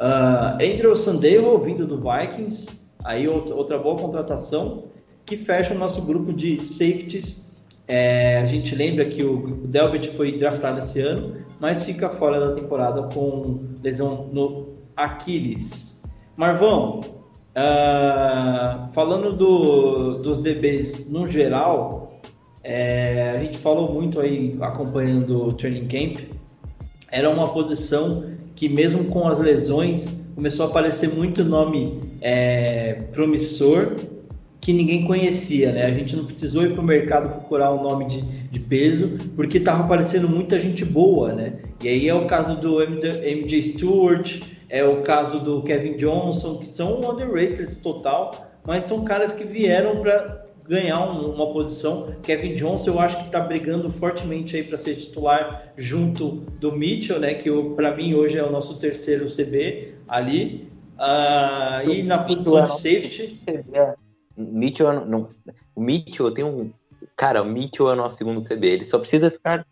Ah, 0.03 0.55
Andrew 0.55 0.95
Sandero, 0.95 1.59
vindo 1.59 1.85
do 1.85 1.97
Vikings, 2.01 2.67
aí 3.03 3.27
outra, 3.27 3.77
boa 3.77 3.95
contratação, 3.95 4.85
que 5.23 5.37
fecha 5.37 5.75
o 5.75 5.77
nosso 5.77 6.03
grupo 6.07 6.33
de 6.33 6.59
safeties. 6.59 7.47
É, 7.87 8.39
a 8.39 8.45
gente 8.47 8.73
lembra 8.73 9.05
que 9.05 9.23
o 9.23 9.67
Delbert 9.67 10.09
foi 10.13 10.39
draftado 10.39 10.79
esse 10.79 10.99
ano, 11.01 11.35
mas 11.59 11.83
fica 11.83 12.09
fora 12.09 12.39
da 12.39 12.55
temporada 12.55 13.03
com 13.13 13.59
lesão 13.83 14.27
no 14.33 14.69
Aquiles. 14.97 16.01
Marvão, 16.35 17.01
ah, 17.53 18.89
falando 18.93 19.33
do- 19.33 20.15
dos 20.23 20.41
DBs 20.41 21.11
no 21.11 21.27
geral, 21.27 22.19
é, 22.63 23.33
a 23.35 23.39
gente 23.39 23.59
falou 23.59 23.93
muito 23.93 24.19
aí 24.19 24.57
acompanhando 24.61 25.49
o 25.49 25.53
training 25.53 25.87
camp. 25.87 26.23
Era 27.11 27.29
uma 27.29 27.47
posição 27.53 28.30
que 28.61 28.69
mesmo 28.69 29.05
com 29.05 29.27
as 29.27 29.39
lesões 29.39 30.15
começou 30.35 30.67
a 30.67 30.69
aparecer 30.69 31.09
muito 31.09 31.43
nome 31.43 31.99
é, 32.21 32.93
promissor 33.11 33.95
que 34.59 34.71
ninguém 34.71 35.03
conhecia, 35.03 35.71
né? 35.71 35.87
A 35.87 35.91
gente 35.91 36.15
não 36.15 36.25
precisou 36.25 36.61
ir 36.61 36.73
para 36.73 36.81
o 36.81 36.83
mercado 36.83 37.27
procurar 37.27 37.73
um 37.73 37.81
nome 37.81 38.05
de, 38.05 38.21
de 38.21 38.59
peso 38.59 39.17
porque 39.35 39.57
estava 39.57 39.85
aparecendo 39.85 40.29
muita 40.29 40.59
gente 40.59 40.85
boa, 40.85 41.33
né? 41.33 41.53
E 41.83 41.87
aí 41.87 42.07
é 42.07 42.13
o 42.13 42.27
caso 42.27 42.55
do 42.55 42.77
MJ 42.77 43.63
Stewart, 43.63 44.43
é 44.69 44.83
o 44.83 45.01
caso 45.01 45.39
do 45.39 45.63
Kevin 45.63 45.97
Johnson, 45.97 46.59
que 46.59 46.67
são 46.67 46.99
underrated 46.99 47.75
total, 47.77 48.29
mas 48.63 48.83
são 48.83 49.03
caras 49.03 49.33
que 49.33 49.43
vieram 49.43 50.03
para 50.03 50.45
ganhar 50.67 50.99
um- 51.01 51.33
uma 51.33 51.51
posição. 51.51 52.15
Kevin 52.23 52.55
Johnson, 52.55 52.91
eu 52.91 52.99
acho 52.99 53.17
que 53.17 53.25
está 53.25 53.39
brigando 53.39 53.89
fortemente 53.89 54.55
aí 54.55 54.63
para 54.63 54.77
ser 54.77 54.95
titular 54.95 55.73
junto 55.77 56.43
do 56.59 56.71
Mitchell, 56.71 57.19
né? 57.19 57.33
Que 57.35 57.49
para 57.75 57.95
mim 57.95 58.13
hoje 58.13 58.37
é 58.37 58.43
o 58.43 58.51
nosso 58.51 58.79
terceiro 58.79 59.27
CB 59.29 59.95
ali. 60.07 60.67
Ah, 60.97 61.81
e 61.85 62.03
na 62.03 62.19
posição 62.19 62.59
é 62.59 62.61
de 62.63 62.67
safety, 62.77 63.33
Mitchell, 64.37 64.91
é 64.91 65.05
não, 65.05 65.29
o 65.75 65.81
Mitchell 65.81 66.31
tem 66.31 66.43
um. 66.45 66.71
Cara, 67.15 67.41
o 67.41 67.45
Mitchell 67.45 67.89
é 67.89 67.93
o 67.93 67.95
nosso 67.95 68.17
segundo 68.17 68.41
CB. 68.47 68.67
Ele 68.67 68.83
só 68.83 68.97
precisa 68.99 69.29
ficar 69.29 69.65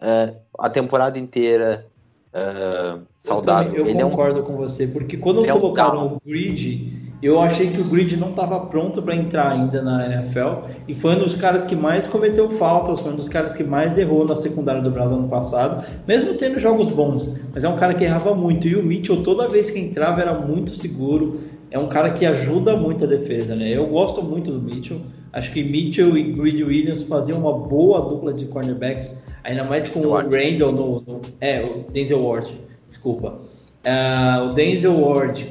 eh, 0.00 0.34
a 0.58 0.68
temporada 0.68 1.18
inteira 1.18 1.86
eh, 2.34 2.98
saudável. 3.20 3.68
Eu, 3.74 3.84
também- 3.84 3.86
eu 3.86 3.86
ele 3.94 4.02
é 4.02 4.04
um 4.06 4.10
concordo 4.10 4.42
com 4.42 4.56
você, 4.56 4.86
porque 4.88 5.16
quando 5.16 5.40
ele 5.40 5.50
é 5.50 5.54
um 5.54 5.60
colocaram 5.60 6.14
o 6.14 6.20
grid, 6.26 7.11
eu 7.22 7.40
achei 7.40 7.70
que 7.70 7.80
o 7.80 7.84
grid 7.88 8.16
não 8.16 8.30
estava 8.30 8.58
pronto 8.66 9.00
para 9.00 9.14
entrar 9.14 9.50
ainda 9.52 9.80
na 9.80 10.06
NFL 10.06 10.68
e 10.88 10.94
foi 10.94 11.14
um 11.14 11.20
dos 11.20 11.36
caras 11.36 11.64
que 11.64 11.76
mais 11.76 12.08
cometeu 12.08 12.50
faltas, 12.50 13.00
foi 13.00 13.12
um 13.12 13.16
dos 13.16 13.28
caras 13.28 13.54
que 13.54 13.62
mais 13.62 13.96
errou 13.96 14.26
na 14.26 14.34
secundária 14.36 14.82
do 14.82 14.90
Brasil 14.90 15.16
ano 15.16 15.28
passado, 15.28 15.84
mesmo 16.06 16.34
tendo 16.34 16.58
jogos 16.58 16.92
bons, 16.94 17.38
mas 17.54 17.62
é 17.64 17.68
um 17.68 17.76
cara 17.76 17.94
que 17.94 18.04
errava 18.04 18.34
muito 18.34 18.66
e 18.66 18.74
o 18.74 18.82
Mitchell 18.82 19.22
toda 19.22 19.48
vez 19.48 19.70
que 19.70 19.78
entrava 19.78 20.20
era 20.20 20.34
muito 20.34 20.70
seguro. 20.70 21.40
É 21.70 21.78
um 21.78 21.88
cara 21.88 22.10
que 22.10 22.26
ajuda 22.26 22.76
muito 22.76 23.04
a 23.04 23.06
defesa, 23.06 23.56
né? 23.56 23.70
Eu 23.70 23.86
gosto 23.86 24.22
muito 24.22 24.50
do 24.50 24.60
Mitchell. 24.60 25.00
Acho 25.32 25.50
que 25.52 25.64
Mitchell 25.64 26.18
e 26.18 26.22
Grid 26.32 26.62
Williams 26.62 27.02
faziam 27.04 27.38
uma 27.38 27.52
boa 27.54 27.98
dupla 28.02 28.34
de 28.34 28.44
cornerbacks, 28.44 29.24
ainda 29.42 29.64
mais 29.64 29.88
com 29.88 30.00
o. 30.00 30.12
Randall 30.12 30.72
no, 30.72 31.00
no- 31.00 31.20
É, 31.40 31.64
o 31.64 31.90
Denzel 31.90 32.22
Ward, 32.22 32.52
desculpa. 32.86 33.38
Ah, 33.86 34.48
o 34.50 34.52
Denzel 34.52 35.00
Ward, 35.00 35.46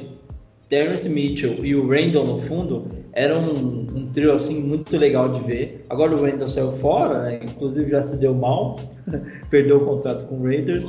Terrence 0.72 1.06
Mitchell 1.06 1.62
e 1.62 1.76
o 1.76 1.86
Randall 1.86 2.26
no 2.26 2.38
fundo 2.38 2.86
era 3.12 3.38
um, 3.38 3.52
um 3.94 4.10
trio 4.10 4.32
assim 4.32 4.58
muito 4.58 4.96
legal 4.96 5.30
de 5.30 5.42
ver. 5.42 5.84
Agora 5.90 6.14
o 6.14 6.24
Randall 6.24 6.48
saiu 6.48 6.72
fora, 6.78 7.24
né? 7.24 7.40
inclusive 7.42 7.90
já 7.90 8.02
se 8.02 8.16
deu 8.16 8.32
mal, 8.32 8.76
perdeu 9.50 9.76
o 9.76 9.84
contrato 9.84 10.24
com 10.24 10.36
o 10.36 10.44
Raiders. 10.44 10.86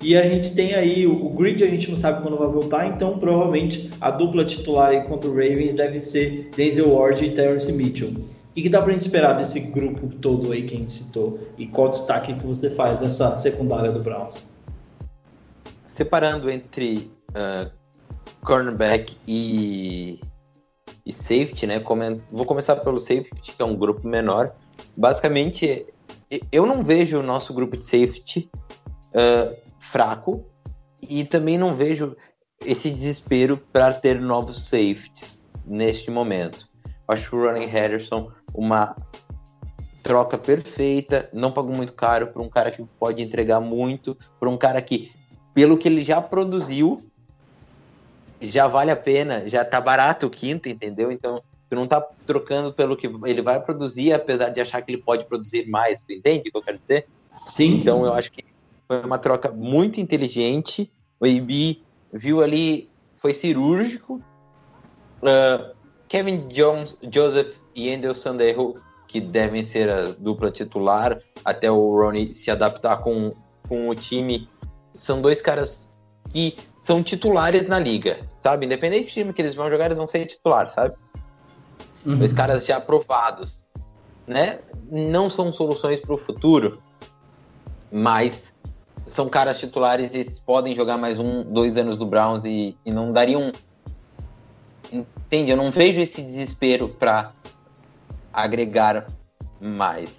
E 0.00 0.16
a 0.16 0.22
gente 0.22 0.54
tem 0.54 0.72
aí 0.74 1.04
o, 1.04 1.26
o 1.26 1.30
grid, 1.30 1.64
a 1.64 1.66
gente 1.66 1.90
não 1.90 1.98
sabe 1.98 2.22
quando 2.22 2.38
vai 2.38 2.46
voltar, 2.46 2.86
então 2.86 3.18
provavelmente 3.18 3.90
a 4.00 4.08
dupla 4.08 4.44
titular 4.44 4.90
aí 4.90 5.02
contra 5.02 5.28
o 5.28 5.32
Ravens 5.32 5.74
deve 5.74 5.98
ser 5.98 6.50
Denzel 6.56 6.94
Ward 6.94 7.24
e 7.24 7.30
Terrence 7.30 7.72
Mitchell. 7.72 8.10
O 8.10 8.54
que, 8.54 8.68
dá 8.68 8.80
pra 8.80 8.92
gente 8.92 9.02
esperar 9.02 9.32
desse 9.32 9.58
grupo 9.58 10.06
todo 10.20 10.52
aí 10.52 10.62
que 10.62 10.76
a 10.76 10.78
gente 10.78 10.92
citou? 10.92 11.40
E 11.58 11.66
qual 11.66 11.88
destaque 11.88 12.34
que 12.34 12.46
você 12.46 12.70
faz 12.70 12.98
dessa 12.98 13.36
secundária 13.38 13.90
do 13.90 13.98
Browns? 13.98 14.46
separando 15.88 16.50
entre 16.50 17.10
ah, 17.34 17.70
cornerback 18.42 19.16
e, 19.26 20.20
e 21.04 21.12
safety, 21.12 21.66
né? 21.66 21.82
Vou 22.30 22.46
começar 22.46 22.76
pelo 22.76 22.98
safety, 22.98 23.56
que 23.56 23.62
é 23.62 23.64
um 23.64 23.76
grupo 23.76 24.06
menor. 24.06 24.52
Basicamente, 24.96 25.86
eu 26.50 26.66
não 26.66 26.82
vejo 26.82 27.18
o 27.18 27.22
nosso 27.22 27.52
grupo 27.52 27.76
de 27.76 27.84
safety 27.84 28.50
ah, 29.14 29.54
fraco 29.78 30.44
e 31.00 31.24
também 31.24 31.56
não 31.56 31.76
vejo 31.76 32.16
esse 32.64 32.90
desespero 32.90 33.56
para 33.72 33.92
ter 33.92 34.20
novos 34.20 34.66
safeties 34.66 35.46
neste 35.64 36.10
momento. 36.10 36.68
Acho 37.06 37.36
o 37.36 37.40
Ronnie 37.40 37.66
Harrison 37.66 38.32
uma 38.54 38.96
troca 40.02 40.36
perfeita, 40.36 41.28
não 41.32 41.52
pagou 41.52 41.74
muito 41.74 41.92
caro 41.92 42.28
por 42.28 42.42
um 42.42 42.48
cara 42.48 42.70
que 42.70 42.84
pode 42.98 43.22
entregar 43.22 43.60
muito, 43.60 44.16
por 44.38 44.48
um 44.48 44.56
cara 44.56 44.80
que, 44.82 45.12
pelo 45.54 45.78
que 45.78 45.88
ele 45.88 46.02
já 46.02 46.20
produziu, 46.20 47.02
já 48.50 48.66
vale 48.66 48.90
a 48.90 48.96
pena, 48.96 49.48
já 49.48 49.64
tá 49.64 49.80
barato 49.80 50.26
o 50.26 50.30
quinto, 50.30 50.68
entendeu? 50.68 51.10
Então, 51.10 51.42
tu 51.68 51.76
não 51.76 51.86
tá 51.86 52.00
trocando 52.26 52.72
pelo 52.72 52.96
que 52.96 53.10
ele 53.24 53.42
vai 53.42 53.60
produzir, 53.60 54.12
apesar 54.12 54.50
de 54.50 54.60
achar 54.60 54.82
que 54.82 54.92
ele 54.92 55.02
pode 55.02 55.24
produzir 55.24 55.68
mais, 55.68 56.02
tu 56.04 56.12
entende 56.12 56.48
o 56.48 56.52
que 56.52 56.56
eu 56.58 56.62
quero 56.62 56.78
dizer? 56.78 57.06
Sim. 57.48 57.76
Então, 57.76 58.04
eu 58.04 58.12
acho 58.12 58.30
que 58.32 58.44
foi 58.86 59.02
uma 59.02 59.18
troca 59.18 59.50
muito 59.50 60.00
inteligente. 60.00 60.90
O 61.20 61.24
AB 61.24 61.82
viu 62.12 62.42
ali, 62.42 62.88
foi 63.16 63.34
cirúrgico. 63.34 64.22
Uh, 65.22 65.74
Kevin 66.08 66.48
Jones, 66.48 66.96
Joseph 67.10 67.56
e 67.74 67.88
Endel 67.88 68.14
Sandero, 68.14 68.76
que 69.08 69.20
devem 69.20 69.64
ser 69.64 69.88
a 69.88 70.12
dupla 70.18 70.50
titular, 70.50 71.20
até 71.44 71.70
o 71.70 71.96
Ronnie 71.96 72.34
se 72.34 72.50
adaptar 72.50 72.98
com, 72.98 73.32
com 73.68 73.88
o 73.88 73.94
time, 73.94 74.48
são 74.94 75.22
dois 75.22 75.40
caras 75.40 75.88
que 76.30 76.56
são 76.82 77.02
titulares 77.02 77.66
na 77.66 77.78
liga, 77.78 78.18
sabe? 78.44 78.66
Independente 78.66 79.06
do 79.06 79.10
time 79.10 79.32
que 79.32 79.40
eles 79.40 79.54
vão 79.54 79.70
jogar, 79.70 79.86
eles 79.86 79.96
vão 79.96 80.06
ser 80.06 80.26
titulares, 80.26 80.74
sabe? 80.74 80.94
Uhum. 82.04 82.18
Dois 82.18 82.34
caras 82.34 82.66
já 82.66 82.76
aprovados, 82.76 83.64
né? 84.26 84.58
Não 84.90 85.30
são 85.30 85.50
soluções 85.50 85.98
para 85.98 86.14
o 86.14 86.18
futuro, 86.18 86.78
mas 87.90 88.42
são 89.06 89.30
caras 89.30 89.58
titulares 89.58 90.14
e 90.14 90.30
podem 90.44 90.76
jogar 90.76 90.98
mais 90.98 91.18
um, 91.18 91.42
dois 91.42 91.74
anos 91.78 91.96
do 91.96 92.04
Browns 92.04 92.44
e, 92.44 92.76
e 92.84 92.92
não 92.92 93.12
dariam. 93.12 93.50
Entende? 94.92 95.50
Eu 95.50 95.56
não 95.56 95.70
vejo 95.70 96.00
esse 96.00 96.20
desespero 96.20 96.90
para 96.90 97.32
agregar 98.30 99.06
mais. 99.58 100.14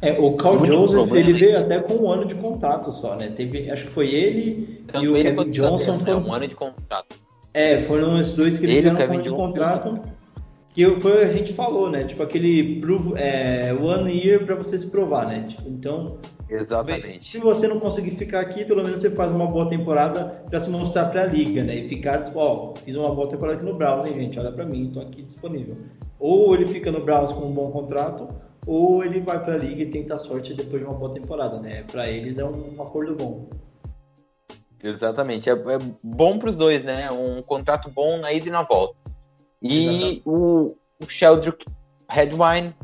É, 0.00 0.12
o 0.12 0.36
Carl 0.36 0.56
O 0.56 0.64
Joseph, 0.64 1.10
ele 1.12 1.32
veio 1.32 1.58
até 1.58 1.80
com 1.80 1.94
um 1.94 2.12
ano 2.12 2.26
de 2.26 2.36
contato 2.36 2.92
só, 2.92 3.16
né? 3.16 3.32
Teve, 3.36 3.68
acho 3.70 3.86
que 3.86 3.90
foi 3.90 4.14
ele 4.14 4.84
Tanto 4.86 5.04
e 5.04 5.08
o 5.08 5.16
ele 5.16 5.34
Kevin 5.34 5.50
Johnson. 5.50 5.78
Sanders, 5.78 6.04
né? 6.04 6.14
Um 6.14 6.32
ano 6.32 6.46
de 6.46 6.54
contrato. 6.54 7.25
É, 7.56 7.82
foram 7.84 8.20
esses 8.20 8.34
dois 8.34 8.58
que 8.58 8.66
eles 8.66 8.76
Ele, 8.76 8.90
ano 8.90 9.22
de 9.22 9.30
contrato. 9.30 9.98
Que 10.74 11.00
foi 11.00 11.24
a 11.24 11.30
gente 11.30 11.54
falou, 11.54 11.90
né? 11.90 12.04
Tipo 12.04 12.22
aquele 12.22 12.78
prove, 12.82 13.14
é, 13.16 13.72
one 13.72 14.12
year 14.12 14.44
pra 14.44 14.54
você 14.54 14.78
se 14.78 14.86
provar, 14.88 15.26
né? 15.26 15.46
Tipo, 15.48 15.66
então, 15.66 16.18
Exatamente. 16.50 17.30
se 17.30 17.38
você 17.38 17.66
não 17.66 17.80
conseguir 17.80 18.10
ficar 18.10 18.40
aqui, 18.40 18.62
pelo 18.62 18.82
menos 18.82 19.00
você 19.00 19.08
faz 19.08 19.32
uma 19.32 19.46
boa 19.46 19.70
temporada 19.70 20.42
pra 20.50 20.60
se 20.60 20.68
mostrar 20.68 21.06
pra 21.06 21.24
liga, 21.24 21.64
né? 21.64 21.76
E 21.76 21.88
ficar, 21.88 22.22
tipo, 22.24 22.38
ó, 22.38 22.74
fiz 22.74 22.94
uma 22.94 23.14
boa 23.14 23.26
temporada 23.26 23.56
aqui 23.56 23.64
no 23.64 23.74
Browns, 23.74 24.04
hein, 24.04 24.12
gente? 24.12 24.38
Olha 24.38 24.52
pra 24.52 24.66
mim, 24.66 24.90
tô 24.92 25.00
aqui 25.00 25.22
disponível. 25.22 25.78
Ou 26.20 26.54
ele 26.54 26.66
fica 26.66 26.92
no 26.92 27.02
Browns 27.02 27.32
com 27.32 27.46
um 27.46 27.52
bom 27.52 27.70
contrato, 27.70 28.28
ou 28.66 29.02
ele 29.02 29.20
vai 29.20 29.42
pra 29.42 29.56
liga 29.56 29.82
e 29.82 29.86
tenta 29.86 30.16
a 30.16 30.18
sorte 30.18 30.52
depois 30.52 30.82
de 30.82 30.86
uma 30.86 30.98
boa 30.98 31.14
temporada, 31.14 31.58
né? 31.58 31.84
Pra 31.90 32.06
eles 32.06 32.36
é 32.36 32.44
um 32.44 32.74
acordo 32.78 33.14
bom. 33.14 33.48
Exatamente. 34.88 35.50
É, 35.50 35.52
é 35.52 35.78
bom 36.02 36.38
para 36.38 36.48
os 36.48 36.56
dois, 36.56 36.84
né? 36.84 37.10
Um 37.10 37.42
contrato 37.42 37.90
bom 37.90 38.18
na 38.18 38.32
ida 38.32 38.48
e 38.48 38.50
na 38.50 38.62
volta. 38.62 38.96
E 39.62 40.22
o, 40.24 40.76
o 41.00 41.08
Sheldrick 41.08 41.64
Redwine 42.08 42.74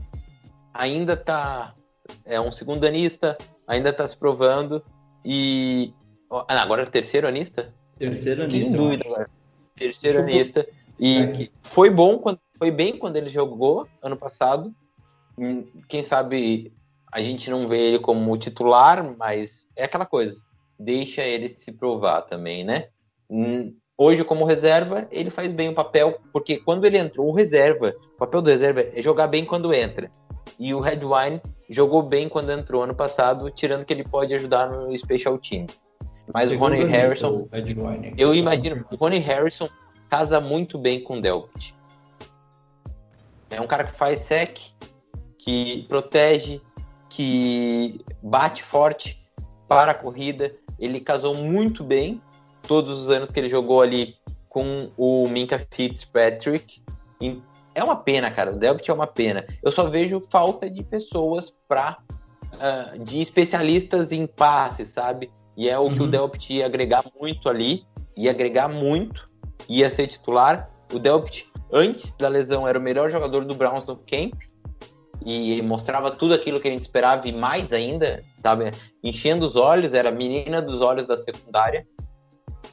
ainda 0.75 1.17
tá. 1.17 1.75
É 2.25 2.41
um 2.41 2.51
segundo 2.51 2.85
anista, 2.85 3.39
ainda 3.67 3.93
tá 3.93 4.07
se 4.07 4.17
provando. 4.17 4.83
E. 5.25 5.93
ah, 6.31 6.61
agora 6.61 6.83
é 6.83 6.87
terceiro 6.87 7.29
anista? 7.29 7.73
Terceiro 7.99 8.43
eu 8.43 8.73
dúvida 8.73 9.05
agora. 9.07 9.31
Terceiro 9.77 10.21
anista. 10.21 10.67
E 10.99 11.19
Aqui. 11.19 11.53
foi 11.63 11.91
bom 11.91 12.19
quando 12.19 12.41
foi 12.59 12.71
bem 12.71 12.97
quando 12.97 13.17
ele 13.17 13.31
jogou 13.31 13.89
ano 14.01 14.17
passado. 14.17 14.75
Hum, 15.39 15.67
Quem 15.89 16.03
sabe 16.03 16.73
a 17.13 17.21
gente 17.21 17.51
não 17.51 17.69
vê 17.69 17.79
ele 17.79 17.99
como 17.99 18.37
titular, 18.39 19.05
mas 19.19 19.67
é 19.77 19.85
aquela 19.85 20.07
coisa. 20.07 20.41
Deixa 20.85 21.23
ele 21.23 21.49
se 21.49 21.71
provar 21.73 22.23
também, 22.23 22.65
né? 22.65 22.89
Hum, 23.31 23.75
Hoje, 23.97 24.25
como 24.25 24.45
reserva, 24.45 25.07
ele 25.13 25.31
faz 25.31 25.53
bem 25.53 25.69
o 25.69 25.75
papel, 25.75 26.19
porque 26.33 26.57
quando 26.57 26.85
ele 26.85 26.99
entrou, 26.99 27.29
o 27.29 27.33
reserva, 27.33 27.95
o 28.15 28.19
papel 28.19 28.43
do 28.43 28.51
reserva 28.51 28.81
é 28.81 29.01
jogar 29.01 29.29
bem 29.29 29.45
quando 29.45 29.73
entra. 29.73 30.11
E 30.59 30.75
o 30.75 30.81
Redwine 30.81 31.41
jogou 31.71 32.03
bem 32.03 32.29
quando 32.29 32.51
entrou 32.51 32.83
ano 32.83 32.97
passado, 32.97 33.49
tirando 33.51 33.85
que 33.85 33.93
ele 33.93 34.03
pode 34.03 34.35
ajudar 34.35 34.69
no 34.69 34.99
Special 34.99 35.39
Teams. 35.39 35.81
Mas 36.35 36.49
o 36.49 36.51
Segundo 36.51 36.71
Ronnie 36.71 36.85
nisso, 36.85 36.97
Harrison, 36.97 37.31
o 37.31 37.49
Redwine. 37.53 38.15
eu 38.19 38.35
imagino, 38.35 38.85
o 38.91 38.97
Ronnie 38.97 39.21
Harrison 39.21 39.69
casa 40.11 40.41
muito 40.41 40.79
bem 40.79 41.01
com 41.01 41.19
o 41.19 41.21
Delpit. 41.21 41.73
É 43.51 43.61
um 43.61 43.69
cara 43.69 43.85
que 43.85 43.93
faz 43.93 44.19
sec, 44.21 44.59
que 45.39 45.85
protege, 45.89 46.61
que 47.09 48.01
bate 48.21 48.65
forte 48.65 49.22
para 49.75 49.93
a 49.93 49.95
corrida. 49.95 50.53
Ele 50.79 51.01
casou 51.01 51.35
muito 51.35 51.83
bem 51.85 52.21
todos 52.67 53.01
os 53.01 53.09
anos 53.11 53.31
que 53.31 53.39
ele 53.39 53.49
jogou 53.49 53.81
ali 53.83 54.17
com 54.49 54.91
o 54.97 55.29
Minka 55.29 55.65
Fitzpatrick. 55.71 56.83
É 57.75 57.83
uma 57.83 57.97
pena, 57.97 58.31
cara. 58.31 58.53
O 58.53 58.57
Delpit 58.57 58.91
é 58.91 58.95
uma 58.95 59.07
pena. 59.07 59.47
Eu 59.63 59.73
só 59.73 59.89
vejo 59.89 60.21
falta 60.31 60.69
de 60.69 60.83
pessoas 60.83 61.53
para 61.69 61.99
de 63.01 63.21
especialistas 63.21 64.13
em 64.13 64.27
passes, 64.27 64.91
sabe? 64.91 65.31
E 65.57 65.69
é 65.69 65.79
o 65.79 65.91
que 65.91 66.01
Uhum. 66.01 66.07
o 66.07 66.11
Delpit 66.11 66.53
ia 66.55 66.67
agregar 66.67 67.03
muito 67.21 67.49
ali, 67.49 67.85
ia 68.17 68.31
agregar 68.31 68.69
muito, 68.69 69.29
ia 69.69 69.91
ser 69.91 70.07
titular. 70.07 70.71
O 70.93 70.99
Delpit, 70.99 71.51
antes 71.73 72.13
da 72.13 72.29
lesão, 72.29 72.69
era 72.69 72.79
o 72.79 72.83
melhor 72.83 73.11
jogador 73.11 73.45
do 73.45 73.55
Browns 73.55 73.85
no 73.87 73.97
camp 73.97 74.35
e 75.25 75.63
mostrava 75.63 76.11
tudo 76.11 76.35
aquilo 76.35 76.61
que 76.61 76.69
a 76.69 76.71
gente 76.71 76.83
esperava 76.83 77.27
e 77.29 77.33
mais 77.33 77.73
ainda, 77.73 78.23
sabe? 78.43 78.71
Enchendo 79.03 79.47
os 79.47 79.57
olhos, 79.57 79.95
era 79.95 80.09
a 80.09 80.13
menina 80.13 80.61
dos 80.61 80.81
olhos 80.81 81.07
da 81.07 81.17
secundária. 81.17 81.87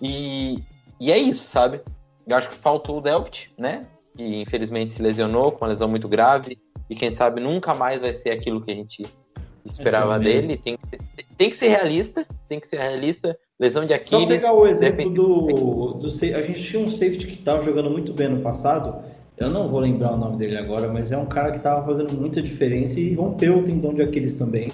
E, 0.02 0.64
e 1.00 1.12
é 1.12 1.18
isso, 1.18 1.46
sabe? 1.46 1.82
Eu 2.28 2.38
acho 2.38 2.50
que 2.50 2.56
faltou 2.56 3.00
o 3.00 3.02
Delpit, 3.02 3.52
né? 3.58 3.86
Que 4.16 4.42
infelizmente 4.42 4.94
se 4.94 5.02
lesionou 5.02 5.52
com 5.52 5.66
uma 5.66 5.72
lesão 5.72 5.88
muito 5.88 6.08
grave 6.08 6.58
e 6.90 6.96
quem 6.96 7.12
sabe 7.12 7.40
nunca 7.40 7.74
mais 7.74 8.00
vai 8.00 8.14
ser 8.14 8.32
aquilo 8.32 8.62
que 8.62 8.72
a 8.72 8.76
gente 8.76 9.04
esperava 9.66 10.16
é 10.16 10.20
dele. 10.20 10.58
Tem 10.58 10.78
que, 10.78 10.88
ser, 10.88 11.00
tem 11.38 11.50
que 11.50 11.58
ser 11.58 11.68
realista, 11.68 12.26
tem 12.48 12.60
que 12.60 12.68
ser 12.68 12.78
realista. 12.78 13.38
Lesão 13.60 13.86
de 13.86 13.94
Só 14.06 14.18
Aquiles. 14.18 14.38
pegar 14.38 14.54
o 14.54 14.66
exemplo 14.66 15.10
do, 15.10 15.94
do. 15.94 16.06
A 16.08 16.42
gente 16.42 16.64
tinha 16.64 16.82
um 16.82 16.88
safety 16.88 17.28
que 17.28 17.34
estava 17.34 17.62
jogando 17.62 17.90
muito 17.90 18.14
bem 18.14 18.30
no 18.30 18.42
passado. 18.42 19.04
Eu 19.40 19.50
não 19.50 19.70
vou 19.70 19.80
lembrar 19.80 20.14
o 20.14 20.18
nome 20.18 20.38
dele 20.38 20.58
agora, 20.58 20.90
mas 20.92 21.12
é 21.14 21.18
um 21.18 21.26
cara 21.26 21.52
que 21.52 21.58
estava 21.58 21.86
fazendo 21.86 22.14
muita 22.20 22.42
diferença 22.42 23.00
e 23.00 23.14
rompeu 23.14 23.60
o 23.60 23.64
tendão 23.64 23.94
de 23.94 24.02
Aquiles 24.02 24.34
também. 24.34 24.70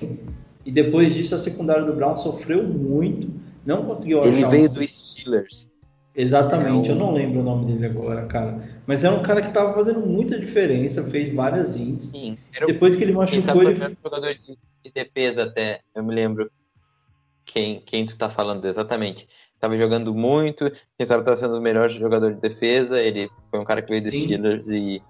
E 0.65 0.71
depois 0.71 1.13
disso, 1.13 1.35
a 1.35 1.37
secundária 1.37 1.83
do 1.83 1.93
Brown 1.93 2.17
sofreu 2.17 2.63
muito. 2.63 3.29
Não 3.63 3.85
conseguiu 3.85 4.19
achar 4.19 4.29
Ele 4.29 4.45
um- 4.45 4.49
veio 4.49 4.69
do 4.69 4.87
Steelers. 4.87 5.71
Exatamente, 6.15 6.89
É 6.89 6.93
o- 6.93 6.95
eu 6.95 6.99
não 6.99 7.13
lembro 7.13 7.41
o 7.41 7.43
nome 7.43 7.65
dele 7.71 7.85
agora, 7.85 8.25
cara. 8.25 8.57
Mas 8.87 9.03
era 9.03 9.13
um 9.13 9.21
cara 9.21 9.41
que 9.41 9.49
estava 9.49 9.73
fazendo 9.73 9.99
muita 9.99 10.39
diferença, 10.39 11.03
fez 11.03 11.31
várias 11.31 11.77
ins. 11.77 12.05
Sim, 12.05 12.37
era 12.55 12.65
Depois 12.65 12.95
que 12.95 13.03
ele 13.03 13.11
machucou, 13.11 13.43
foi 13.53 13.65
ele 13.65 13.71
primeiro 13.71 13.97
jogador 14.03 14.33
de, 14.33 14.57
de 14.83 14.91
defesa 14.93 15.43
até. 15.43 15.81
Eu 15.93 16.03
me 16.03 16.15
lembro 16.15 16.49
quem, 17.45 17.81
quem 17.81 18.05
tu 18.05 18.17
tá 18.17 18.29
falando 18.29 18.65
exatamente. 18.65 19.27
Tava 19.65 19.77
jogando 19.79 20.13
muito, 20.13 20.71
quem 20.95 21.07
sabe 21.07 21.23
tá 21.23 21.35
sendo 21.35 21.57
o 21.57 21.61
melhor 21.61 21.89
jogador 21.89 22.35
de 22.35 22.39
defesa. 22.39 23.01
Ele 23.01 23.27
foi 23.49 23.59
um 23.59 23.63
cara 23.65 23.81
que 23.81 23.89
veio 23.89 24.03
dos. 24.03 24.11
Steelers 24.13 24.67
e, 24.67 25.01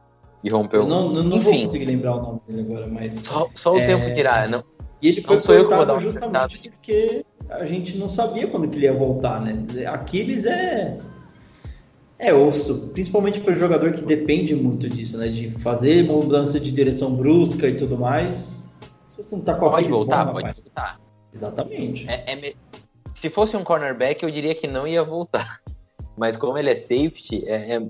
e 0.42 0.50
rompeu. 0.50 0.84
eu 0.84 0.88
não, 0.88 1.12
não, 1.12 1.24
não 1.24 1.42
vou 1.42 1.54
conseguir 1.60 1.84
lembrar 1.84 2.16
o 2.16 2.22
nome 2.22 2.40
dele 2.48 2.62
agora, 2.62 2.88
mas. 2.88 3.20
só, 3.20 3.50
só 3.54 3.74
o 3.76 3.80
É, 3.80 3.86
tempo 3.86 4.14
dirá. 4.14 4.48
Não, 4.48 4.64
E 5.02 5.10
ele 5.10 5.20
Não 5.20 5.28
foi 5.28 5.40
sou 5.42 5.56
eu 5.56 5.68
que 5.68 5.76
vou 5.76 5.86
dar 5.86 5.96
um 5.96 6.00
justamente 6.00 6.58
testado. 6.62 6.78
porque 6.78 7.26
a 7.50 7.66
gente 7.66 7.98
não 7.98 8.08
sabia 8.08 8.48
quando 8.48 8.70
que 8.70 8.78
ele 8.78 8.86
ia 8.86 8.94
voltar, 8.94 9.42
né? 9.42 9.66
Aquiles 9.88 10.46
é 10.46 10.98
é 12.18 12.34
osso, 12.34 12.92
principalmente 12.94 13.42
para 13.42 13.56
jogador 13.56 13.92
que 13.92 14.02
depende 14.02 14.56
muito 14.56 14.88
disso, 14.90 15.18
né? 15.18 15.28
De 15.28 15.50
fazer 15.60 16.06
mudança 16.06 16.62
de 16.62 16.72
direção 16.72 17.14
brusca 17.14 17.68
e 17.68 17.76
tudo 17.76 17.98
mais. 17.98 18.74
Se 19.10 19.18
você 19.22 19.36
não 19.36 19.44
tá 19.44 19.54
com 19.54 19.60
pode 19.60 19.74
Aquiles 19.76 19.92
voltar? 19.92 20.24
bom, 20.24 20.32
pode 20.32 20.46
rapaz, 20.48 20.64
voltar. 20.64 21.00
Exatamente. 21.34 22.06
É- 22.10 22.24
é 22.32 22.54
Se 23.26 23.30
fosse 23.32 23.58
um 23.58 23.64
cornerback, 23.64 24.22
eu 24.22 24.30
diria 24.30 24.54
que 24.54 24.68
não 24.68 24.86
ia 24.88 25.04
voltar. 25.04 25.60
Mas 26.16 26.38
como 26.38 26.60
ele 26.60 26.70
é 26.70 26.76
safety, 26.76 27.44
é, 27.48 27.76
é- 27.78 27.88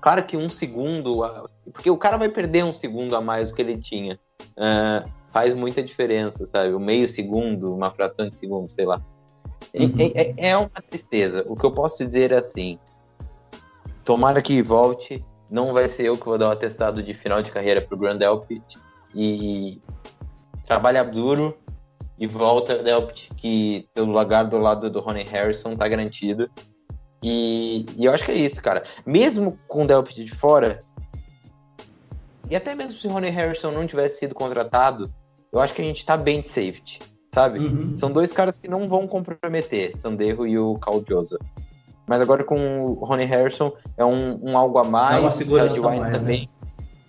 claro 0.00 0.24
que 0.24 0.38
um 0.38 0.48
segundo, 0.48 1.20
porque 1.70 1.90
o 1.90 1.98
cara 1.98 2.16
vai 2.16 2.30
perder 2.30 2.64
um 2.64 2.72
segundo 2.72 3.14
a 3.14 3.20
mais 3.20 3.50
do 3.50 3.54
que 3.54 3.60
ele 3.60 3.76
tinha. 3.76 4.18
Ah, 4.56 5.04
faz 5.30 5.52
muita 5.52 5.82
diferença, 5.82 6.46
sabe? 6.46 6.72
Um 6.74 6.78
meio 6.78 7.06
segundo, 7.10 7.74
uma 7.74 7.90
fração 7.90 8.30
de 8.30 8.38
segundo, 8.38 8.70
sei 8.70 8.86
lá. 8.86 9.02
E- 9.74 9.84
Uhum. 9.84 9.94
É, 10.14 10.22
é- 10.22 10.34
é 10.52 10.56
uma 10.56 10.70
tristeza. 10.88 11.44
O 11.46 11.54
que 11.54 11.66
eu 11.66 11.72
posso 11.72 11.98
dizer 12.02 12.32
é 12.32 12.38
assim: 12.38 12.78
tomara 14.02 14.40
que 14.40 14.62
volte. 14.62 15.22
Não 15.50 15.74
vai 15.74 15.90
ser 15.90 16.06
eu 16.06 16.16
que 16.16 16.24
vou 16.24 16.38
dar 16.38 16.48
o 16.48 16.52
atestado 16.52 17.02
de 17.02 17.12
final 17.12 17.42
de 17.42 17.52
carreira 17.52 17.82
pro 17.82 17.98
Grand 17.98 18.16
Delpit. 18.16 18.78
E 19.14 19.78
trabalha 20.66 21.04
duro 21.04 21.54
e 22.18 22.26
volta 22.26 22.82
Delpit, 22.82 23.30
que 23.36 23.88
pelo 23.94 24.12
lugar 24.12 24.44
do 24.44 24.58
lado 24.58 24.90
do 24.90 25.00
Ronnie 25.00 25.24
Harrison 25.24 25.76
tá 25.76 25.86
garantido. 25.86 26.50
E, 27.22 27.86
e 27.96 28.04
eu 28.04 28.12
acho 28.12 28.24
que 28.24 28.32
é 28.32 28.36
isso, 28.36 28.62
cara. 28.62 28.84
Mesmo 29.06 29.58
com 29.68 29.84
o 29.84 29.86
Delpit 29.86 30.24
de 30.24 30.34
fora, 30.34 30.84
e 32.50 32.56
até 32.56 32.74
mesmo 32.74 32.98
se 32.98 33.06
o 33.06 33.10
Ronnie 33.10 33.30
Harrison 33.30 33.70
não 33.70 33.86
tivesse 33.86 34.18
sido 34.18 34.34
contratado, 34.34 35.12
eu 35.52 35.60
acho 35.60 35.74
que 35.74 35.82
a 35.82 35.84
gente 35.84 36.04
tá 36.04 36.16
bem 36.16 36.40
de 36.40 36.48
safety, 36.48 36.98
sabe? 37.32 37.58
Uhum. 37.58 37.96
São 37.96 38.10
dois 38.10 38.32
caras 38.32 38.58
que 38.58 38.68
não 38.68 38.88
vão 38.88 39.06
comprometer, 39.06 39.94
Sanderro 40.02 40.46
e 40.46 40.58
o 40.58 40.76
Cal 40.78 41.02
Joseph. 41.06 41.40
Mas 42.06 42.22
agora 42.22 42.42
com 42.42 42.84
o 42.84 43.04
Ronnie 43.04 43.26
Harrison 43.26 43.72
é 43.96 44.04
um, 44.04 44.38
um 44.42 44.56
algo 44.56 44.78
a 44.78 44.84
mais. 44.84 45.20
uma 45.20 45.30
segurança 45.30 45.78
a 45.78 45.82
mais, 45.82 46.00
né? 46.00 46.10
também 46.12 46.50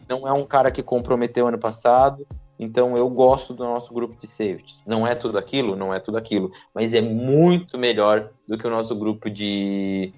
não 0.09 0.27
é 0.27 0.33
um 0.33 0.43
cara 0.43 0.71
que 0.71 0.83
comprometeu 0.83 1.47
ano 1.47 1.57
passado. 1.57 2.27
Então 2.59 2.97
eu 2.97 3.09
gosto 3.09 3.53
do 3.53 3.63
nosso 3.63 3.93
grupo 3.93 4.19
de 4.19 4.27
safeties. 4.27 4.83
Não 4.85 5.07
é 5.07 5.15
tudo 5.15 5.37
aquilo, 5.37 5.77
não 5.77 5.93
é 5.93 5.99
tudo 5.99 6.17
aquilo, 6.17 6.51
mas 6.75 6.93
é 6.93 6.99
muito 6.99 7.77
melhor 7.77 8.31
do 8.45 8.57
que 8.57 8.67
o 8.67 8.69
nosso 8.69 8.93
grupo 8.93 9.29
de, 9.29 10.11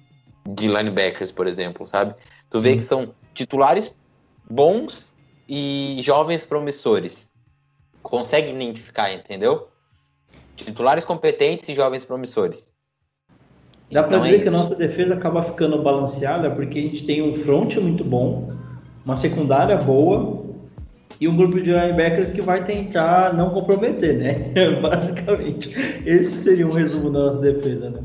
de 0.44 0.66
linebackers, 0.66 1.30
por 1.30 1.46
exemplo, 1.46 1.86
sabe? 1.86 2.14
Tu 2.50 2.60
vê 2.60 2.74
que 2.74 2.82
são 2.82 3.14
titulares 3.32 3.94
bons 4.50 5.12
e 5.48 6.00
jovens 6.02 6.44
promissores. 6.44 7.30
Consegue 8.02 8.50
identificar, 8.50 9.12
entendeu? 9.12 9.68
Titulares 10.56 11.04
competentes 11.04 11.68
e 11.68 11.74
jovens 11.76 12.04
promissores. 12.04 12.72
Dá 13.88 14.02
pra 14.02 14.16
Então 14.16 14.26
é 14.26 14.30
dizer 14.30 14.42
que 14.42 14.48
a 14.48 14.52
nossa 14.52 14.74
defesa 14.74 15.14
acaba 15.14 15.42
ficando 15.42 15.80
balanceada 15.80 16.50
porque 16.50 16.78
a 16.78 16.82
gente 16.82 17.06
tem 17.06 17.22
um 17.22 17.34
front 17.34 17.76
muito 17.76 18.02
bom, 18.02 18.50
uma 19.04 19.14
secundária 19.14 19.76
boa 19.76 20.51
e 21.22 21.28
um 21.28 21.36
grupo 21.36 21.60
de 21.60 21.70
linebackers 21.70 22.30
que 22.30 22.42
vai 22.42 22.64
tentar 22.64 23.32
não 23.32 23.50
comprometer, 23.50 24.18
né? 24.18 24.52
Basicamente. 24.82 25.72
Esse 26.04 26.42
seria 26.42 26.66
um 26.66 26.72
resumo 26.72 27.12
da 27.12 27.20
nossa 27.20 27.40
defesa, 27.40 27.90
né? 27.90 28.02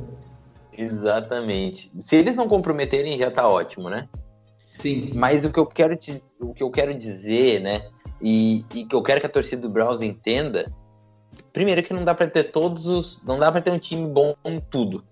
Exatamente. 0.77 1.91
Se 2.06 2.15
eles 2.15 2.35
não 2.35 2.48
comprometerem, 2.48 3.18
já 3.18 3.31
tá 3.31 3.48
ótimo, 3.48 3.89
né? 3.89 4.07
Sim. 4.77 5.14
Mas 5.15 5.44
o 5.45 5.52
que 5.52 5.60
eu 5.60 5.65
quero, 5.65 5.95
te, 5.95 6.22
o 6.39 6.53
que 6.53 6.61
eu 6.61 6.69
quero 6.69 6.94
dizer, 6.94 7.60
né? 7.60 7.89
E, 8.22 8.64
e 8.76 8.85
que 8.85 8.95
eu 8.95 9.02
quero 9.02 9.19
que 9.19 9.26
a 9.26 9.30
torcida 9.30 9.64
do 9.64 9.69
Browns 9.69 10.03
entenda, 10.03 10.72
primeiro 11.52 11.81
que 11.81 11.95
não 11.95 12.06
dá 12.06 12.14
pra 12.14 12.27
ter 12.27 12.52
todos 12.52 12.85
os, 12.85 13.19
não 13.26 13.39
dá 13.39 13.52
pra 13.52 13.61
ter 13.61 13.72
um 13.72 13.80
time 13.80 14.07
bom 14.07 14.35
em 14.45 14.60
tudo, 14.60 15.03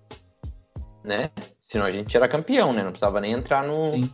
né? 1.03 1.31
Senão 1.63 1.87
a 1.87 1.91
gente 1.91 2.15
era 2.15 2.27
campeão, 2.27 2.71
né? 2.71 2.83
Não 2.83 2.91
precisava 2.91 3.19
nem 3.19 3.31
entrar 3.31 3.65
no. 3.65 3.93
Sim. 3.93 4.11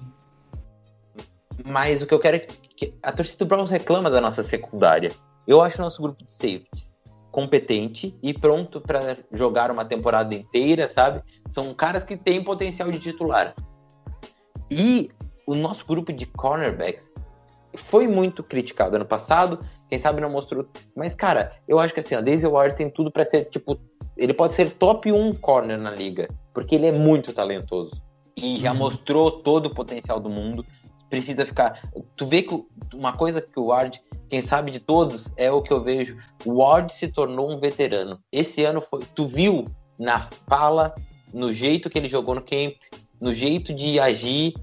Mas 1.65 2.02
o 2.02 2.07
que 2.07 2.14
eu 2.14 2.19
quero 2.19 2.38
é 2.38 2.40
que 2.40 2.94
a 3.02 3.11
torcida 3.11 3.45
do 3.45 3.48
Browns 3.48 3.69
reclama 3.69 4.10
da 4.10 4.22
nossa 4.22 4.44
secundária. 4.44 5.11
Eu 5.48 5.61
acho 5.61 5.78
o 5.78 5.82
nosso 5.82 6.02
grupo 6.02 6.23
de 6.23 6.32
safeties 6.32 6.91
competente 7.32 8.14
e 8.22 8.34
pronto 8.34 8.82
pra 8.82 9.15
jogar 9.32 9.72
uma 9.72 9.86
temporada 9.86 10.36
inteira, 10.36 10.90
sabe? 10.94 11.22
São 11.52 11.73
caras 11.73 12.03
que 12.03 12.18
têm 12.18 12.44
potencial 12.44 12.91
de 12.91 12.99
titular. 12.99 13.53
E 14.69 15.10
o 15.48 15.56
nosso 15.56 15.86
grupo 15.86 16.11
de 16.11 16.26
cornerbacks 16.26 17.10
foi 17.88 18.07
muito 18.07 18.44
criticado 18.44 18.98
ano 18.98 19.06
passado, 19.06 19.64
quem 19.90 19.98
sabe 19.99 20.19
não 20.22 20.30
mostrou. 20.30 20.68
Mas, 20.95 21.15
cara, 21.15 21.53
eu 21.68 21.80
acho 21.80 21.94
que 21.94 22.02
assim, 22.02 22.15
o 22.15 22.22
Daisy 22.22 22.45
Ward 22.45 22.76
tem 22.76 22.90
tudo 22.90 23.10
pra 23.10 23.26
ser, 23.26 23.45
tipo, 23.45 23.80
ele 24.18 24.34
pode 24.34 24.53
ser 24.53 24.69
top 24.72 25.10
1 25.11 25.34
corner 25.36 25.78
na 25.78 25.91
liga, 25.91 26.30
porque 26.53 26.76
ele 26.76 26.88
é 26.88 26.91
muito 26.91 27.34
talentoso. 27.34 27.91
E 28.36 28.57
já 28.60 28.72
Uhum. 28.72 28.78
mostrou 28.78 29.32
todo 29.32 29.68
o 29.68 29.73
potencial 29.76 30.19
do 30.19 30.30
mundo. 30.30 30.65
Precisa 31.12 31.46
ficar. 31.46 31.92
Tu 32.16 32.26
vê 32.26 32.42
que 32.42 32.66
uma 32.94 33.12
coisa 33.12 33.42
que 33.42 33.60
o 33.60 33.66
Ward, 33.66 34.02
quem 34.30 34.42
sabe 34.42 34.72
de 34.72 34.80
todos, 34.80 35.30
é 35.36 35.52
o 35.52 35.62
que 35.62 35.72
eu 35.74 35.84
vejo. 35.84 36.18
O 36.46 36.60
Ward 36.60 36.94
se 36.94 37.10
tornou 37.10 37.52
um 37.52 37.60
veterano. 37.60 38.18
Esse 38.32 38.64
ano 38.64 38.82
foi. 38.82 39.02
Tu 39.14 39.26
viu 39.26 39.68
na 40.00 40.30
fala, 40.48 40.96
no 41.34 41.52
jeito 41.52 41.90
que 41.90 42.00
ele 42.00 42.08
jogou 42.08 42.34
no 42.34 42.42
camp, 42.42 42.76
no 43.20 43.34
jeito 43.34 43.74
de 43.74 44.00
agir, 44.00 44.54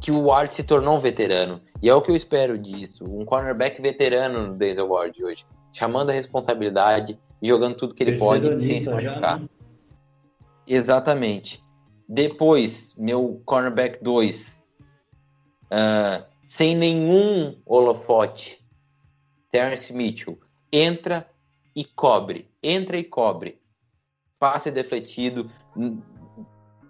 que 0.00 0.10
o 0.10 0.24
Ward 0.24 0.52
se 0.52 0.64
tornou 0.64 0.96
um 0.96 1.00
veterano. 1.00 1.60
E 1.80 1.88
é 1.88 1.94
o 1.94 2.02
que 2.02 2.10
eu 2.10 2.16
espero 2.16 2.58
disso. 2.58 3.04
Um 3.04 3.24
cornerback 3.24 3.80
veterano 3.80 4.48
no 4.48 4.54
Denzel 4.54 4.88
Ward 4.88 5.22
hoje. 5.22 5.46
Chamando 5.72 6.10
a 6.10 6.12
responsabilidade 6.12 7.16
e 7.40 7.46
jogando 7.46 7.76
tudo 7.76 7.94
que 7.94 8.02
ele 8.02 8.18
pode 8.18 8.48
sem 8.58 8.58
se 8.58 8.66
Terceiro 8.86 9.00
já, 9.00 9.10
machucar. 9.12 9.40
né? 9.40 9.48
Exatamente. 10.66 11.62
Depois, 12.08 12.92
meu 12.98 13.40
cornerback 13.44 14.02
2, 14.02 14.59
sem 16.46 16.76
nenhum 16.76 17.56
holofote, 17.64 18.64
Terrence 19.50 19.92
Mitchell, 19.92 20.38
entra 20.72 21.28
e 21.74 21.84
cobre, 21.84 22.48
entra 22.62 22.96
e 22.96 23.04
cobre. 23.04 23.60
Passe 24.38 24.70
defletido, 24.70 25.50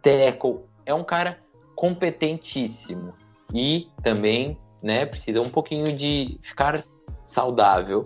tackle, 0.02 0.60
é 0.86 0.94
um 0.94 1.04
cara 1.04 1.38
competentíssimo. 1.74 3.14
E 3.52 3.88
também, 4.02 4.56
né, 4.82 5.04
precisa 5.04 5.40
um 5.40 5.50
pouquinho 5.50 5.96
de 5.96 6.38
ficar 6.42 6.84
saudável, 7.26 8.04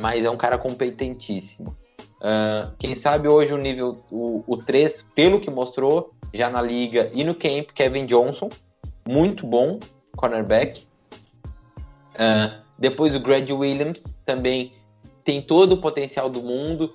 mas 0.00 0.24
é 0.24 0.30
um 0.30 0.36
cara 0.36 0.58
competentíssimo. 0.58 1.76
Ah, 2.22 2.72
quem 2.78 2.94
sabe 2.94 3.26
hoje 3.26 3.52
o 3.52 3.58
nível, 3.58 4.04
o 4.10 4.56
3, 4.56 5.02
pelo 5.14 5.40
que 5.40 5.50
mostrou 5.50 6.12
já 6.32 6.48
na 6.48 6.62
liga 6.62 7.10
e 7.12 7.24
no 7.24 7.34
camp, 7.34 7.70
Kevin 7.74 8.06
Johnson, 8.06 8.48
muito 9.06 9.44
bom, 9.44 9.80
cornerback. 10.16 10.86
Ah, 12.14 12.60
depois 12.78 13.14
o 13.14 13.20
Greg 13.20 13.52
Williams, 13.52 14.02
também 14.24 14.72
tem 15.24 15.40
todo 15.40 15.74
o 15.74 15.80
potencial 15.80 16.28
do 16.28 16.42
mundo. 16.42 16.94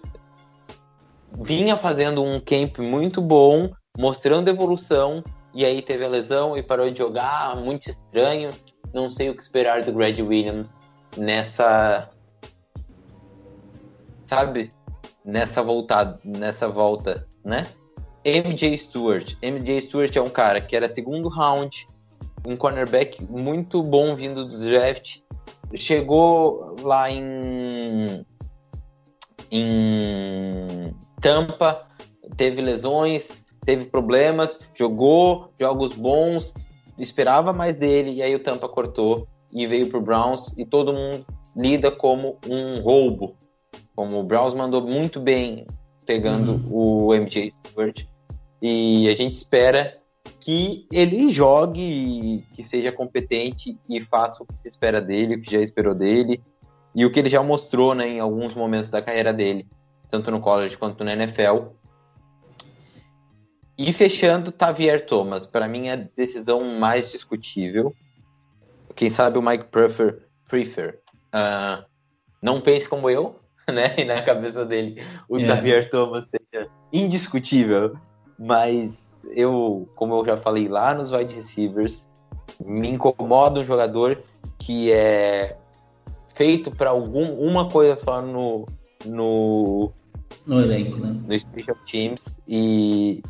Vinha 1.39 1.77
fazendo 1.77 2.23
um 2.23 2.39
camp 2.39 2.79
muito 2.79 3.21
bom, 3.21 3.71
mostrando 3.97 4.49
evolução, 4.49 5.23
e 5.53 5.65
aí 5.65 5.81
teve 5.81 6.03
a 6.03 6.09
lesão 6.09 6.57
e 6.57 6.63
parou 6.63 6.89
de 6.91 6.97
jogar, 6.97 7.55
muito 7.55 7.89
estranho. 7.89 8.51
Não 8.93 9.09
sei 9.09 9.29
o 9.29 9.35
que 9.35 9.41
esperar 9.41 9.83
do 9.83 9.91
Greg 9.91 10.21
Williams 10.21 10.69
nessa. 11.15 12.09
Sabe? 14.25 14.73
Nessa 15.23 15.61
voltada, 15.61 16.19
nessa 16.23 16.67
volta, 16.67 17.27
né? 17.43 17.67
MJ 18.23 18.77
Stewart. 18.77 19.35
MJ 19.41 19.81
Stewart 19.81 20.15
é 20.15 20.21
um 20.21 20.29
cara 20.29 20.59
que 20.59 20.75
era 20.75 20.89
segundo 20.89 21.29
round, 21.29 21.87
um 22.47 22.55
cornerback 22.55 23.21
muito 23.29 23.83
bom 23.83 24.15
vindo 24.15 24.45
do 24.47 24.57
draft. 24.57 25.17
Chegou 25.75 26.77
lá 26.81 27.11
em 27.11 28.25
em 29.51 30.93
Tampa, 31.21 31.85
teve 32.37 32.61
lesões, 32.61 33.43
teve 33.65 33.85
problemas, 33.85 34.57
jogou 34.73 35.51
jogos 35.59 35.95
bons, 35.97 36.53
esperava 36.97 37.51
mais 37.51 37.75
dele 37.75 38.11
e 38.11 38.23
aí 38.23 38.33
o 38.33 38.39
Tampa 38.39 38.69
cortou 38.69 39.27
e 39.51 39.67
veio 39.67 39.89
pro 39.89 40.01
Browns 40.01 40.53
e 40.57 40.65
todo 40.65 40.93
mundo 40.93 41.25
lida 41.55 41.91
como 41.91 42.37
um 42.47 42.79
roubo. 42.79 43.35
Como 43.93 44.19
o 44.19 44.23
Browns 44.23 44.53
mandou 44.53 44.81
muito 44.81 45.19
bem 45.19 45.67
pegando 46.05 46.65
o 46.71 47.13
MJ 47.13 47.51
Stewart 47.51 48.05
e 48.61 49.09
a 49.09 49.15
gente 49.15 49.33
espera 49.33 49.96
que 50.47 50.87
ele 50.93 51.29
jogue, 51.29 52.41
que 52.53 52.63
seja 52.63 52.89
competente 52.89 53.77
e 53.89 54.01
faça 54.05 54.41
o 54.41 54.45
que 54.45 54.55
se 54.55 54.69
espera 54.69 55.01
dele, 55.01 55.35
o 55.35 55.41
que 55.41 55.51
já 55.51 55.59
esperou 55.59 55.93
dele 55.93 56.41
e 56.95 57.05
o 57.05 57.11
que 57.11 57.19
ele 57.19 57.27
já 57.27 57.43
mostrou 57.43 57.93
né, 57.93 58.07
em 58.07 58.21
alguns 58.21 58.55
momentos 58.55 58.89
da 58.89 59.01
carreira 59.01 59.33
dele, 59.33 59.67
tanto 60.09 60.31
no 60.31 60.39
college 60.39 60.77
quanto 60.77 61.03
na 61.03 61.11
NFL. 61.11 61.73
E 63.77 63.91
fechando, 63.91 64.49
Tavier 64.53 65.05
Thomas, 65.05 65.45
para 65.45 65.67
mim 65.67 65.89
é 65.89 65.91
a 65.91 66.07
decisão 66.15 66.63
mais 66.79 67.11
discutível. 67.11 67.93
Quem 68.95 69.09
sabe 69.09 69.37
o 69.37 69.41
Mike 69.41 69.65
Prefer, 69.65 70.29
Prefer 70.47 71.01
ah, 71.33 71.83
não 72.41 72.61
pense 72.61 72.87
como 72.87 73.09
eu, 73.09 73.37
né? 73.69 73.95
E 73.97 74.05
na 74.05 74.21
cabeça 74.21 74.65
dele 74.65 75.03
o 75.27 75.37
É. 75.37 75.45
Tavier 75.45 75.89
Thomas 75.89 76.23
seja 76.29 76.69
indiscutível, 76.93 77.97
mas 78.39 79.06
eu, 79.31 79.87
como 79.95 80.15
eu 80.15 80.25
já 80.25 80.37
falei 80.37 80.67
lá 80.67 80.93
nos 80.93 81.11
wide 81.11 81.33
receivers, 81.33 82.07
me 82.63 82.89
incomoda 82.89 83.59
um 83.59 83.65
jogador 83.65 84.21
que 84.57 84.91
é 84.91 85.57
feito 86.33 86.71
para 86.71 86.89
algum 86.89 87.33
uma 87.33 87.69
coisa 87.69 87.95
só 87.95 88.21
no 88.21 88.65
no, 89.05 89.91
No 90.45 90.61
elenco, 90.61 90.97
né? 90.97 91.15
no 91.25 91.39
special 91.39 91.77
teams 91.85 92.23
e 92.47 93.21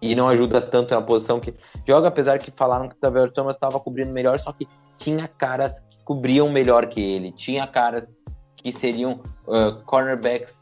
e 0.00 0.14
não 0.14 0.28
ajuda 0.28 0.60
tanto 0.60 0.94
na 0.94 1.00
posição 1.00 1.40
que 1.40 1.54
joga, 1.86 2.08
apesar 2.08 2.38
que 2.38 2.50
falaram 2.50 2.88
que 2.88 2.94
o 2.94 2.98
Tavier 2.98 3.32
Thomas 3.32 3.56
estava 3.56 3.80
cobrindo 3.80 4.12
melhor, 4.12 4.38
só 4.38 4.52
que 4.52 4.68
tinha 4.98 5.26
caras 5.26 5.80
que 5.90 6.04
cobriam 6.04 6.50
melhor 6.50 6.86
que 6.86 7.00
ele, 7.00 7.32
tinha 7.32 7.66
caras 7.66 8.06
que 8.54 8.70
seriam 8.70 9.20
uh, 9.46 9.82
cornerbacks 9.86 10.54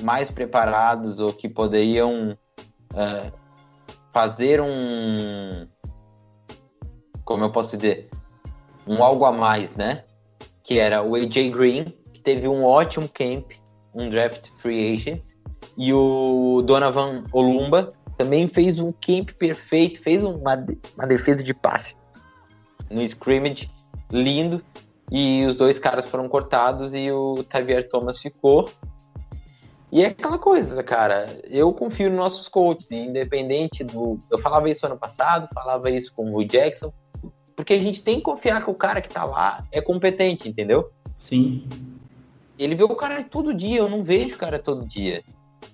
mais 0.00 0.30
preparados 0.30 1.20
ou 1.20 1.32
que 1.32 1.48
poderiam 1.48 2.36
uh, 2.92 3.32
fazer 4.12 4.60
um 4.60 5.66
como 7.24 7.44
eu 7.44 7.52
posso 7.52 7.76
dizer 7.76 8.08
um 8.86 9.02
algo 9.02 9.26
a 9.26 9.32
mais, 9.32 9.70
né? 9.76 10.04
Que 10.64 10.78
era 10.78 11.02
o 11.02 11.14
AJ 11.14 11.50
Green, 11.50 11.94
que 12.12 12.20
teve 12.20 12.48
um 12.48 12.64
ótimo 12.64 13.06
camp, 13.08 13.52
um 13.94 14.08
draft 14.08 14.48
free 14.62 14.94
agent, 14.94 15.22
e 15.76 15.92
o 15.92 16.62
Donovan 16.64 17.24
Olumba 17.32 17.92
também 18.16 18.48
fez 18.48 18.78
um 18.78 18.90
camp 18.92 19.30
perfeito, 19.38 20.02
fez 20.02 20.24
uma, 20.24 20.66
uma 20.96 21.06
defesa 21.06 21.42
de 21.42 21.52
passe 21.52 21.94
no 22.90 23.02
scrimmage 23.02 23.70
lindo. 24.10 24.62
E 25.10 25.44
os 25.46 25.56
dois 25.56 25.78
caras 25.78 26.04
foram 26.04 26.28
cortados 26.28 26.92
e 26.92 27.10
o 27.10 27.44
Xavier 27.50 27.88
Thomas 27.88 28.18
ficou. 28.18 28.70
E 29.90 30.02
é 30.02 30.08
aquela 30.08 30.38
coisa, 30.38 30.82
cara. 30.82 31.26
Eu 31.44 31.72
confio 31.72 32.10
nos 32.10 32.18
nossos 32.18 32.48
coaches, 32.48 32.90
independente 32.90 33.82
do. 33.82 34.20
Eu 34.30 34.38
falava 34.38 34.68
isso 34.68 34.84
ano 34.84 34.98
passado, 34.98 35.48
falava 35.54 35.90
isso 35.90 36.12
com 36.14 36.34
o 36.34 36.44
Jackson, 36.44 36.92
porque 37.56 37.72
a 37.72 37.78
gente 37.78 38.02
tem 38.02 38.16
que 38.16 38.22
confiar 38.22 38.62
que 38.62 38.70
o 38.70 38.74
cara 38.74 39.00
que 39.00 39.08
tá 39.08 39.24
lá 39.24 39.66
é 39.72 39.80
competente, 39.80 40.48
entendeu? 40.48 40.90
Sim. 41.16 41.66
Ele 42.58 42.74
vê 42.74 42.84
o 42.84 42.94
cara 42.94 43.24
todo 43.24 43.54
dia, 43.54 43.78
eu 43.78 43.88
não 43.88 44.02
vejo 44.04 44.34
o 44.34 44.38
cara 44.38 44.58
todo 44.58 44.86
dia. 44.86 45.22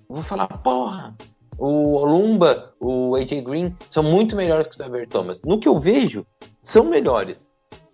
Eu 0.07 0.15
vou 0.15 0.23
falar, 0.23 0.47
porra, 0.47 1.15
o 1.57 1.95
Olumba, 1.95 2.73
o 2.79 3.15
AJ 3.15 3.41
Green 3.41 3.75
são 3.89 4.03
muito 4.03 4.35
melhores 4.35 4.67
que 4.67 4.75
o 4.75 4.83
Xavier 4.83 5.07
Thomas. 5.07 5.41
No 5.43 5.59
que 5.59 5.67
eu 5.67 5.79
vejo, 5.79 6.25
são 6.63 6.85
melhores. 6.85 7.47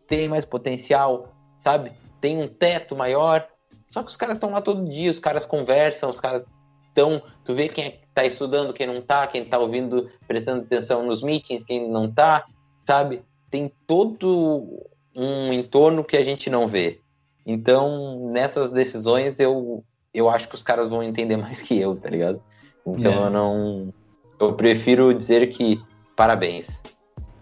Tem 0.08 0.28
mais 0.28 0.46
potencial, 0.46 1.34
sabe? 1.64 1.94
Tem 2.20 2.42
um 2.42 2.48
teto 2.48 2.96
maior, 2.96 3.48
só 3.92 4.02
que 4.02 4.10
os 4.10 4.16
caras 4.16 4.38
estão 4.38 4.52
lá 4.52 4.62
todo 4.62 4.90
dia, 4.90 5.12
os 5.12 5.20
caras 5.20 5.46
conversam, 5.46 6.10
os 6.10 6.20
caras 6.20 6.46
estão. 6.88 7.22
Tu 7.44 7.54
vê 7.54 7.68
quem 7.68 8.00
está 8.08 8.26
estudando, 8.26 8.74
quem 8.74 8.88
não 8.88 8.98
está, 8.98 9.28
quem 9.28 9.44
está 9.44 9.60
ouvindo, 9.60 10.10
prestando 10.28 10.64
atenção 10.64 11.06
nos 11.06 11.22
meetings, 11.22 11.64
quem 11.64 11.90
não 11.90 12.06
está, 12.06 12.46
sabe? 12.86 13.22
Tem 13.50 13.72
todo 13.86 14.88
um 15.14 15.52
entorno 15.52 16.06
que 16.06 16.16
a 16.16 16.24
gente 16.24 16.50
não 16.50 16.68
vê. 16.68 17.02
Então, 17.46 18.32
nessas 18.32 18.72
decisões, 18.72 19.40
eu, 19.40 19.84
eu 20.14 20.30
acho 20.30 20.48
que 20.48 20.56
os 20.56 20.64
caras 20.64 20.90
vão 20.90 21.04
entender 21.04 21.36
mais 21.38 21.62
que 21.62 21.78
eu, 21.78 21.96
tá 21.96 22.10
ligado? 22.10 22.42
Então, 22.88 23.12
é. 23.12 23.26
eu 23.26 23.30
não. 23.30 23.94
Eu 24.40 24.54
prefiro 24.54 25.14
dizer 25.14 25.48
que 25.50 25.80
parabéns. 26.16 26.82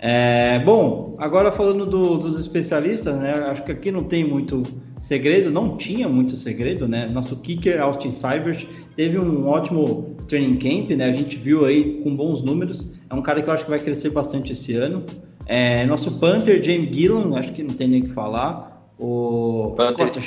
É, 0.02 0.60
bom, 0.60 1.16
agora 1.18 1.52
falando 1.52 1.86
do, 1.86 2.18
dos 2.18 2.40
especialistas, 2.40 3.20
né? 3.20 3.32
Acho 3.48 3.64
que 3.64 3.72
aqui 3.72 3.92
não 3.92 4.06
tem 4.06 4.26
muito 4.26 4.64
segredo, 5.02 5.52
não 5.52 5.76
tinha 5.76 6.08
muito 6.08 6.38
segredo, 6.38 6.88
né? 6.88 7.06
Nosso 7.08 7.42
kicker 7.42 7.82
Austin 7.82 8.10
Cybers 8.10 8.66
teve 8.96 9.20
um 9.20 9.48
ótimo 9.48 10.16
training 10.28 10.58
camp, 10.58 10.98
né? 10.98 11.06
A 11.06 11.12
gente 11.12 11.38
viu 11.38 11.66
aí 11.66 12.02
com 12.02 12.16
bons 12.16 12.42
números. 12.42 12.88
É 13.10 13.14
um 13.14 13.22
cara 13.22 13.42
que 13.42 13.50
eu 13.50 13.54
acho 13.54 13.66
que 13.66 13.70
vai 13.70 13.80
crescer 13.80 14.10
bastante 14.12 14.54
esse 14.54 14.74
ano. 14.74 15.04
É, 15.46 15.86
nosso 15.86 16.18
Panther, 16.20 16.64
James 16.64 16.96
Gillan, 16.96 17.38
acho 17.38 17.52
que 17.52 17.62
não 17.62 17.74
tem 17.74 17.88
nem 17.88 18.02
o 18.02 18.06
que 18.06 18.12
falar. 18.12 18.90
O 18.98 19.74
Panther 19.76 20.08
Scott 20.08 20.20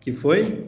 que 0.00 0.12
foi? 0.12 0.66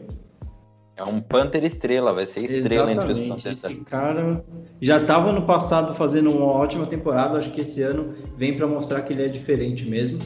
É 0.97 1.03
um 1.03 1.19
Panther 1.19 1.63
estrela, 1.65 2.13
vai 2.13 2.25
ser 2.25 2.39
estrela 2.41 2.91
Exatamente. 2.91 3.19
entre 3.19 3.33
os 3.33 3.43
Panthers. 3.43 3.63
Esse 3.65 3.83
cara 3.83 4.45
já 4.81 4.97
estava 4.97 5.31
no 5.33 5.41
passado 5.41 5.93
fazendo 5.93 6.31
uma 6.31 6.45
ótima 6.45 6.85
temporada, 6.85 7.37
acho 7.37 7.51
que 7.51 7.61
esse 7.61 7.81
ano 7.81 8.13
vem 8.37 8.55
para 8.55 8.65
mostrar 8.65 9.01
que 9.01 9.11
ele 9.11 9.23
é 9.23 9.27
diferente 9.27 9.87
mesmo. 9.89 10.19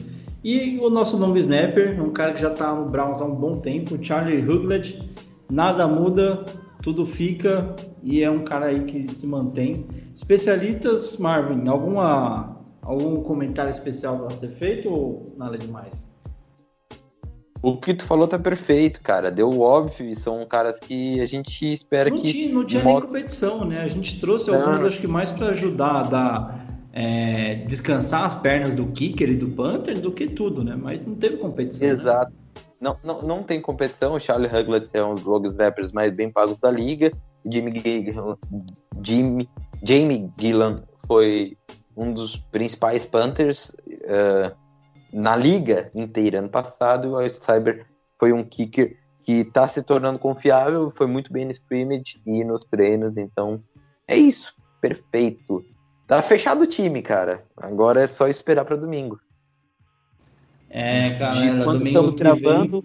E 0.44 0.78
o 0.78 0.88
nosso 0.88 1.16
long 1.16 1.36
snapper, 1.36 2.02
um 2.02 2.12
cara 2.12 2.32
que 2.32 2.40
já 2.40 2.52
está 2.52 2.72
no 2.72 2.86
Browns 2.86 3.20
há 3.20 3.24
um 3.24 3.34
bom 3.34 3.58
tempo, 3.58 4.02
Charlie 4.02 4.40
Huglet, 4.40 5.02
nada 5.50 5.86
muda, 5.88 6.44
tudo 6.82 7.04
fica 7.04 7.74
e 8.02 8.22
é 8.22 8.30
um 8.30 8.42
cara 8.44 8.66
aí 8.66 8.84
que 8.84 9.06
se 9.10 9.26
mantém. 9.26 9.86
Especialistas, 10.14 11.16
Marvin, 11.18 11.68
alguma 11.68 12.56
algum 12.80 13.22
comentário 13.22 13.70
especial 13.70 14.18
para 14.18 14.30
ser 14.30 14.48
feito 14.48 14.88
ou 14.88 15.34
nada 15.36 15.58
demais? 15.58 16.09
O 17.62 17.76
que 17.76 17.92
tu 17.92 18.04
falou 18.04 18.26
tá 18.26 18.38
perfeito, 18.38 19.02
cara. 19.02 19.30
Deu 19.30 19.60
óbvio 19.60 20.08
e 20.08 20.16
são 20.16 20.44
caras 20.46 20.78
que 20.78 21.20
a 21.20 21.26
gente 21.26 21.72
espera 21.72 22.08
não 22.08 22.16
que. 22.16 22.32
Tinha, 22.32 22.54
não 22.54 22.64
tinha 22.64 22.82
nem 22.82 23.00
competição, 23.00 23.64
né? 23.64 23.82
A 23.82 23.88
gente 23.88 24.18
trouxe 24.18 24.50
não. 24.50 24.60
alguns, 24.60 24.84
acho 24.84 25.00
que 25.00 25.06
mais 25.06 25.30
para 25.30 25.48
ajudar 25.48 26.00
a 26.00 26.02
dar. 26.02 26.66
É, 26.92 27.54
descansar 27.66 28.24
as 28.24 28.34
pernas 28.34 28.74
do 28.74 28.86
kicker 28.86 29.30
e 29.30 29.36
do 29.36 29.50
Panther 29.50 30.00
do 30.00 30.10
que 30.10 30.26
tudo, 30.26 30.64
né? 30.64 30.74
Mas 30.74 31.00
não 31.06 31.14
teve 31.14 31.36
competição. 31.36 31.86
Né? 31.86 31.94
Exato. 31.94 32.32
Né? 32.32 32.38
Não, 32.80 32.96
não, 33.04 33.22
não 33.22 33.42
tem 33.44 33.60
competição. 33.60 34.14
O 34.14 34.18
Charlie 34.18 34.50
Huglet 34.50 34.88
é 34.92 35.04
um 35.04 35.12
dos 35.12 35.22
long 35.22 35.42
snappers 35.44 35.92
mais 35.92 36.10
bem 36.12 36.32
pagos 36.32 36.58
da 36.58 36.70
liga. 36.70 37.12
Jimmy, 37.48 37.80
Jimmy, 39.02 39.48
Jamie 39.82 40.30
Gillan 40.36 40.76
foi 41.06 41.56
um 41.96 42.12
dos 42.12 42.36
principais 42.50 43.04
Panthers. 43.04 43.70
Uh, 43.86 44.52
na 45.12 45.36
liga 45.36 45.90
inteira 45.94 46.38
ano 46.38 46.48
passado, 46.48 47.14
o 47.14 47.30
Cyber 47.30 47.86
foi 48.18 48.32
um 48.32 48.44
kicker 48.44 48.96
que 49.22 49.32
está 49.40 49.66
se 49.68 49.82
tornando 49.82 50.18
confiável, 50.18 50.92
foi 50.94 51.06
muito 51.06 51.32
bem 51.32 51.44
no 51.44 51.50
scrimmage 51.50 52.20
e 52.26 52.44
nos 52.44 52.64
treinos, 52.64 53.16
então 53.16 53.62
é 54.06 54.16
isso, 54.16 54.54
perfeito. 54.80 55.64
Tá 56.06 56.20
fechado 56.20 56.62
o 56.62 56.66
time, 56.66 57.02
cara. 57.02 57.44
Agora 57.56 58.02
é 58.02 58.06
só 58.06 58.26
esperar 58.26 58.64
para 58.64 58.76
domingo. 58.76 59.20
É, 60.68 61.10
cara, 61.10 61.64
quando 61.64 61.86
estamos 61.86 62.14
gravando 62.14 62.84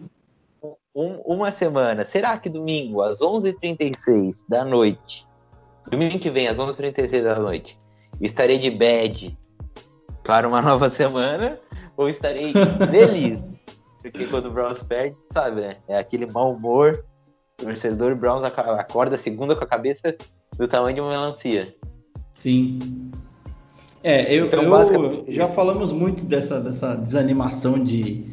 um, 0.96 1.16
uma 1.26 1.52
semana. 1.52 2.06
Será 2.06 2.38
que 2.38 2.50
domingo, 2.50 3.02
às 3.02 3.20
11h36 3.20 4.36
da 4.48 4.64
noite, 4.64 5.28
domingo 5.90 6.18
que 6.18 6.30
vem, 6.30 6.48
às 6.48 6.58
11h36 6.58 7.24
da 7.24 7.38
noite, 7.38 7.78
estarei 8.22 8.58
de 8.58 8.72
bad 8.72 9.38
para 10.24 10.48
uma 10.48 10.62
nova 10.64 10.90
semana? 10.90 11.60
Ou 11.98 12.10
estarei 12.10 12.54
feliz. 12.90 13.40
Porque 14.02 14.28
quando 14.28 14.48
o 14.48 14.52
Browns 14.52 14.84
perde, 14.84 15.16
sabe, 15.34 15.62
né? 15.62 15.78
É 15.88 15.98
aquele 15.98 16.26
mau 16.28 16.54
humor. 16.54 17.04
O 17.60 17.66
torcedor 17.66 18.16
Browns 18.16 18.44
acorda 18.44 19.18
segunda 19.18 19.56
com 19.56 19.64
a 19.64 19.68
cabeça 19.68 20.16
do 20.58 20.68
tamanho 20.68 20.96
de 20.96 21.02
uma 21.02 21.10
melancia. 21.10 21.74
Sim. 22.36 22.80
É, 24.04 24.38
eu, 24.38 24.46
então, 24.46 24.62
eu 24.62 24.70
basicamente... 24.70 25.34
já 25.34 25.48
falamos 25.48 25.92
muito 25.92 26.24
dessa, 26.26 26.60
dessa 26.60 26.96
desanimação 26.96 27.84
de, 27.84 28.28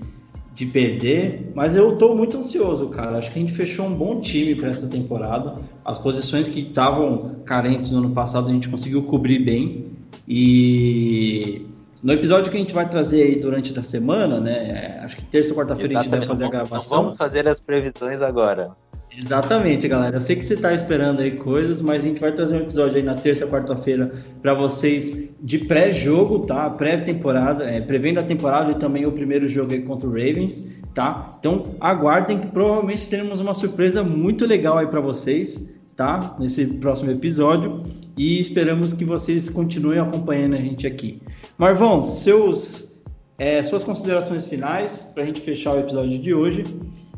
de 0.53 0.67
perder, 0.67 1.51
mas 1.55 1.75
eu 1.75 1.97
tô 1.97 2.15
muito 2.15 2.37
ansioso, 2.37 2.91
cara. 2.91 3.17
Acho 3.17 3.33
que 3.33 3.39
a 3.39 3.41
gente 3.41 3.55
fechou 3.55 3.87
um 3.87 3.95
bom 3.95 4.21
time 4.21 4.55
para 4.55 4.69
essa 4.69 4.87
temporada. 4.87 5.57
As 5.83 5.99
posições 5.99 6.47
que 6.47 6.61
estavam 6.61 7.37
carentes 7.47 7.91
no 7.91 7.99
ano 7.99 8.11
passado 8.11 8.49
a 8.49 8.53
gente 8.53 8.69
conseguiu 8.69 9.05
cobrir 9.05 9.39
bem. 9.39 9.87
E 10.29 11.67
no 12.03 12.13
episódio 12.13 12.51
que 12.51 12.57
a 12.57 12.61
gente 12.61 12.75
vai 12.75 12.89
trazer 12.89 13.23
aí 13.23 13.37
durante 13.37 13.79
a 13.79 13.83
semana, 13.83 14.41
né? 14.41 15.01
Acho 15.05 15.17
que 15.17 15.25
terça 15.25 15.51
ou 15.51 15.57
quarta-feira 15.57 16.01
a 16.01 16.03
gente 16.03 16.11
vai 16.11 16.27
fazer 16.27 16.45
a 16.45 16.51
gravação. 16.51 16.99
vamos 16.99 17.17
fazer 17.17 17.47
as 17.47 17.61
previsões 17.61 18.21
agora. 18.21 18.73
Exatamente, 19.17 19.87
galera. 19.87 20.17
Eu 20.17 20.21
sei 20.21 20.37
que 20.37 20.45
você 20.45 20.55
está 20.55 20.73
esperando 20.73 21.21
aí 21.21 21.33
coisas, 21.33 21.81
mas 21.83 22.03
a 22.03 22.09
gente 22.09 22.21
vai 22.21 22.33
trazer 22.33 22.57
um 22.57 22.61
episódio 22.61 22.97
aí 22.97 23.03
na 23.03 23.15
terça, 23.15 23.47
quarta-feira 23.47 24.13
para 24.41 24.55
vocês 24.55 25.29
de 25.41 25.59
pré-jogo, 25.59 26.41
tá? 26.41 26.69
Pré-temporada, 26.71 27.65
é, 27.65 27.81
prevendo 27.81 28.21
a 28.21 28.23
temporada 28.23 28.73
e 28.73 28.75
também 28.77 29.07
o 29.07 29.13
primeiro 29.13 29.47
jogo 29.47 29.73
aí 29.73 29.83
contra 29.83 30.09
o 30.09 30.13
Ravens, 30.13 30.67
tá? 30.95 31.37
Então 31.39 31.75
aguardem 31.79 32.39
que 32.39 32.47
provavelmente 32.49 33.09
teremos 33.09 33.39
uma 33.39 33.55
surpresa 33.55 34.03
muito 34.03 34.47
legal 34.47 34.79
aí 34.79 34.87
para 34.87 35.01
vocês, 35.01 35.71
tá? 35.95 36.35
Nesse 36.39 36.67
próximo 36.67 37.11
episódio 37.11 37.85
e 38.17 38.41
esperamos 38.41 38.93
que 38.93 39.05
vocês 39.05 39.49
continuem 39.49 39.99
acompanhando 39.99 40.55
a 40.55 40.59
gente 40.59 40.87
aqui. 40.87 41.23
Marvão, 41.57 42.03
seus, 42.03 43.01
é, 43.39 43.63
suas 43.63 43.85
considerações 43.85 44.47
finais 44.47 45.11
para 45.15 45.23
a 45.23 45.27
gente 45.27 45.41
fechar 45.41 45.75
o 45.75 45.81
episódio 45.81 46.19
de 46.19 46.35
hoje 46.35 46.65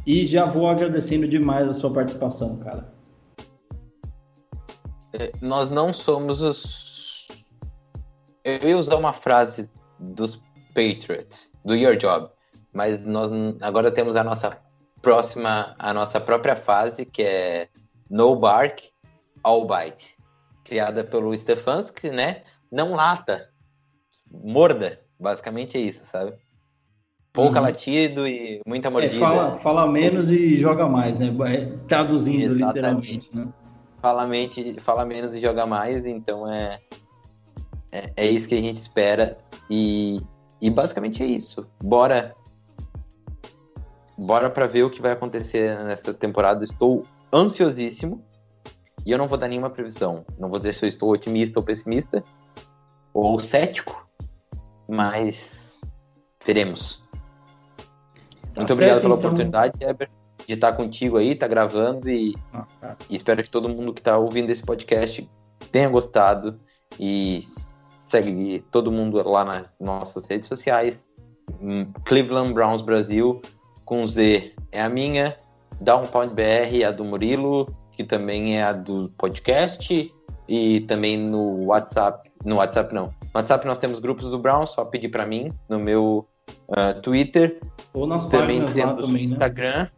e 0.07 0.27
já 0.27 0.45
vou 0.45 0.69
agradecendo 0.69 1.27
demais 1.27 1.69
a 1.69 1.75
sua 1.75 1.93
participação, 1.93 2.59
cara. 2.59 2.93
É, 5.13 5.33
nós 5.41 5.71
não 5.71 5.93
somos 5.93 6.41
os. 6.41 7.27
Eu 8.45 8.69
ia 8.69 8.79
usar 8.79 8.97
uma 8.97 9.13
frase 9.13 9.71
dos 9.99 10.43
Patriots, 10.75 11.51
do 11.65 11.75
Your 11.75 11.97
Job, 11.97 12.29
mas 12.73 13.05
nós 13.05 13.31
agora 13.61 13.91
temos 13.91 14.17
a 14.17 14.25
nossa 14.25 14.59
próxima, 15.01 15.75
a 15.79 15.95
nossa 15.95 16.21
própria 16.21 16.57
fase, 16.57 17.05
que 17.05 17.23
é 17.23 17.69
No 18.11 18.37
Bark, 18.37 18.83
All 19.43 19.67
Bite 19.67 20.14
criada 20.65 21.05
pelo 21.05 21.37
Stefanski, 21.37 22.11
né? 22.11 22.43
Não 22.71 22.95
lata, 22.95 23.49
morda. 24.31 25.01
Basicamente 25.21 25.77
é 25.77 25.81
isso, 25.81 26.03
sabe? 26.07 26.35
Pouca 27.33 27.59
uhum. 27.59 27.67
latido 27.67 28.27
e 28.27 28.61
muita 28.67 28.89
é, 28.89 28.91
mordida. 28.91 29.17
É, 29.17 29.19
fala, 29.19 29.57
fala, 29.59 29.87
menos 29.87 30.31
e 30.31 30.57
joga 30.57 30.89
mais, 30.89 31.19
né? 31.19 31.35
É, 31.47 31.67
traduzindo 31.89 32.55
Exatamente. 32.55 32.77
literalmente, 32.77 33.37
né? 33.37 33.49
Fala, 34.01 34.27
mente, 34.27 34.81
fala 34.81 35.05
menos 35.05 35.35
e 35.35 35.41
joga 35.41 35.67
mais, 35.67 36.05
então 36.05 36.51
é, 36.53 36.79
é, 37.91 38.13
é 38.17 38.27
isso 38.27 38.47
que 38.47 38.55
a 38.55 38.61
gente 38.61 38.77
espera. 38.77 39.39
E, 39.71 40.21
e 40.61 40.71
basicamente 40.71 41.23
é 41.23 41.27
isso. 41.27 41.67
Bora 41.83 42.35
bora 44.17 44.49
para 44.49 44.67
ver 44.67 44.85
o 44.85 44.91
que 44.91 45.03
vai 45.03 45.13
acontecer 45.13 45.79
nessa 45.85 46.15
temporada. 46.15 46.65
Estou 46.65 47.05
ansiosíssimo. 47.33 48.23
E 49.05 49.11
eu 49.11 49.19
não 49.19 49.29
vou 49.29 49.37
dar 49.37 49.49
nenhuma 49.49 49.71
previsão. 49.71 50.25
Não 50.39 50.49
vou 50.49 50.59
dizer 50.59 50.75
se 50.75 50.85
eu 50.85 50.89
estou 50.89 51.13
otimista 51.13 51.59
ou 51.59 51.65
pessimista, 51.65 52.25
ou 53.13 53.39
cético, 53.41 54.07
mas 54.89 55.37
veremos. 56.45 57.03
Tá 58.55 58.61
Muito 58.61 58.69
certo, 58.69 58.73
obrigado 58.73 59.01
pela 59.01 59.15
então... 59.15 59.29
oportunidade, 59.29 59.73
Eber, 59.81 60.11
de 60.47 60.55
estar 60.55 60.73
contigo 60.73 61.17
aí, 61.17 61.33
estar 61.33 61.47
tá 61.47 61.51
gravando 61.51 62.09
e, 62.09 62.35
ah, 62.53 62.67
tá. 62.81 62.97
e, 63.09 63.17
espero 63.17 63.43
que 63.43 63.51
todo 63.51 63.69
mundo 63.69 63.93
que 63.93 64.01
está 64.01 64.17
ouvindo 64.17 64.51
esse 64.51 64.63
podcast 64.63 65.29
tenha 65.71 65.89
gostado 65.89 66.59
e 66.99 67.47
segue 68.09 68.65
todo 68.71 68.93
mundo 68.93 69.17
lá 69.29 69.45
nas 69.45 69.67
nossas 69.81 70.27
redes 70.27 70.49
sociais 70.49 71.05
hum, 71.61 71.87
Cleveland 72.05 72.53
Browns 72.53 72.83
Brasil 72.83 73.41
com 73.85 74.07
Z 74.07 74.53
é 74.73 74.83
a 74.83 74.89
minha, 74.89 75.37
Downpound 75.81 76.35
BR 76.35 76.81
é 76.81 76.85
a 76.85 76.91
do 76.91 77.05
Murilo, 77.05 77.67
que 77.97 78.05
também 78.05 78.59
é 78.59 78.65
a 78.65 78.73
do 78.73 79.11
podcast, 79.17 80.13
e 80.49 80.81
também 80.83 81.19
no 81.19 81.67
WhatsApp, 81.67 82.31
no 82.45 82.57
WhatsApp 82.57 82.95
não. 82.95 83.07
No 83.07 83.41
WhatsApp 83.41 83.67
nós 83.67 83.79
temos 83.79 83.99
grupos 84.01 84.31
do 84.31 84.39
Browns, 84.39 84.71
só 84.71 84.85
pedir 84.85 85.09
para 85.09 85.27
mim 85.27 85.53
no 85.69 85.79
meu 85.79 86.27
uh, 86.69 87.01
Twitter. 87.01 87.61
Ou 87.93 88.07
nas 88.07 88.27
também 88.27 88.61
páginas 88.61 88.75
temos 88.75 88.95
lá 88.95 89.07
também, 89.07 89.15
né? 89.15 89.23
Instagram, 89.23 89.89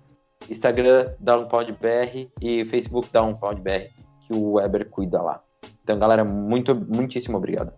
Instagram 0.51 1.15
DownpoundBR 1.19 2.31
e 2.41 2.65
Facebook 2.67 3.09
DownpoundBR, 3.13 3.91
que 4.21 4.35
o 4.35 4.55
Weber 4.55 4.89
cuida 4.89 5.21
lá. 5.21 5.43
Então, 5.83 5.99
galera, 5.99 6.25
muito, 6.25 6.75
muitíssimo 6.75 7.37
obrigado. 7.37 7.73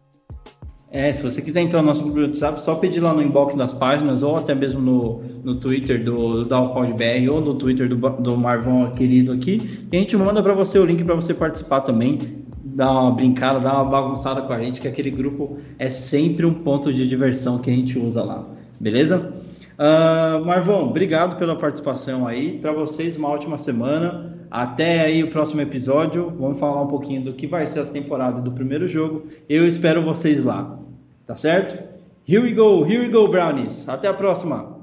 É, 0.90 1.12
se 1.12 1.22
você 1.22 1.42
quiser 1.42 1.60
entrar 1.60 1.82
no 1.82 1.88
nosso 1.88 2.02
grupo 2.02 2.18
do 2.18 2.26
WhatsApp, 2.26 2.62
só 2.62 2.74
pedir 2.74 3.00
lá 3.00 3.12
no 3.12 3.22
inbox 3.22 3.54
das 3.54 3.74
páginas 3.74 4.22
ou 4.22 4.36
até 4.36 4.54
mesmo 4.54 4.80
no, 4.80 5.22
no 5.44 5.56
Twitter 5.56 6.02
do, 6.02 6.44
do 6.44 6.68
BR 6.94 7.30
ou 7.30 7.42
no 7.42 7.54
Twitter 7.54 7.88
do, 7.88 7.96
do 7.96 8.38
Marvão 8.38 8.90
querido 8.92 9.32
aqui, 9.32 9.58
que 9.58 9.94
a 9.94 9.98
gente 9.98 10.16
manda 10.16 10.42
para 10.42 10.54
você 10.54 10.78
o 10.78 10.86
link 10.86 11.04
para 11.04 11.14
você 11.14 11.34
participar 11.34 11.82
também, 11.82 12.18
dar 12.64 12.90
uma 12.90 13.10
brincada, 13.10 13.60
dar 13.60 13.74
uma 13.74 13.84
bagunçada 13.84 14.40
com 14.40 14.52
a 14.52 14.60
gente, 14.60 14.80
que 14.80 14.88
aquele 14.88 15.10
grupo 15.10 15.58
é 15.78 15.90
sempre 15.90 16.46
um 16.46 16.54
ponto 16.54 16.90
de 16.90 17.06
diversão 17.06 17.58
que 17.58 17.70
a 17.70 17.74
gente 17.74 17.98
usa 17.98 18.24
lá, 18.24 18.46
beleza? 18.80 19.34
Uh, 19.78 20.44
Marvão, 20.44 20.88
obrigado 20.88 21.38
pela 21.38 21.54
participação 21.54 22.26
aí. 22.26 22.58
Para 22.58 22.72
vocês, 22.72 23.14
uma 23.14 23.28
ótima 23.28 23.56
semana. 23.58 24.37
Até 24.50 25.00
aí 25.00 25.22
o 25.22 25.30
próximo 25.30 25.60
episódio. 25.60 26.32
Vamos 26.38 26.58
falar 26.58 26.82
um 26.82 26.86
pouquinho 26.86 27.22
do 27.22 27.32
que 27.34 27.46
vai 27.46 27.66
ser 27.66 27.80
as 27.80 27.90
temporadas 27.90 28.42
do 28.42 28.52
primeiro 28.52 28.88
jogo. 28.88 29.26
Eu 29.48 29.66
espero 29.66 30.04
vocês 30.04 30.42
lá. 30.42 30.78
Tá 31.26 31.36
certo? 31.36 31.78
Here 32.26 32.42
we 32.42 32.52
go, 32.52 32.86
here 32.86 33.00
we 33.00 33.08
go, 33.08 33.28
Brownies. 33.28 33.88
Até 33.88 34.08
a 34.08 34.14
próxima. 34.14 34.77